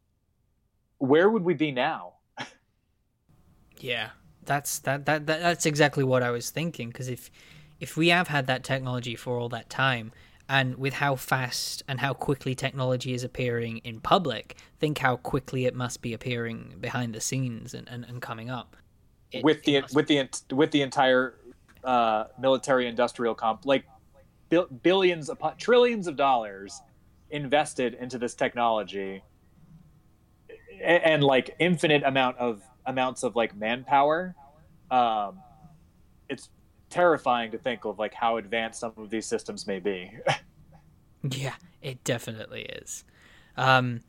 where 1.00 1.30
would 1.30 1.44
we 1.44 1.54
be 1.54 1.72
now? 1.72 2.14
yeah. 3.80 4.10
That's 4.44 4.80
that, 4.80 5.06
that 5.06 5.28
that 5.28 5.42
that's 5.42 5.68
exactly 5.68 6.04
what 6.04 6.24
I 6.24 6.32
was 6.32 6.50
thinking 6.50 6.90
because 6.90 7.10
if 7.10 7.30
if 7.82 7.98
we 7.98 8.10
have 8.10 8.28
had 8.28 8.46
that 8.48 8.64
technology 8.64 9.16
for 9.16 9.38
all 9.38 9.50
that 9.50 9.70
time, 9.70 10.14
and 10.48 10.76
with 10.78 10.94
how 10.94 11.16
fast 11.16 11.82
and 11.88 12.00
how 12.00 12.14
quickly 12.14 12.54
technology 12.54 13.14
is 13.14 13.24
appearing 13.24 13.78
in 13.80 14.00
public, 14.00 14.56
think 14.80 15.00
how 15.00 15.16
quickly 15.18 15.66
it 15.66 15.74
must 15.74 16.02
be 16.02 16.14
appearing 16.14 16.76
behind 16.80 17.16
the 17.16 17.20
scenes 17.20 17.74
and, 17.74 17.90
and, 17.90 18.06
and 18.06 18.22
coming 18.22 18.50
up. 18.50 18.78
It, 19.32 19.44
with 19.44 19.64
the 19.64 19.84
with 19.94 20.08
the 20.08 20.30
with 20.52 20.72
the 20.72 20.84
entire 20.84 21.36
uh, 21.84 22.26
military 22.40 22.86
industrial 22.86 23.34
comp, 23.34 23.66
like 23.66 23.86
billions 24.84 25.30
upon 25.30 25.58
trillions 25.58 26.06
of 26.06 26.16
dollars 26.16 26.82
invested 27.32 27.96
into 27.96 28.20
this 28.20 28.36
technology, 28.36 29.24
and, 30.84 31.04
and 31.04 31.24
like 31.24 31.56
infinite 31.60 32.04
amount 32.04 32.38
of 32.38 32.62
amounts 32.86 33.24
of 33.24 33.36
like 33.36 33.56
manpower. 33.56 34.36
Um, 34.92 35.40
terrifying 36.92 37.52
to 37.52 37.58
think 37.58 37.86
of 37.86 37.98
like 37.98 38.14
how 38.14 38.38
advanced 38.38 38.80
some 38.80 38.94
of 38.98 39.10
these 39.10 39.26
systems 39.26 39.66
may 39.66 39.80
be. 39.80 40.12
yeah, 41.32 41.56
it 41.82 42.04
definitely 42.04 42.64
is. 42.64 43.04
Um, 43.58 44.02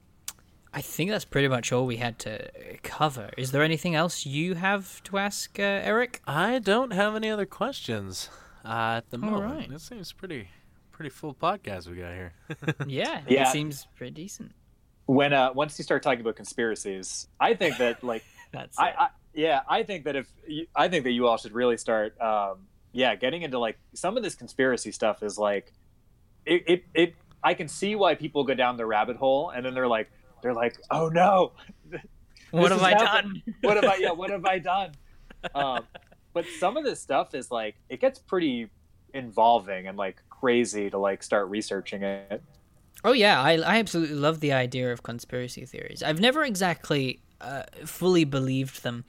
I 0.75 0.81
think 0.81 1.11
that's 1.11 1.25
pretty 1.25 1.49
much 1.49 1.73
all 1.73 1.85
we 1.87 1.97
had 1.97 2.19
to 2.21 2.51
cover. 2.83 3.31
Is 3.37 3.53
there 3.53 3.63
anything 3.63 3.95
else 3.95 4.25
you 4.27 4.55
have 4.55 5.03
to 5.05 5.19
ask, 5.19 5.59
uh, 5.59 5.63
Eric? 5.63 6.21
I 6.27 6.59
don't 6.59 6.93
have 6.93 7.15
any 7.15 7.29
other 7.31 7.45
questions 7.47 8.31
uh, 8.65 8.95
at 8.99 9.11
the 9.11 9.19
All 9.19 9.31
moment. 9.31 9.55
right. 9.69 9.71
It 9.73 9.81
seems 9.81 10.13
pretty 10.13 10.49
pretty 10.93 11.11
full 11.11 11.35
podcast 11.35 11.89
we 11.89 11.97
got 11.97 12.13
here. 12.13 12.33
yeah, 12.87 13.21
Yeah. 13.29 13.43
it 13.49 13.53
seems 13.53 13.87
pretty 13.97 14.13
decent. 14.13 14.53
when 15.07 15.33
uh, 15.33 15.53
once 15.53 15.79
you 15.79 15.85
start 15.85 16.03
talking 16.03 16.21
about 16.21 16.37
conspiracies, 16.37 17.29
I 17.41 17.55
think 17.55 17.77
that 17.79 18.03
like 18.05 18.25
That's 18.53 18.79
I. 18.79 18.89
I 18.99 19.09
yeah, 19.35 19.61
I 19.67 19.83
think 19.83 20.05
that 20.05 20.15
if 20.17 20.29
you, 20.47 20.67
I 20.77 20.89
think 20.89 21.05
that 21.05 21.13
you 21.13 21.27
all 21.27 21.39
should 21.39 21.53
really 21.53 21.79
start 21.79 22.19
um, 22.21 22.67
yeah, 22.93 23.15
getting 23.15 23.43
into 23.43 23.59
like 23.59 23.79
some 23.95 24.17
of 24.17 24.23
this 24.23 24.35
conspiracy 24.35 24.93
stuff 24.93 25.23
is 25.23 25.39
like 25.39 25.73
it, 26.45 26.63
it 26.67 26.85
it 26.95 27.15
I 27.43 27.55
can 27.55 27.69
see 27.69 27.95
why 27.95 28.15
people 28.15 28.45
go 28.45 28.55
down 28.55 28.77
the 28.77 28.87
rabbit 28.87 29.17
hole 29.17 29.51
and 29.51 29.65
then 29.65 29.75
they're 29.75 29.89
like 29.89 30.11
they're 30.43 30.55
like, 30.55 30.77
"Oh 30.91 31.09
no. 31.09 31.53
what 32.51 32.71
have 32.73 32.83
I 32.83 32.91
happening. 32.91 33.43
done? 33.45 33.55
what 33.63 33.77
have 33.77 33.85
I 33.85 33.97
yeah, 33.97 34.11
what 34.11 34.31
have 34.31 34.45
I 34.45 34.59
done?" 34.59 34.93
Um, 35.55 35.87
but 36.33 36.45
some 36.59 36.77
of 36.77 36.85
this 36.85 37.01
stuff 37.01 37.35
is 37.35 37.51
like 37.51 37.77
it 37.89 38.01
gets 38.01 38.19
pretty 38.19 38.69
involving 39.15 39.87
and 39.87 39.97
like 39.97 40.23
crazy 40.29 40.91
to 40.91 40.99
like 40.99 41.23
start 41.23 41.49
researching 41.49 42.03
it. 42.03 42.43
Oh 43.05 43.13
yeah, 43.13 43.41
I 43.41 43.53
I 43.59 43.79
absolutely 43.79 44.17
love 44.17 44.41
the 44.41 44.53
idea 44.53 44.93
of 44.93 45.03
conspiracy 45.03 45.65
theories. 45.65 46.03
I've 46.03 46.21
never 46.21 46.45
exactly 46.45 47.21
uh, 47.41 47.65
fully 47.85 48.25
believed 48.25 48.83
them, 48.83 49.05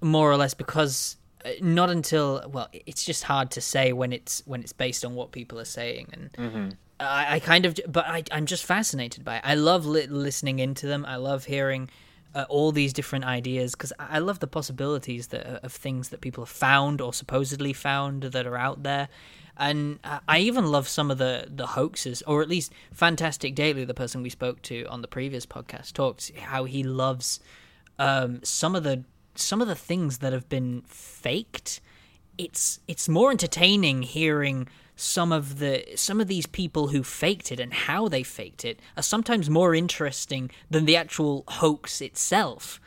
more 0.00 0.30
or 0.30 0.36
less 0.36 0.54
because 0.54 1.16
not 1.60 1.90
until 1.90 2.42
well, 2.52 2.68
it's 2.72 3.04
just 3.04 3.24
hard 3.24 3.50
to 3.52 3.60
say 3.60 3.92
when 3.92 4.12
it's 4.12 4.42
when 4.46 4.60
it's 4.60 4.72
based 4.72 5.04
on 5.04 5.14
what 5.14 5.32
people 5.32 5.58
are 5.58 5.64
saying, 5.64 6.08
and 6.12 6.30
I, 7.00 7.36
I 7.36 7.40
kind 7.40 7.66
of 7.66 7.78
but 7.86 8.06
I 8.06 8.24
I'm 8.32 8.46
just 8.46 8.64
fascinated 8.64 9.24
by 9.24 9.36
it. 9.36 9.42
I 9.44 9.54
love 9.54 9.86
li- 9.86 10.06
listening 10.06 10.58
into 10.58 10.86
them. 10.86 11.04
I 11.06 11.16
love 11.16 11.44
hearing. 11.44 11.90
Uh, 12.34 12.44
all 12.50 12.72
these 12.72 12.92
different 12.92 13.24
ideas 13.24 13.72
because 13.72 13.90
I 13.98 14.18
love 14.18 14.38
the 14.38 14.46
possibilities 14.46 15.28
that 15.28 15.64
of 15.64 15.72
things 15.72 16.10
that 16.10 16.20
people 16.20 16.44
have 16.44 16.50
found 16.50 17.00
or 17.00 17.14
supposedly 17.14 17.72
found 17.72 18.22
that 18.22 18.46
are 18.46 18.56
out 18.56 18.82
there, 18.82 19.08
and 19.56 19.98
uh, 20.04 20.20
I 20.28 20.40
even 20.40 20.66
love 20.66 20.88
some 20.88 21.10
of 21.10 21.16
the 21.16 21.46
the 21.48 21.68
hoaxes, 21.68 22.22
or 22.26 22.42
at 22.42 22.48
least 22.48 22.72
Fantastic 22.92 23.54
Daily, 23.54 23.86
the 23.86 23.94
person 23.94 24.22
we 24.22 24.28
spoke 24.28 24.60
to 24.62 24.84
on 24.84 25.00
the 25.00 25.08
previous 25.08 25.46
podcast, 25.46 25.94
talked 25.94 26.30
how 26.36 26.64
he 26.64 26.82
loves 26.82 27.40
um, 27.98 28.40
some 28.44 28.76
of 28.76 28.84
the 28.84 29.04
some 29.40 29.60
of 29.60 29.68
the 29.68 29.74
things 29.74 30.18
that 30.18 30.32
have 30.32 30.48
been 30.48 30.82
faked. 30.86 31.80
It's 32.36 32.80
it's 32.86 33.08
more 33.08 33.30
entertaining 33.30 34.02
hearing 34.02 34.68
some 34.96 35.30
of 35.32 35.60
the 35.60 35.84
some 35.94 36.20
of 36.20 36.26
these 36.26 36.46
people 36.46 36.88
who 36.88 37.02
faked 37.02 37.52
it 37.52 37.60
and 37.60 37.72
how 37.72 38.08
they 38.08 38.22
faked 38.22 38.64
it 38.64 38.80
are 38.96 39.02
sometimes 39.02 39.48
more 39.48 39.74
interesting 39.74 40.50
than 40.70 40.84
the 40.86 40.96
actual 40.96 41.44
hoax 41.48 42.00
itself. 42.00 42.80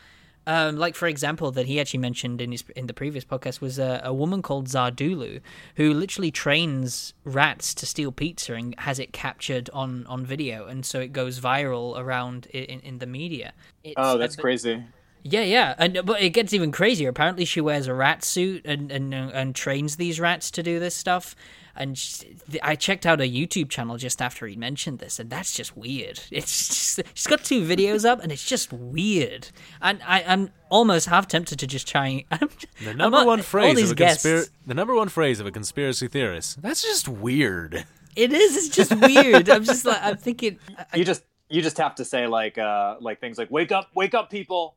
Um, 0.48 0.78
like 0.78 0.96
for 0.96 1.08
example, 1.08 1.52
that 1.52 1.68
he 1.68 1.80
actually 1.80 2.00
mentioned 2.00 2.42
in 2.42 2.52
his 2.52 2.64
in 2.76 2.88
the 2.88 2.94
previous 2.94 3.24
podcast 3.24 3.62
was 3.62 3.78
a, 3.78 4.02
a 4.04 4.14
woman 4.14 4.42
called 4.42 4.68
Zardulu 4.68 5.40
who 5.76 5.94
literally 5.94 6.32
trains 6.32 7.14
rats 7.24 7.74
to 7.76 7.86
steal 7.86 8.12
pizza 8.12 8.56
and 8.56 8.74
has 8.80 8.98
it 8.98 9.14
captured 9.14 9.70
on, 9.72 10.06
on 10.08 10.26
video, 10.26 10.66
and 10.66 10.86
so 10.86 11.00
it 11.00 11.14
goes 11.14 11.40
viral 11.40 11.98
around 11.98 12.48
in, 12.48 12.80
in 12.80 12.98
the 12.98 13.06
media. 13.06 13.54
It's, 13.84 13.94
Oh, 13.98 14.18
that's 14.18 14.36
crazy. 14.36 14.84
Yeah, 15.24 15.44
yeah, 15.44 15.76
and 15.78 16.02
but 16.06 16.22
it 16.22 16.32
gets 16.32 16.54
even 16.54 16.72
crazier. 16.72 17.10
Apparently, 17.10 17.46
she 17.46 17.62
wears 17.62 17.88
a 17.88 17.94
rat 17.94 18.24
suit 18.24 18.66
and 18.66 18.92
and 18.92 19.14
and 19.14 19.54
trains 19.56 19.96
these 19.98 20.20
rats 20.20 20.50
to 20.52 20.64
do 20.64 20.80
this 20.80 20.96
stuff. 20.96 21.36
And 21.74 21.98
she, 21.98 22.36
I 22.62 22.76
checked 22.76 23.06
out 23.06 23.20
her 23.20 23.26
YouTube 23.26 23.70
channel 23.70 23.96
just 23.96 24.22
after 24.22 24.46
he 24.46 24.58
mentioned 24.58 25.00
this, 25.00 25.20
and 25.20 25.30
that's 25.30 25.54
just 25.56 25.78
weird. 25.78 26.20
It's 26.32 26.68
just 26.68 27.02
she's 27.14 27.28
got 27.28 27.44
two 27.46 27.64
videos 27.66 28.04
up, 28.04 28.22
and 28.22 28.30
it's 28.32 28.44
just 28.46 28.74
weird. 28.74 29.48
And 29.82 30.02
I, 30.06 30.22
I'm 30.24 30.50
almost 30.70 31.08
half 31.08 31.28
tempted 31.30 31.60
to 31.60 31.68
just 31.68 31.88
try. 31.88 32.26
I'm, 32.32 32.50
The 32.84 32.90
I'm 32.92 32.98
number 32.98 33.24
one 33.24 33.42
phrase 33.42 33.82
of 33.84 33.92
a 33.92 33.96
guests- 33.96 34.24
conspiracy. 34.24 34.50
The 34.68 34.74
number 34.74 34.94
one 34.96 35.08
phrase 35.08 35.40
of 35.40 35.46
a 35.48 35.52
conspiracy 35.52 36.10
theorist. 36.10 36.62
That's 36.62 36.82
just 36.82 37.08
weird. 37.08 37.86
It 38.18 38.34
is. 38.34 38.58
It's 38.58 38.76
just 38.76 38.94
weird. 39.00 39.50
I'm 39.50 39.64
just 39.64 39.86
like 39.86 40.00
I'm 40.02 40.18
thinking. 40.18 40.60
I, 40.78 40.98
You 40.98 41.06
just 41.06 41.24
you 41.50 41.62
just 41.62 41.78
have 41.78 41.96
to 41.96 42.04
say 42.06 42.28
like 42.28 42.58
uh 42.58 42.98
like 43.00 43.22
things 43.22 43.38
like 43.38 43.50
wake 43.50 43.72
up, 43.72 43.90
wake 43.96 44.14
up, 44.14 44.30
people. 44.30 44.76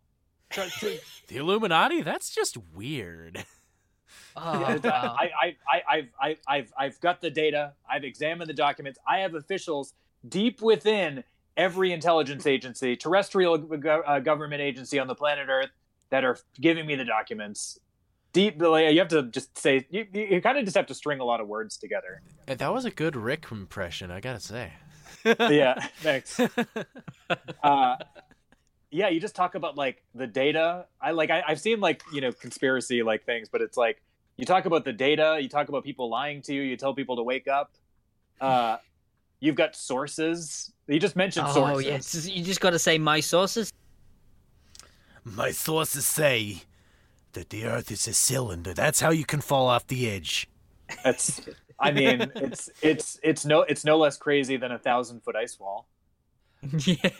Try- 0.50 0.68
try- 0.68 0.98
The 1.28 1.36
Illuminati. 1.38 2.02
That's 2.02 2.34
just 2.34 2.56
weird. 2.74 3.44
oh, 4.36 4.60
Yeah, 4.60 4.76
wow. 4.76 5.16
I, 5.18 5.30
I, 5.42 5.56
I, 5.72 5.82
I've, 5.88 6.08
I, 6.20 6.36
I've, 6.46 6.72
I've 6.78 7.00
got 7.00 7.20
the 7.20 7.30
data. 7.30 7.72
I've 7.90 8.04
examined 8.04 8.48
the 8.48 8.54
documents. 8.54 8.98
I 9.08 9.18
have 9.20 9.34
officials 9.34 9.94
deep 10.28 10.60
within 10.62 11.24
every 11.56 11.92
intelligence 11.92 12.46
agency, 12.46 12.96
terrestrial 12.96 13.56
go- 13.58 14.02
uh, 14.06 14.18
government 14.20 14.60
agency 14.60 14.98
on 14.98 15.06
the 15.06 15.14
planet 15.14 15.48
Earth 15.48 15.70
that 16.10 16.24
are 16.24 16.38
giving 16.60 16.86
me 16.86 16.94
the 16.96 17.04
documents. 17.04 17.78
Deep, 18.32 18.60
you 18.60 18.98
have 18.98 19.08
to 19.08 19.22
just 19.24 19.56
say 19.56 19.86
you, 19.90 20.06
you, 20.12 20.22
you 20.22 20.42
kind 20.42 20.58
of 20.58 20.64
just 20.64 20.76
have 20.76 20.86
to 20.86 20.94
string 20.94 21.20
a 21.20 21.24
lot 21.24 21.40
of 21.40 21.46
words 21.46 21.76
together. 21.76 22.20
Uh, 22.48 22.54
That 22.56 22.72
was 22.72 22.84
a 22.84 22.90
good 22.90 23.14
Rick 23.16 23.46
impression, 23.52 24.10
I 24.10 24.18
gotta 24.20 24.40
say. 24.40 24.72
yeah, 25.24 25.86
thanks. 26.00 26.40
Uh, 27.62 27.96
yeah, 28.94 29.08
you 29.08 29.18
just 29.18 29.34
talk 29.34 29.56
about 29.56 29.76
like 29.76 30.04
the 30.14 30.26
data. 30.26 30.86
I 31.00 31.10
like 31.10 31.28
I, 31.30 31.42
I've 31.48 31.60
seen 31.60 31.80
like 31.80 32.02
you 32.12 32.20
know 32.20 32.30
conspiracy 32.30 33.02
like 33.02 33.24
things, 33.24 33.48
but 33.48 33.60
it's 33.60 33.76
like 33.76 34.00
you 34.36 34.46
talk 34.46 34.66
about 34.66 34.84
the 34.84 34.92
data, 34.92 35.38
you 35.40 35.48
talk 35.48 35.68
about 35.68 35.82
people 35.82 36.08
lying 36.08 36.40
to 36.42 36.54
you, 36.54 36.62
you 36.62 36.76
tell 36.76 36.94
people 36.94 37.16
to 37.16 37.22
wake 37.24 37.48
up. 37.48 37.72
Uh, 38.40 38.76
you've 39.40 39.56
got 39.56 39.74
sources. 39.74 40.72
You 40.86 41.00
just 41.00 41.16
mentioned 41.16 41.46
oh 41.48 41.54
sources. 41.54 41.84
yeah, 41.84 41.94
it's- 41.94 42.28
you 42.28 42.44
just 42.44 42.60
got 42.60 42.70
to 42.70 42.78
say 42.78 42.96
my 42.98 43.18
sources. 43.18 43.72
My 45.24 45.50
sources 45.50 46.06
say 46.06 46.62
that 47.32 47.50
the 47.50 47.64
Earth 47.64 47.90
is 47.90 48.06
a 48.06 48.14
cylinder. 48.14 48.74
That's 48.74 49.00
how 49.00 49.10
you 49.10 49.24
can 49.24 49.40
fall 49.40 49.66
off 49.66 49.86
the 49.88 50.08
edge. 50.08 50.48
That's. 51.02 51.40
I 51.80 51.90
mean, 51.90 52.30
it's 52.36 52.70
it's 52.80 53.18
it's 53.24 53.44
no 53.44 53.62
it's 53.62 53.84
no 53.84 53.98
less 53.98 54.16
crazy 54.16 54.56
than 54.56 54.70
a 54.70 54.78
thousand 54.78 55.24
foot 55.24 55.34
ice 55.34 55.58
wall, 55.58 55.88
yeah. 56.86 57.10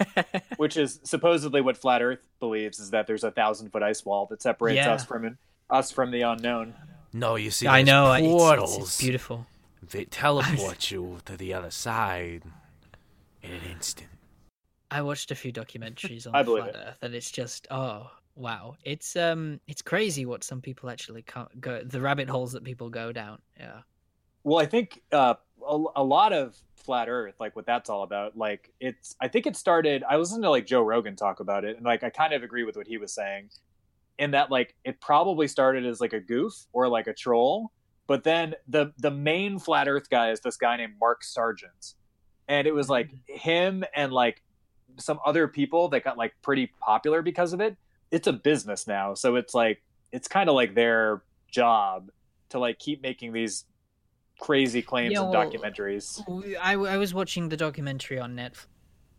which 0.57 0.77
is 0.77 1.01
supposedly 1.05 1.61
what 1.61 1.77
flat 1.77 2.03
Earth 2.03 2.21
believes 2.41 2.79
is 2.79 2.91
that 2.91 3.07
there's 3.07 3.25
a 3.25 3.31
thousand 3.31 3.71
foot 3.71 3.83
ice 3.83 4.05
wall 4.05 4.27
that 4.27 4.43
separates 4.43 4.77
Yeah. 4.77 4.93
us 4.95 5.05
from 5.05 5.39
us 5.71 5.91
from 5.91 6.11
the 6.11 6.23
unknown. 6.23 6.75
No, 7.13 7.37
you 7.37 7.51
see, 7.51 7.67
I 7.69 7.83
know. 7.83 8.13
it's- 8.15 8.31
portals. 8.31 8.77
It's, 8.77 8.87
it's 8.87 9.01
beautiful. 9.03 9.47
They 9.83 10.05
teleport 10.07 10.91
you 10.91 11.19
to 11.27 11.37
the 11.37 11.53
other 11.55 11.71
side 11.71 12.43
in 13.43 13.51
an 13.51 13.61
instant. 13.71 14.09
I 14.91 15.03
watched 15.03 15.31
a 15.31 15.35
few 15.35 15.53
documentaries 15.53 16.27
on 16.29 16.35
I 16.35 16.43
believe 16.43 16.65
Flat 16.65 16.75
it. 16.75 16.79
Earth, 16.89 16.99
and 17.03 17.15
it's 17.15 17.31
just 17.31 17.67
oh 17.71 18.11
wow, 18.37 18.77
it's 18.85 19.15
um 19.17 19.61
it's 19.69 19.83
crazy 19.83 20.25
what 20.27 20.43
some 20.45 20.61
people 20.61 20.89
actually 20.91 21.23
ca- 21.23 21.49
go 21.61 21.83
the 21.83 22.01
rabbit 22.01 22.29
holes 22.29 22.53
that 22.53 22.65
people 22.65 22.89
go 22.91 23.13
down. 23.13 23.39
Yeah. 23.59 23.81
Well, 24.43 24.59
I 24.59 24.67
think 24.67 25.01
uh, 25.13 25.35
a, 25.69 25.85
a 25.97 26.05
lot 26.05 26.33
of 26.33 26.57
flat 26.77 27.09
Earth, 27.09 27.35
like 27.41 27.57
what 27.57 27.67
that's 27.67 27.89
all 27.89 28.03
about, 28.03 28.37
like 28.37 28.73
it's. 28.81 29.17
I 29.21 29.29
think 29.29 29.47
it 29.47 29.57
started. 29.57 30.05
I 30.09 30.17
listened 30.17 30.43
to 30.43 30.51
like 30.51 30.67
Joe 30.67 30.83
Rogan 30.83 31.17
talk 31.17 31.41
about 31.41 31.65
it, 31.65 31.77
and 31.77 31.85
like 31.85 32.03
I 32.05 32.11
kind 32.11 32.33
of 32.33 32.43
agree 32.43 32.65
with 32.65 32.77
what 32.77 32.87
he 32.87 32.99
was 32.99 33.13
saying, 33.13 33.51
in 34.19 34.33
that 34.33 34.51
like 34.51 34.75
it 34.85 35.01
probably 35.01 35.49
started 35.49 35.87
as 35.87 36.01
like 36.01 36.13
a 36.13 36.21
goof 36.21 36.53
or 36.73 36.89
like 36.89 37.07
a 37.07 37.15
troll, 37.15 37.73
but 38.07 38.25
then 38.25 38.55
the 38.69 38.93
the 38.99 39.11
main 39.11 39.59
flat 39.59 39.89
Earth 39.89 40.11
guy 40.11 40.31
is 40.31 40.41
this 40.41 40.57
guy 40.57 40.77
named 40.77 40.95
Mark 41.01 41.25
Sargent, 41.25 41.95
and 42.49 42.67
it 42.67 42.75
was 42.75 42.89
like 42.89 43.09
mm-hmm. 43.09 43.37
him 43.37 43.85
and 43.95 44.13
like 44.13 44.43
some 44.99 45.19
other 45.25 45.49
people 45.49 45.89
that 45.89 46.05
got 46.05 46.17
like 46.17 46.35
pretty 46.43 46.71
popular 46.81 47.23
because 47.23 47.53
of 47.53 47.61
it. 47.61 47.77
It's 48.11 48.27
a 48.27 48.33
business 48.33 48.87
now, 48.87 49.15
so 49.15 49.37
it's 49.37 49.55
like 49.55 49.83
it's 50.13 50.29
kind 50.29 50.49
of 50.49 50.55
like 50.55 50.75
their 50.75 51.23
job 51.51 52.11
to 52.51 52.59
like 52.59 52.79
keep 52.79 53.03
making 53.03 53.33
these 53.33 53.65
crazy 54.39 54.83
claims 54.83 55.13
Yeah, 55.13 55.23
and 55.23 55.31
well, 55.31 55.51
documentaries. 55.51 56.23
I, 56.61 56.73
I 56.73 56.97
was 56.97 57.15
watching 57.15 57.49
the 57.49 57.57
documentary 57.57 58.19
on 58.19 58.37
Netflix, 58.37 58.67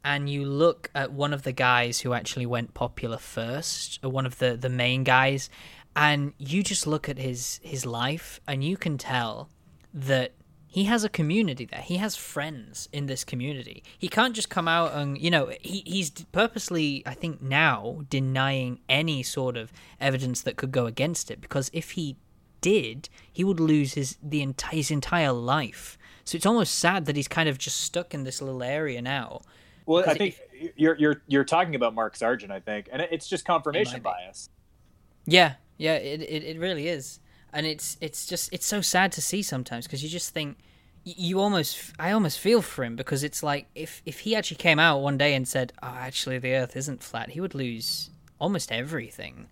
and 0.03 0.29
you 0.29 0.45
look 0.45 0.89
at 0.93 1.11
one 1.11 1.33
of 1.33 1.43
the 1.43 1.51
guys 1.51 2.01
who 2.01 2.13
actually 2.13 2.45
went 2.45 2.73
popular 2.73 3.17
first, 3.17 3.99
or 4.03 4.09
one 4.09 4.25
of 4.25 4.37
the, 4.37 4.55
the 4.55 4.69
main 4.69 5.03
guys, 5.03 5.49
and 5.95 6.33
you 6.37 6.61
just 6.61 6.85
look 6.85 7.09
at 7.09 7.17
his 7.17 7.59
his 7.63 7.85
life, 7.85 8.39
and 8.47 8.63
you 8.63 8.77
can 8.77 8.97
tell 8.97 9.49
that 9.93 10.33
he 10.75 10.83
has 10.83 11.05
a 11.05 11.09
community 11.09 11.63
there. 11.63 11.79
He 11.79 11.95
has 11.97 12.17
friends 12.17 12.89
in 12.91 13.05
this 13.05 13.23
community. 13.23 13.81
He 13.97 14.09
can't 14.09 14.35
just 14.35 14.49
come 14.49 14.67
out 14.67 14.91
and 14.93 15.17
you 15.17 15.31
know 15.31 15.53
he 15.61 15.81
he's 15.85 16.11
purposely 16.33 17.01
I 17.05 17.13
think 17.13 17.41
now 17.41 18.01
denying 18.09 18.79
any 18.89 19.23
sort 19.23 19.55
of 19.55 19.71
evidence 20.01 20.41
that 20.41 20.57
could 20.57 20.73
go 20.73 20.85
against 20.85 21.31
it 21.31 21.39
because 21.39 21.71
if 21.71 21.91
he 21.91 22.17
did, 22.61 23.09
he 23.31 23.43
would 23.43 23.59
lose 23.59 23.93
his 23.93 24.17
the 24.21 24.41
entire 24.41 24.75
his 24.75 24.91
entire 24.91 25.31
life. 25.31 25.97
So 26.23 26.35
it's 26.35 26.45
almost 26.45 26.75
sad 26.75 27.05
that 27.05 27.15
he's 27.15 27.27
kind 27.27 27.47
of 27.47 27.57
just 27.57 27.79
stuck 27.81 28.13
in 28.13 28.23
this 28.23 28.41
little 28.41 28.63
area 28.63 29.01
now. 29.01 29.41
Well, 29.85 30.03
I 30.07 30.15
think 30.15 30.39
you're 30.75 30.95
you're 30.97 31.21
you're 31.27 31.43
talking 31.43 31.75
about 31.75 31.93
Mark 31.93 32.15
Sargent, 32.15 32.51
I 32.51 32.59
think, 32.59 32.89
and 32.91 33.01
it's 33.11 33.27
just 33.27 33.45
confirmation 33.45 33.97
It 33.97 34.03
might 34.03 34.17
be. 34.17 34.23
bias. 34.25 34.49
Yeah, 35.25 35.53
yeah, 35.77 35.95
it 35.95 36.21
it, 36.21 36.43
it 36.43 36.59
really 36.59 36.87
is, 36.87 37.19
and 37.53 37.65
it's 37.65 37.97
it's 38.01 38.25
just 38.25 38.51
it's 38.51 38.65
so 38.65 38.81
sad 38.81 39.11
to 39.13 39.21
see 39.21 39.43
sometimes 39.43 39.85
because 39.85 40.03
you 40.03 40.09
just 40.09 40.33
think 40.33 40.57
you 41.03 41.39
almost 41.39 41.93
I 41.99 42.11
almost 42.11 42.39
feel 42.39 42.63
for 42.63 42.83
him 42.83 42.95
because 42.95 43.23
it's 43.23 43.43
like 43.43 43.67
if 43.75 44.01
if 44.05 44.21
he 44.21 44.35
actually 44.35 44.57
came 44.57 44.79
out 44.79 45.01
one 45.01 45.19
day 45.19 45.35
and 45.35 45.47
said, 45.47 45.71
"Oh, 45.83 45.87
actually, 45.87 46.39
the 46.39 46.53
Earth 46.53 46.75
isn't 46.75 47.03
flat," 47.03 47.29
he 47.31 47.41
would 47.41 47.53
lose 47.53 48.09
almost 48.39 48.71
everything. 48.71 49.47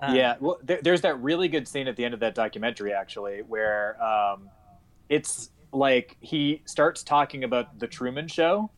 Um, 0.00 0.14
yeah, 0.14 0.36
well, 0.40 0.58
there, 0.62 0.80
there's 0.82 1.00
that 1.00 1.20
really 1.20 1.48
good 1.48 1.66
scene 1.66 1.88
at 1.88 1.96
the 1.96 2.04
end 2.04 2.14
of 2.14 2.20
that 2.20 2.34
documentary, 2.34 2.92
actually, 2.92 3.42
where 3.42 4.00
um, 4.02 4.48
it's 5.08 5.50
like 5.72 6.16
he 6.20 6.62
starts 6.66 7.02
talking 7.02 7.44
about 7.44 7.78
the 7.78 7.86
Truman 7.86 8.28
Show, 8.28 8.70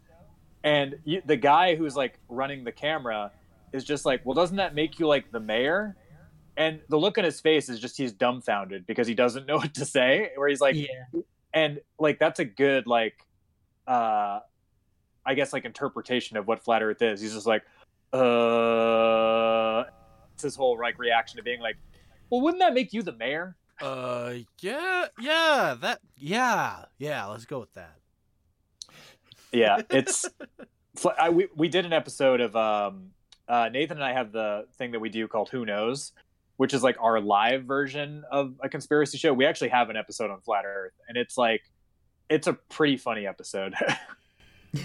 and 0.65 0.97
you, 1.05 1.23
the 1.25 1.37
guy 1.37 1.77
who's 1.77 1.95
like 1.97 2.19
running 2.29 2.65
the 2.65 2.73
camera 2.73 3.33
is 3.73 3.85
just 3.85 4.07
like, 4.07 4.25
"Well, 4.25 4.35
doesn't 4.35 4.57
that 4.57 4.75
make 4.75 4.99
you 4.99 5.07
like 5.07 5.31
the 5.31 5.41
mayor?" 5.41 5.97
And 6.57 6.81
the 6.89 6.97
look 6.97 7.19
on 7.19 7.25
his 7.25 7.41
face 7.41 7.69
is 7.69 7.79
just 7.79 7.97
he's 7.97 8.13
dumbfounded 8.13 8.87
because 8.87 9.07
he 9.07 9.15
doesn't 9.15 9.47
know 9.49 9.57
what 9.57 9.75
to 9.75 9.85
say. 9.85 10.31
Where 10.37 10.49
he's 10.49 10.61
like, 10.61 10.75
yeah, 10.75 11.21
and 11.53 11.81
like 11.99 12.19
that's 12.19 12.41
a 12.41 12.45
good 12.45 12.87
like 12.87 13.27
uh 13.87 14.41
i 15.27 15.35
guess 15.35 15.53
like 15.53 15.65
interpretation 15.65 16.37
of 16.37 16.47
what 16.47 16.63
flat 16.63 16.83
earth 16.83 17.03
is 17.03 17.21
he's 17.21 17.35
just 17.35 17.47
like 17.47 17.63
uh 18.13 19.85
his 20.43 20.57
whole 20.57 20.79
like 20.79 20.99
reaction 20.99 21.37
to 21.39 21.43
being 21.43 21.61
like 21.61 21.77
well 22.31 22.41
wouldn't 22.41 22.61
that 22.61 22.75
make 22.75 22.93
you 22.93 23.03
the 23.03 23.13
mayor 23.13 23.57
Uh, 23.81 24.35
yeah, 24.61 25.07
yeah, 25.19 25.75
that, 25.81 26.01
yeah, 26.19 26.85
yeah. 26.99 27.25
Let's 27.27 27.47
go 27.47 27.59
with 27.61 27.73
that. 27.75 27.97
yeah 29.53 29.81
it's 29.91 30.29
fl- 30.97 31.09
I, 31.19 31.31
we, 31.31 31.49
we 31.57 31.69
did 31.69 31.85
an 31.87 31.93
episode 31.93 32.41
of 32.41 32.55
um 32.57 33.11
uh 33.49 33.69
nathan 33.73 33.97
and 33.97 34.05
i 34.05 34.13
have 34.13 34.33
the 34.33 34.67
thing 34.79 34.93
that 34.93 35.01
we 35.01 35.09
do 35.09 35.27
called 35.27 35.49
who 35.49 35.65
knows 35.65 36.13
which 36.57 36.75
is 36.75 36.83
like 36.83 36.97
our 37.01 37.21
live 37.21 37.65
version 37.65 38.23
of 38.31 38.55
a 38.63 38.69
conspiracy 38.69 39.17
show 39.19 39.33
we 39.33 39.47
actually 39.47 39.71
have 39.71 39.89
an 39.91 39.97
episode 39.97 40.31
on 40.31 40.41
flat 40.43 40.65
earth 40.67 40.93
and 41.09 41.17
it's 41.17 41.37
like 41.39 41.63
it's 42.29 42.47
a 42.47 42.53
pretty 42.53 42.97
funny 42.97 43.27
episode 43.27 43.75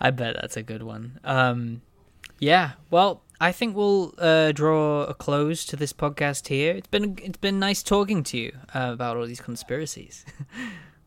I 0.00 0.10
bet 0.10 0.36
that's 0.40 0.56
a 0.56 0.62
good 0.62 0.82
one. 0.82 1.20
Um, 1.22 1.82
yeah, 2.40 2.72
well, 2.90 3.22
I 3.40 3.52
think 3.52 3.76
we'll 3.76 4.14
uh, 4.18 4.52
draw 4.52 5.04
a 5.04 5.14
close 5.14 5.64
to 5.66 5.76
this 5.76 5.92
podcast 5.92 6.48
here. 6.48 6.74
It's 6.74 6.86
been 6.88 7.18
it's 7.22 7.38
been 7.38 7.58
nice 7.58 7.82
talking 7.82 8.22
to 8.24 8.38
you 8.38 8.52
uh, 8.74 8.90
about 8.92 9.16
all 9.16 9.26
these 9.26 9.40
conspiracies. 9.40 10.24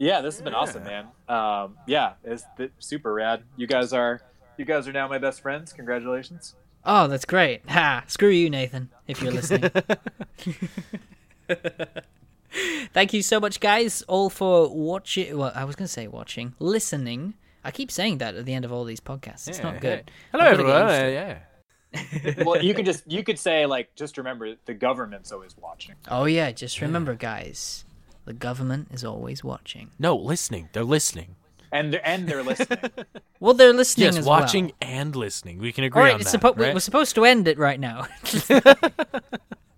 Yeah, 0.01 0.21
this 0.21 0.35
has 0.35 0.41
been 0.43 0.53
awesome, 0.55 0.85
man. 0.85 1.07
Um, 1.27 1.77
yeah, 1.85 2.13
it's 2.23 2.45
th- 2.55 2.71
super 2.79 3.13
rad. 3.13 3.43
You 3.57 3.67
guys 3.67 3.91
are 3.91 4.21
you 4.57 4.63
guys 4.63 4.87
are 4.87 4.93
now 4.93 5.09
my 5.09 5.17
best 5.17 5.41
friends. 5.41 5.73
Congratulations. 5.73 6.55
Oh, 6.85 7.07
that's 7.07 7.25
great. 7.25 7.67
Ha! 7.69 8.05
Screw 8.07 8.29
you, 8.29 8.49
Nathan, 8.49 8.89
if 9.07 9.21
you're 9.21 9.33
listening. 9.33 9.69
Thank 12.93 13.13
you 13.13 13.21
so 13.21 13.41
much, 13.41 13.59
guys, 13.59 14.01
all 14.03 14.29
for 14.29 14.73
watching. 14.73 15.37
Well, 15.37 15.51
I 15.53 15.65
was 15.65 15.75
going 15.75 15.87
to 15.87 15.91
say 15.91 16.07
watching, 16.07 16.55
listening. 16.59 17.33
I 17.65 17.71
keep 17.71 17.91
saying 17.91 18.19
that 18.19 18.35
at 18.35 18.45
the 18.45 18.53
end 18.53 18.63
of 18.63 18.71
all 18.71 18.85
these 18.85 19.01
podcasts. 19.01 19.49
It's 19.49 19.61
not 19.61 19.81
good. 19.81 20.09
Hello, 20.31 20.45
I've 20.45 20.51
gotta 20.57 20.63
get 20.63 20.75
everyone. 20.75 20.89
used 20.89 21.01
Uh, 21.01 21.07
yeah. 21.07 21.37
well, 22.45 22.61
you 22.63 22.73
could 22.73 22.85
just 22.85 23.09
you 23.11 23.23
could 23.23 23.39
say 23.39 23.65
like 23.65 23.95
just 23.95 24.17
remember 24.17 24.55
the 24.65 24.73
government's 24.73 25.31
always 25.31 25.55
watching. 25.57 25.95
Oh 26.07 26.25
yeah, 26.25 26.51
just 26.51 26.81
remember, 26.81 27.15
guys, 27.15 27.83
the 28.25 28.33
government 28.33 28.89
is 28.91 29.03
always 29.03 29.43
watching. 29.43 29.89
No, 29.97 30.15
listening. 30.15 30.69
They're 30.73 30.83
listening. 30.83 31.35
and 31.71 31.91
they're, 31.93 32.07
and 32.07 32.27
they're 32.27 32.43
listening. 32.43 32.79
Well, 33.41 33.53
they're 33.53 33.71
listening 33.71 34.07
Yes, 34.07 34.17
as 34.17 34.25
watching 34.25 34.65
well. 34.65 34.73
and 34.81 35.15
listening. 35.15 35.59
We 35.59 35.71
can 35.71 35.85
agree 35.85 36.01
All 36.01 36.05
right, 36.05 36.15
on 36.15 36.19
it's 36.21 36.33
that. 36.33 36.41
suppo- 36.41 36.59
right? 36.59 36.73
we're 36.73 36.81
supposed 36.81 37.15
to 37.15 37.23
end 37.23 37.47
it 37.47 37.57
right 37.57 37.79
now. 37.79 38.05